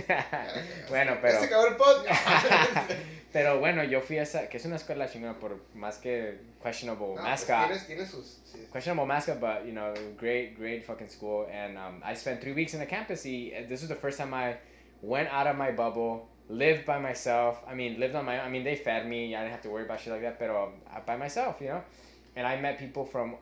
bueno, 0.89 1.19
pero. 1.21 1.35
Ya 1.35 1.41
se 1.41 1.47
acabó 1.47 1.67
el 1.69 1.77
podcast. 1.77 2.93
Pero 3.33 3.59
bueno, 3.61 3.85
yo 3.85 4.01
fui 4.01 4.19
a 4.19 4.23
esa, 4.23 4.49
que 4.49 4.57
es 4.57 4.65
una 4.65 4.77
escuela 4.77 5.07
chingona 5.07 5.39
por 5.39 5.59
más 5.75 5.99
que 5.99 6.39
questionable 6.63 7.09
No, 7.09 7.15
pues 7.15 7.25
mascot. 7.25 7.67
tienes, 7.67 7.87
tienes 7.87 8.11
sus... 8.11 8.41
sí. 8.45 8.67
questionable 8.73 9.07
mascot, 9.07 9.39
but 9.39 9.67
you 9.67 9.73
know, 9.73 9.93
great, 10.17 10.57
great 10.57 10.83
fucking 10.85 11.09
school. 11.09 11.47
And 11.53 11.77
um, 11.77 12.03
I 12.03 12.15
spent 12.15 12.41
three 12.41 12.55
weeks 12.55 12.73
in 12.73 12.81
the 12.81 12.87
campus. 12.87 13.25
Y 13.27 13.53
uh, 13.55 13.69
this 13.69 13.83
was 13.83 13.89
the 13.89 13.95
first 13.95 14.19
time 14.19 14.33
I 14.33 14.57
went 15.03 15.29
out 15.29 15.47
of 15.47 15.57
my 15.57 15.71
bubble, 15.73 16.27
lived 16.49 16.87
by 16.87 16.99
myself. 16.99 17.59
I 17.69 17.75
mean, 17.75 18.01
lived 18.01 18.15
on 18.15 18.25
my. 18.25 18.39
own. 18.41 18.47
I 18.47 18.49
mean, 18.49 18.65
they 18.65 18.77
fed 18.77 19.07
me. 19.07 19.37
I 19.37 19.41
didn't 19.41 19.53
have 19.53 19.63
to 19.63 19.71
worry 19.71 19.85
about 19.85 20.01
shit 20.01 20.13
like 20.13 20.23
that. 20.23 20.39
But 20.39 20.49
um, 20.51 20.73
by 21.07 21.17
myself, 21.17 21.61
you 21.61 21.69
know. 21.69 21.83
And 22.35 22.47
I 22.47 22.59
met 22.59 22.79
people 22.79 23.05
from 23.05 23.35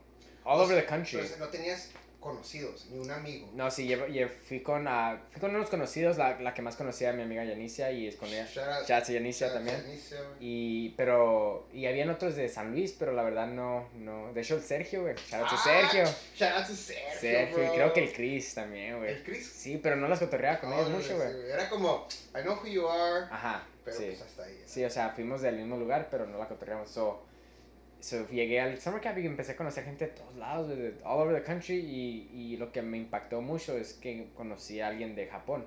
all 0.45 0.61
over 0.61 0.74
the 0.74 0.82
country. 0.82 1.20
Pero 1.20 1.47
no 1.47 1.51
tenías 1.53 1.91
conocidos, 2.20 2.86
ni 2.90 2.98
un 2.98 3.10
amigo. 3.10 3.48
No, 3.54 3.70
sí, 3.70 3.86
lle- 3.88 4.28
fui 4.28 4.60
con, 4.60 4.86
ah, 4.88 5.22
fui 5.30 5.40
con 5.40 5.54
unos 5.54 5.68
conocidos, 5.70 6.16
la, 6.18 6.40
la 6.40 6.54
que 6.54 6.62
más 6.62 6.74
conocía 6.76 7.12
mi 7.12 7.22
amiga 7.22 7.44
Yanicia 7.44 7.92
y 7.92 8.08
es 8.08 8.16
con 8.16 8.28
ella. 8.28 8.48
Chats 8.84 9.10
y 9.10 9.14
Yanicia 9.14 9.52
también. 9.52 9.76
Janicia, 9.80 10.18
güey. 10.22 10.36
Y, 10.40 10.88
pero, 10.96 11.68
y 11.72 11.86
habían 11.86 12.10
otros 12.10 12.34
de 12.34 12.48
San 12.48 12.72
Luis, 12.72 12.92
pero 12.98 13.12
la 13.12 13.22
verdad 13.22 13.46
no, 13.46 13.88
no. 13.94 14.32
De 14.32 14.40
hecho, 14.40 14.56
el 14.56 14.62
Sergio, 14.62 15.02
güey. 15.02 15.14
Shout 15.14 15.42
out 15.42 15.48
to 15.50 15.56
Ah, 15.56 15.62
Sergio. 15.64 16.04
Shout 16.36 16.52
out 16.58 16.66
to 16.66 16.74
Sergio, 16.74 17.20
Sergio, 17.20 17.64
y 17.64 17.68
creo 17.76 17.92
que 17.92 18.04
el 18.04 18.12
Chris 18.12 18.54
también, 18.54 18.98
güey. 18.98 19.10
¿El 19.12 19.22
Chris? 19.22 19.46
Sí, 19.46 19.78
pero 19.82 19.96
no 19.96 20.08
las 20.08 20.18
cotorreaba 20.18 20.58
con 20.60 20.72
ellos 20.72 20.90
mucho, 20.90 21.08
sí, 21.08 21.14
güey. 21.14 21.50
Era 21.50 21.68
como, 21.68 22.08
I 22.36 22.42
know 22.42 22.54
who 22.56 22.66
you 22.66 22.88
are, 22.88 23.26
Ajá, 23.30 23.64
pero 23.84 23.96
sí. 23.96 24.04
pues 24.06 24.22
hasta 24.22 24.42
ahí. 24.44 24.62
Sí, 24.66 24.84
o 24.84 24.90
sea, 24.90 25.10
fuimos 25.10 25.42
del 25.42 25.56
mismo 25.56 25.76
lugar, 25.76 26.08
pero 26.10 26.26
no 26.26 26.38
la 26.38 26.48
cotorreamos. 26.48 26.90
So, 26.90 27.22
so 28.01 28.28
llegué 28.28 28.61
al 28.61 28.80
summer 28.80 29.01
camp 29.01 29.18
y 29.18 29.26
empecé 29.26 29.53
a 29.53 29.57
conocer 29.57 29.84
gente 29.84 30.07
de 30.07 30.12
todos 30.12 30.34
lados, 30.36 30.68
de 30.68 30.94
all 31.05 31.20
over 31.26 31.34
the 31.34 31.42
country. 31.42 31.76
Y, 31.76 32.30
y 32.32 32.57
lo 32.57 32.70
que 32.72 32.82
me 32.82 32.97
impactó 32.99 33.40
mucho 33.40 33.76
es 33.76 33.94
que 33.94 34.28
conocí 34.34 34.80
a 34.80 34.88
alguien 34.88 35.14
de 35.14 35.26
Japón. 35.26 35.66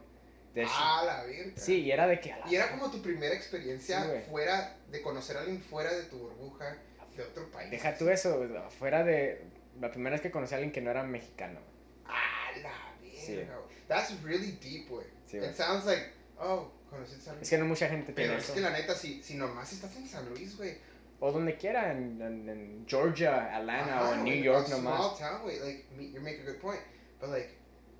De 0.53 0.65
Ah, 0.67 1.03
la 1.05 1.23
virgen. 1.25 1.53
sí, 1.55 1.81
y 1.81 1.91
era 1.91 2.07
de 2.07 2.19
que 2.19 2.33
Y 2.49 2.55
era 2.55 2.71
como 2.71 2.89
tu 2.89 3.01
primera 3.03 3.35
experiencia 3.35 4.03
Sí, 4.03 4.09
fuera, 4.31 4.75
de 4.89 5.01
conocer 5.01 5.37
a 5.37 5.41
alguien 5.41 5.61
fuera 5.61 5.93
de 5.93 6.03
tu 6.03 6.17
burbuja, 6.17 6.75
de 7.15 7.23
otro 7.23 7.51
país. 7.51 7.69
Deja 7.69 7.95
tú 7.97 8.09
eso, 8.09 8.47
fuera 8.79 9.03
de. 9.03 9.43
La 9.79 9.91
primera 9.91 10.15
vez 10.15 10.21
que 10.21 10.31
conocí 10.31 10.53
a 10.53 10.57
alguien 10.57 10.71
que 10.71 10.81
no 10.81 10.89
era 10.91 11.03
mexicano. 11.03 11.59
Ah, 12.05 12.49
la 12.61 12.71
Sí. 13.19 13.35
verga, 13.35 13.57
güey. 13.57 13.75
That's 13.87 14.23
really 14.23 14.53
deep, 14.53 14.87
güey. 14.89 15.05
Sí. 15.27 15.37
It 15.37 15.53
sounds 15.53 15.85
like, 15.85 16.03
oh, 16.39 16.71
conocí 16.89 17.13
a 17.15 17.19
San 17.19 17.35
Luis. 17.35 17.43
Es 17.43 17.49
que 17.51 17.57
no 17.59 17.65
mucha 17.65 17.87
gente 17.87 18.11
Pero 18.13 18.27
tiene 18.29 18.37
es 18.39 18.43
eso. 18.45 18.53
que 18.55 18.61
la 18.61 18.71
neta, 18.71 18.95
si, 18.95 19.21
si 19.21 19.35
nomás 19.35 19.71
estás 19.71 19.95
en 19.97 20.07
San 20.07 20.27
Luis, 20.29 20.57
güey. 20.57 20.75
O 21.21 21.31
donde 21.31 21.55
quiera, 21.57 21.91
en, 21.91 22.21
en- 22.21 22.47
en 22.49 22.85
Georgia, 22.87 23.55
Atlanta 23.55 23.99
ajá, 23.99 24.09
o 24.09 24.13
en 24.15 24.23
New 24.23 24.41
York 24.43 24.67
a 24.67 24.69
nomás. 24.77 24.95
Small 24.97 25.17
town, 25.17 25.41
güey. 25.43 25.59
Like, 25.59 25.85
you 26.13 26.21
make 26.21 26.39
a 26.41 26.43
good 26.45 26.59
point. 26.61 26.79
But, 27.19 27.29
like, 27.31 27.49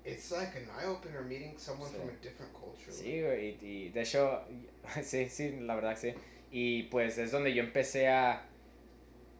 it's 0.06 0.30
like 0.30 0.56
an 0.56 0.64
eye 0.78 0.86
opener 0.86 1.20
meeting 1.22 1.54
someone 1.58 1.90
Sí. 1.90 1.96
from 1.98 2.08
a 2.08 2.12
different 2.22 2.52
culture. 2.54 2.90
Sí, 2.90 3.20
güey, 3.20 3.58
y, 3.60 3.66
y 3.66 3.88
de 3.90 4.00
hecho, 4.00 4.42
sí, 5.02 5.28
sí, 5.28 5.50
la 5.60 5.74
verdad 5.74 5.96
sí. 5.98 6.14
Y 6.50 6.84
pues 6.84 7.18
es 7.18 7.30
donde 7.30 7.52
yo 7.52 7.62
empecé 7.62 8.08
a, 8.08 8.42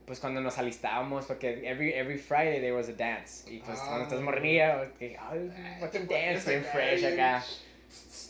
pues 0.06 0.20
cuando 0.20 0.40
nos 0.42 0.58
alistábamos, 0.58 1.24
porque 1.24 1.66
every, 1.68 1.92
every 1.94 2.18
Friday 2.18 2.60
there 2.60 2.72
was 2.72 2.88
a 2.88 2.92
dance. 2.92 3.50
Y 3.50 3.60
pues 3.60 3.78
Ah. 3.80 3.84
cuando 3.86 4.04
estás 4.04 4.20
mornilla, 4.20 4.90
que, 4.98 5.16
Ah, 5.18 5.32
fucking 5.80 6.06
dance, 6.06 6.50
bien 6.50 6.64
fresh 6.64 7.04
acá. 7.04 7.42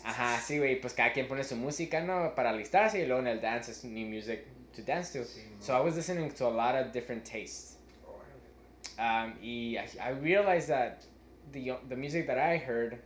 Ajá, 0.05 0.41
sí, 0.41 0.59
güey, 0.59 0.81
pues 0.81 0.95
cada 0.95 1.13
quien 1.13 1.27
pone 1.29 1.43
su 1.45 1.57
música, 1.57 2.01
¿no? 2.01 2.35
Para 2.35 2.51
alistarse 2.51 3.01
y 3.01 3.07
luego 3.07 3.21
en 3.21 3.27
el 3.29 3.41
dance 3.41 3.73
es 3.73 3.85
new 3.85 4.07
music 4.09 4.45
to 4.81 4.87
dance 4.93 5.11
to. 5.13 5.21
Sí, 5.25 5.41
So 5.61 5.75
I 5.75 5.81
was 5.81 5.95
listening 5.97 6.31
to 6.33 6.47
a 6.47 6.51
lot 6.51 6.75
of 6.75 6.93
different 6.93 7.25
tastes. 7.25 7.77
Um, 8.99 9.33
y 9.43 9.79
I, 9.79 10.09
I 10.09 10.11
realized 10.11 10.69
that 10.69 11.05
the, 11.53 11.73
the 11.89 11.97
music 11.97 12.27
that 12.27 12.39
I 12.39 12.59
heard 12.59 12.99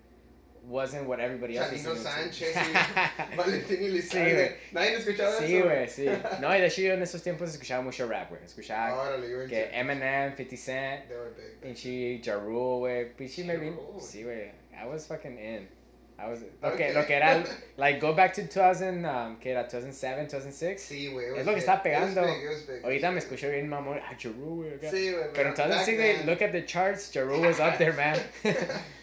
wasn't 0.66 1.06
what 1.06 1.20
everybody 1.20 1.56
else 1.58 1.70
was 1.72 1.84
listening 1.86 2.30
to. 2.30 2.44
Sánchez 2.44 2.56
y 2.56 3.36
Valentín 3.36 3.78
Sí, 3.78 3.84
Elizalde. 3.84 4.34
güey. 4.34 4.52
Nadie 4.72 4.96
escuchaba 4.96 5.38
Sí, 5.38 5.56
eso. 5.56 5.64
güey, 5.68 5.88
sí. 5.88 6.40
No, 6.40 6.48
y 6.48 6.60
de 6.60 6.66
hecho 6.66 6.80
yo 6.82 6.94
en 6.94 7.02
esos 7.02 7.22
tiempos 7.22 7.50
escuchaba 7.50 7.82
mucho 7.82 8.08
rap, 8.08 8.30
güey. 8.30 8.42
Escuchaba 8.44 8.94
Órale, 8.94 9.46
que 9.48 9.68
Eminem, 9.72 10.34
50 10.36 10.56
Cent, 10.56 11.08
They 11.08 11.16
were 11.16 11.30
big. 11.36 11.60
pinche 11.60 12.20
Ja 12.24 12.34
Rule, 12.40 12.78
güey. 12.80 13.12
Pinche 13.14 13.44
maybe. 13.44 13.70
Rule. 13.70 14.00
Sí, 14.00 14.22
güey. 14.24 14.50
I 14.74 14.86
was 14.86 15.06
fucking 15.06 15.38
in. 15.38 15.68
I 16.16 16.28
was, 16.30 16.42
lo, 16.62 16.70
que, 16.70 16.84
Okay. 16.84 16.94
lo 16.94 17.04
que 17.06 17.14
era, 17.16 17.44
like, 17.76 17.98
go 18.00 18.14
back 18.14 18.32
to 18.34 18.42
2000, 18.46 19.04
um, 19.04 19.36
que 19.40 19.50
era 19.50 19.64
2007, 19.64 20.28
2006. 20.28 20.80
Sí, 20.80 21.08
güey. 21.12 21.26
it 21.26 21.30
Es 21.32 21.36
was 21.38 21.46
lo 21.46 21.52
que 21.52 21.60
big. 21.60 21.64
estaba 21.64 21.78
It 21.78 22.00
was 22.00 22.14
pegando. 22.14 22.22
big, 22.24 22.42
it 22.44 22.48
was 22.50 22.66
big. 22.66 22.84
Ahorita 22.84 23.10
me 23.12 23.18
escucho 23.18 23.50
bien 23.50 23.68
mamón, 23.68 23.98
ah, 24.00 24.14
Ja 24.16 24.28
Rule, 24.30 24.76
güey. 24.78 24.90
Sí, 24.90 25.10
güey. 25.12 25.24
Pero 25.34 25.48
entonces 25.50 25.76
back 25.76 25.86
sí, 25.86 25.96
then- 25.96 26.26
look 26.26 26.40
at 26.42 26.52
the 26.52 26.64
charts, 26.64 27.10
Ja 27.12 27.22
Rule 27.22 27.40
was 27.46 27.58
up 27.58 27.76
there, 27.78 27.92
man. 27.94 28.16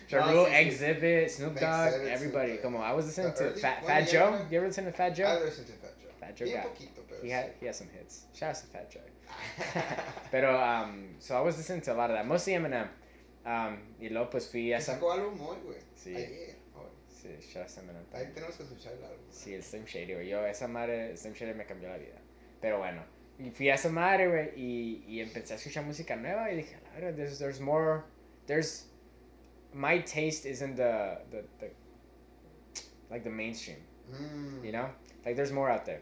Ja 0.09 0.19
No, 0.25 0.27
Rule, 0.31 0.45
sí, 0.45 0.51
sí. 0.51 0.85
Exhibit, 0.85 1.29
Snoop 1.29 1.59
Dogg, 1.59 1.93
everybody. 2.07 2.17
Snoop 2.17 2.33
Dogg. 2.33 2.61
Como 2.61 2.79
I 2.81 2.93
was 2.93 3.05
listening 3.07 3.33
to 3.33 3.43
early- 3.43 3.59
Fat, 3.59 3.81
bueno, 3.81 3.95
Fat 3.99 4.11
ya 4.11 4.19
Joe. 4.31 4.45
You 4.49 4.57
ever 4.57 4.67
listen 4.67 4.85
to 4.85 4.91
Fat 4.93 5.13
Joe? 5.15 5.25
I 5.25 5.35
Joe? 5.37 5.45
listened 5.45 5.67
to 5.67 5.73
Fat 5.73 5.93
Joe. 6.01 6.11
Fat 6.19 6.35
Joe 6.37 6.45
Bien 6.45 6.61
got- 6.61 6.73
poquito, 6.73 7.01
pero 7.09 7.21
He 7.23 7.29
had, 7.29 7.51
he 7.59 7.67
has 7.67 7.75
some 7.77 7.89
hits. 7.91 8.25
Shout 8.33 8.49
out 8.51 8.55
to 8.55 8.67
Fat 8.67 8.89
Joe. 8.89 9.01
Pero, 10.31 10.55
um, 10.57 11.15
so 11.19 11.35
I 11.37 11.41
was 11.41 11.57
listening 11.57 11.81
to 11.81 11.93
a 11.93 11.95
lot 11.95 12.09
of 12.09 12.15
that, 12.15 12.25
mostly 12.25 12.53
Eminem. 12.53 12.87
Um, 13.45 13.79
y 13.99 14.07
luego 14.09 14.29
pues 14.29 14.47
fui 14.47 14.71
a 14.71 14.77
Que 14.77 14.83
esa... 14.83 14.93
sacó 14.93 15.11
álbum 15.13 15.39
hoy, 15.41 15.57
güey. 15.65 15.77
Sí. 15.95 16.15
Ayer, 16.15 16.29
hoy. 16.29 16.50
Sí, 17.21 17.27
to 17.53 17.59
Eminem. 17.79 18.03
Ahí 18.13 18.31
tenemos 18.33 18.55
que 18.55 18.63
escuchar 18.63 18.93
el. 18.93 18.99
Sí, 19.29 19.53
el 19.53 19.61
Slim 19.63 19.85
Shady, 19.85 20.13
güey. 20.15 20.27
Yo, 20.29 20.45
esa 20.45 20.67
madre, 20.67 21.15
Slim 21.15 21.33
Shady 21.33 21.53
me 21.53 21.65
cambió 21.65 21.89
la 21.89 21.97
vida. 21.97 22.15
Pero 22.59 22.79
bueno, 22.79 23.03
fui 23.53 23.69
a 23.69 23.75
esa 23.75 23.89
madre, 23.89 24.27
güey, 24.27 24.49
y, 24.55 25.03
y 25.07 25.19
empecé 25.21 25.53
a 25.53 25.57
escuchar 25.57 25.83
música 25.83 26.15
nueva 26.15 26.51
y 26.51 26.57
dije, 26.57 26.77
la 26.83 26.91
verdad, 26.99 27.15
there's, 27.15 27.37
there's 27.37 27.59
more, 27.59 28.01
there's, 28.47 28.87
my 29.73 29.99
taste 29.99 30.45
isn't 30.49 30.75
the, 30.75 31.19
the, 31.29 31.43
the, 31.59 31.71
like 33.09 33.23
the 33.23 33.29
mainstream, 33.29 33.77
Mm. 34.11 34.63
you 34.65 34.71
know? 34.71 34.89
Like 35.23 35.35
there's 35.35 35.51
more 35.53 35.69
out 35.71 35.85
there. 35.85 36.01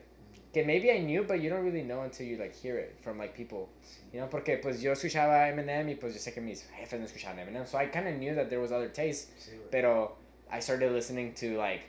Que 0.53 0.63
maybe 0.65 0.89
I 0.91 0.99
knew, 0.99 1.24
but 1.24 1.41
you 1.41 1.49
don't 1.49 1.63
really 1.63 1.84
know 1.84 2.01
until 2.01 2.26
you 2.26 2.38
like 2.38 2.55
hear 2.55 2.78
it 2.80 2.97
from 3.01 3.20
like 3.20 3.36
people. 3.36 3.70
You 4.11 4.20
know, 4.22 4.28
porque 4.30 4.57
pues 4.61 4.82
yo 4.82 4.93
escuchaba 4.93 5.47
Eminem 5.49 5.89
y 5.89 5.95
pues 5.95 6.13
yo 6.15 6.20
sé 6.20 6.34
que 6.34 6.41
mis 6.41 6.63
jefes 6.80 6.99
no 6.99 7.05
escuchaban 7.05 7.38
Eminem, 7.39 7.67
so 7.67 7.78
I 7.78 7.86
kind 7.88 8.07
of 8.07 8.15
knew 8.15 8.34
that 8.36 8.49
there 8.49 8.59
was 8.59 8.72
other 8.72 8.89
tastes, 8.89 9.28
Sí, 9.38 9.51
pero 9.70 10.17
I 10.52 10.60
started 10.60 10.91
listening 10.91 11.34
to 11.36 11.58
like 11.58 11.82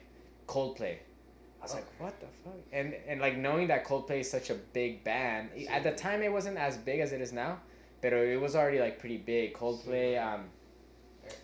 Coldplay. 0.47 0.97
I 1.61 1.63
was 1.63 1.75
like, 1.75 1.87
what 1.99 2.19
the 2.21 2.27
fuck? 2.45 2.55
And 2.73 2.95
and 3.09 3.21
like 3.21 3.37
knowing 3.37 3.69
that 3.69 3.85
Coldplay 3.85 4.21
is 4.21 4.31
such 4.31 4.51
a 4.51 4.55
big 4.73 5.05
band. 5.05 5.51
At 5.69 5.83
the 5.83 5.93
time, 5.93 6.23
it 6.23 6.33
wasn't 6.33 6.57
as 6.59 6.77
big 6.79 7.01
as 7.01 7.13
it 7.13 7.21
is 7.21 7.33
now, 7.33 7.59
but 8.01 8.13
it 8.13 8.41
was 8.41 8.57
already 8.57 8.79
like 8.81 8.99
pretty 8.99 9.19
big. 9.19 9.55
Coldplay, 9.55 10.15
Sí. 10.15 10.35
um, 10.35 10.49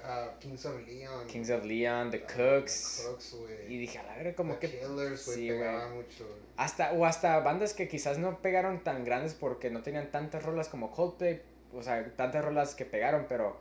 Ah, 0.05 0.27
Kings 0.41 0.65
of 0.65 0.75
Leon. 0.85 1.27
Kings 1.29 1.49
of 1.49 1.65
Leon, 1.65 2.11
The 2.11 2.21
ah, 2.25 2.27
Cooks. 2.27 3.03
The 3.05 3.09
Cooks, 3.11 3.35
güey. 3.35 3.69
Y 3.69 3.77
dije, 3.87 3.99
a 3.99 4.03
la 4.03 4.15
verga, 4.17 4.35
como 4.35 4.55
The 4.55 4.61
que 4.69 4.79
Killers, 4.81 5.27
güey, 5.27 5.49
sí, 5.49 5.95
mucho. 5.95 6.25
hasta 6.57 6.93
o 6.93 7.05
hasta 7.05 7.39
bandas 7.41 7.73
que 7.73 7.87
quizás 7.87 8.19
no 8.19 8.41
pegaron 8.43 8.83
tan 8.83 9.05
grandes 9.05 9.35
porque 9.35 9.71
no 9.71 9.83
tenían 9.83 10.11
tantas 10.11 10.43
rolas 10.43 10.69
como 10.69 10.91
Coldplay, 10.91 11.41
o 11.73 11.83
sea, 11.85 12.05
tantas 12.17 12.45
rolas 12.45 12.75
que 12.75 12.85
pegaron, 12.85 13.27
pero 13.29 13.59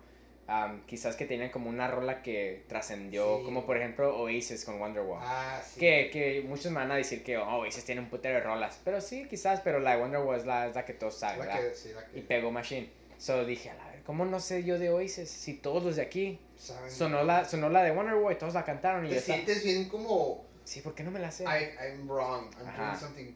um, 0.47 0.81
quizás 0.85 1.15
que 1.15 1.25
tenían 1.25 1.49
como 1.49 1.69
una 1.69 1.87
rola 1.87 2.21
que 2.21 2.63
trascendió, 2.67 3.39
Sí. 3.39 3.45
como 3.45 3.65
por 3.65 3.77
ejemplo 3.77 4.15
Oasis 4.17 4.65
con 4.65 4.79
Wonderwall. 4.79 5.19
Ah, 5.21 5.61
sí. 5.65 5.79
Que, 5.79 6.09
que 6.11 6.43
muchos 6.47 6.71
me 6.71 6.79
van 6.79 6.91
a 6.91 6.95
decir 6.95 7.23
que 7.23 7.37
oh, 7.37 7.57
Oasis 7.61 7.83
tiene 7.85 8.01
un 8.01 8.09
putero 8.09 8.35
de 8.35 8.41
rolas. 8.41 8.79
Pero 8.83 9.01
sí, 9.01 9.25
quizás, 9.29 9.61
pero 9.61 9.79
la 9.79 9.95
de 9.95 10.01
Wonderwall 10.01 10.37
es 10.37 10.45
la, 10.45 10.67
es 10.67 10.75
la 10.75 10.85
que 10.85 10.93
todos 10.93 11.15
saben, 11.17 11.39
La 11.39 11.45
¿verdad? 11.45 11.69
que, 11.69 11.75
sí, 11.75 11.89
la 11.93 12.05
que 12.05 12.19
Y 12.19 12.21
pegó 12.21 12.51
Machine. 12.51 12.89
So 13.17 13.45
dije, 13.45 13.69
a 13.69 13.75
la 13.75 13.85
ver, 13.87 14.01
¿cómo 14.03 14.25
no 14.25 14.39
sé 14.39 14.63
yo 14.63 14.77
de 14.77 14.89
Oasis? 14.91 15.29
Si 15.29 15.53
todos 15.55 15.83
los 15.83 15.95
de 15.95 16.01
aquí 16.01 16.39
saben. 16.57 16.91
sonó 16.91 17.23
la, 17.23 17.45
sonó 17.45 17.69
la 17.69 17.81
de 17.83 17.91
Wonderwall 17.91 18.33
y 18.33 18.37
todos 18.37 18.53
la 18.53 18.63
cantaron. 18.65 19.05
Y 19.05 19.09
Te 19.09 19.21
sientes 19.21 19.63
bien 19.63 19.87
como, 19.87 20.45
sí, 20.65 20.81
¿por 20.81 20.93
qué 20.95 21.03
no 21.03 21.11
me 21.11 21.19
la 21.19 21.31
sé? 21.31 21.45
I, 21.45 21.75
I'm 21.81 22.07
wrong, 22.09 22.51
I'm 22.59 22.67
Ajá. 22.67 22.87
doing 22.87 22.99
something, 22.99 23.35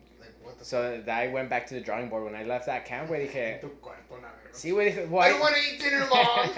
So 0.62 1.02
that 1.06 1.18
I 1.18 1.28
went 1.28 1.50
back 1.50 1.66
to 1.68 1.74
the 1.74 1.82
drawing 1.82 2.10
board 2.10 2.24
when 2.26 2.36
I 2.36 2.44
left 2.44 2.66
that 2.66 2.86
camp, 2.86 3.10
güey, 3.10 3.22
En 3.22 3.28
dije, 3.28 3.62
tu 3.62 3.70
cuarto, 3.82 4.16
la 4.22 4.30
verga. 4.30 4.54
sí, 4.54 4.72
güey, 4.72 4.92
dije, 4.92 5.08
I 5.22 5.30
don't 5.30 5.40
want 5.40 5.56
to 5.56 5.62
eat 5.62 5.80
dinner, 5.80 6.06
mom. 6.10 6.50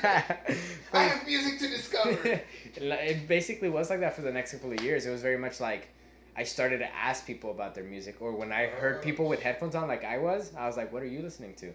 I 0.92 1.02
have 1.04 1.26
music 1.26 1.58
to 1.60 1.68
discover. 1.68 2.18
it 2.76 3.28
basically 3.28 3.68
was 3.70 3.90
like 3.90 4.00
that 4.00 4.14
for 4.14 4.22
the 4.22 4.32
next 4.32 4.52
couple 4.52 4.72
of 4.72 4.82
years. 4.82 5.06
It 5.06 5.10
was 5.10 5.22
very 5.22 5.38
much 5.38 5.60
like 5.60 5.88
I 6.36 6.44
started 6.44 6.78
to 6.78 6.94
ask 6.94 7.26
people 7.26 7.50
about 7.50 7.74
their 7.74 7.84
music, 7.84 8.16
or 8.20 8.32
when 8.32 8.52
I 8.52 8.66
heard 8.66 8.96
Oh, 8.98 9.02
people 9.02 9.26
with 9.28 9.42
headphones 9.42 9.74
on, 9.74 9.88
like 9.88 10.04
I 10.04 10.18
was, 10.18 10.52
I 10.56 10.66
was 10.66 10.76
like, 10.76 10.92
"What 10.92 11.02
are 11.02 11.06
you 11.06 11.22
listening 11.22 11.54
to?" 11.54 11.72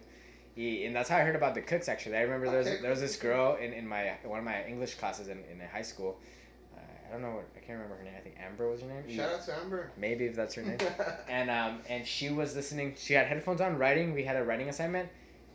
And 0.58 0.96
that's 0.96 1.10
how 1.10 1.18
I 1.18 1.22
heard 1.22 1.36
about 1.36 1.54
the 1.54 1.62
Cooks. 1.62 1.90
Actually, 1.90 2.18
I 2.18 2.22
remember 2.22 2.50
there 2.50 2.60
was 2.60 2.82
there 2.82 2.90
was 2.92 3.02
this 3.02 3.18
girl 3.18 3.58
in, 3.58 3.74
in 3.74 3.88
my 3.88 4.14
one 4.24 4.40
of 4.40 4.46
my 4.46 4.64
English 4.66 4.96
classes 4.96 5.28
in, 5.28 5.40
in 5.52 5.60
high 5.68 5.82
school. 5.82 6.18
I 7.08 7.12
don't 7.12 7.22
know, 7.22 7.36
what, 7.36 7.48
I 7.56 7.60
can't 7.60 7.80
remember 7.80 7.98
her 7.98 8.04
name. 8.04 8.14
I 8.18 8.22
think 8.22 8.36
Amber 8.40 8.70
was 8.70 8.82
her 8.82 8.88
name. 8.88 9.04
Shout 9.16 9.34
out 9.34 9.46
to 9.46 9.56
Amber. 9.56 9.92
Maybe 9.98 10.26
if 10.26 10.36
that's 10.36 10.56
her 10.56 10.64
name. 10.64 10.78
and 11.30 11.50
um 11.50 11.80
and 11.90 12.06
she 12.06 12.30
was 12.30 12.56
listening. 12.56 12.96
She 12.98 13.14
had 13.14 13.28
headphones 13.28 13.62
on, 13.62 13.78
writing. 13.78 14.14
We 14.14 14.24
had 14.24 14.36
a 14.36 14.44
writing 14.44 14.70
assignment. 14.70 15.10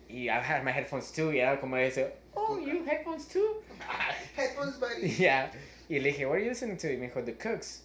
Y 0.09 0.29
I 0.31 0.41
had 0.41 0.65
my 0.65 0.71
headphones 0.71 1.11
too. 1.11 1.29
Y 1.29 1.39
era 1.39 1.59
como 1.59 1.77
ese, 1.77 2.11
oh, 2.37 2.59
you 2.59 2.85
headphones 2.85 3.27
too? 3.27 3.57
Headphones, 4.37 4.77
buddy. 4.77 5.09
Yeah. 5.19 5.51
Y 5.89 5.99
le 5.99 6.13
dije, 6.13 6.29
what 6.29 6.37
are 6.37 6.41
you 6.41 6.51
listening 6.51 6.77
to? 6.79 6.89
Y 6.89 6.97
me 6.97 7.09
dijo, 7.09 7.25
The 7.25 7.33
Cooks. 7.33 7.83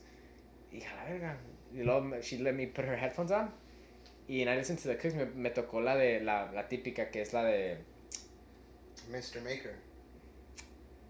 Y 0.72 0.80
la 0.80 1.11
verga. 1.11 1.36
Y 1.76 1.84
luego 1.84 2.22
she 2.22 2.38
let 2.38 2.55
me 2.55 2.68
put 2.68 2.86
her 2.86 2.95
headphones 2.95 3.32
on. 3.32 3.51
Y 4.28 4.41
en 4.41 4.47
I 4.47 4.55
listened 4.55 4.80
to 4.80 4.88
the 4.88 4.95
Cooks 4.95 5.16
me, 5.16 5.26
me 5.36 5.49
tocó 5.49 5.84
la 5.84 5.95
de 5.95 6.20
la, 6.22 6.49
la 6.51 6.63
típica 6.63 7.11
que 7.11 7.22
es 7.22 7.34
la 7.34 7.43
de 7.43 7.78
Mr. 9.09 9.41
Maker. 9.43 9.76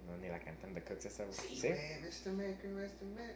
No 0.06 0.18
ni 0.18 0.30
la 0.30 0.40
cantan 0.40 0.74
The 0.74 0.82
Cooks 0.82 1.06
esa 1.06 1.26
Sí, 1.32 1.56
¿Sí? 1.56 1.68
güey, 1.70 2.02
Mr. 2.02 2.32
Maker, 2.34 2.70
Mr. 2.70 3.06
Maker. 3.06 3.36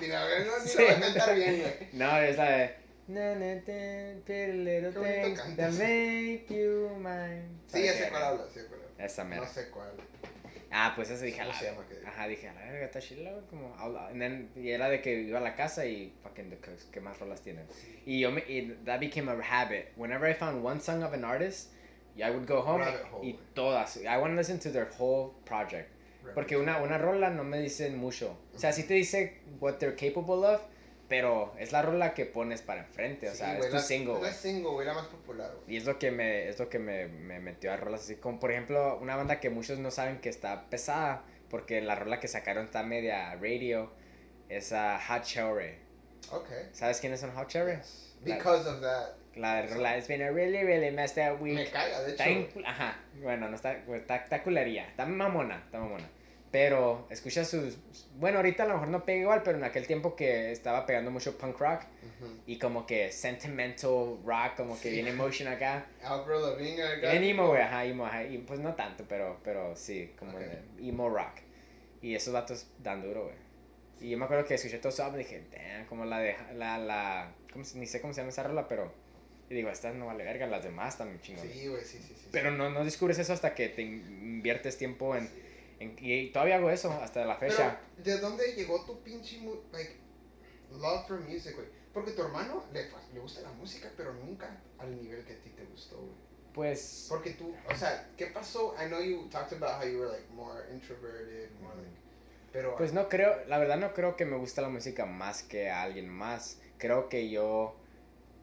Mira, 0.00 0.24
la 0.24 0.44
no, 0.44 0.66
Sí. 0.66 0.76
voy 0.78 0.86
a 0.86 1.00
cantar 1.00 1.34
bien, 1.34 1.60
güey. 1.60 1.88
No, 1.92 2.18
es 2.18 2.36
la 2.36 2.50
de 2.50 2.74
Na, 3.08 3.34
na, 3.36 3.54
na, 3.54 4.20
pretty 4.26 4.52
little 4.52 4.92
things 4.92 5.56
that 5.56 5.72
make 5.72 6.46
you 6.50 6.90
mine. 6.98 7.48
Sí, 7.66 7.82
ya 7.84 7.92
¿Sabe 7.94 8.04
sé 8.04 8.10
cuál 8.10 8.22
habla, 8.22 8.44
cuál 8.44 8.80
habla. 8.82 9.04
Esa 9.06 9.24
mera. 9.24 9.42
No 9.42 9.48
sé 9.48 9.70
cuál. 9.70 9.92
Ah, 10.70 10.92
pues 10.94 11.08
esa 11.08 11.24
dije, 11.24 11.40
a 11.40 11.44
¿Cómo 11.44 11.54
la 11.54 11.58
se 11.58 11.64
llama? 11.64 11.86
verga. 11.88 12.08
Ajá, 12.10 12.28
dije, 12.28 12.48
a 12.48 12.52
la 12.52 12.60
verga, 12.60 12.84
está 12.84 13.00
chila, 13.00 13.32
como, 13.48 13.74
then, 14.18 14.50
y 14.54 14.68
era 14.70 14.90
de 14.90 15.00
que 15.00 15.22
iba 15.22 15.38
a 15.38 15.42
la 15.42 15.54
casa 15.56 15.86
y 15.86 16.12
fucking 16.22 16.50
The 16.50 16.58
Cooks, 16.58 16.84
¿qué 16.92 17.00
más 17.00 17.18
rolas 17.18 17.40
tienen? 17.40 17.66
Y 18.04 18.20
yo 18.20 18.30
me, 18.30 18.42
y 18.46 18.76
that 18.84 19.00
became 19.00 19.30
a 19.30 19.40
habit. 19.42 19.86
Whenever 19.96 20.28
I 20.28 20.34
found 20.34 20.62
one 20.62 20.78
song 20.78 21.02
of 21.02 21.14
an 21.14 21.24
artist, 21.24 21.70
I 22.22 22.30
would 22.30 22.46
go 22.46 22.60
home 22.60 22.80
Rabbit 22.80 23.06
hole, 23.10 23.24
y 23.24 23.38
todas. 23.54 23.96
I 23.96 24.18
want 24.18 24.32
to 24.32 24.36
listen 24.36 24.58
to 24.58 24.70
their 24.70 24.90
whole 24.98 25.32
project. 25.46 25.88
Porque 26.34 26.56
una, 26.56 26.78
una 26.82 26.98
rola 26.98 27.30
no 27.30 27.44
me 27.44 27.58
dicen 27.60 27.98
mucho. 27.98 28.38
O 28.54 28.58
sea, 28.58 28.72
sí 28.72 28.84
te 28.84 28.94
dice 28.94 29.38
what 29.60 29.74
they're 29.76 29.94
capable 29.96 30.46
of, 30.46 30.60
pero 31.08 31.54
es 31.58 31.72
la 31.72 31.82
rola 31.82 32.14
que 32.14 32.26
pones 32.26 32.62
para 32.62 32.80
enfrente. 32.82 33.28
O 33.28 33.32
Sí, 33.32 33.38
sea, 33.38 33.54
güey, 33.54 33.60
es 33.64 33.68
tu 33.70 33.76
la- 33.76 33.82
single, 33.82 34.20
La 34.20 34.32
single, 34.32 34.70
güey, 34.70 34.86
la 34.86 34.94
más 34.94 35.06
popular, 35.06 35.50
güey. 35.54 35.74
Y 35.74 35.76
es 35.78 35.84
lo 35.86 35.98
que 35.98 36.10
me, 36.10 36.48
es 36.48 36.58
lo 36.58 36.68
que 36.68 36.78
me, 36.78 37.06
me 37.08 37.38
metió 37.40 37.72
a 37.72 37.76
rolas 37.76 38.02
así. 38.02 38.16
Como 38.16 38.38
por 38.40 38.50
ejemplo, 38.52 38.98
una 39.00 39.16
banda 39.16 39.40
que 39.40 39.50
muchos 39.50 39.78
no 39.78 39.90
saben 39.90 40.18
que 40.20 40.28
está 40.28 40.68
pesada, 40.68 41.22
porque 41.50 41.80
la 41.80 41.94
rola 41.94 42.20
que 42.20 42.28
sacaron 42.28 42.66
está 42.66 42.82
media 42.82 43.34
radio, 43.36 43.90
es 44.48 44.72
a 44.72 45.00
Hot 45.08 45.22
Cherry. 45.22 45.74
Okay. 46.30 46.68
¿Sabes 46.72 47.00
quiénes 47.00 47.20
son 47.20 47.30
Hot 47.32 47.48
Cherry? 47.48 47.76
Yes. 47.76 48.14
Because 48.24 48.68
of 48.68 48.80
that. 48.82 49.14
La 49.36 49.62
rola 49.66 49.96
es 49.96 50.08
been 50.08 50.20
a 50.22 50.30
really, 50.32 50.64
really 50.64 50.90
messed 50.90 51.16
up 51.16 51.40
week. 51.40 51.54
Me 51.54 51.70
caga, 51.70 52.00
de 52.00 52.12
hecho. 52.12 52.22
Está 52.24 52.28
in- 52.28 52.66
Ajá, 52.66 52.98
bueno, 53.22 53.48
no 53.48 53.54
está, 53.54 53.72
está, 53.94 54.16
está 54.16 54.42
culería, 54.42 54.88
está 54.88 55.06
mamona, 55.06 55.62
está 55.64 55.78
mamona. 55.78 56.08
Pero 56.50 57.06
escucha 57.10 57.44
sus... 57.44 57.76
Bueno, 58.16 58.38
ahorita 58.38 58.62
a 58.62 58.66
lo 58.66 58.74
mejor 58.74 58.88
no 58.88 59.04
pega 59.04 59.20
igual, 59.20 59.42
pero 59.42 59.58
en 59.58 59.64
aquel 59.64 59.86
tiempo 59.86 60.16
que 60.16 60.50
estaba 60.50 60.86
pegando 60.86 61.10
mucho 61.10 61.36
punk 61.36 61.58
rock 61.58 61.82
y 62.46 62.58
como 62.58 62.86
que 62.86 63.12
sentimental 63.12 64.18
rock, 64.24 64.56
como 64.56 64.74
que 64.80 64.88
Sí. 64.88 64.90
bien 64.94 65.08
emotion 65.08 65.48
acá. 65.48 65.86
Lavigne, 66.02 66.82
acá. 66.82 67.10
Bien 67.10 67.22
emo, 67.24 67.48
güey, 67.48 67.60
ajá, 67.60 67.84
emo, 67.84 68.06
ajá, 68.06 68.24
y 68.24 68.38
pues 68.38 68.60
no 68.60 68.74
tanto, 68.74 69.04
pero, 69.06 69.38
pero 69.44 69.76
sí, 69.76 70.14
como 70.18 70.32
Ok. 70.32 70.38
de 70.38 70.88
emo 70.88 71.10
rock. 71.10 71.40
Y 72.00 72.14
esos 72.14 72.32
datos 72.32 72.66
dan 72.78 73.02
duro, 73.02 73.24
güey. 73.24 73.36
Y 74.00 74.10
yo 74.10 74.16
me 74.18 74.24
acuerdo 74.24 74.44
que 74.46 74.54
escuché 74.54 74.78
todo 74.78 74.88
eso 74.90 75.10
y 75.14 75.18
dije, 75.18 75.44
damn, 75.52 75.84
como 75.86 76.04
la 76.06 76.20
de, 76.20 76.34
la, 76.54 76.78
la, 76.78 77.34
¿cómo 77.52 77.64
se- 77.64 77.78
ni 77.78 77.86
sé 77.86 78.00
cómo 78.00 78.14
se 78.14 78.20
llama 78.20 78.30
esa 78.30 78.44
rola, 78.44 78.68
pero, 78.68 78.90
y 79.50 79.54
digo, 79.54 79.68
estas 79.70 79.94
no 79.96 80.06
vale 80.06 80.24
verga, 80.24 80.46
las 80.46 80.62
demás 80.62 80.94
están 80.94 81.20
chingonas. 81.20 81.52
Sí, 81.52 81.66
güey, 81.66 81.84
sí, 81.84 81.98
sí, 81.98 82.14
sí. 82.16 82.28
Pero 82.30 82.52
no, 82.52 82.70
no 82.70 82.84
descubres 82.84 83.18
eso 83.18 83.32
hasta 83.32 83.54
que 83.54 83.68
te 83.68 83.82
inviertes 83.82 84.78
tiempo 84.78 85.16
en, 85.16 85.28
en- 85.80 85.96
y 85.98 86.30
todavía 86.30 86.56
hago 86.56 86.70
eso 86.70 86.90
hasta 86.92 87.24
la 87.24 87.36
fecha. 87.36 87.80
Pero, 87.96 88.04
¿de 88.04 88.20
dónde 88.20 88.52
llegó 88.54 88.84
tu 88.84 89.00
pinche, 89.02 89.40
like, 89.72 89.96
love 90.70 91.06
for 91.06 91.20
music, 91.20 91.54
güey? 91.54 91.68
Porque 91.92 92.12
tu 92.12 92.22
hermano 92.22 92.64
le, 92.72 92.88
le 93.12 93.20
gusta 93.20 93.40
la 93.42 93.50
música, 93.52 93.90
pero 93.96 94.12
nunca 94.12 94.60
al 94.78 94.94
nivel 94.94 95.24
que 95.24 95.32
a 95.34 95.40
ti 95.40 95.50
te 95.50 95.64
gustó, 95.64 95.96
güey. 95.96 96.28
Pues, 96.52 97.06
Porque 97.08 97.30
tú, 97.32 97.54
o 97.70 97.74
sea, 97.74 98.10
¿qué 98.16 98.26
pasó? 98.26 98.74
I 98.82 98.86
know 98.88 99.00
you 99.00 99.28
talked 99.30 99.52
about 99.52 99.80
how 99.80 99.86
you 99.88 99.98
were, 100.00 100.10
like, 100.10 100.28
more 100.32 100.64
introverted, 100.72 101.50
more, 101.60 101.74
like, 101.76 101.88
pero... 102.52 102.74
pues 102.76 102.92
no 102.92 103.08
creo, 103.08 103.44
la 103.46 103.58
verdad 103.58 103.76
no 103.78 103.92
creo 103.94 104.16
que 104.16 104.24
me 104.24 104.36
gusta 104.36 104.62
la 104.62 104.68
música 104.68 105.06
más 105.06 105.42
que 105.42 105.68
a 105.70 105.82
alguien 105.82 106.08
más. 106.08 106.58
Creo 106.78 107.08
que 107.08 107.28
yo 107.30 107.76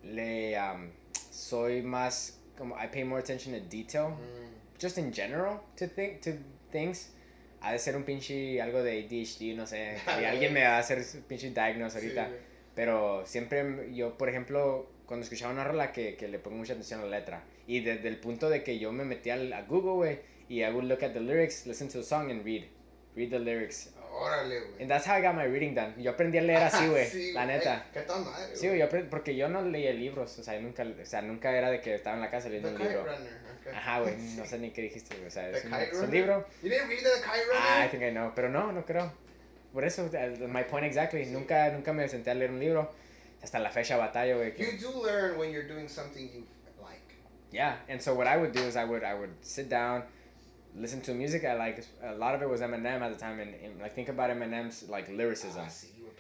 le 0.04 0.58
um, 0.60 0.92
soy 1.32 1.82
más 1.82 2.40
como 2.58 2.76
I 2.82 2.88
pay 2.88 3.04
more 3.04 3.20
attention 3.22 3.54
to 3.54 3.60
detail, 3.70 4.12
Mm, 4.12 4.80
just 4.82 4.98
in 4.98 5.12
general 5.14 5.60
to 5.78 5.88
think 5.88 6.22
to 6.22 6.32
things. 6.72 7.10
Ha 7.66 7.72
de 7.72 7.80
ser 7.80 7.96
un 7.98 8.04
pinche 8.04 8.62
algo 8.62 8.84
de 8.84 9.00
ADHD, 9.04 9.56
no 9.56 9.66
sé. 9.66 9.98
Y 10.22 10.24
alguien 10.24 10.54
me 10.54 10.64
va 10.64 10.76
a 10.76 10.80
hacer 10.80 11.04
pinche 11.28 11.50
diagnose 11.50 12.00
sí, 12.00 12.06
ahorita. 12.06 12.28
güey. 12.28 12.40
Pero 12.76 13.26
siempre 13.26 13.92
yo, 13.94 14.18
por 14.18 14.30
ejemplo, 14.30 14.88
cuando 15.06 15.24
escuchaba 15.24 15.52
una 15.52 15.64
rola 15.64 15.92
que, 15.92 16.16
que 16.16 16.28
le 16.28 16.38
pongo 16.40 16.58
mucha 16.58 16.74
atención 16.74 17.02
a 17.02 17.06
la 17.06 17.20
letra. 17.20 17.44
Y 17.66 17.80
desde 17.80 18.08
el 18.08 18.18
punto 18.18 18.50
de 18.50 18.64
que 18.64 18.78
yo 18.78 18.92
me 18.92 19.04
metí 19.04 19.32
al, 19.32 19.52
a 19.54 19.64
Google, 19.64 19.94
güey, 19.94 20.20
y 20.48 20.62
I 20.64 20.70
would 20.70 20.84
look 20.86 21.04
at 21.04 21.14
the 21.14 21.20
lyrics, 21.22 21.66
listen 21.66 21.88
to 21.88 22.00
the 22.00 22.04
song 22.04 22.30
and 22.30 22.46
read. 22.46 22.66
Read 23.16 23.32
the 23.32 23.40
lyrics. 23.40 23.95
Órale, 24.18 24.60
güey. 24.62 24.82
And 24.82 24.90
that's 24.90 25.06
how 25.08 25.16
I 25.18 25.22
got 25.22 25.36
my 25.36 25.44
reading 25.46 25.76
done. 25.76 25.94
Yo 25.98 26.12
aprendí 26.12 26.38
a 26.38 26.42
leer 26.42 26.64
así, 26.64 26.88
güey. 26.90 27.06
Sí, 27.10 27.32
la 27.34 27.44
güey. 27.46 27.58
neta. 27.58 27.86
Qué 27.94 28.02
tan 28.02 28.24
madre, 28.24 28.56
Sí, 28.56 28.68
güey, 28.68 28.80
yo 28.80 28.86
aprendí, 28.86 29.10
porque 29.10 29.36
yo 29.36 29.50
no 29.50 29.62
leía 29.62 29.92
libros, 29.92 30.40
o 30.40 30.44
sea, 30.44 30.60
nunca, 30.60 30.84
o 30.84 31.06
sea, 31.06 31.22
nunca 31.22 31.52
era 31.56 31.70
de 31.70 31.82
que 31.82 31.96
estaba 31.96 32.16
en 32.16 32.22
la 32.22 32.32
casa 32.32 32.46
The 32.50 32.56
leyendo 32.62 32.70
un 32.70 32.78
Kite 32.78 32.90
libro. 32.90 33.04
Runner, 33.06 33.32
okay. 33.60 33.74
Ajá, 33.74 34.00
güey, 34.02 34.16
Sí. 34.18 34.36
no 34.38 34.46
sé 34.46 34.60
ni 34.60 34.72
qué 34.72 34.82
dijiste, 34.84 35.16
güey, 35.16 35.28
o 35.28 35.32
sea, 35.32 35.52
The 35.52 35.58
es 35.58 35.66
un, 35.66 35.74
es 35.74 35.94
un 35.96 36.12
libro. 36.12 36.48
You 36.64 36.70
didn't 36.70 36.88
read 36.90 37.00
the 37.04 37.22
Kite 37.22 37.46
Runner? 37.48 37.62
Ah, 37.62 37.86
I 37.86 37.90
think 37.90 38.04
I 38.04 38.12
know, 38.12 38.32
pero 38.34 38.50
no, 38.50 38.72
no 38.72 38.86
creo. 38.86 39.12
Por 39.74 39.84
eso, 39.84 40.06
uh, 40.06 40.48
my 40.48 40.64
point 40.64 40.86
exactly, 40.86 41.26
Sí. 41.26 41.32
nunca, 41.32 41.70
nunca 41.72 41.92
me 41.92 42.08
senté 42.08 42.32
a 42.32 42.36
leer 42.36 42.52
un 42.52 42.60
libro. 42.60 42.90
Hasta 43.44 43.60
la 43.60 43.70
fecha 43.70 43.98
batallo, 43.98 44.38
güey. 44.38 44.54
que- 44.56 44.64
You 44.64 44.78
do 44.92 45.06
learn 45.06 45.38
when 45.38 45.52
you're 45.52 45.68
doing 45.68 45.88
something 45.90 46.24
you 46.32 46.46
like. 46.82 47.02
Yeah, 47.52 47.84
and 47.90 48.00
so 48.00 48.16
what 48.16 48.28
I 48.28 48.38
would 48.38 48.54
do 48.54 48.62
is 48.66 48.76
I 48.78 48.86
would 48.86 49.04
I 49.04 49.14
would 49.14 49.32
sit 49.42 49.68
down, 49.70 50.06
listen 50.78 51.02
to 51.02 51.14
music 51.14 51.46
I 51.46 51.54
like. 51.56 51.86
A 52.04 52.16
lot 52.16 52.36
of 52.36 52.42
it 52.42 52.50
was 52.50 52.62
Eminem 52.62 53.02
at 53.02 53.12
the 53.14 53.20
time, 53.20 53.40
and, 53.40 53.54
and 53.64 53.80
like 53.82 53.94
think 53.96 54.10
about 54.10 54.30
Eminem's 54.30 54.88
like 54.90 55.08
lyricism. 55.10 55.64
Ah, 55.66 55.72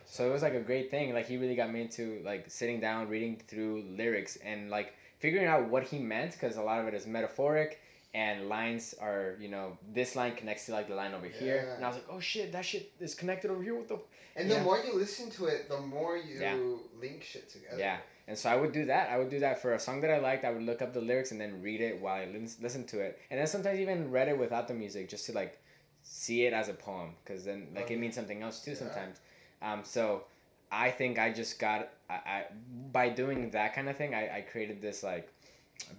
So 0.05 0.27
it 0.29 0.31
was 0.31 0.41
like 0.41 0.53
a 0.53 0.59
great 0.61 0.89
thing. 0.91 1.13
Like 1.13 1.27
he 1.27 1.37
really 1.37 1.55
got 1.55 1.71
me 1.71 1.81
into 1.81 2.21
like 2.23 2.49
sitting 2.49 2.79
down, 2.79 3.09
reading 3.09 3.41
through 3.47 3.83
lyrics, 3.97 4.37
and 4.37 4.69
like 4.69 4.93
figuring 5.19 5.47
out 5.47 5.69
what 5.69 5.83
he 5.83 5.99
meant 5.99 6.31
because 6.33 6.57
a 6.57 6.61
lot 6.61 6.79
of 6.81 6.87
it 6.87 6.93
is 6.93 7.05
metaphoric. 7.07 7.79
And 8.13 8.47
lines 8.47 8.95
are, 9.01 9.35
you 9.41 9.49
know, 9.49 9.77
this 9.93 10.15
line 10.15 10.35
connects 10.37 10.67
to 10.67 10.71
like 10.71 10.87
the 10.87 10.95
line 10.95 11.13
over 11.13 11.25
here, 11.25 11.73
and 11.75 11.83
I 11.83 11.87
was 11.89 11.97
like, 11.97 12.07
oh 12.09 12.21
shit, 12.21 12.53
that 12.53 12.63
shit 12.63 12.89
is 13.01 13.13
connected 13.13 13.51
over 13.51 13.61
here. 13.61 13.75
What 13.75 13.89
the 13.89 13.99
And 14.37 14.49
the 14.49 14.61
more 14.61 14.77
you 14.79 14.95
listen 14.95 15.29
to 15.31 15.47
it, 15.47 15.67
the 15.67 15.81
more 15.81 16.15
you 16.15 16.39
Yeah. 16.39 16.55
link 17.01 17.23
shit 17.23 17.49
together. 17.49 17.77
Yeah. 17.77 17.97
And 18.27 18.37
so 18.37 18.49
I 18.49 18.55
would 18.55 18.71
do 18.71 18.85
that. 18.85 19.09
I 19.09 19.17
would 19.19 19.29
do 19.29 19.39
that 19.39 19.61
for 19.61 19.73
a 19.73 19.79
song 19.79 20.01
that 20.01 20.09
I 20.09 20.17
liked. 20.17 20.45
I 20.45 20.51
would 20.51 20.63
look 20.63 20.81
up 20.81 20.93
the 20.93 21.01
lyrics 21.01 21.31
and 21.31 21.39
then 21.39 21.61
read 21.61 21.79
it 21.81 22.01
while 22.01 22.15
I 22.15 22.25
lis- 22.25 22.57
listen 22.61 22.85
to 22.87 22.99
it. 22.99 23.19
And 23.29 23.39
then 23.39 23.47
sometimes 23.47 23.79
even 23.79 24.09
read 24.11 24.27
it 24.27 24.37
without 24.37 24.67
the 24.67 24.73
music 24.73 25.09
just 25.09 25.25
to 25.27 25.31
like 25.33 25.59
see 26.01 26.45
it 26.45 26.53
as 26.53 26.69
a 26.69 26.73
poem 26.73 27.11
because 27.23 27.45
then 27.45 27.67
like 27.75 27.91
it 27.91 27.99
means 27.99 28.15
something 28.15 28.41
else 28.41 28.61
too 28.63 28.71
Yeah. 28.71 28.77
sometimes. 28.77 29.19
Um, 29.61 29.81
so 29.83 30.23
I 30.71 30.89
think 30.91 31.19
I 31.19 31.31
just 31.31 31.59
got 31.59 31.89
I, 32.09 32.13
I 32.13 32.45
by 32.91 33.09
doing 33.09 33.51
that 33.51 33.75
kind 33.75 33.89
of 33.89 33.95
thing 33.95 34.15
I, 34.15 34.37
I 34.37 34.41
created 34.41 34.81
this 34.81 35.03
like 35.03 35.29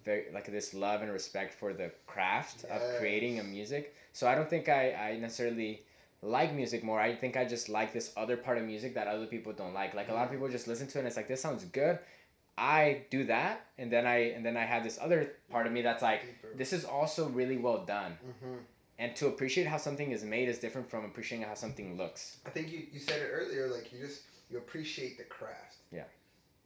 very 0.05 0.25
like 0.33 0.47
this 0.47 0.75
love 0.75 1.03
and 1.03 1.13
respect 1.13 1.53
for 1.55 1.73
the 1.73 1.93
craft 2.07 2.65
of 2.65 2.81
creating 2.99 3.39
a 3.41 3.45
music. 3.45 3.95
So 4.13 4.27
I 4.27 4.35
don't 4.35 4.51
think 4.51 4.69
I, 4.69 4.93
I 4.93 5.17
necessarily 5.19 5.83
like 6.23 6.53
music 6.55 6.83
more. 6.83 6.99
I 7.01 7.15
think 7.15 7.37
I 7.37 7.45
just 7.45 7.69
like 7.69 7.93
this 7.93 8.13
other 8.17 8.37
part 8.37 8.59
of 8.59 8.65
music 8.65 8.95
that 8.95 9.07
other 9.07 9.27
people 9.27 9.53
don't 9.53 9.75
like. 9.75 9.95
Like 9.95 10.09
a 10.09 10.15
lot 10.15 10.25
of 10.25 10.31
people 10.33 10.49
just 10.49 10.67
listen 10.67 10.89
to 10.89 10.99
it 10.99 11.01
and 11.01 11.07
it's 11.09 11.17
like 11.17 11.29
this 11.29 11.41
sounds 11.41 11.65
good. 11.67 11.99
I 12.59 13.03
do 13.11 13.25
that 13.25 13.67
and 13.79 13.91
then 13.93 14.07
I 14.07 14.33
and 14.35 14.45
then 14.45 14.57
I 14.57 14.65
have 14.65 14.83
this 14.83 14.99
other 15.01 15.31
part 15.51 15.67
of 15.67 15.73
me 15.73 15.83
that's 15.83 16.03
like 16.03 16.23
this 16.57 16.73
is 16.73 16.85
also 16.85 17.29
really 17.29 17.59
well 17.59 17.85
done. 17.85 18.17
Mhm. 18.25 18.59
And 18.99 19.15
to 19.17 19.27
appreciate 19.27 19.67
how 19.67 19.77
something 19.77 20.11
is 20.11 20.25
made 20.25 20.49
is 20.49 20.59
different 20.59 20.89
from 20.89 21.05
appreciating 21.05 21.47
how 21.47 21.53
something 21.55 21.99
looks. 21.99 22.39
I 22.47 22.51
think 22.51 22.73
you, 22.73 22.87
you 22.91 22.99
said 22.99 23.21
it 23.21 23.29
earlier, 23.31 23.69
like 23.69 23.93
you 23.93 23.99
just 24.01 24.23
you 24.51 24.57
appreciate 24.59 25.19
the 25.19 25.25
craft. 25.25 25.77
Yeah. 25.93 26.05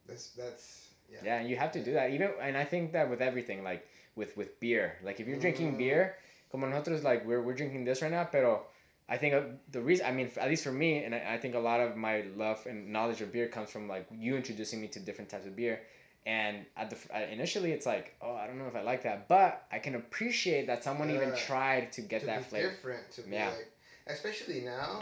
That's 0.07 0.29
that's 0.29 0.87
yeah. 1.11 1.19
Yeah, 1.23 1.39
and 1.39 1.49
you 1.49 1.57
have 1.57 1.73
to 1.73 1.83
do 1.83 1.91
that. 1.93 2.11
Even 2.11 2.31
and 2.41 2.55
I 2.57 2.63
think 2.63 2.93
that 2.93 3.09
with 3.09 3.21
everything, 3.21 3.63
like 3.63 3.85
with 4.15 4.37
with 4.37 4.57
beer, 4.61 4.97
like 5.03 5.19
if 5.19 5.27
you're 5.27 5.39
drinking 5.39 5.73
Mm. 5.73 5.77
beer, 5.77 6.15
como 6.51 6.67
nosotros, 6.67 7.03
like 7.03 7.25
we're 7.25 7.41
we're 7.41 7.53
drinking 7.53 7.83
this 7.83 8.01
right 8.01 8.11
now, 8.11 8.23
pero 8.23 8.65
I 9.09 9.17
think 9.17 9.33
uh, 9.33 9.41
the 9.71 9.81
reason, 9.81 10.05
I 10.05 10.11
mean, 10.11 10.29
at 10.37 10.49
least 10.49 10.63
for 10.63 10.71
me, 10.71 11.03
and 11.03 11.13
I, 11.13 11.33
I 11.33 11.37
think 11.37 11.55
a 11.55 11.59
lot 11.59 11.81
of 11.81 11.97
my 11.97 12.23
love 12.35 12.65
and 12.65 12.93
knowledge 12.93 13.21
of 13.21 13.31
beer 13.31 13.47
comes 13.47 13.69
from 13.69 13.87
like 13.87 14.07
you 14.11 14.35
introducing 14.37 14.79
me 14.81 14.87
to 14.89 14.99
different 14.99 15.29
types 15.29 15.45
of 15.45 15.55
beer. 15.55 15.81
And 16.25 16.65
at 16.77 16.89
the 16.91 16.97
uh, 17.15 17.25
initially, 17.31 17.71
it's 17.71 17.85
like, 17.85 18.15
oh, 18.21 18.35
I 18.35 18.45
don't 18.45 18.59
know 18.59 18.67
if 18.67 18.75
I 18.75 18.81
like 18.81 19.03
that, 19.03 19.27
but 19.27 19.65
I 19.71 19.79
can 19.79 19.95
appreciate 19.95 20.67
that 20.67 20.83
someone 20.83 21.09
even 21.09 21.35
tried 21.35 21.91
to 21.93 22.01
get 22.01 22.21
to 22.21 22.25
that 22.27 22.45
flavor. 22.45 22.69
different, 22.69 23.11
to 23.13 23.23
Yeah. 23.27 23.49
like, 23.49 23.71
especially 24.07 24.61
now, 24.61 24.99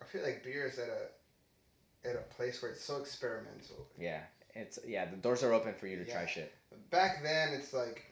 I 0.00 0.04
feel 0.04 0.22
like 0.22 0.44
beer 0.44 0.66
is 0.66 0.78
at 0.78 0.88
a 0.88 2.08
at 2.08 2.16
a 2.16 2.22
place 2.34 2.62
where 2.62 2.70
it's 2.70 2.82
so 2.82 2.98
experimental. 2.98 3.86
Yeah, 3.98 4.20
it's 4.54 4.78
yeah, 4.86 5.04
the 5.06 5.16
doors 5.16 5.42
are 5.42 5.52
open 5.52 5.74
for 5.74 5.86
you 5.86 5.96
to 5.96 6.04
try 6.04 6.26
shit. 6.26 6.52
Back 6.90 7.22
then, 7.22 7.52
it's 7.54 7.72
like, 7.72 8.04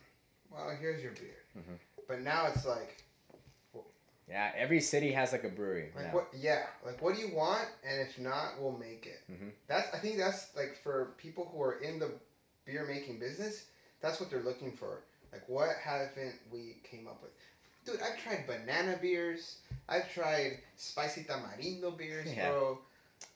well, 0.50 0.70
here's 0.78 1.02
your 1.02 1.12
beer, 1.12 1.42
Mhm. 1.56 1.78
but 2.08 2.20
now 2.20 2.46
it's 2.46 2.66
like, 2.66 3.02
Yeah, 4.30 4.52
every 4.56 4.80
city 4.80 5.10
has 5.12 5.32
like 5.32 5.44
a 5.44 5.48
brewery. 5.48 5.90
like 5.96 6.14
what? 6.14 6.28
Yeah, 6.32 6.66
like 6.86 7.02
what 7.02 7.14
do 7.16 7.20
you 7.20 7.34
want? 7.34 7.66
And 7.84 8.00
if 8.00 8.18
not, 8.18 8.60
we'll 8.60 8.78
make 8.78 9.06
it. 9.06 9.20
Mhm. 9.32 9.50
That's 9.66 9.92
I 9.92 9.98
think 9.98 10.18
that's 10.18 10.54
like 10.56 10.76
for 10.82 11.14
people 11.18 11.50
who 11.52 11.60
are 11.62 11.80
in 11.80 11.98
the 11.98 12.12
beer 12.64 12.86
making 12.86 13.18
business. 13.18 13.64
That's 14.00 14.20
what 14.20 14.30
they're 14.30 14.42
looking 14.42 14.72
for. 14.72 15.00
Like, 15.32 15.48
what 15.48 15.70
haven't 15.82 16.34
we 16.50 16.76
came 16.88 17.06
up 17.06 17.20
with? 17.22 17.30
Dude, 17.84 18.00
I've 18.02 18.18
tried 18.18 18.46
banana 18.46 18.98
beers. 19.00 19.58
I've 19.88 20.12
tried 20.12 20.58
spicy 20.76 21.24
tamarindo 21.24 21.96
beers, 21.96 22.32
Yeah. 22.36 22.50
bro. 22.50 22.78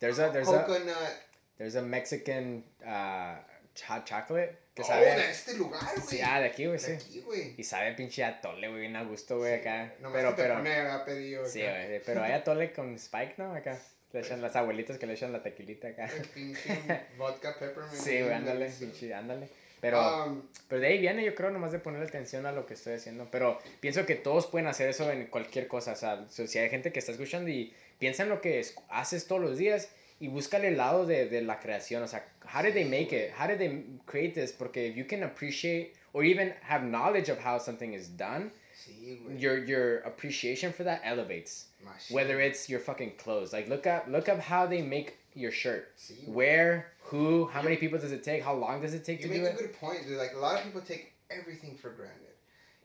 There's 0.00 0.18
a 0.18 0.30
there's 0.32 0.48
a 0.48 0.64
coconut. 0.64 1.12
There's 1.58 1.74
a 1.74 1.82
Mexican 1.82 2.64
uh, 2.86 3.36
hot 3.84 4.06
chocolate. 4.06 4.60
Que 4.74 4.82
Oh, 4.82 4.84
sabe. 4.84 5.06
de 5.06 5.30
este 5.30 5.54
lugar, 5.54 5.80
güey. 5.94 6.06
Sí, 6.08 6.20
ah, 6.24 6.40
de 6.40 6.46
aquí, 6.46 6.66
güey, 6.66 6.78
De 6.78 6.84
sí. 6.84 6.92
aquí, 6.92 7.20
güey. 7.20 7.54
Y 7.56 7.62
sabe 7.62 7.92
pinche 7.94 8.24
atole, 8.24 8.68
güey, 8.68 8.80
bien 8.80 8.96
a 8.96 9.04
gusto, 9.04 9.38
güey, 9.38 9.54
acá. 9.54 9.92
Nomás 10.00 10.16
Pero, 10.18 10.34
que 10.36 10.42
pero. 10.42 10.54
pone 10.56 10.74
a 10.80 11.04
pedido 11.04 11.46
Sí, 11.46 11.60
güey, 11.62 12.02
pero 12.04 12.22
hay 12.24 12.32
atole 12.32 12.72
con 12.72 12.94
Spike, 12.96 13.34
¿no? 13.38 13.54
Acá. 13.54 13.78
Le 14.12 14.20
echan 14.20 14.40
las 14.42 14.54
abuelitas 14.56 14.98
que 14.98 15.06
le 15.06 15.14
echan 15.14 15.32
la 15.32 15.42
tequilita 15.42 15.88
acá. 15.88 16.06
El 16.06 16.26
pinche 16.28 16.80
vodka 17.18 17.56
peppermint. 17.58 17.94
Sí, 17.94 18.20
güey, 18.20 18.32
ándale, 18.32 18.68
pinche, 18.70 19.12
ándale. 19.14 19.48
Pero, 19.80 20.24
Um, 20.26 20.42
pero 20.68 20.80
de 20.80 20.86
ahí 20.88 20.98
viene, 20.98 21.24
yo 21.24 21.34
creo, 21.34 21.50
nomás 21.50 21.70
de 21.72 21.78
poner 21.78 22.02
atención 22.02 22.46
a 22.46 22.52
lo 22.52 22.64
que 22.64 22.74
estoy 22.74 22.94
haciendo. 22.94 23.28
Pero 23.30 23.58
pienso 23.80 24.06
que 24.06 24.14
todos 24.14 24.46
pueden 24.46 24.66
hacer 24.66 24.88
eso 24.88 25.10
en 25.12 25.26
cualquier 25.26 25.68
cosa. 25.68 25.92
O 25.92 25.96
sea, 25.96 26.24
si 26.30 26.58
hay 26.58 26.70
gente 26.70 26.90
que 26.92 26.98
está 27.00 27.12
escuchando 27.12 27.50
y 27.50 27.74
piensa 27.98 28.22
en 28.22 28.28
lo 28.30 28.40
que 28.40 28.60
es- 28.60 28.74
haces 28.88 29.26
todos 29.26 29.42
los 29.42 29.58
días 29.58 29.88
y 30.24 30.28
búscale 30.28 30.68
el 30.68 30.76
lado 30.76 31.04
de, 31.04 31.28
de 31.28 31.42
la 31.42 31.60
creación. 31.60 32.02
O 32.02 32.06
sea, 32.06 32.24
how 32.46 32.62
did 32.62 32.72
they 32.72 32.84
make 32.84 33.12
it? 33.12 33.30
How 33.30 33.46
did 33.46 33.58
they 33.58 33.84
create 34.06 34.34
this? 34.34 34.52
Porque 34.52 34.78
if 34.78 34.96
you 34.96 35.04
can 35.04 35.22
appreciate 35.22 35.94
or 36.14 36.24
even 36.24 36.54
have 36.62 36.82
knowledge 36.82 37.28
of 37.28 37.38
how 37.38 37.58
something 37.58 37.92
is 37.92 38.08
done, 38.08 38.50
sí, 38.74 39.18
your 39.38 39.58
your 39.64 39.98
appreciation 39.98 40.72
for 40.72 40.84
that 40.84 41.02
elevates. 41.04 41.66
Machine. 41.84 42.14
Whether 42.14 42.40
it's 42.40 42.70
your 42.70 42.80
fucking 42.80 43.12
clothes, 43.18 43.52
like 43.52 43.68
look 43.68 43.86
up 43.86 44.06
look 44.08 44.28
up 44.30 44.40
how 44.40 44.66
they 44.66 44.80
make 44.80 45.18
your 45.34 45.52
shirt. 45.52 45.92
Sí. 45.98 46.26
Where, 46.26 46.92
who, 47.02 47.46
how 47.52 47.60
many 47.60 47.76
people 47.76 47.98
does 47.98 48.12
it 48.12 48.24
take? 48.24 48.42
How 48.42 48.54
long 48.54 48.80
does 48.80 48.94
it 48.94 49.04
take 49.04 49.20
You 49.20 49.28
to 49.28 49.34
do 49.34 49.34
it? 49.34 49.38
You 49.38 49.44
make 49.44 49.60
a 49.60 49.62
good 49.62 49.74
point, 49.74 50.06
dude. 50.06 50.16
Like 50.16 50.32
a 50.34 50.38
lot 50.38 50.58
of 50.58 50.64
people 50.64 50.80
take 50.80 51.12
everything 51.30 51.76
for 51.76 51.90
granted. 51.90 52.32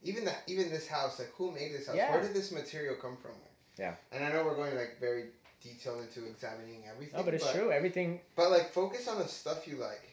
Even 0.03 0.25
that, 0.25 0.43
even 0.47 0.69
this 0.69 0.87
house. 0.87 1.19
Like, 1.19 1.31
who 1.35 1.51
made 1.51 1.73
this 1.73 1.87
house? 1.87 1.95
Yeah. 1.95 2.11
Where 2.11 2.21
did 2.21 2.33
this 2.33 2.51
material 2.51 2.95
come 2.95 3.17
from? 3.21 3.31
Yeah. 3.77 3.95
And 4.11 4.23
I 4.25 4.31
know 4.31 4.43
we're 4.43 4.55
going 4.55 4.75
like 4.75 4.97
very 4.99 5.25
detailed 5.61 6.01
into 6.01 6.27
examining 6.27 6.83
everything. 6.91 7.17
No, 7.17 7.23
but 7.23 7.33
it's 7.33 7.51
true. 7.51 7.71
Everything. 7.71 8.19
But 8.35 8.51
like, 8.51 8.71
focus 8.71 9.07
on 9.07 9.19
the 9.19 9.27
stuff 9.27 9.67
you 9.67 9.77
like. 9.77 10.09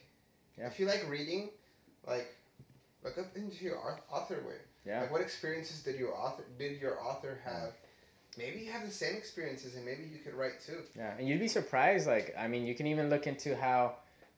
Yeah. 0.58 0.66
If 0.66 0.80
you 0.80 0.86
like 0.86 1.04
reading, 1.08 1.50
like, 2.06 2.34
look 3.04 3.18
up 3.18 3.36
into 3.36 3.64
your 3.64 3.78
author 4.10 4.42
way. 4.46 4.56
Yeah. 4.86 5.02
Like, 5.02 5.12
what 5.12 5.20
experiences 5.20 5.82
did 5.82 5.98
your 5.98 6.14
author 6.14 6.44
did 6.58 6.80
your 6.80 7.00
author 7.02 7.38
have? 7.44 7.72
Maybe 8.38 8.60
you 8.60 8.70
have 8.70 8.84
the 8.84 8.92
same 8.92 9.16
experiences, 9.16 9.76
and 9.76 9.84
maybe 9.84 10.02
you 10.02 10.18
could 10.22 10.34
write 10.34 10.60
too. 10.64 10.78
Yeah, 10.94 11.14
and 11.18 11.26
you'd 11.26 11.40
be 11.40 11.48
surprised. 11.48 12.06
Like, 12.06 12.34
I 12.38 12.48
mean, 12.48 12.66
you 12.66 12.74
can 12.74 12.86
even 12.86 13.08
look 13.08 13.26
into 13.26 13.56
how, 13.56 13.94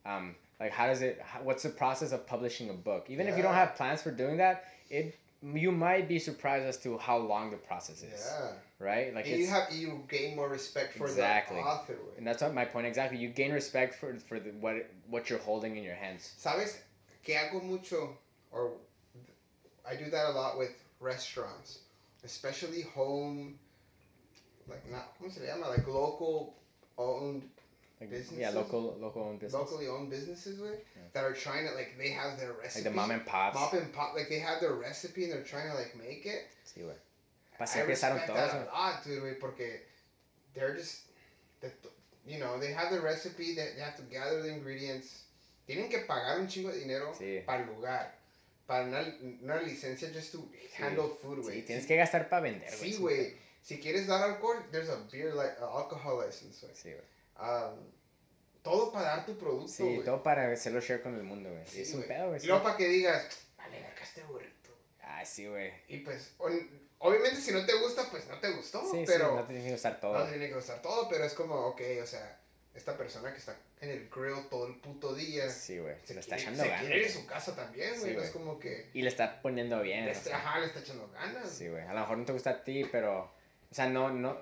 um, 0.06 0.36
like, 0.60 0.70
how 0.70 0.86
does 0.86 1.02
it? 1.02 1.20
How, 1.20 1.40
what's 1.42 1.64
the 1.64 1.68
process 1.68 2.12
of 2.12 2.26
publishing 2.26 2.70
a 2.70 2.74
book? 2.74 3.06
Even 3.08 3.26
if 3.26 3.36
you 3.36 3.42
don't 3.42 3.54
have 3.54 3.74
plans 3.74 4.00
for 4.00 4.12
doing 4.12 4.36
that, 4.36 4.66
it 4.88 5.16
you 5.42 5.70
might 5.70 6.08
be 6.08 6.18
surprised 6.18 6.66
as 6.66 6.76
to 6.78 6.98
how 6.98 7.18
long 7.18 7.50
the 7.50 7.56
process 7.56 8.02
is. 8.02 8.26
Yeah. 8.26 8.50
Right. 8.80 9.14
Like 9.14 9.26
you 9.26 9.46
have 9.46 9.72
you 9.72 10.04
gain 10.08 10.36
more 10.36 10.48
respect 10.48 10.96
for 10.96 11.04
Exactly. 11.04 11.56
the 11.56 11.62
author 11.62 11.96
and 12.16 12.26
that's 12.26 12.42
what 12.42 12.54
my 12.54 12.64
point 12.64 12.86
exactly. 12.86 13.18
You 13.18 13.28
gain 13.28 13.52
respect 13.52 13.94
for 13.94 14.14
for 14.28 14.38
the, 14.38 14.50
what 14.60 14.88
what 15.08 15.30
you're 15.30 15.38
holding 15.40 15.76
in 15.76 15.84
your 15.84 15.94
hands. 15.94 16.34
Sabes 16.38 16.76
que 17.22 17.34
hago 17.34 17.62
mucho, 17.62 18.16
or 18.52 18.72
I 19.88 19.96
do 19.96 20.10
that 20.10 20.26
a 20.26 20.30
lot 20.32 20.58
with 20.58 20.72
restaurants, 21.00 21.80
especially 22.24 22.82
home, 22.82 23.58
like 24.68 24.88
not 24.90 25.18
¿cómo 25.20 25.32
se 25.32 25.46
llama? 25.46 25.68
Like 25.68 25.86
local 25.86 26.54
owned, 26.96 27.42
Like, 28.00 28.10
Businesses? 28.10 28.38
yeah, 28.38 28.50
local 28.50 28.96
local 29.00 29.22
owned 29.24 29.40
business. 29.40 29.58
locally 29.60 29.88
owned 29.88 30.08
businesses 30.08 30.60
with 30.60 30.78
Yeah. 30.96 31.02
that 31.14 31.24
are 31.24 31.32
trying 31.34 31.66
to 31.66 31.74
like 31.74 31.98
they 31.98 32.10
have 32.10 32.38
their 32.38 32.52
recipe. 32.52 32.84
like 32.84 32.84
the 32.84 32.96
mom 32.96 33.10
and 33.10 33.26
pops. 33.26 33.54
Mom 33.56 33.74
and 33.82 33.92
pop, 33.92 34.14
like 34.14 34.28
they 34.28 34.38
have 34.38 34.60
their 34.60 34.74
recipe 34.74 35.24
and 35.24 35.32
they're 35.32 35.42
trying 35.42 35.68
to 35.68 35.74
like 35.74 35.96
make 35.96 36.24
it. 36.24 36.46
Sí, 36.64 36.82
güey. 36.82 36.94
I 37.58 37.64
empezaron 37.64 38.24
todos. 38.24 38.36
that 38.52 38.68
a 38.68 38.70
lot, 38.72 39.02
dude, 39.04 39.20
güey, 39.20 39.34
porque 39.40 39.80
they're 40.54 40.76
just, 40.76 41.06
they- 41.60 41.72
you 42.24 42.38
know, 42.38 42.56
they 42.60 42.72
have 42.72 42.90
the 42.92 43.00
recipe, 43.00 43.54
they, 43.56 43.72
they 43.74 43.80
have 43.82 43.96
to 43.96 44.02
gather 44.04 44.42
the 44.42 44.48
ingredients. 44.48 45.24
Tienen 45.66 45.90
que 45.90 45.98
pagar 46.06 46.38
un 46.38 46.46
chingo 46.46 46.70
de 46.70 46.78
dinero 46.78 47.12
Sí. 47.18 47.42
para 47.44 47.62
el 47.64 47.66
lugar, 47.66 48.14
para 48.68 48.84
una, 48.84 49.02
una 49.42 49.60
licencia 49.62 50.08
just 50.12 50.30
to 50.32 50.48
handle 50.78 51.08
food, 51.20 51.40
güey. 51.42 51.56
Sí, 51.62 51.66
tienes 51.66 51.84
que 51.86 51.96
gastar 51.96 52.28
para 52.28 52.42
vender, 52.42 52.70
güey. 52.78 52.92
Sí, 52.92 52.96
güey. 52.98 53.34
Si 53.60 53.78
quieres 53.80 54.06
dar 54.06 54.22
alcohol, 54.22 54.62
there's 54.70 54.88
a 54.88 54.96
beer 55.10 55.34
like 55.34 55.56
uh, 55.60 55.64
alcohol 55.66 56.18
license, 56.24 56.60
güey. 56.64 56.74
Sí, 56.76 56.90
güey. 56.92 57.02
Um, 57.38 57.78
todo 58.62 58.92
para 58.92 59.08
dar 59.16 59.26
tu 59.26 59.38
producto, 59.38 59.68
Sí, 59.68 59.82
güey. 59.82 60.04
todo 60.04 60.22
para 60.22 60.50
hacerlo 60.52 60.80
share 60.80 61.00
con 61.02 61.14
el 61.14 61.22
mundo, 61.22 61.50
güey. 61.50 61.64
Sí, 61.66 61.82
es 61.82 61.94
un 61.94 62.02
pedo, 62.02 62.26
güey. 62.28 62.38
Y 62.38 62.40
sí. 62.40 62.46
luego 62.48 62.62
para 62.62 62.76
que 62.76 62.88
digas, 62.88 63.46
vale, 63.56 63.80
verga 63.80 64.02
este 64.02 64.22
burrito. 64.24 64.70
Ah, 65.02 65.24
sí, 65.24 65.46
güey. 65.46 65.72
Y 65.88 65.98
pues, 65.98 66.32
obviamente 66.98 67.40
si 67.40 67.52
no 67.52 67.64
te 67.64 67.74
gusta, 67.80 68.04
pues 68.10 68.26
no 68.28 68.38
te 68.40 68.50
gustó, 68.50 68.82
Sí, 68.90 69.04
pero... 69.06 69.28
sí, 69.30 69.34
no 69.36 69.40
te 69.42 69.52
tienes 69.52 69.68
que 69.68 69.74
usar 69.74 70.00
todo. 70.00 70.18
No 70.18 70.26
tiene 70.26 70.48
que 70.48 70.56
usar 70.56 70.82
todo, 70.82 71.08
pero 71.08 71.24
es 71.24 71.34
como, 71.34 71.54
ok, 71.68 71.80
o 72.02 72.06
sea, 72.06 72.38
esta 72.74 72.96
persona 72.96 73.32
que 73.32 73.38
está 73.38 73.56
en 73.80 73.90
el 73.90 74.08
grill 74.10 74.48
todo 74.50 74.66
el 74.66 74.74
puto 74.80 75.14
día. 75.14 75.48
Sí, 75.50 75.78
güey. 75.78 75.94
Se, 76.04 76.14
Le 76.14 76.20
está 76.20 76.36
echando 76.36 76.62
se 76.62 76.68
ganas. 76.68 76.84
quiere 76.84 77.00
ir 77.00 77.06
a 77.06 77.10
su 77.12 77.26
casa 77.26 77.54
también, 77.56 77.94
Sí, 77.94 78.00
güey. 78.00 78.12
no 78.12 78.18
güey. 78.18 78.26
es 78.26 78.32
como 78.32 78.58
que. 78.58 78.90
Y 78.92 79.02
le 79.02 79.08
está 79.08 79.40
poniendo 79.40 79.80
bien. 79.80 80.04
Le 80.04 80.10
o 80.10 80.12
está, 80.14 80.30
sea, 80.30 80.36
ajá, 80.38 80.58
le 80.60 80.66
está 80.66 80.80
echando 80.80 81.08
ganas. 81.12 81.48
Sí, 81.50 81.68
güey. 81.68 81.84
A 81.84 81.94
lo 81.94 82.00
mejor 82.00 82.18
no 82.18 82.24
te 82.24 82.32
gusta 82.32 82.50
a 82.50 82.64
ti, 82.64 82.84
pero. 82.90 83.32
O 83.70 83.74
sea, 83.74 83.88
no, 83.88 84.10
no. 84.10 84.36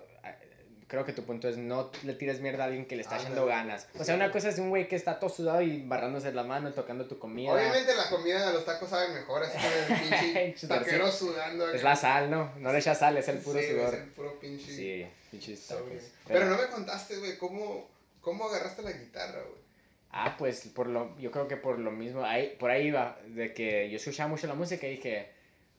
Creo 0.88 1.04
que 1.04 1.12
tu 1.12 1.24
punto 1.24 1.48
es 1.48 1.56
no 1.56 1.90
le 2.04 2.14
tires 2.14 2.40
mierda 2.40 2.62
a 2.62 2.66
alguien 2.66 2.86
que 2.86 2.94
le 2.94 3.02
está 3.02 3.16
echando 3.18 3.44
ganas. 3.44 3.88
O 3.98 4.04
sea, 4.04 4.14
una 4.14 4.30
cosa 4.30 4.50
es 4.50 4.58
un 4.58 4.70
güey 4.70 4.86
que 4.86 4.94
está 4.94 5.18
todo 5.18 5.30
sudado 5.30 5.60
y 5.60 5.82
barrándose 5.82 6.32
la 6.32 6.44
mano, 6.44 6.72
tocando 6.72 7.06
tu 7.06 7.18
comida. 7.18 7.52
Obviamente 7.52 7.92
la 7.94 8.08
comida 8.08 8.46
de 8.46 8.52
los 8.52 8.64
tacos 8.64 8.90
sabe 8.90 9.12
mejor, 9.12 9.42
así 9.42 9.58
con 9.58 9.96
el 9.96 10.00
pinche 10.00 10.56
Sudor, 10.56 10.78
taquero 10.78 11.10
sudando. 11.10 11.70
Es 11.70 11.82
la 11.82 11.96
sal, 11.96 12.30
¿no? 12.30 12.52
No 12.58 12.72
le 12.72 12.78
echas 12.78 13.00
sal, 13.00 13.16
es 13.16 13.26
el 13.26 13.38
puro 13.38 13.58
Sí, 13.58 13.66
sudor. 13.68 13.94
Es 13.94 14.00
el 14.00 14.08
puro 14.10 14.38
pinche. 14.38 14.72
Sí, 14.72 15.06
pinches 15.32 15.66
tacos. 15.66 15.88
Pero 16.28 16.44
no 16.44 16.56
me 16.56 16.68
contaste, 16.68 17.16
güey, 17.16 17.36
¿cómo, 17.36 17.90
cómo 18.20 18.44
agarraste 18.44 18.82
la 18.82 18.92
guitarra, 18.92 19.40
güey. 19.42 19.66
Ah, 20.12 20.36
pues 20.38 20.68
por 20.68 20.86
lo, 20.86 21.18
yo 21.18 21.32
creo 21.32 21.48
que 21.48 21.56
por 21.56 21.80
lo 21.80 21.90
mismo, 21.90 22.24
ahí, 22.24 22.56
por 22.60 22.70
ahí 22.70 22.86
iba, 22.86 23.18
de 23.26 23.52
que 23.52 23.90
yo 23.90 23.96
escuchaba 23.96 24.28
mucho 24.28 24.46
la 24.46 24.54
música 24.54 24.86
y 24.86 24.92
dije, 24.92 25.32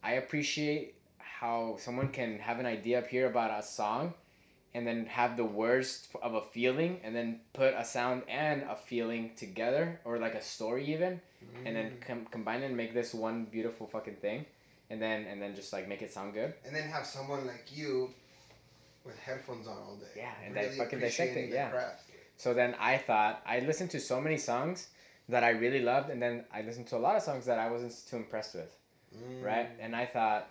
I 0.04 0.18
appreciate 0.18 0.96
how 1.42 1.78
someone 1.80 2.12
can 2.12 2.42
have 2.42 2.60
an 2.60 2.68
idea 2.68 3.00
up 3.00 3.08
here 3.10 3.26
about 3.26 3.52
a 3.52 3.62
song 3.62 4.14
and 4.78 4.86
then 4.88 5.00
have 5.20 5.32
the 5.42 5.44
words 5.64 6.08
of 6.22 6.32
a 6.42 6.44
feeling 6.56 6.94
and 7.04 7.12
then 7.18 7.30
put 7.60 7.74
a 7.74 7.86
sound 7.96 8.22
and 8.30 8.62
a 8.76 8.76
feeling 8.90 9.24
together 9.44 9.84
or 10.06 10.14
like 10.26 10.36
a 10.36 10.42
story 10.56 10.84
even 10.94 11.14
and 11.66 11.74
then 11.78 11.88
Mm. 11.92 12.02
com- 12.08 12.28
combine 12.36 12.62
and 12.68 12.76
make 12.82 12.92
this 13.00 13.12
one 13.28 13.38
beautiful 13.56 13.86
fucking 13.96 14.18
thing 14.26 14.40
and 14.92 15.02
then 15.02 15.20
and 15.30 15.38
then 15.42 15.52
just 15.56 15.74
like 15.76 15.86
make 15.94 16.02
it 16.08 16.12
sound 16.18 16.30
good. 16.40 16.52
And 16.66 16.74
then 16.76 16.88
have 16.96 17.06
someone 17.18 17.44
like 17.54 17.66
you 17.80 17.92
with 19.08 19.18
headphones 19.28 19.66
on 19.72 19.78
all 19.86 19.96
day. 20.06 20.14
Yeah, 20.24 20.46
and 20.46 20.56
they 20.56 20.68
fucking 20.82 21.00
dissect 21.00 21.30
it, 21.30 21.32
appreciating 21.32 21.50
the 21.52 21.56
yeah. 21.62 21.70
craft. 21.76 22.02
So 22.44 22.54
then 22.54 22.72
I 22.92 22.94
thought 23.08 23.34
I 23.46 23.56
listened 23.70 23.92
to 23.96 24.00
so 24.00 24.18
many 24.26 24.38
songs 24.52 24.78
that 25.34 25.44
I 25.50 25.52
really 25.66 25.82
loved 25.82 26.08
and 26.12 26.20
then 26.22 26.46
I 26.58 26.62
listened 26.68 26.88
to 26.92 26.98
a 26.98 27.04
lot 27.08 27.16
of 27.16 27.24
songs 27.30 27.44
that 27.50 27.58
I 27.66 27.68
wasn't 27.76 27.94
too 28.10 28.18
impressed 28.24 28.54
with. 28.62 28.72
Mm. 29.16 29.44
right? 29.50 29.70
And 29.84 29.96
I 29.96 30.06
thought, 30.06 30.44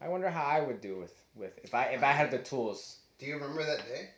I 0.00 0.06
wonder 0.08 0.30
how 0.30 0.44
I 0.56 0.60
would 0.66 0.80
do 0.80 0.94
with 1.02 1.14
with 1.42 1.54
if 1.66 1.72
I 1.74 1.84
if 1.96 2.02
I 2.10 2.12
had 2.20 2.30
the 2.30 2.38
tools. 2.52 2.80
Do 3.18 3.26
you 3.26 3.34
remember 3.34 3.64
that 3.64 3.86
day? 3.86 4.10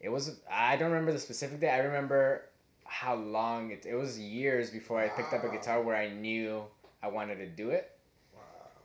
It 0.00 0.08
was 0.08 0.40
I 0.50 0.76
don't 0.76 0.90
remember 0.90 1.12
the 1.12 1.18
specific 1.18 1.60
day. 1.60 1.70
I 1.70 1.78
remember 1.78 2.46
how 2.84 3.14
long 3.14 3.70
it. 3.70 3.84
It 3.86 3.94
was 3.94 4.18
years 4.18 4.70
before 4.70 5.00
I 5.00 5.08
picked 5.08 5.34
up 5.34 5.44
a 5.44 5.48
guitar 5.48 5.82
where 5.82 5.96
I 5.96 6.08
knew 6.08 6.64
I 7.02 7.08
wanted 7.08 7.36
to 7.36 7.46
do 7.46 7.70
it. 7.70 7.90
Wow. 8.34 8.40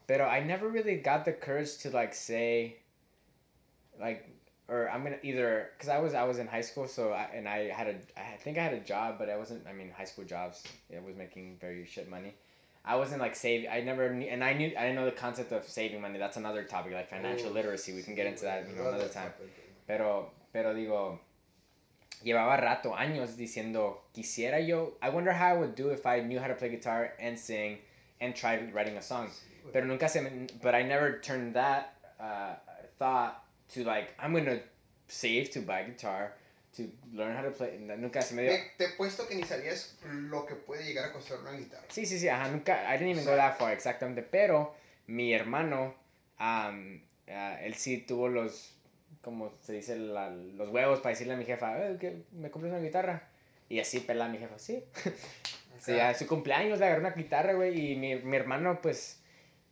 But 0.07 0.21
I 0.21 0.41
never 0.41 0.67
really 0.67 0.97
got 0.97 1.23
the 1.23 1.31
courage 1.31 1.77
to 1.79 1.89
like 1.89 2.13
say, 2.13 2.77
like, 3.99 4.29
or 4.67 4.89
I'm 4.89 5.03
gonna 5.03 5.19
either 5.23 5.69
because 5.77 5.87
I 5.87 5.99
was 5.99 6.13
I 6.13 6.23
was 6.25 6.37
in 6.37 6.47
high 6.47 6.61
school, 6.61 6.87
so 6.87 7.11
I, 7.13 7.29
and 7.33 7.47
I 7.47 7.69
had 7.69 7.87
a 7.87 7.95
I 8.19 8.35
think 8.37 8.57
I 8.57 8.63
had 8.63 8.73
a 8.73 8.81
job, 8.81 9.15
but 9.17 9.29
I 9.29 9.37
wasn't. 9.37 9.65
I 9.67 9.71
mean, 9.71 9.91
high 9.95 10.05
school 10.05 10.25
jobs, 10.25 10.63
it 10.89 11.01
was 11.01 11.15
making 11.15 11.57
very 11.61 11.85
shit 11.85 12.09
money. 12.09 12.35
I 12.85 12.95
wasn't 12.95 13.21
like 13.21 13.35
saving. 13.35 13.69
I 13.69 13.81
never 13.81 14.13
knew, 14.13 14.27
and 14.27 14.43
I 14.43 14.53
knew 14.53 14.67
I 14.77 14.81
didn't 14.81 14.95
know 14.95 15.05
the 15.05 15.11
concept 15.11 15.51
of 15.51 15.67
saving 15.67 16.01
money. 16.01 16.19
That's 16.19 16.37
another 16.37 16.63
topic, 16.63 16.93
like 16.93 17.09
financial 17.09 17.49
Ooh, 17.49 17.53
literacy. 17.53 17.93
We 17.93 18.03
can 18.03 18.15
get 18.15 18.27
into 18.27 18.43
that 18.43 18.67
you 18.69 18.75
know, 18.75 18.89
another 18.89 19.07
time. 19.07 19.31
Pero, 19.87 20.31
pero 20.53 20.73
digo, 20.73 21.19
llevaba 22.23 22.57
rato, 22.57 22.93
años 22.95 23.35
diciendo, 23.37 23.97
quisiera 24.13 24.65
yo, 24.65 24.93
I 25.01 25.09
wonder 25.09 25.31
how 25.31 25.47
I 25.47 25.57
would 25.57 25.75
do 25.75 25.89
if 25.89 26.05
I 26.05 26.21
knew 26.21 26.39
how 26.39 26.47
to 26.47 26.55
play 26.55 26.69
guitar 26.69 27.13
and 27.19 27.37
sing 27.37 27.77
and 28.21 28.35
tried 28.35 28.73
writing 28.73 28.97
a 28.97 29.01
song. 29.01 29.29
Pero 29.73 29.85
nunca 29.85 30.07
se 30.07 30.21
me, 30.21 30.47
but 30.61 30.75
I 30.75 30.83
never 30.83 31.19
turned 31.19 31.55
that 31.55 31.95
uh, 32.19 32.53
thought 32.99 33.43
to 33.73 33.83
like, 33.83 34.13
I'm 34.19 34.33
gonna 34.33 34.59
save 35.07 35.49
to 35.51 35.59
buy 35.61 35.83
guitar, 35.83 36.33
to 36.75 36.83
learn 37.13 37.35
how 37.37 37.43
to 37.43 37.51
play. 37.51 37.77
Nunca 37.79 38.21
se 38.21 38.35
me 38.35 38.43
dio. 38.43 38.51
Te, 38.77 38.85
he 38.85 38.89
puesto 38.89 39.27
que 39.27 39.35
ni 39.35 39.43
sabías 39.43 39.95
lo 40.05 40.45
que 40.45 40.55
puede 40.55 40.83
llegar 40.83 41.05
a 41.05 41.13
costar 41.13 41.39
una 41.39 41.51
guitarra. 41.53 41.83
Sí, 41.89 42.05
sí, 42.05 42.19
sí, 42.19 42.27
ajá, 42.27 42.49
nunca, 42.49 42.93
I 42.93 42.97
didn't 42.97 43.11
even 43.13 43.25
go 43.25 43.35
that 43.35 43.57
far 43.57 43.73
exactamente, 43.73 44.21
pero 44.23 44.75
mi 45.07 45.33
hermano, 45.33 45.95
um, 46.39 47.01
ah, 47.29 47.57
él 47.61 47.73
sí 47.75 47.99
tuvo 47.99 48.27
los, 48.27 48.75
como 49.21 49.53
se 49.61 49.73
dice, 49.73 49.95
la- 49.95 50.29
los 50.29 50.69
huevos 50.69 50.99
para 50.99 51.11
decirle 51.11 51.33
a 51.33 51.37
mi 51.37 51.45
jefa, 51.45 51.77
"Eh, 51.87 51.97
que 51.99 52.23
me 52.33 52.51
compres 52.51 52.71
una 52.73 52.81
guitarra. 52.81 53.29
Y 53.67 53.79
así 53.79 53.99
pela 53.99 54.25
a 54.25 54.29
mi 54.29 54.37
jefa, 54.37 54.59
sí. 54.59 54.83
Sí, 55.81 55.99
a 55.99 56.13
su 56.13 56.25
cumpleaños 56.25 56.79
le 56.79 56.85
agarré 56.85 57.01
una 57.01 57.11
guitarra, 57.11 57.53
güey, 57.53 57.91
y 57.91 57.95
mi, 57.97 58.15
mi 58.15 58.37
hermano, 58.37 58.79
pues, 58.81 59.19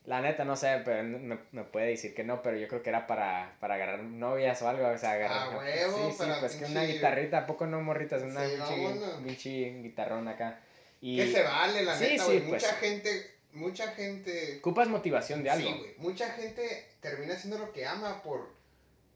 la 0.05 0.21
neta, 0.21 0.43
no 0.43 0.55
sé, 0.55 0.81
pero 0.83 1.01
me, 1.03 1.37
me 1.51 1.63
puede 1.63 1.87
decir 1.87 2.13
que 2.13 2.23
no, 2.23 2.41
pero 2.41 2.57
yo 2.57 2.67
creo 2.67 2.83
que 2.83 2.89
era 2.89 3.07
para, 3.07 3.55
para 3.59 3.75
agarrar 3.75 4.03
novias 4.03 4.61
o 4.61 4.67
algo, 4.67 4.87
o 4.87 4.97
sea, 4.97 5.11
agarrar... 5.13 5.49
Ah, 5.53 5.57
huevo, 5.57 5.97
sí, 5.97 6.11
sí, 6.11 6.17
para 6.17 6.39
pues 6.39 6.55
que 6.55 6.65
una 6.65 6.83
guitarrita, 6.83 7.37
¿a 7.39 7.45
poco 7.45 7.65
no, 7.67 7.81
morritas? 7.81 8.21
Una 8.21 8.45
Sí, 8.45 8.55
pinche, 8.55 9.23
pinche 9.23 9.81
guitarrón 9.81 10.27
acá. 10.27 10.59
Y 10.99 11.17
Que 11.17 11.31
se 11.31 11.43
vale, 11.43 11.83
la 11.83 11.97
Sí, 11.97 12.03
neta, 12.03 12.25
sí, 12.25 12.43
pues. 12.47 12.63
Mucha 12.63 12.75
gente, 12.75 13.31
mucha 13.53 13.87
gente... 13.91 14.57
ocupas 14.59 14.89
motivación 14.89 15.41
de 15.41 15.49
algo. 15.51 15.69
Sí, 15.69 15.75
güey. 15.77 15.93
Mucha 15.97 16.29
gente 16.31 16.89
termina 16.99 17.35
haciendo 17.35 17.57
lo 17.59 17.71
que 17.71 17.85
ama 17.85 18.21
por, 18.23 18.49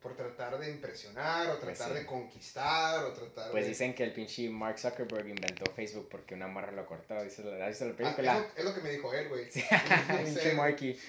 por 0.02 0.16
tratar 0.16 0.58
de 0.60 0.70
impresionar, 0.70 1.48
o 1.50 1.60
Pues 1.60 1.78
tratar 1.78 1.94
sí. 1.96 2.00
de 2.02 2.06
conquistar, 2.06 3.04
o 3.04 3.14
tratar 3.14 3.52
pues 3.52 3.64
de... 3.64 3.70
dicen 3.70 3.94
que 3.96 4.04
el 4.04 4.14
pinche 4.14 4.48
Mark 4.50 4.78
Zuckerberg 4.80 5.28
inventó 5.28 5.70
Facebook 5.72 6.08
porque 6.10 6.36
una 6.36 6.48
morra 6.48 6.72
lo 6.72 6.86
cortó. 6.86 7.22
¿Viste 7.24 7.44
la, 7.44 7.66
¿has 7.66 7.70
visto 7.70 7.86
la 7.86 7.92
Ah, 7.92 7.96
película? 8.16 8.38
es, 8.38 8.42
lo, 8.42 8.48
es 8.60 8.66
lo 8.66 8.74
que 8.76 8.82
me 8.82 8.92
dijo 8.92 9.14
él, 9.14 9.28
güey. 9.30 9.46
Pinche. 10.24 10.54
Marky. 10.54 10.98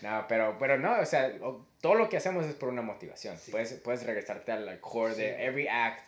No, 0.00 0.26
pero, 0.28 0.56
pero 0.60 0.78
no, 0.78 1.00
o 1.00 1.04
sea, 1.04 1.36
todo 1.80 1.94
lo 1.96 2.08
que 2.08 2.16
hacemos 2.18 2.46
es 2.46 2.54
por 2.54 2.68
una 2.68 2.82
motivación. 2.82 3.36
Sí. 3.36 3.50
Puedes, 3.50 3.72
puedes 3.74 4.04
regresarte 4.04 4.52
al 4.52 4.78
core 4.80 5.16
de 5.16 5.34
Sí. 5.36 5.42
every 5.42 5.66
act. 5.66 6.04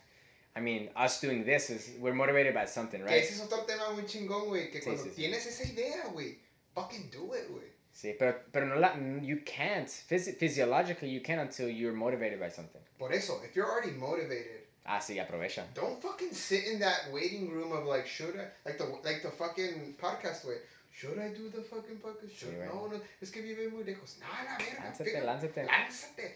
I 0.56 0.60
mean, 0.60 0.92
us 0.97 1.20
doing 1.20 1.44
this 1.44 1.70
is, 1.70 1.94
we're 1.98 2.14
motivated 2.14 2.55
by 2.55 2.68
something, 2.68 2.98
Que 2.98 3.05
right? 3.05 3.24
ese 3.24 3.34
es 3.34 3.40
otro 3.40 3.64
tema 3.64 3.90
muy 3.90 4.05
chingón, 4.06 4.47
güey. 4.47 4.70
Que 4.70 4.80
cuando 4.80 5.02
tienes 5.06 5.44
esa 5.47 5.64
idea, 5.64 6.06
güey, 6.12 6.38
fucking 6.72 7.10
do 7.10 7.36
it, 7.36 7.48
güey. 7.48 7.66
Sí, 7.92 8.14
pero, 8.18 8.34
pero 8.52 8.66
no 8.66 8.76
la, 8.76 8.94
you 9.20 9.38
can't, 9.44 9.88
phys- 9.88 10.36
physiologically 10.38 11.08
you 11.08 11.20
can't 11.20 11.40
until 11.40 11.68
you're 11.68 11.92
motivated 11.92 12.38
by 12.38 12.48
something. 12.48 12.80
Por 12.98 13.12
eso, 13.12 13.40
if 13.44 13.54
you're 13.56 13.66
already 13.68 13.90
motivated, 13.92 14.60
Ah, 14.86 14.98
sí, 15.00 15.18
aprovecha. 15.18 15.64
don't 15.74 16.00
fucking 16.00 16.32
sit 16.32 16.66
in 16.66 16.78
that 16.80 17.10
waiting 17.12 17.50
room 17.50 17.72
of 17.72 17.84
like, 17.86 18.06
should 18.06 18.34
I, 18.36 18.46
like 18.64 18.78
the, 18.78 18.84
like 19.04 19.22
the 19.22 19.30
fucking 19.30 19.96
podcast, 20.00 20.44
güey. 20.46 20.58
Should 20.92 21.18
I 21.18 21.28
do 21.34 21.48
the 21.50 21.62
fucking 21.62 21.98
podcast? 21.98 22.32
Should, 22.34 22.50
Sí, 22.50 22.56
güey. 22.56 22.66
no, 22.68 22.86
no, 22.86 23.00
es 23.20 23.30
que 23.30 23.42
vive 23.42 23.70
muy 23.70 23.84
lejos. 23.84 24.18
No, 24.20 24.26
la 24.44 24.56
verga, 24.56 24.82
Lánzate, 24.84 25.04
fíjate. 25.04 25.24
lánzate. 25.26 25.66
Lánzate. 25.66 26.30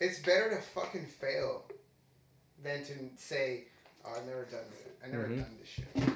It's 0.00 0.18
better 0.20 0.50
to 0.50 0.60
fucking 0.62 1.06
fail 1.06 1.64
than 2.62 2.82
to 2.84 2.92
say, 3.16 3.64
oh, 4.04 4.12
I've 4.16 4.26
never 4.26 4.44
done 4.46 4.60
it. 4.72 4.96
I've 5.04 5.12
never 5.12 5.28
Ujú. 5.28 5.36
done 5.40 5.56
this 5.60 5.68
shit. 5.68 6.14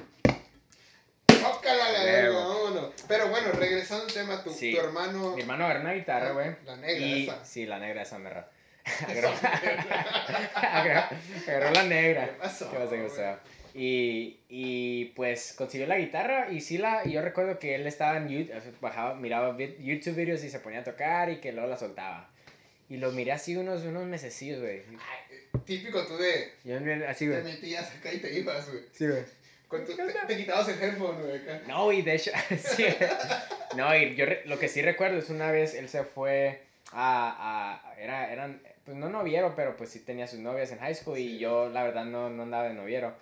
Tócala 1.52 1.92
la 1.92 2.04
verga, 2.04 2.38
vámonos. 2.38 2.94
Pero 3.08 3.28
bueno, 3.28 3.52
regresando 3.52 4.04
al 4.04 4.12
tema, 4.12 4.42
tu, 4.42 4.50
Sí. 4.50 4.72
tu 4.74 4.80
hermano. 4.80 5.34
Mi 5.34 5.42
hermano 5.42 5.64
agarró 5.64 5.80
una 5.82 5.92
guitarra, 5.92 6.32
güey. 6.32 6.56
La 6.64 6.76
negra, 6.76 7.06
Y, 7.06 7.22
esa. 7.28 7.44
sí, 7.44 7.66
la 7.66 7.78
negra 7.78 8.02
esa 8.02 8.18
merra. 8.18 8.48
Esa 8.84 9.30
agarró, 10.54 11.16
agarró 11.46 11.70
la 11.72 11.82
negra. 11.84 12.26
¿Qué 12.26 12.32
pasó, 12.34 12.70
¿Qué 12.70 12.76
pasa, 12.78 12.96
qué 12.96 13.02
pasó? 13.02 13.38
Y, 13.74 14.38
y 14.48 15.04
pues 15.16 15.52
consiguió 15.56 15.86
la 15.86 15.98
guitarra 15.98 16.50
y 16.50 16.60
sí 16.62 16.78
la, 16.78 17.04
yo 17.04 17.20
recuerdo 17.20 17.58
que 17.58 17.74
él 17.74 17.86
estaba 17.86 18.16
en 18.16 18.28
YouTube, 18.28 18.80
bajaba, 18.80 19.14
miraba 19.14 19.54
YouTube 19.58 20.14
videos 20.14 20.42
y 20.44 20.48
se 20.50 20.60
ponía 20.60 20.80
a 20.80 20.84
tocar 20.84 21.28
y 21.30 21.40
que 21.40 21.52
luego 21.52 21.68
la 21.68 21.76
soltaba. 21.76 22.30
Y 22.88 22.96
lo 22.98 23.10
miré 23.12 23.32
así 23.32 23.56
unos, 23.56 23.82
unos 23.82 24.06
mesecillos, 24.06 24.60
güey. 24.60 24.82
Típico 25.66 26.06
tú 26.06 26.16
de. 26.16 26.52
Yo 26.64 26.76
así, 27.08 27.26
Te 27.26 27.40
güey. 27.40 27.42
metías 27.42 27.90
acá 27.96 28.12
y 28.12 28.18
te 28.18 28.38
ibas, 28.38 28.66
güey. 28.70 28.84
Sí, 28.92 29.08
güey. 29.08 29.24
Con 29.68 29.84
tu- 29.84 29.96
te, 29.96 30.04
te 30.04 30.36
quitabas 30.36 30.68
el 30.68 30.80
headphone, 30.82 31.20
güey, 31.22 31.36
acá. 31.38 31.60
No, 31.66 31.92
y 31.92 32.02
de 32.02 32.14
hecho, 32.14 32.30
sí. 32.58 32.84
No, 33.76 33.94
y 33.96 34.14
yo 34.14 34.26
re- 34.26 34.42
lo 34.46 34.58
que 34.58 34.68
sí 34.68 34.80
recuerdo 34.82 35.18
es 35.18 35.28
una 35.30 35.50
vez 35.50 35.74
él 35.74 35.88
se 35.88 36.04
fue 36.04 36.60
a, 36.92 37.82
a 37.92 37.94
era, 38.00 38.32
eran, 38.32 38.62
pues 38.84 38.96
no 38.96 39.08
noviero, 39.08 39.54
pero 39.56 39.76
pues 39.76 39.90
sí 39.90 40.00
tenía 40.00 40.26
sus 40.28 40.38
novias 40.38 40.70
en 40.70 40.78
high 40.78 40.94
school 40.94 41.18
y 41.18 41.28
Sí. 41.30 41.38
yo 41.38 41.68
la 41.68 41.82
verdad 41.82 42.04
no, 42.04 42.30
no 42.30 42.44
andaba 42.44 42.68
de 42.68 42.74
noviero. 42.74 43.14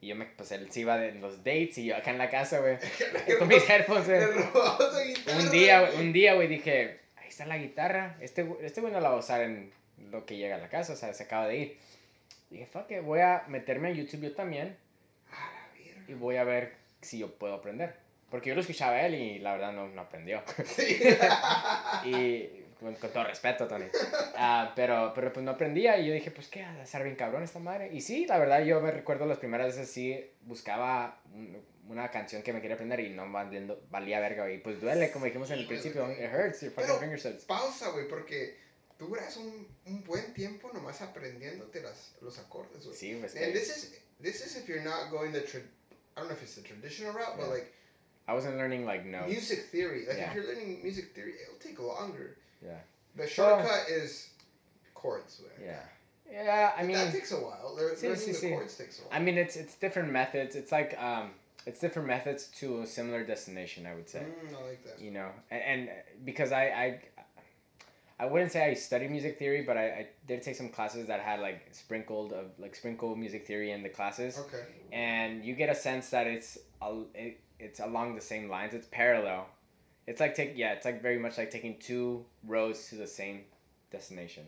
Y 0.00 0.08
yo 0.08 0.16
me, 0.16 0.26
pues 0.26 0.52
él 0.52 0.70
se 0.70 0.80
iba 0.80 0.98
de 0.98 1.12
los 1.12 1.38
dates 1.38 1.78
y 1.78 1.86
yo 1.86 1.96
acá 1.96 2.10
en 2.10 2.18
la 2.18 2.28
casa, 2.30 2.58
güey, 2.60 2.76
con 3.38 3.48
mis 3.48 3.68
headphones, 3.68 4.06
güey. 4.06 5.38
Un 5.38 5.50
día, 5.50 5.90
un 5.98 6.12
día, 6.12 6.34
güey, 6.34 6.48
dije, 6.48 6.98
ahí 7.16 7.28
está 7.28 7.46
la 7.46 7.56
guitarra, 7.58 8.16
este, 8.20 8.46
este 8.60 8.80
güey 8.80 8.92
no 8.92 9.00
la 9.00 9.08
va 9.08 9.16
a 9.16 9.20
usar 9.20 9.40
en 9.42 9.72
lo 10.10 10.26
que 10.26 10.36
llega 10.36 10.56
a 10.56 10.58
la 10.58 10.68
casa, 10.68 10.92
o 10.92 10.96
sea, 10.96 11.14
se 11.14 11.22
acaba 11.22 11.46
de 11.48 11.56
ir. 11.56 11.78
Dije, 12.50 12.66
fuck 12.66 12.90
it, 12.90 13.02
voy 13.02 13.20
a 13.20 13.44
meterme 13.48 13.88
a 13.88 13.92
YouTube 13.92 14.20
yo 14.22 14.34
también. 14.34 14.76
Y 16.08 16.14
voy 16.14 16.36
a 16.36 16.44
ver 16.44 16.74
si 17.02 17.18
yo 17.18 17.34
puedo 17.38 17.54
aprender. 17.54 17.94
Porque 18.30 18.48
yo 18.48 18.54
lo 18.56 18.60
escuchaba 18.60 18.96
a 18.96 19.06
él 19.06 19.14
y 19.14 19.38
la 19.38 19.52
verdad 19.52 19.72
no, 19.72 19.86
no 19.88 20.00
aprendió. 20.02 20.42
Y 22.04 22.64
con, 22.80 22.94
con 22.96 23.10
todo 23.10 23.24
respeto, 23.24 23.66
Tony. 23.66 23.86
Ah, 24.36 24.72
pero, 24.76 25.12
pero 25.14 25.32
pues 25.32 25.44
no 25.44 25.52
aprendía 25.52 25.98
y 25.98 26.06
yo 26.08 26.12
dije, 26.12 26.30
pues 26.30 26.48
qué, 26.48 26.64
de 26.66 26.86
ser 26.86 27.04
bien 27.04 27.16
cabrón 27.16 27.42
esta 27.42 27.58
madre. 27.58 27.90
Y 27.92 28.00
sí, 28.00 28.26
la 28.26 28.38
verdad 28.38 28.62
yo 28.64 28.80
me 28.80 28.90
recuerdo 28.90 29.26
las 29.26 29.38
primeras 29.38 29.68
veces 29.68 29.90
sí 29.90 30.18
buscaba 30.42 31.20
un- 31.32 31.62
una 31.88 32.10
canción 32.10 32.42
que 32.42 32.52
me 32.52 32.60
quería 32.60 32.74
aprender 32.74 32.98
y 33.00 33.10
no 33.10 33.30
valiendo, 33.30 33.80
valía 33.90 34.18
verga. 34.20 34.50
Y 34.50 34.58
pues 34.58 34.80
duele, 34.80 35.10
como 35.12 35.24
dijimos 35.26 35.50
en 35.52 35.60
el 35.60 35.66
principio, 35.66 36.10
it 36.10 36.18
hurts, 36.32 36.60
your 36.62 36.72
fucking 36.72 36.98
fingers 36.98 37.24
hurts. 37.24 37.44
Pausa, 37.44 37.90
güey, 37.90 38.08
porque 38.08 38.56
duras 38.98 39.36
un, 39.36 39.68
un 39.86 40.02
buen 40.04 40.34
tiempo 40.34 40.70
nomás 40.74 41.00
aprendiéndote 41.00 41.80
las, 41.82 42.16
los 42.20 42.38
acordes, 42.40 42.84
güey. 42.84 42.96
Sí, 42.96 43.16
pues 43.20 43.36
And 43.36 43.52
this 43.52 43.68
is 43.68 44.00
this 44.20 44.44
is 44.44 44.56
if 44.56 44.66
you're 44.68 44.82
not 44.82 45.10
going 45.10 45.30
the 45.32 45.42
tra- 45.42 45.62
I 46.16 46.20
don't 46.20 46.28
know 46.28 46.34
if 46.34 46.42
it's 46.42 46.54
the 46.54 46.62
traditional 46.62 47.12
route, 47.12 47.36
but 47.38 47.48
like 47.50 47.72
I 48.28 48.34
wasn't 48.34 48.56
learning 48.56 48.84
like 48.86 49.04
notes. 49.06 49.28
music 49.30 49.66
theory. 49.70 50.04
Like 50.08 50.16
Yeah. 50.18 50.30
if 50.30 50.34
you're 50.34 50.46
learning 50.46 50.80
music 50.82 51.14
theory, 51.14 51.34
it'll 51.42 51.58
take 51.60 51.78
longer. 51.80 52.36
Yeah. 52.64 52.78
The 53.16 53.26
shortcut 53.28 53.88
is 53.88 54.30
chords, 54.94 55.40
güey. 55.40 55.66
Yeah. 55.66 55.80
Yeah, 56.30 56.72
I 56.76 56.82
mean, 56.82 56.96
that 56.96 57.12
takes 57.12 57.30
a 57.32 57.36
while. 57.36 57.74
Lear- 57.76 57.94
Sí, 57.94 58.02
learning 58.08 58.16
sí, 58.18 58.40
the 58.40 58.46
sí. 58.48 58.50
chords 58.50 58.76
takes 58.76 58.98
a 58.98 59.02
while. 59.02 59.10
I 59.12 59.20
mean, 59.20 59.38
it's 59.38 59.54
it's 59.56 59.74
different 59.76 60.10
methods. 60.10 60.56
It's 60.56 60.72
like 60.72 61.00
um, 61.00 61.30
it's 61.66 61.78
different 61.80 62.08
methods 62.08 62.48
to 62.60 62.80
a 62.82 62.86
similar 62.86 63.22
destination. 63.24 63.86
I 63.86 63.94
would 63.94 64.08
say. 64.08 64.20
Mm, 64.24 64.56
I 64.58 64.62
like 64.68 64.84
that. 64.84 65.00
you 65.00 65.12
know 65.12 65.28
and, 65.50 65.62
and 65.62 65.90
because 66.24 66.50
I, 66.50 66.64
I 66.64 67.00
i 68.18 68.24
wouldn't 68.26 68.50
say 68.52 68.64
i 68.70 68.74
studied 68.74 69.10
music 69.10 69.38
theory 69.38 69.62
but 69.62 69.76
I, 69.76 69.84
I 70.00 70.06
did 70.26 70.42
take 70.42 70.56
some 70.56 70.68
classes 70.70 71.06
that 71.08 71.20
had 71.20 71.40
like 71.40 71.68
sprinkled 71.72 72.32
of 72.32 72.46
like 72.58 72.74
sprinkled 72.74 73.18
music 73.18 73.46
theory 73.46 73.70
in 73.72 73.82
the 73.82 73.88
classes. 73.88 74.38
Okay. 74.38 74.64
and 74.92 75.44
you 75.44 75.54
get 75.54 75.68
a 75.68 75.74
sense 75.74 76.10
that 76.10 76.26
it's 76.26 76.58
al- 76.80 77.06
it, 77.14 77.40
it's 77.58 77.80
along 77.80 78.14
the 78.14 78.20
same 78.20 78.48
lines. 78.50 78.74
It's 78.74 78.86
parallel. 78.90 79.46
It's 80.06 80.20
like 80.20 80.34
take 80.34 80.52
yeah 80.56 80.72
it's 80.72 80.84
like 80.84 81.02
very 81.02 81.18
much 81.18 81.36
like 81.38 81.50
taking 81.50 81.78
two 81.78 82.24
roads 82.46 82.88
to 82.90 82.94
the 82.96 83.06
same 83.06 83.40
destination. 83.90 84.44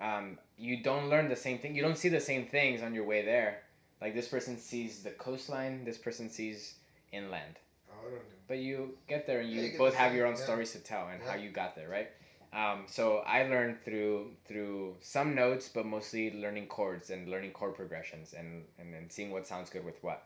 Um, 0.00 0.38
you 0.56 0.82
don't 0.82 1.08
learn 1.10 1.28
the 1.28 1.36
same 1.36 1.58
thing 1.58 1.74
you 1.74 1.82
don't 1.82 1.98
see 1.98 2.08
the 2.08 2.20
same 2.20 2.46
things 2.46 2.82
on 2.82 2.94
your 2.94 3.04
way 3.04 3.24
there. 3.24 3.62
Like 4.00 4.14
this 4.14 4.28
person 4.28 4.56
sees 4.58 5.02
the 5.02 5.10
coastline 5.10 5.84
this 5.84 5.98
person 5.98 6.28
sees 6.30 6.74
inland. 7.12 7.54
Órale. 7.90 8.20
but 8.46 8.58
you 8.58 8.96
get 9.08 9.26
there 9.26 9.40
and 9.40 9.50
you, 9.50 9.60
Yeah, 9.62 9.78
both 9.78 9.92
the 9.92 9.98
have 9.98 10.10
same- 10.10 10.18
your 10.18 10.26
own 10.26 10.34
yeah. 10.36 10.44
stories 10.44 10.70
to 10.72 10.78
tell 10.78 11.08
and 11.08 11.20
how 11.22 11.34
you 11.34 11.50
got 11.50 11.74
there 11.74 11.88
right 11.88 12.08
um, 12.52 12.84
so 12.86 13.18
i 13.26 13.42
learned 13.44 13.80
through 13.84 14.30
through 14.46 14.94
some 15.00 15.34
notes 15.34 15.68
but 15.68 15.84
mostly 15.86 16.32
learning 16.40 16.66
chords 16.66 17.10
and 17.10 17.28
learning 17.28 17.50
chord 17.52 17.74
progressions 17.74 18.32
and 18.34 18.64
and, 18.78 18.94
and 18.94 19.10
seeing 19.12 19.30
what 19.30 19.46
sounds 19.46 19.70
good 19.70 19.84
with 19.84 20.02
what. 20.02 20.24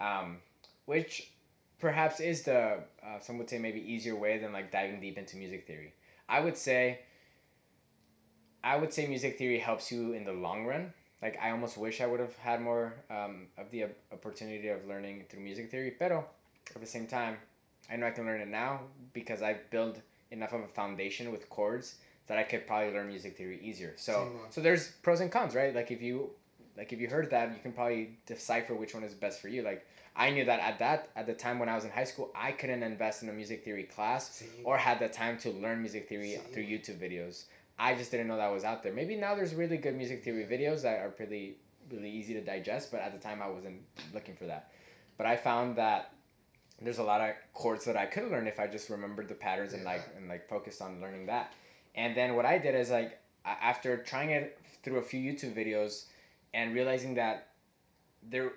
Um, 0.00 0.38
which 0.86 1.30
perhaps 1.78 2.20
is 2.20 2.42
the 2.42 2.80
uh, 3.02 3.18
some 3.20 3.38
would 3.38 3.48
say 3.48 3.58
maybe 3.58 3.80
easier 3.80 4.16
way 4.16 4.38
than 4.38 4.52
like 4.52 4.70
diving 4.72 5.00
deep 5.00 5.16
into 5.18 5.36
music 5.36 5.66
theory. 5.66 5.94
I 6.28 6.40
would 6.40 6.56
say 6.56 7.00
i 8.64 8.76
would 8.76 8.92
say 8.92 9.06
music 9.06 9.38
theory 9.38 9.58
helps 9.58 9.90
you 9.90 10.12
in 10.12 10.24
the 10.24 10.32
long 10.32 10.66
run. 10.66 10.92
Like 11.20 11.38
i 11.40 11.50
almost 11.50 11.76
wish 11.78 12.00
i 12.00 12.06
would 12.06 12.20
have 12.20 12.36
had 12.38 12.60
more 12.60 12.94
um, 13.10 13.46
of 13.56 13.70
the 13.70 13.84
opportunity 14.12 14.68
of 14.68 14.86
learning 14.86 15.24
through 15.28 15.40
music 15.40 15.70
theory 15.70 15.92
pero 15.96 16.24
at 16.74 16.80
the 16.80 16.86
same 16.86 17.06
time 17.06 17.36
i 17.90 17.96
know 17.96 18.06
i 18.06 18.10
can 18.10 18.24
learn 18.26 18.40
it 18.40 18.48
now 18.48 18.80
because 19.12 19.40
i've 19.42 19.68
built 19.70 20.00
enough 20.32 20.52
of 20.52 20.62
a 20.62 20.68
foundation 20.68 21.30
with 21.30 21.48
chords 21.50 21.96
that 22.26 22.38
i 22.38 22.42
could 22.42 22.66
probably 22.66 22.92
learn 22.92 23.08
music 23.08 23.36
theory 23.36 23.60
easier. 23.62 23.92
So 23.96 24.30
so 24.50 24.60
there's 24.60 24.88
pros 25.02 25.20
and 25.20 25.30
cons 25.30 25.54
right? 25.54 25.74
Like 25.74 25.90
if 25.90 26.02
you 26.02 26.30
like 26.76 26.92
if 26.92 27.00
you 27.00 27.08
heard 27.08 27.30
that 27.30 27.50
you 27.50 27.60
can 27.62 27.72
probably 27.72 28.18
decipher 28.26 28.74
which 28.74 28.94
one 28.94 29.04
is 29.04 29.14
best 29.14 29.40
for 29.40 29.48
you. 29.48 29.62
Like 29.62 29.86
i 30.16 30.30
knew 30.30 30.44
that 30.44 30.60
at 30.60 30.78
that 30.78 31.08
at 31.16 31.26
the 31.26 31.32
time 31.32 31.58
when 31.58 31.68
i 31.68 31.74
was 31.74 31.84
in 31.84 31.90
high 31.90 32.04
school 32.04 32.30
i 32.34 32.52
couldn't 32.52 32.82
invest 32.82 33.22
in 33.22 33.30
a 33.30 33.32
music 33.32 33.64
theory 33.64 33.84
class 33.84 34.42
or 34.62 34.76
had 34.76 34.98
the 34.98 35.08
time 35.08 35.38
to 35.38 35.50
learn 35.52 35.80
music 35.80 36.06
theory 36.08 36.38
through 36.52 36.64
youtube 36.64 36.98
videos. 36.98 37.44
I 37.78 37.94
just 37.94 38.10
didn't 38.10 38.28
know 38.28 38.36
that 38.36 38.52
was 38.52 38.62
out 38.62 38.82
there. 38.82 38.92
Maybe 38.92 39.16
now 39.16 39.34
there's 39.34 39.54
really 39.54 39.78
good 39.78 39.96
music 39.96 40.22
theory 40.22 40.44
videos 40.44 40.82
that 40.82 41.00
are 41.00 41.08
pretty 41.08 41.56
really 41.90 42.10
easy 42.10 42.34
to 42.34 42.40
digest 42.42 42.92
but 42.92 43.00
at 43.00 43.12
the 43.12 43.18
time 43.18 43.40
i 43.42 43.48
wasn't 43.48 43.80
looking 44.12 44.36
for 44.36 44.44
that. 44.44 44.70
But 45.16 45.26
i 45.26 45.36
found 45.36 45.76
that 45.76 46.12
there's 46.80 46.98
a 46.98 47.02
lot 47.02 47.20
of 47.20 47.30
chords 47.54 47.84
that 47.84 47.96
i 47.96 48.06
could 48.06 48.30
learn 48.30 48.46
if 48.46 48.58
i 48.58 48.66
just 48.66 48.88
remembered 48.90 49.28
the 49.28 49.34
patterns 49.34 49.72
and 49.72 49.84
like 49.84 50.02
and 50.16 50.28
like 50.28 50.48
focused 50.48 50.80
on 50.82 51.00
learning 51.00 51.26
that 51.26 51.52
and 51.94 52.16
then 52.16 52.34
what 52.34 52.44
i 52.46 52.58
did 52.58 52.74
is 52.74 52.90
like 52.90 53.18
after 53.44 53.98
trying 53.98 54.30
it 54.30 54.58
through 54.82 54.98
a 54.98 55.02
few 55.02 55.20
youtube 55.20 55.54
videos 55.54 56.06
and 56.54 56.74
realizing 56.74 57.14
that 57.14 57.48
there 58.22 58.52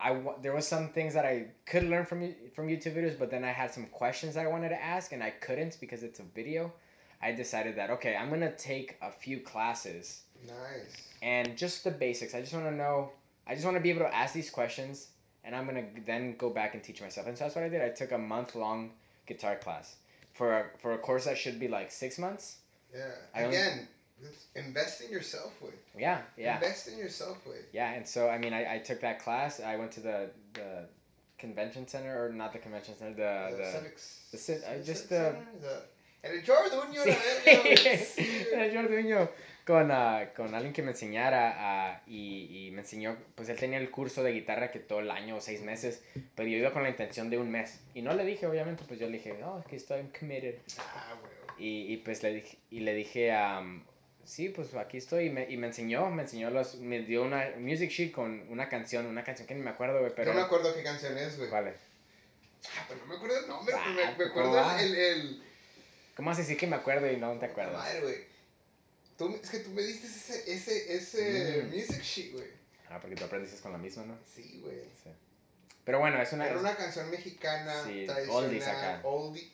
I 0.00 0.16
there 0.42 0.54
was 0.54 0.66
some 0.66 0.90
things 0.90 1.14
that 1.14 1.24
I 1.24 1.46
could 1.66 1.82
learn 1.82 2.04
from 2.04 2.32
from 2.54 2.68
YouTube 2.68 2.94
videos, 2.94 3.18
but 3.18 3.30
then 3.32 3.44
I 3.44 3.50
had 3.50 3.72
some 3.74 3.86
questions 3.86 4.34
that 4.34 4.44
I 4.44 4.48
wanted 4.48 4.68
to 4.68 4.80
ask 4.80 5.12
and 5.12 5.22
I 5.22 5.30
couldn't 5.30 5.76
because 5.80 6.04
it's 6.04 6.20
a 6.20 6.22
video. 6.22 6.72
I 7.20 7.32
decided 7.32 7.74
that 7.76 7.90
okay, 7.90 8.14
I'm 8.14 8.30
gonna 8.30 8.54
take 8.54 8.96
a 9.02 9.10
few 9.10 9.40
classes 9.40 10.22
Nice. 10.46 11.08
and 11.20 11.56
just 11.56 11.82
the 11.82 11.90
basics. 11.90 12.32
I 12.32 12.40
just 12.40 12.52
want 12.52 12.66
to 12.66 12.74
know. 12.74 13.10
I 13.44 13.54
just 13.54 13.64
want 13.64 13.76
to 13.76 13.80
be 13.82 13.90
able 13.90 14.02
to 14.02 14.14
ask 14.14 14.34
these 14.34 14.50
questions, 14.50 15.08
and 15.48 15.56
I'm 15.56 15.64
gonna 15.66 15.86
then 16.06 16.36
go 16.36 16.50
back 16.50 16.74
and 16.74 16.82
teach 16.84 17.00
myself. 17.00 17.26
And 17.26 17.36
so 17.36 17.44
that's 17.44 17.56
what 17.56 17.64
I 17.64 17.70
did. 17.70 17.80
I 17.80 17.88
took 17.88 18.12
a 18.12 18.18
month 18.18 18.54
long 18.54 18.90
guitar 19.26 19.56
class 19.56 19.96
for 20.34 20.52
a, 20.58 20.64
for 20.78 20.92
a 20.92 20.98
course 20.98 21.24
that 21.24 21.38
should 21.38 21.58
be 21.58 21.68
like 21.68 21.90
six 21.90 22.18
months. 22.18 22.58
Yeah. 22.94 23.06
I 23.34 23.40
Again, 23.42 23.88
it's 24.22 24.44
invest 24.54 25.00
in 25.00 25.10
yourself, 25.10 25.52
with. 25.62 25.72
Yeah, 25.96 26.20
yeah. 26.36 26.56
Invest 26.56 26.88
in 26.88 26.98
yourself, 26.98 27.38
with. 27.46 27.64
Yeah, 27.72 27.92
and 27.92 28.06
so 28.06 28.28
I 28.28 28.36
mean, 28.36 28.52
I, 28.52 28.74
I 28.74 28.78
took 28.78 29.00
that 29.00 29.20
class. 29.24 29.58
I 29.60 29.76
went 29.76 29.90
to 29.92 30.00
the 30.00 30.30
the 30.52 30.84
convention 31.38 31.86
center 31.88 32.12
or 32.26 32.32
not 32.32 32.52
the 32.52 32.58
convention 32.58 32.94
center, 32.98 33.14
the 33.14 33.56
The 33.56 33.62
the, 33.62 33.70
Civics- 33.72 34.20
the 34.32 34.36
uh, 34.36 34.40
Civic 34.40 34.84
just 34.84 35.08
Center, 35.08 35.36
the- 35.62 35.66
the- 35.66 35.82
El 36.24 36.42
Jorduño, 36.42 37.02
Sí. 37.04 37.14
la 37.14 37.14
verga, 37.44 37.62
güey, 37.62 39.04
sí, 39.04 39.14
güey. 39.14 39.28
Con, 39.68 39.92
ah, 39.92 40.30
con 40.34 40.54
alguien 40.54 40.72
que 40.72 40.80
me 40.80 40.92
enseñara 40.92 41.54
ah, 41.58 42.00
y, 42.06 42.68
y 42.68 42.70
me 42.70 42.80
enseñó, 42.80 43.18
pues 43.34 43.50
él 43.50 43.58
tenía 43.58 43.76
el 43.76 43.90
curso 43.90 44.22
de 44.22 44.32
guitarra 44.32 44.70
que 44.70 44.78
todo 44.78 45.00
el 45.00 45.10
año 45.10 45.36
o 45.36 45.40
seis 45.42 45.60
meses, 45.60 46.02
pero 46.34 46.48
yo 46.48 46.56
iba 46.56 46.72
con 46.72 46.84
la 46.84 46.88
intención 46.88 47.28
de 47.28 47.36
un 47.36 47.50
mes. 47.50 47.78
Y 47.92 48.00
no 48.00 48.14
le 48.14 48.24
dije, 48.24 48.46
obviamente, 48.46 48.84
pues 48.88 48.98
yo 48.98 49.04
le 49.08 49.18
dije, 49.18 49.36
no, 49.38 49.58
es 49.60 49.66
que 49.66 49.76
estoy 49.76 50.04
committed. 50.18 50.54
Ah. 50.78 51.14
Y, 51.58 51.92
y 51.92 51.98
pues 51.98 52.22
le 52.22 52.32
dije, 52.32 52.56
y 52.70 52.80
le 52.80 52.94
dije, 52.94 53.30
am, 53.30 53.84
sí, 54.24 54.48
pues 54.48 54.74
aquí 54.74 54.96
estoy. 54.96 55.26
Y 55.26 55.30
me, 55.30 55.50
y 55.50 55.58
me 55.58 55.66
enseñó, 55.66 56.08
me 56.08 56.22
enseñó 56.22 56.48
los, 56.48 56.76
me 56.76 57.00
dio 57.00 57.22
una 57.22 57.52
music 57.58 57.90
sheet 57.90 58.12
con 58.12 58.46
una 58.48 58.70
canción, 58.70 59.04
una 59.04 59.22
canción 59.22 59.46
que 59.46 59.54
ni 59.54 59.60
me 59.60 59.68
acuerdo, 59.68 60.00
güey, 60.00 60.12
pero... 60.16 60.32
No 60.32 60.40
me 60.40 60.46
acuerdo 60.46 60.74
qué 60.74 60.82
canción 60.82 61.18
es, 61.18 61.36
güey. 61.36 61.50
Vale. 61.50 61.74
Ah, 62.74 62.86
pero 62.88 63.00
no 63.00 63.06
me 63.06 63.16
acuerdo 63.16 63.38
el 63.38 63.48
nombre, 63.48 63.74
Ah, 63.76 63.84
pero 64.16 64.16
me, 64.16 64.24
me 64.24 64.32
¿cómo 64.32 64.56
acuerdo 64.56 64.78
el... 64.80 64.94
el, 64.94 65.42
¿Cómo 66.16 66.30
a 66.30 66.34
decir 66.34 66.56
que 66.56 66.66
me 66.66 66.76
acuerdo 66.76 67.12
y 67.12 67.18
no 67.18 67.32
te 67.34 67.44
acuerdas? 67.44 67.74
Madre, 67.74 68.00
güey. 68.00 68.27
Tú, 69.18 69.38
es 69.42 69.50
que 69.50 69.58
tú 69.58 69.70
me 69.70 69.82
diste 69.82 70.06
ese, 70.06 70.52
ese, 70.52 70.94
ese 70.94 71.62
Mm. 71.64 71.74
music 71.74 72.02
sheet, 72.02 72.32
güey. 72.32 72.46
Ah, 72.88 72.98
porque 73.00 73.16
tú 73.16 73.24
aprendiste 73.24 73.60
con 73.60 73.72
la 73.72 73.78
misma, 73.78 74.04
¿no? 74.04 74.16
Sí, 74.34 74.60
güey. 74.62 74.76
Sí. 75.02 75.10
Pero 75.84 75.98
bueno, 75.98 76.22
es 76.22 76.32
una... 76.32 76.46
Era 76.46 76.58
una 76.58 76.76
canción 76.76 77.10
mexicana, 77.10 77.74
Sí, 77.84 78.04
tradicional, 78.06 78.44
oldies 78.44 78.66
acá. 78.66 79.00
oldie- 79.02 79.50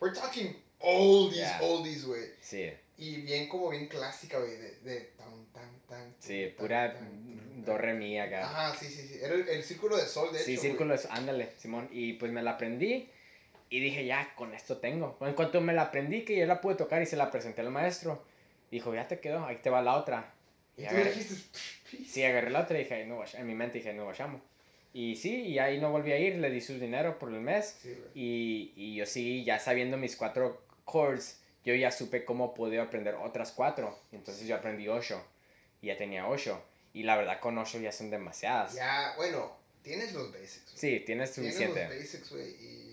we're 0.00 0.14
talking 0.14 0.54
oldies, 0.80 1.38
Yeah. 1.38 1.60
oldies, 1.62 2.04
güey. 2.04 2.24
Sí, 2.40 2.70
Y 2.98 3.16
bien, 3.22 3.48
como 3.48 3.70
bien 3.70 3.88
clásica, 3.88 4.38
güey, 4.38 4.56
de, 4.56 4.70
de 4.80 5.00
tan, 5.16 5.46
tan, 5.52 5.80
tan. 5.88 6.14
sí, 6.18 6.46
tan, 6.48 6.56
pura 6.56 6.92
tan, 6.94 7.64
do, 7.64 7.76
re, 7.78 7.94
mi 7.94 8.18
acá. 8.18 8.44
Ajá, 8.44 8.76
sí, 8.78 8.86
sí, 8.88 9.06
sí. 9.08 9.18
Era 9.22 9.34
el, 9.34 9.48
el 9.48 9.62
círculo 9.62 9.96
de 9.96 10.06
sol, 10.06 10.32
de 10.32 10.38
Sí, 10.40 10.52
hecho. 10.52 10.62
círculo 10.62 10.94
es, 10.94 11.06
ándale, 11.06 11.52
Simón. 11.58 11.88
Y 11.92 12.14
pues 12.14 12.32
me 12.32 12.42
la 12.42 12.52
aprendí 12.52 13.08
y 13.70 13.80
dije, 13.80 14.04
ya, 14.06 14.34
con 14.36 14.54
esto 14.54 14.76
tengo. 14.78 15.16
En 15.22 15.34
cuanto 15.34 15.60
me 15.60 15.72
la 15.72 15.82
aprendí, 15.82 16.24
que 16.24 16.36
ya 16.36 16.46
la 16.46 16.60
pude 16.60 16.74
tocar 16.76 17.00
y 17.02 17.06
se 17.06 17.16
la 17.16 17.30
presenté 17.30 17.60
al 17.62 17.70
maestro, 17.70 18.22
dijo, 18.70 18.94
ya 18.94 19.06
te 19.08 19.20
quedó, 19.20 19.44
ahí 19.46 19.56
te 19.56 19.70
va 19.70 19.82
la 19.82 19.96
otra. 19.96 20.32
Y 20.76 20.82
Y 20.82 20.86
agarré- 20.86 21.12
dijiste, 21.14 21.58
Sí, 22.06 22.24
agarré 22.24 22.50
la 22.50 22.60
otra 22.60 22.78
y 22.78 22.82
dije, 22.84 23.04
no, 23.06 23.22
en 23.32 23.46
mi 23.46 23.54
mente 23.54 23.78
dije, 23.78 23.92
no, 23.94 24.06
vayamos. 24.06 24.40
Y 24.92 25.16
sí, 25.16 25.42
y 25.42 25.58
ahí 25.58 25.78
no 25.78 25.90
volví 25.90 26.12
a 26.12 26.18
ir, 26.18 26.36
le 26.36 26.50
di 26.50 26.60
su 26.60 26.78
dinero 26.78 27.18
por 27.18 27.28
el 27.32 27.40
mes. 27.40 27.76
Sí. 27.82 27.96
Y, 28.14 28.72
y 28.76 28.94
yo 28.96 29.06
sí, 29.06 29.44
ya 29.44 29.58
sabiendo 29.58 29.96
mis 29.96 30.16
cuatro 30.16 30.62
chords, 30.90 31.40
yo 31.64 31.74
ya 31.74 31.90
supe 31.90 32.24
cómo 32.24 32.54
podía 32.54 32.82
aprender 32.82 33.14
otras 33.14 33.52
cuatro. 33.52 33.98
Entonces 34.12 34.46
yo 34.48 34.56
aprendí 34.56 34.88
ocho. 34.88 35.22
Y 35.82 35.88
ya 35.88 35.96
tenía 35.96 36.26
ocho. 36.26 36.62
Y 36.94 37.02
la 37.02 37.16
verdad 37.16 37.40
con 37.40 37.58
ocho 37.58 37.78
ya 37.78 37.92
son 37.92 38.08
demasiadas. 38.10 38.74
Ya, 38.74 39.12
bueno, 39.16 39.54
tienes 39.82 40.12
los 40.14 40.32
basics. 40.32 40.64
güey. 40.64 40.78
Sí, 40.78 41.00
tienes 41.04 41.32
Tienes 41.32 41.54
suficiente. 41.54 41.84
los 41.88 41.98
basics, 41.98 42.30
güey, 42.30 42.48
y. 42.50 42.85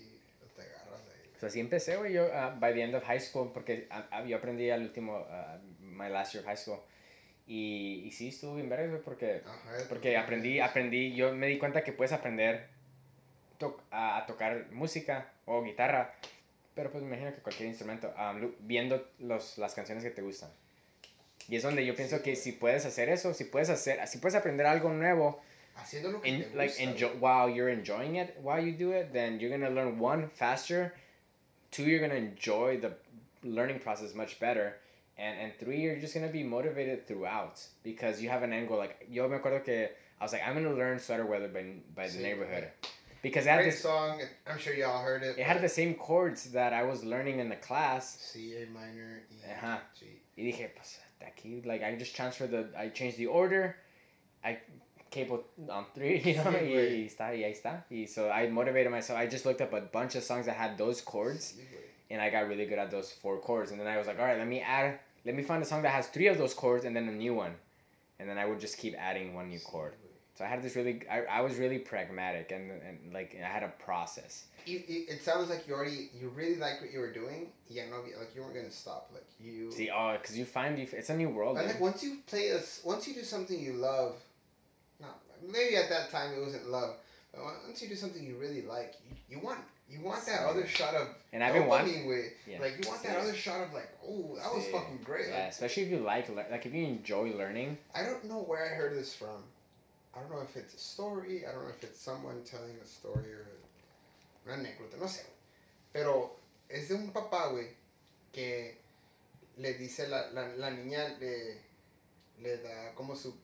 So, 1.44 1.48
así 1.48 1.60
empecé, 1.60 1.96
güey, 1.96 2.12
yo, 2.14 2.26
ah, 2.32 2.56
by 2.58 2.72
the 2.72 2.82
end 2.82 2.94
of 2.94 3.04
high 3.04 3.20
school, 3.20 3.50
porque 3.52 3.86
ah, 3.90 4.24
yo 4.24 4.36
aprendí 4.36 4.70
al 4.70 4.80
último, 4.82 5.26
ah, 5.28 5.58
my 5.80 6.08
last 6.08 6.32
year 6.32 6.42
of 6.42 6.46
high 6.48 6.56
school. 6.56 6.78
Y, 7.46 8.02
y 8.06 8.12
sí, 8.12 8.28
estuvo 8.28 8.54
bien 8.56 8.70
verga, 8.70 8.86
güey, 8.88 9.02
porque, 9.02 9.42
Ajá, 9.44 9.84
porque 9.90 10.16
aprendí, 10.16 10.60
aprendí, 10.60 11.14
yo 11.14 11.34
me 11.34 11.46
di 11.48 11.58
cuenta 11.58 11.84
que 11.84 11.92
puedes 11.92 12.12
aprender 12.12 12.66
to- 13.58 13.78
a, 13.90 14.24
tocar 14.26 14.68
música 14.72 15.28
o 15.44 15.62
guitarra, 15.62 16.14
pero 16.74 16.90
pues 16.90 17.02
me 17.04 17.08
imagino 17.10 17.34
que 17.34 17.42
cualquier 17.42 17.68
instrumento, 17.68 18.10
lu- 18.40 18.54
viendo 18.60 19.06
los, 19.18 19.58
las 19.58 19.74
canciones 19.74 20.02
que 20.02 20.10
te 20.10 20.22
gustan. 20.22 20.48
Y 21.50 21.56
es 21.56 21.62
donde 21.62 21.84
yo 21.84 21.94
pienso 21.94 22.22
que 22.22 22.36
si 22.36 22.52
puedes 22.52 22.86
hacer 22.86 23.10
eso, 23.10 23.34
si 23.34 23.44
puedes 23.44 23.68
hacer, 23.68 24.06
si 24.08 24.16
puedes 24.16 24.34
aprender 24.34 24.66
algo 24.66 24.88
nuevo, 24.88 25.42
Haciendo 25.76 26.10
lo 26.12 26.22
que 26.22 26.28
en, 26.30 26.42
te 26.50 26.56
like 26.56 26.68
gusta, 26.72 26.82
enjoy 26.84 27.10
while 27.20 27.52
you're 27.54 27.70
enjoying 27.70 28.14
it 28.16 28.30
while 28.42 28.64
you 28.64 28.72
do 28.78 28.96
it 28.96 29.10
then 29.12 29.40
you're 29.40 29.50
gonna 29.50 29.68
learn 29.68 30.00
one 30.00 30.28
faster 30.28 30.94
two 31.74 31.84
you're 31.90 32.00
gonna 32.06 32.22
enjoy 32.30 32.70
the 32.84 32.92
learning 33.56 33.78
process 33.86 34.14
much 34.22 34.32
better 34.46 34.66
and 35.18 35.34
and 35.42 35.50
three 35.60 35.80
you're 35.84 36.00
just 36.04 36.14
gonna 36.16 36.34
be 36.40 36.44
motivated 36.56 36.98
throughout 37.08 37.56
because 37.82 38.22
you 38.22 38.28
have 38.34 38.42
an 38.46 38.52
end 38.52 38.68
goal 38.68 38.78
like 38.84 38.94
yo 39.10 39.28
me 39.28 39.36
acuerdo 39.36 39.60
que 39.68 39.78
I 40.20 40.22
was 40.24 40.32
like 40.34 40.42
I'm 40.46 40.54
gonna 40.58 40.74
learn 40.82 40.98
sweater 40.98 41.26
weather 41.26 41.48
by, 41.56 41.64
by 41.98 42.06
the 42.08 42.20
neighborhood 42.28 42.64
because 43.22 43.44
Great 43.44 43.64
this 43.70 43.80
song. 43.80 44.20
I'm 44.46 44.58
sure 44.58 44.74
y'all 44.74 45.02
heard 45.02 45.22
it. 45.22 45.38
it 45.38 45.44
had 45.44 45.60
the 45.62 45.68
same 45.80 45.94
chords 45.94 46.40
that 46.52 46.72
I 46.80 46.82
was 46.84 46.98
learning 47.04 47.38
in 47.40 47.48
the 47.48 47.56
class 47.68 48.04
C, 48.32 48.54
A 48.62 48.66
minor, 48.78 49.22
E, 49.32 49.36
Ajá. 49.52 49.80
G. 49.98 50.06
Uh-huh. 50.06 50.36
y 50.38 50.42
dije 50.52 50.66
pues 50.76 50.98
aquí 51.28 51.64
like 51.66 51.82
I 51.82 51.96
just 51.96 52.14
transferred 52.16 52.50
the 52.50 52.64
I 52.76 52.88
changed 52.98 53.18
the 53.18 53.26
order 53.40 53.76
I 54.44 54.58
cable 55.14 55.44
on 55.70 55.84
three 55.94 56.18
you 56.28 56.34
know 56.34 56.50
y, 56.50 56.98
y 56.98 57.06
está 57.06 57.26
y 57.38 57.42
ahí 57.46 57.52
está 57.52 57.84
y 57.90 58.06
so 58.06 58.30
I 58.30 58.48
motivated 58.48 58.90
myself 58.90 59.18
I 59.18 59.26
just 59.26 59.46
looked 59.46 59.62
up 59.66 59.72
a 59.72 59.80
bunch 59.80 60.16
of 60.16 60.22
songs 60.24 60.46
that 60.46 60.56
had 60.56 60.76
those 60.76 61.00
chords 61.00 61.54
and 62.10 62.20
I 62.20 62.30
got 62.30 62.48
really 62.48 62.66
good 62.66 62.78
at 62.78 62.90
those 62.90 63.12
four 63.22 63.38
chords 63.38 63.70
and 63.70 63.80
then 63.80 63.86
I 63.86 63.96
was 63.96 64.06
like 64.06 64.18
all 64.18 64.26
right 64.26 64.38
let 64.38 64.48
me 64.48 64.60
add 64.60 64.98
let 65.24 65.34
me 65.34 65.42
find 65.42 65.62
a 65.62 65.66
song 65.66 65.82
that 65.82 65.92
has 65.98 66.08
three 66.08 66.26
of 66.26 66.36
those 66.36 66.54
chords 66.54 66.84
and 66.84 66.94
then 66.96 67.08
a 67.08 67.12
new 67.12 67.34
one 67.34 67.54
and 68.18 68.28
then 68.28 68.38
I 68.38 68.44
would 68.44 68.60
just 68.60 68.76
keep 68.76 68.94
adding 68.98 69.34
one 69.34 69.48
new 69.48 69.60
chord 69.60 69.94
so 70.34 70.44
I 70.44 70.48
had 70.48 70.62
this 70.62 70.74
really 70.74 71.02
I, 71.10 71.22
I 71.38 71.40
was 71.42 71.56
really 71.56 71.78
pragmatic 71.78 72.50
and, 72.50 72.70
and 72.70 73.12
like 73.12 73.36
I 73.40 73.46
had 73.46 73.62
a 73.62 73.72
process 73.86 74.46
You, 74.66 74.82
you, 74.88 75.04
it 75.08 75.22
sounds 75.22 75.48
like 75.50 75.68
you 75.68 75.74
already 75.74 76.10
you 76.18 76.28
really 76.30 76.56
like 76.56 76.80
what 76.80 76.90
you 76.90 77.00
were 77.00 77.12
doing. 77.12 77.48
Yeah, 77.68 77.84
no, 77.90 77.98
like 77.98 78.30
you 78.34 78.40
weren't 78.42 78.54
gonna 78.54 78.70
stop. 78.70 79.10
Like 79.12 79.28
you. 79.38 79.70
see 79.70 79.90
oh 79.90 80.16
because 80.20 80.38
you 80.38 80.46
find 80.46 80.78
you 80.78 80.86
it's 81.00 81.10
a 81.10 81.16
new 81.16 81.28
world 81.28 81.58
think 81.58 81.80
once 81.80 82.02
you 82.02 82.12
play 82.26 82.48
this, 82.48 82.80
once 82.84 83.06
you 83.06 83.14
do 83.14 83.24
something 83.34 83.58
you 83.60 83.74
love, 83.74 84.14
maybe 85.50 85.76
at 85.76 85.88
that 85.88 86.10
time 86.10 86.32
it 86.34 86.40
wasn't 86.40 86.68
love, 86.70 86.96
but 87.32 87.42
once 87.66 87.82
you 87.82 87.88
do 87.88 87.96
something 87.96 88.24
you 88.24 88.36
really 88.36 88.62
like, 88.62 88.94
you, 89.08 89.36
you 89.36 89.42
want 89.44 89.60
you 89.90 90.00
want 90.00 90.24
that 90.26 90.40
other 90.48 90.66
shot 90.66 90.94
of 90.94 91.08
and 91.32 91.44
I've 91.44 91.52
been 91.52 91.64
dopamine 91.64 92.08
with, 92.08 92.32
Yeah. 92.46 92.58
like 92.60 92.72
you 92.82 92.88
want 92.88 93.02
that 93.02 93.18
other 93.18 93.34
shot 93.34 93.60
of 93.62 93.72
like, 93.74 93.90
oh, 94.06 94.36
that 94.36 94.52
was 94.54 94.64
fucking 94.72 95.00
great. 95.04 95.26
yeah 95.28 95.46
especially 95.48 95.84
if 95.84 95.90
you 95.90 95.98
like 95.98 96.28
like 96.34 96.64
if 96.64 96.72
you 96.74 96.84
enjoy 96.86 97.32
learning 97.36 97.76
I 97.94 98.02
don't 98.04 98.24
know 98.24 98.42
where 98.42 98.64
I 98.64 98.68
heard 98.74 98.94
this 98.96 99.14
from. 99.14 99.42
I 100.16 100.20
don't 100.20 100.30
know 100.30 100.42
if 100.42 100.56
it's 100.56 100.74
a 100.74 100.78
story. 100.78 101.42
I 101.46 101.52
don't 101.52 101.64
know 101.64 101.70
if 101.76 101.82
it's 101.82 102.00
someone 102.00 102.42
telling 102.44 102.76
a 102.82 102.86
story 102.86 103.32
or 103.32 103.46
una 104.46 104.56
anécdota. 104.62 104.98
No 105.00 105.06
sé. 105.06 105.22
Pero 105.92 106.30
es 106.70 106.88
de 106.88 106.94
un 106.94 107.10
papá, 107.10 107.50
güey, 107.50 107.66
que 108.32 108.76
le 109.58 109.74
dice 109.74 110.06
la, 110.08 110.30
la, 110.32 110.46
la 110.56 110.70
niña 110.70 111.18
le, 111.20 111.56
le 112.42 112.56
da 112.58 112.94
como 112.94 113.16
su 113.16 113.34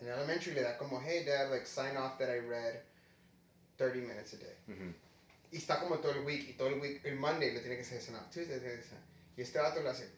en 0.00 0.08
elementary 0.08 0.54
le 0.54 0.62
da 0.62 0.76
como 0.76 1.00
hey 1.00 1.24
dad 1.24 1.50
like 1.50 1.66
sign 1.66 1.96
off 1.96 2.18
that 2.18 2.28
I 2.30 2.38
read 2.38 2.82
30 3.78 4.00
minutes 4.06 4.32
a 4.34 4.36
day. 4.36 4.56
Mhm. 4.68 4.94
Y 5.50 5.56
está 5.56 5.80
como 5.80 5.96
todo 5.98 6.12
el 6.12 6.24
week 6.24 6.48
y 6.48 6.52
todo 6.52 6.68
el 6.68 6.80
week 6.80 7.00
el 7.04 7.16
Monday 7.16 7.52
le 7.52 7.60
tiene 7.60 7.76
que 7.76 7.82
hacer 7.82 7.98
esa 7.98 8.12
Tuesday 8.30 8.56
le 8.56 8.60
tiene 8.60 8.74
que 8.74 8.80
hacer. 8.80 8.98
Y 9.36 9.42
este 9.42 9.58
vato 9.58 9.82
le 9.82 9.88
hace 9.88 10.08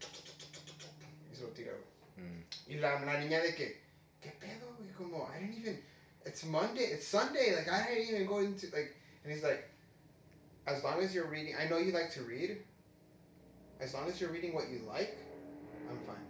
y 1.31 1.37
se 1.37 1.43
lo 1.43 1.49
tira. 1.51 1.73
Mm. 2.17 2.73
Y 2.73 2.75
la, 2.77 3.01
la 3.01 3.21
niña 3.21 3.41
de 3.41 3.55
que, 3.55 3.81
¿qué 4.21 4.31
pedo, 4.41 4.75
güey? 4.79 4.91
Como, 4.93 5.29
I 5.29 5.41
didn't 5.41 5.59
even, 5.59 5.83
it's 6.25 6.45
Monday, 6.45 6.85
it's 6.85 7.07
Sunday, 7.07 7.55
like, 7.55 7.69
I 7.69 7.95
didn't 7.95 8.15
even 8.15 8.27
go 8.27 8.39
into, 8.41 8.67
like, 8.67 8.97
and 9.25 9.33
he's 9.33 9.43
like, 9.43 9.69
as 10.67 10.83
long 10.83 11.01
as 11.01 11.15
you're 11.15 11.29
reading, 11.29 11.55
I 11.57 11.69
know 11.69 11.79
you 11.79 11.93
like 11.93 12.11
to 12.13 12.23
read, 12.23 12.63
as 13.81 13.95
long 13.95 14.09
as 14.09 14.21
you're 14.21 14.31
reading 14.31 14.55
what 14.55 14.69
you 14.69 14.81
like, 14.87 15.17
I'm 15.91 15.99
fine. 16.07 16.27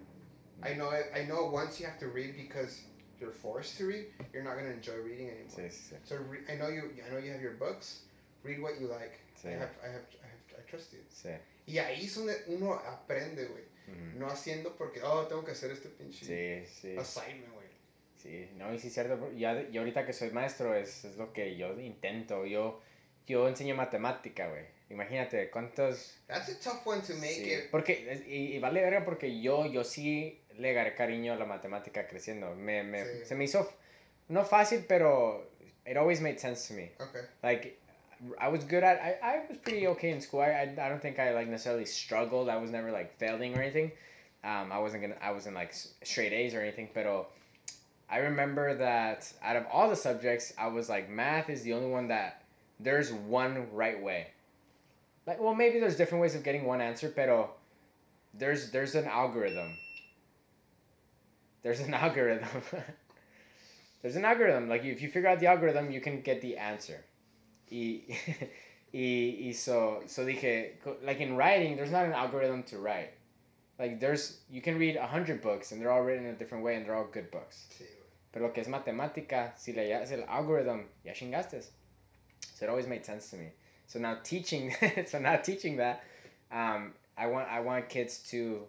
I 0.62 0.74
know, 0.74 0.90
I 0.90 1.24
know 1.24 1.46
once 1.46 1.80
you 1.80 1.86
have 1.86 1.98
to 2.00 2.08
read 2.08 2.36
because 2.36 2.80
you're 3.20 3.32
forced 3.32 3.76
to 3.78 3.86
read, 3.86 4.06
you're 4.32 4.42
not 4.42 4.56
gonna 4.56 4.70
enjoy 4.72 4.96
reading 5.02 5.28
anymore. 5.28 5.50
Sí, 5.54 5.70
sí, 5.70 5.94
sí. 5.94 5.96
So 6.04 6.16
re- 6.18 6.44
I 6.48 6.56
know 6.56 6.68
you, 6.68 6.90
I 7.04 7.10
know 7.10 7.18
you 7.18 7.30
have 7.32 7.42
your 7.42 7.56
books, 7.58 8.04
read 8.42 8.60
what 8.60 8.80
you 8.80 8.88
like. 8.88 9.18
Sí. 9.36 9.48
I 9.48 9.52
have, 9.54 9.70
I 9.82 9.88
have, 9.88 10.06
I 10.22 10.26
have, 10.26 10.58
I 10.58 10.62
trust 10.68 10.92
you. 10.92 11.00
Sí. 11.10 11.30
Y 11.66 11.78
ahí 11.78 12.06
es 12.06 12.14
donde 12.14 12.34
uno 12.48 12.74
aprende, 12.74 13.44
güey. 13.46 13.64
Ujú. 13.88 14.18
No 14.18 14.26
haciendo 14.28 14.76
porque, 14.76 15.02
oh, 15.02 15.26
tengo 15.26 15.44
que 15.44 15.52
hacer 15.52 15.70
este 15.70 15.88
pinche 15.88 16.24
Sí, 16.24 16.66
sí. 16.80 16.96
assignment, 16.96 17.52
güey. 17.54 17.66
Sí, 18.18 18.50
no, 18.56 18.72
y 18.74 18.78
sí 18.78 18.88
es 18.88 18.94
cierto, 18.94 19.32
ya, 19.32 19.66
yo 19.70 19.80
ahorita 19.80 20.04
que 20.04 20.12
soy 20.12 20.30
maestro 20.30 20.74
es, 20.74 21.06
es 21.06 21.16
lo 21.16 21.32
que 21.32 21.56
yo 21.56 21.80
intento, 21.80 22.44
yo, 22.44 22.82
yo 23.26 23.48
enseño 23.48 23.74
matemática, 23.74 24.46
güey, 24.50 24.66
imagínate 24.90 25.48
cuántos... 25.50 26.18
That's 26.26 26.50
a 26.50 26.60
tough 26.60 26.86
one 26.86 27.00
to 27.00 27.14
make 27.14 27.32
sí, 27.32 27.50
it. 27.50 27.70
porque, 27.70 28.22
y, 28.28 28.56
y 28.56 28.58
vale 28.58 28.82
verga 28.82 29.06
porque 29.06 29.40
yo, 29.40 29.64
yo 29.72 29.84
sí 29.84 30.38
le 30.60 30.70
agarré 30.70 30.94
cariño 30.94 31.32
a 31.32 31.36
la 31.36 31.46
matemática 31.46 32.06
creciendo, 32.06 32.54
me, 32.54 32.82
me, 32.82 33.04
Sí. 33.04 33.24
se 33.24 33.34
me 33.34 33.44
hizo, 33.44 33.66
no 34.28 34.44
fácil, 34.44 34.84
pero 34.86 35.42
it 35.86 35.96
always 35.96 36.20
made 36.20 36.38
sense 36.38 36.68
to 36.68 36.74
me, 36.74 36.90
Okay. 37.00 37.20
like, 37.42 37.78
I 38.38 38.48
was 38.48 38.64
good 38.64 38.84
at, 38.84 39.00
I, 39.00 39.16
I 39.22 39.46
was 39.48 39.58
pretty 39.58 39.86
okay 39.88 40.10
in 40.10 40.20
school, 40.20 40.40
I, 40.42 40.50
I, 40.50 40.62
I 40.86 40.88
don't 40.88 41.00
think 41.00 41.18
I, 41.18 41.32
like, 41.32 41.48
necessarily 41.48 41.86
struggled, 41.86 42.48
I 42.48 42.58
was 42.58 42.70
never, 42.70 42.92
like, 42.92 43.16
failing 43.18 43.56
or 43.56 43.62
anything, 43.62 43.92
um, 44.44 44.70
I 44.70 44.78
wasn't 44.78 45.02
gonna, 45.02 45.16
I 45.22 45.32
wasn't, 45.32 45.54
like, 45.54 45.72
straight 46.02 46.32
A's 46.32 46.54
or 46.54 46.60
anything, 46.60 46.88
pero... 46.94 47.26
I 48.12 48.18
remember 48.18 48.74
that 48.74 49.32
out 49.40 49.54
of 49.54 49.66
all 49.72 49.88
the 49.88 49.94
subjects, 49.94 50.52
I 50.58 50.66
was 50.66 50.88
like, 50.88 51.08
math 51.08 51.48
is 51.48 51.62
the 51.62 51.74
only 51.74 51.88
one 51.88 52.08
that 52.08 52.42
there's 52.80 53.12
one 53.12 53.68
right 53.72 54.02
way. 54.02 54.26
Like, 55.28 55.40
well, 55.40 55.54
maybe 55.54 55.78
there's 55.78 55.94
different 55.96 56.20
ways 56.20 56.34
of 56.34 56.42
getting 56.42 56.64
one 56.64 56.80
answer, 56.80 57.08
pero 57.08 57.50
there's 58.34 58.72
there's 58.72 58.96
an 58.96 59.04
algorithm. 59.06 59.76
There's 61.62 61.80
an 61.80 61.94
algorithm. 62.04 62.48
there's 64.02 64.16
an 64.16 64.24
algorithm. 64.24 64.68
Like, 64.68 64.84
if 64.84 65.02
you 65.02 65.08
figure 65.08 65.28
out 65.28 65.40
the 65.40 65.46
algorithm, 65.46 65.90
you 65.90 66.00
can 66.00 66.20
get 66.22 66.40
the 66.40 66.56
answer. 66.56 67.04
Y, 67.70 68.02
y, 68.92 69.38
y 69.40 69.52
so, 69.52 70.02
so 70.06 70.24
dije, 70.24 70.72
like 71.02 71.20
in 71.20 71.36
writing, 71.36 71.76
there's 71.76 71.92
not 71.92 72.04
an 72.04 72.12
algorithm 72.12 72.62
to 72.64 72.78
write. 72.78 73.12
Like 73.78 73.98
there's, 73.98 74.40
you 74.50 74.60
can 74.60 74.78
read 74.78 74.96
a 74.96 75.06
hundred 75.06 75.40
books 75.40 75.72
and 75.72 75.80
they're 75.80 75.90
all 75.90 76.02
written 76.02 76.26
in 76.26 76.34
a 76.34 76.38
different 76.38 76.64
way 76.64 76.76
and 76.76 76.84
they're 76.84 76.94
all 76.94 77.08
good 77.10 77.30
books. 77.30 77.66
Sí. 77.70 77.84
Pero 78.32 78.46
lo 78.46 78.52
que 78.52 78.62
es 78.62 78.68
matemática, 78.68 79.52
si 79.56 79.72
le 79.72 79.82
haces 79.82 80.12
el 80.12 80.24
algorithm, 80.28 80.84
ya 81.04 81.12
chingaste. 81.12 81.64
So 82.54 82.66
it 82.66 82.68
always 82.68 82.86
made 82.86 83.04
sense 83.06 83.30
to 83.30 83.36
me. 83.36 83.52
So 83.86 83.98
now 83.98 84.18
teaching, 84.22 84.74
so 85.06 85.18
now 85.18 85.36
teaching 85.36 85.78
that, 85.78 86.04
um, 86.52 86.92
I 87.16 87.26
want 87.26 87.48
I 87.48 87.60
want 87.60 87.88
kids 87.88 88.18
to 88.30 88.66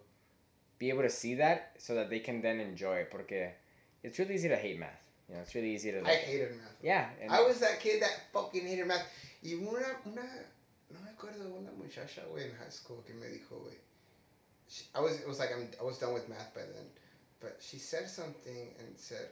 be 0.82 0.88
able 0.90 1.02
to 1.02 1.10
see 1.22 1.34
that 1.36 1.58
so 1.78 1.94
that 1.94 2.10
they 2.10 2.18
can 2.18 2.42
then 2.42 2.58
enjoy 2.58 2.96
it. 3.02 3.08
Porque 3.10 3.54
it's 4.02 4.18
really 4.18 4.34
easy 4.34 4.48
to 4.48 4.56
hate 4.56 4.78
math. 4.80 5.02
You 5.28 5.36
know, 5.36 5.40
it's 5.42 5.54
really 5.54 5.72
easy 5.76 5.92
to. 5.92 5.98
I 6.04 6.16
hated 6.16 6.50
math. 6.60 6.76
yeah. 6.82 7.06
I 7.30 7.40
was 7.42 7.60
that 7.60 7.78
kid 7.80 8.02
that 8.02 8.14
fucking 8.32 8.66
hated 8.66 8.86
math. 8.88 9.06
Y 9.44 9.52
una, 9.54 9.86
una, 10.06 10.26
no 10.90 10.98
me 11.04 11.10
acuerdo 11.16 11.46
una 11.60 11.70
muchacha, 11.78 12.22
güey, 12.32 12.44
in 12.50 12.54
high 12.62 12.70
school 12.70 13.02
que 13.06 13.14
me 13.14 13.26
dijo, 13.28 13.54
güey. 13.62 13.78
I 14.94 15.00
was, 15.00 15.20
it 15.20 15.28
was 15.28 15.38
like 15.38 15.50
I'm, 15.54 15.68
I 15.80 15.84
was 15.84 15.98
done 15.98 16.14
with 16.14 16.28
math 16.28 16.52
by 16.54 16.62
then, 16.62 16.88
but 17.40 17.56
she 17.60 17.78
said 17.78 18.08
something 18.08 18.68
and 18.78 18.88
said, 18.96 19.28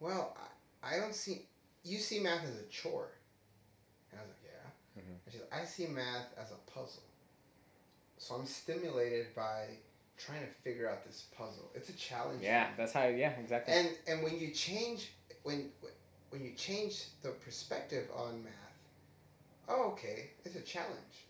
"Well, 0.00 0.36
I, 0.82 0.96
I 0.96 1.00
don't 1.00 1.14
see, 1.14 1.42
you 1.82 1.98
see 1.98 2.20
math 2.20 2.44
as 2.44 2.56
a 2.60 2.66
chore," 2.70 3.10
and 4.10 4.20
I 4.20 4.22
was 4.22 4.30
like, 4.32 4.44
"Yeah," 4.52 5.02
Mhm. 5.02 5.16
and 5.24 5.30
she's 5.32 5.40
like, 5.40 5.54
"I 5.62 5.64
see 5.66 5.86
math 5.86 6.28
as 6.38 6.52
a 6.52 6.60
puzzle." 6.70 7.02
So 8.18 8.36
I'm 8.36 8.46
stimulated 8.46 9.34
by 9.34 9.66
trying 10.18 10.40
to 10.40 10.52
figure 10.62 10.88
out 10.88 11.04
this 11.04 11.24
puzzle. 11.36 11.70
It's 11.74 11.88
a 11.88 11.96
challenge. 11.96 12.42
yeah, 12.42 12.68
that's 12.76 12.92
how. 12.92 13.06
Yeah, 13.06 13.32
exactly. 13.40 13.74
And 13.74 13.88
and 14.06 14.22
when 14.22 14.38
you 14.38 14.50
change 14.50 15.12
when 15.42 15.70
when 16.30 16.44
you 16.44 16.52
change 16.52 17.04
the 17.22 17.30
perspective 17.30 18.08
on 18.14 18.42
math, 18.42 18.52
oh 19.68 19.90
okay, 19.92 20.30
it's 20.44 20.56
a 20.56 20.60
challenge. 20.60 21.26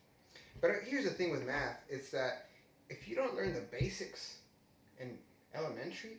But 0.61 0.71
here's 0.87 1.05
the 1.05 1.11
thing 1.11 1.31
with 1.31 1.47
math: 1.47 1.79
it's 1.89 2.11
that 2.11 2.47
if 2.89 3.09
you 3.09 3.17
don't 3.17 3.35
learn 3.35 3.55
the 3.55 3.65
basics 3.73 4.39
in 5.01 5.19
elementary, 5.55 6.19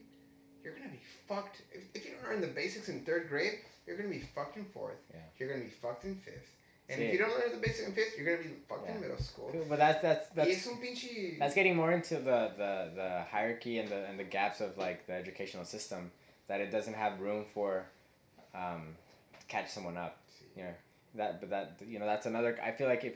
you're 0.63 0.73
gonna 0.73 0.89
be 0.89 1.01
fucked. 1.27 1.61
If, 1.71 1.83
if 1.93 2.05
you 2.05 2.11
don't 2.11 2.31
learn 2.31 2.41
the 2.41 2.47
basics 2.47 2.89
in 2.89 3.01
third 3.01 3.29
grade, 3.29 3.59
you're 3.85 3.97
gonna 3.97 4.09
be 4.09 4.23
fucked 4.33 4.57
in 4.57 4.65
fourth. 4.65 4.97
Yeah. 5.13 5.19
You're 5.37 5.49
gonna 5.49 5.65
be 5.65 5.69
fucked 5.69 6.05
in 6.05 6.15
fifth. 6.15 6.54
And 6.87 7.01
Sí. 7.01 7.05
if 7.07 7.13
you 7.13 7.17
don't 7.19 7.31
learn 7.39 7.51
the 7.51 7.57
basic 7.57 7.87
in 7.87 7.93
fifth, 7.93 8.15
you're 8.17 8.25
gonna 8.37 8.47
be 8.47 8.55
fucked 8.69 8.87
Yeah. 8.87 8.95
in 8.95 9.01
middle 9.01 9.17
school. 9.17 9.49
Cool, 9.51 9.65
but 9.67 9.79
that's 9.79 10.01
that's 10.01 10.29
y 10.29 10.35
that's 10.35 10.49
es 10.51 10.67
un 10.67 10.77
pinche. 10.77 11.39
that's 11.39 11.55
getting 11.55 11.75
more 11.75 11.91
into 11.91 12.15
the, 12.15 12.51
the, 12.57 12.91
the 12.95 13.23
hierarchy 13.31 13.79
and 13.79 13.89
the 13.89 14.05
and 14.05 14.19
the 14.19 14.23
gaps 14.23 14.61
of 14.61 14.77
like 14.77 15.07
the 15.07 15.13
educational 15.13 15.65
system 15.65 16.11
that 16.47 16.61
it 16.61 16.69
doesn't 16.71 16.93
have 16.93 17.19
room 17.19 17.43
for 17.53 17.85
um, 18.53 18.95
catch 19.47 19.69
someone 19.69 19.97
up. 19.97 20.17
You 20.55 20.63
know 20.63 20.73
that, 21.15 21.39
but 21.41 21.49
that 21.49 21.81
you 21.87 21.97
know 21.99 22.05
that's 22.05 22.27
another. 22.27 22.59
I 22.63 22.71
feel 22.71 22.87
like 22.87 23.03
if 23.03 23.15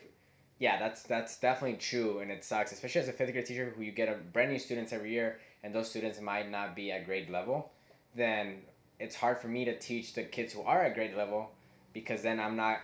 yeah, 0.58 0.80
that's 0.80 1.04
that's 1.04 1.38
definitely 1.40 1.78
true, 1.78 2.20
and 2.20 2.32
it 2.32 2.44
sucks, 2.44 2.72
especially 2.72 3.02
as 3.02 3.08
a 3.08 3.14
fifth 3.14 3.32
grade 3.32 3.46
teacher 3.46 3.72
who 3.76 3.84
you 3.84 3.92
get 3.92 4.10
a 4.10 4.16
brand 4.34 4.52
new 4.52 4.60
students 4.60 4.92
every 4.92 5.12
year, 5.12 5.40
and 5.64 5.74
those 5.76 5.90
students 5.90 6.20
might 6.20 6.50
not 6.50 6.76
be 6.76 6.92
at 6.92 7.06
grade 7.06 7.30
level. 7.30 7.72
Then 8.16 8.64
it's 9.00 9.16
hard 9.16 9.38
for 9.40 9.48
me 9.48 9.64
to 9.66 9.78
teach 9.78 10.14
the 10.16 10.24
kids 10.24 10.52
who 10.54 10.64
are 10.64 10.82
at 10.82 10.96
grade 10.96 11.16
level 11.16 11.52
because 11.94 12.24
then 12.24 12.40
I'm 12.40 12.56
not. 12.56 12.80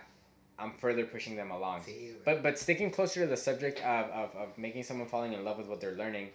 I'm 0.58 0.72
further 0.72 1.04
pushing 1.04 1.36
them 1.36 1.50
along. 1.50 1.82
But 2.24 2.42
but 2.42 2.58
sticking 2.58 2.90
closer 2.90 3.20
to 3.20 3.26
the 3.26 3.36
subject 3.36 3.80
of, 3.80 4.10
of, 4.10 4.36
of 4.36 4.58
making 4.58 4.84
someone 4.84 5.08
falling 5.08 5.32
in 5.32 5.44
love 5.44 5.58
with 5.58 5.66
what 5.66 5.80
they're 5.80 5.96
learning, 5.96 6.30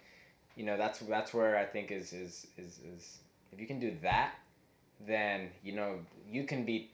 you 0.55 0.65
know, 0.65 0.77
that's 0.77 0.99
that's 0.99 1.33
where 1.33 1.57
I 1.57 1.65
think 1.65 1.91
is 1.91 2.13
is, 2.13 2.47
is, 2.57 2.79
is 2.95 3.17
if 3.51 3.59
you 3.59 3.67
can 3.67 3.79
do 3.79 3.95
that, 4.01 4.33
then 5.07 5.49
you 5.63 5.73
know 5.73 5.95
you 6.29 6.43
can 6.43 6.65
be 6.65 6.91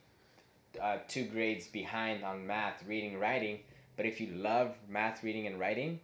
uh, 0.82 0.98
two 1.08 1.26
grades 1.26 1.68
behind 1.68 2.24
on 2.24 2.46
math, 2.48 2.84
reading, 2.88 3.20
writing. 3.20 3.60
But 3.96 4.06
if 4.06 4.22
you 4.22 4.28
love 4.36 4.76
math, 4.88 5.24
reading, 5.24 5.48
and 5.48 5.60
writing, 5.60 6.00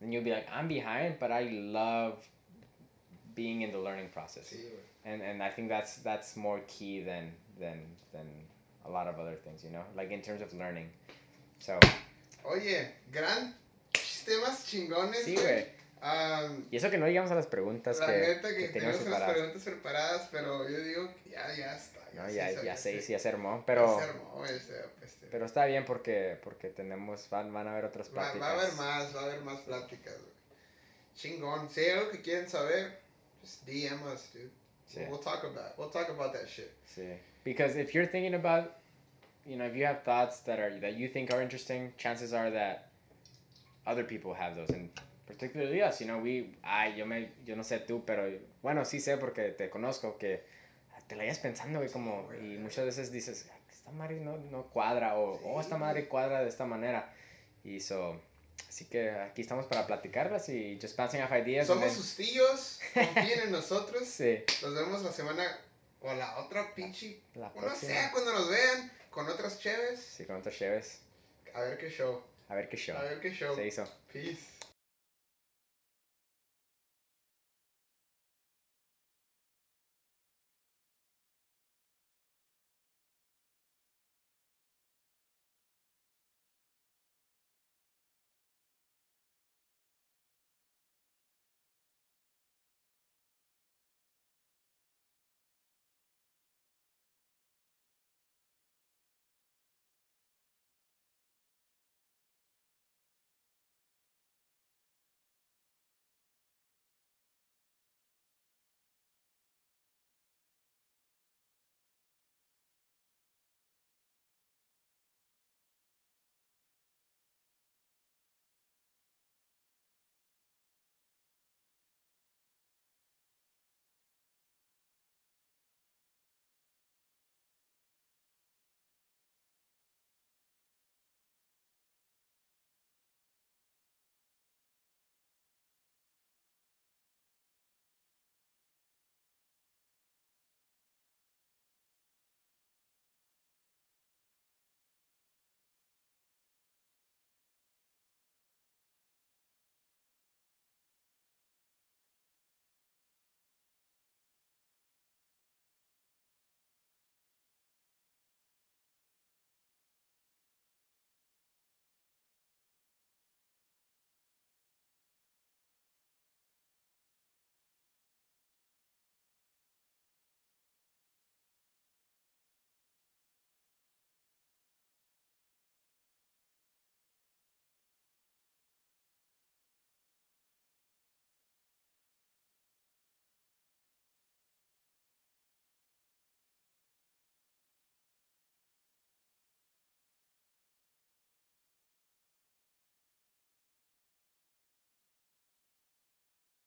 then 0.00 0.12
you'll 0.12 0.24
be 0.24 0.30
like, 0.30 0.46
I'm 0.54 0.68
behind, 0.68 1.16
but 1.18 1.32
I 1.32 1.48
love 1.50 2.18
being 3.34 3.62
in 3.62 3.72
the 3.72 3.78
learning 3.78 4.10
process. 4.12 4.54
And 5.04 5.20
and 5.20 5.42
I 5.42 5.50
think 5.50 5.68
that's 5.68 5.96
that's 5.96 6.36
more 6.36 6.60
key 6.68 7.02
than 7.02 7.32
than 7.58 7.80
than 8.12 8.26
a 8.84 8.88
lot 8.90 9.06
of 9.08 9.18
other 9.18 9.36
things, 9.36 9.62
you 9.64 9.70
know, 9.70 9.84
like 9.96 10.12
in 10.12 10.22
terms 10.22 10.42
of 10.42 10.52
learning. 10.54 10.90
So 11.60 11.78
Oye, 12.44 12.90
gran 13.12 13.54
temas 14.24 14.64
chingones. 14.66 15.24
sí, 15.24 15.34
güey. 15.36 15.66
Um, 16.02 16.66
Y 16.70 16.76
eso 16.76 16.90
que 16.90 16.98
no 16.98 17.06
llegamos 17.06 17.30
a 17.30 17.34
las 17.34 17.46
preguntas 17.46 17.98
La 17.98 18.06
que, 18.06 18.12
neta 18.18 18.48
que, 18.50 18.56
que 18.56 18.68
teníamos 18.68 18.98
preparadas. 18.98 19.32
preguntas 19.34 19.62
preparadas, 19.62 20.28
pero 20.30 20.68
yo 20.68 20.78
digo 20.80 21.08
que 21.22 21.30
ya, 21.30 21.54
ya 21.56 21.74
está. 21.76 22.00
No, 22.12 22.28
sí 22.28 22.34
ya, 22.34 22.62
ya 22.62 22.76
sé, 22.76 23.00
sí, 23.00 23.12
ya 23.12 23.18
se 23.18 23.28
armó. 23.30 23.58
ya 23.60 23.66
Pero, 23.66 23.98
se 23.98 24.04
armó, 24.04 24.44
este, 24.44 24.84
este. 25.02 25.26
pero 25.30 25.46
está 25.46 25.64
bien 25.64 25.84
porque, 25.86 26.38
porque 26.44 26.68
tenemos, 26.68 27.28
van, 27.30 27.52
van 27.54 27.66
a 27.68 27.72
haber 27.72 27.86
otras 27.86 28.08
va, 28.10 28.12
pláticas. 28.12 28.42
va 28.42 28.48
a 28.50 28.52
haber 28.60 28.72
más, 28.74 29.16
va 29.16 29.20
a 29.20 29.24
haber 29.24 29.40
más 29.40 29.60
pláticas. 29.60 30.14
güey. 30.18 30.34
Chingón. 31.16 31.70
Si 31.70 31.80
hay 31.80 31.90
algo 31.98 32.10
que 32.10 32.20
quieren 32.20 32.48
saber, 32.50 33.00
just 33.40 33.64
DM 33.66 34.02
us, 34.12 34.30
dude. 34.34 34.50
Sí. 34.86 35.00
We'll, 35.00 35.10
we'll 35.12 35.20
talk 35.20 35.42
about, 35.44 35.78
we'll 35.78 35.90
talk 35.90 36.08
about 36.10 36.32
that 36.34 36.46
shit. 36.46 36.70
Sí. 36.94 37.08
Because 37.44 37.76
if 37.76 37.94
you're 37.94 38.06
thinking 38.06 38.34
about, 38.34 38.76
you 39.46 39.56
know, 39.56 39.64
if 39.66 39.76
you 39.76 39.84
have 39.84 40.02
thoughts 40.02 40.40
that 40.40 40.58
are 40.58 40.70
that 40.80 40.94
you 40.96 41.08
think 41.08 41.32
are 41.32 41.42
interesting, 41.42 41.92
chances 41.98 42.32
are 42.32 42.50
that 42.50 42.88
other 43.86 44.04
people 44.04 44.32
have 44.34 44.56
those, 44.56 44.70
and 44.70 44.88
particularly 45.26 45.82
us. 45.82 46.00
You 46.00 46.06
know, 46.06 46.18
we, 46.18 46.56
ay, 46.64 46.94
yo 46.96 47.04
me, 47.04 47.28
yo 47.46 47.54
no 47.54 47.62
sé 47.62 47.86
tú, 47.86 48.02
pero 48.06 48.30
bueno, 48.62 48.82
sí 48.84 48.98
sé 48.98 49.18
porque 49.18 49.54
te 49.56 49.68
conozco 49.68 50.18
que 50.18 50.40
te 51.06 51.16
la 51.16 51.24
hayas 51.24 51.38
pensando, 51.38 51.78
güey, 51.80 51.90
como 51.90 52.30
y 52.32 52.56
muchas 52.58 52.86
veces 52.86 53.12
dices, 53.12 53.46
"Ay, 53.52 53.60
esta 53.70 53.90
madre 53.90 54.20
no, 54.20 54.38
no 54.50 54.64
cuadra 54.64 55.16
o 55.16 55.38
oh, 55.44 55.60
esta 55.60 55.76
madre 55.76 56.08
cuadra 56.08 56.40
de 56.42 56.48
esta 56.48 56.64
manera 56.64 57.12
y 57.62 57.80
so. 57.80 58.18
Así 58.68 58.86
que 58.86 59.10
aquí 59.10 59.42
estamos 59.42 59.66
para 59.66 59.86
platicarlas 59.86 60.48
y 60.48 60.78
just 60.80 60.96
bouncing 60.96 61.20
off 61.22 61.30
ideas. 61.32 61.66
Somos 61.66 61.84
then- 61.84 61.94
sus 61.94 62.16
tíos, 62.16 62.80
confíen 62.94 63.40
en 63.44 63.52
nosotros. 63.52 64.02
Sí, 64.08 64.38
Nos 64.62 64.74
vemos 64.74 65.02
la 65.02 65.12
semana 65.12 65.44
o 66.04 66.14
la 66.14 66.38
otra 66.38 66.74
pinche. 66.74 67.20
la 67.34 67.48
no 67.48 67.54
sé, 67.54 67.60
próxima. 67.60 68.12
cuando 68.12 68.32
nos 68.34 68.50
vean 68.50 68.92
con 69.10 69.28
otras 69.28 69.58
cheves. 69.58 70.00
Sí, 70.00 70.26
con 70.26 70.36
otras 70.36 70.54
cheves. 70.54 71.00
A 71.54 71.62
ver 71.62 71.78
qué 71.78 71.88
show. 71.88 72.22
A 72.48 72.54
ver 72.54 72.68
qué 72.68 72.76
show. 72.76 72.96
A 72.96 73.02
ver 73.02 73.20
qué 73.20 73.30
show. 73.32 73.54
Se 73.56 73.66
hizo. 73.66 73.84
Peace. 74.12 74.53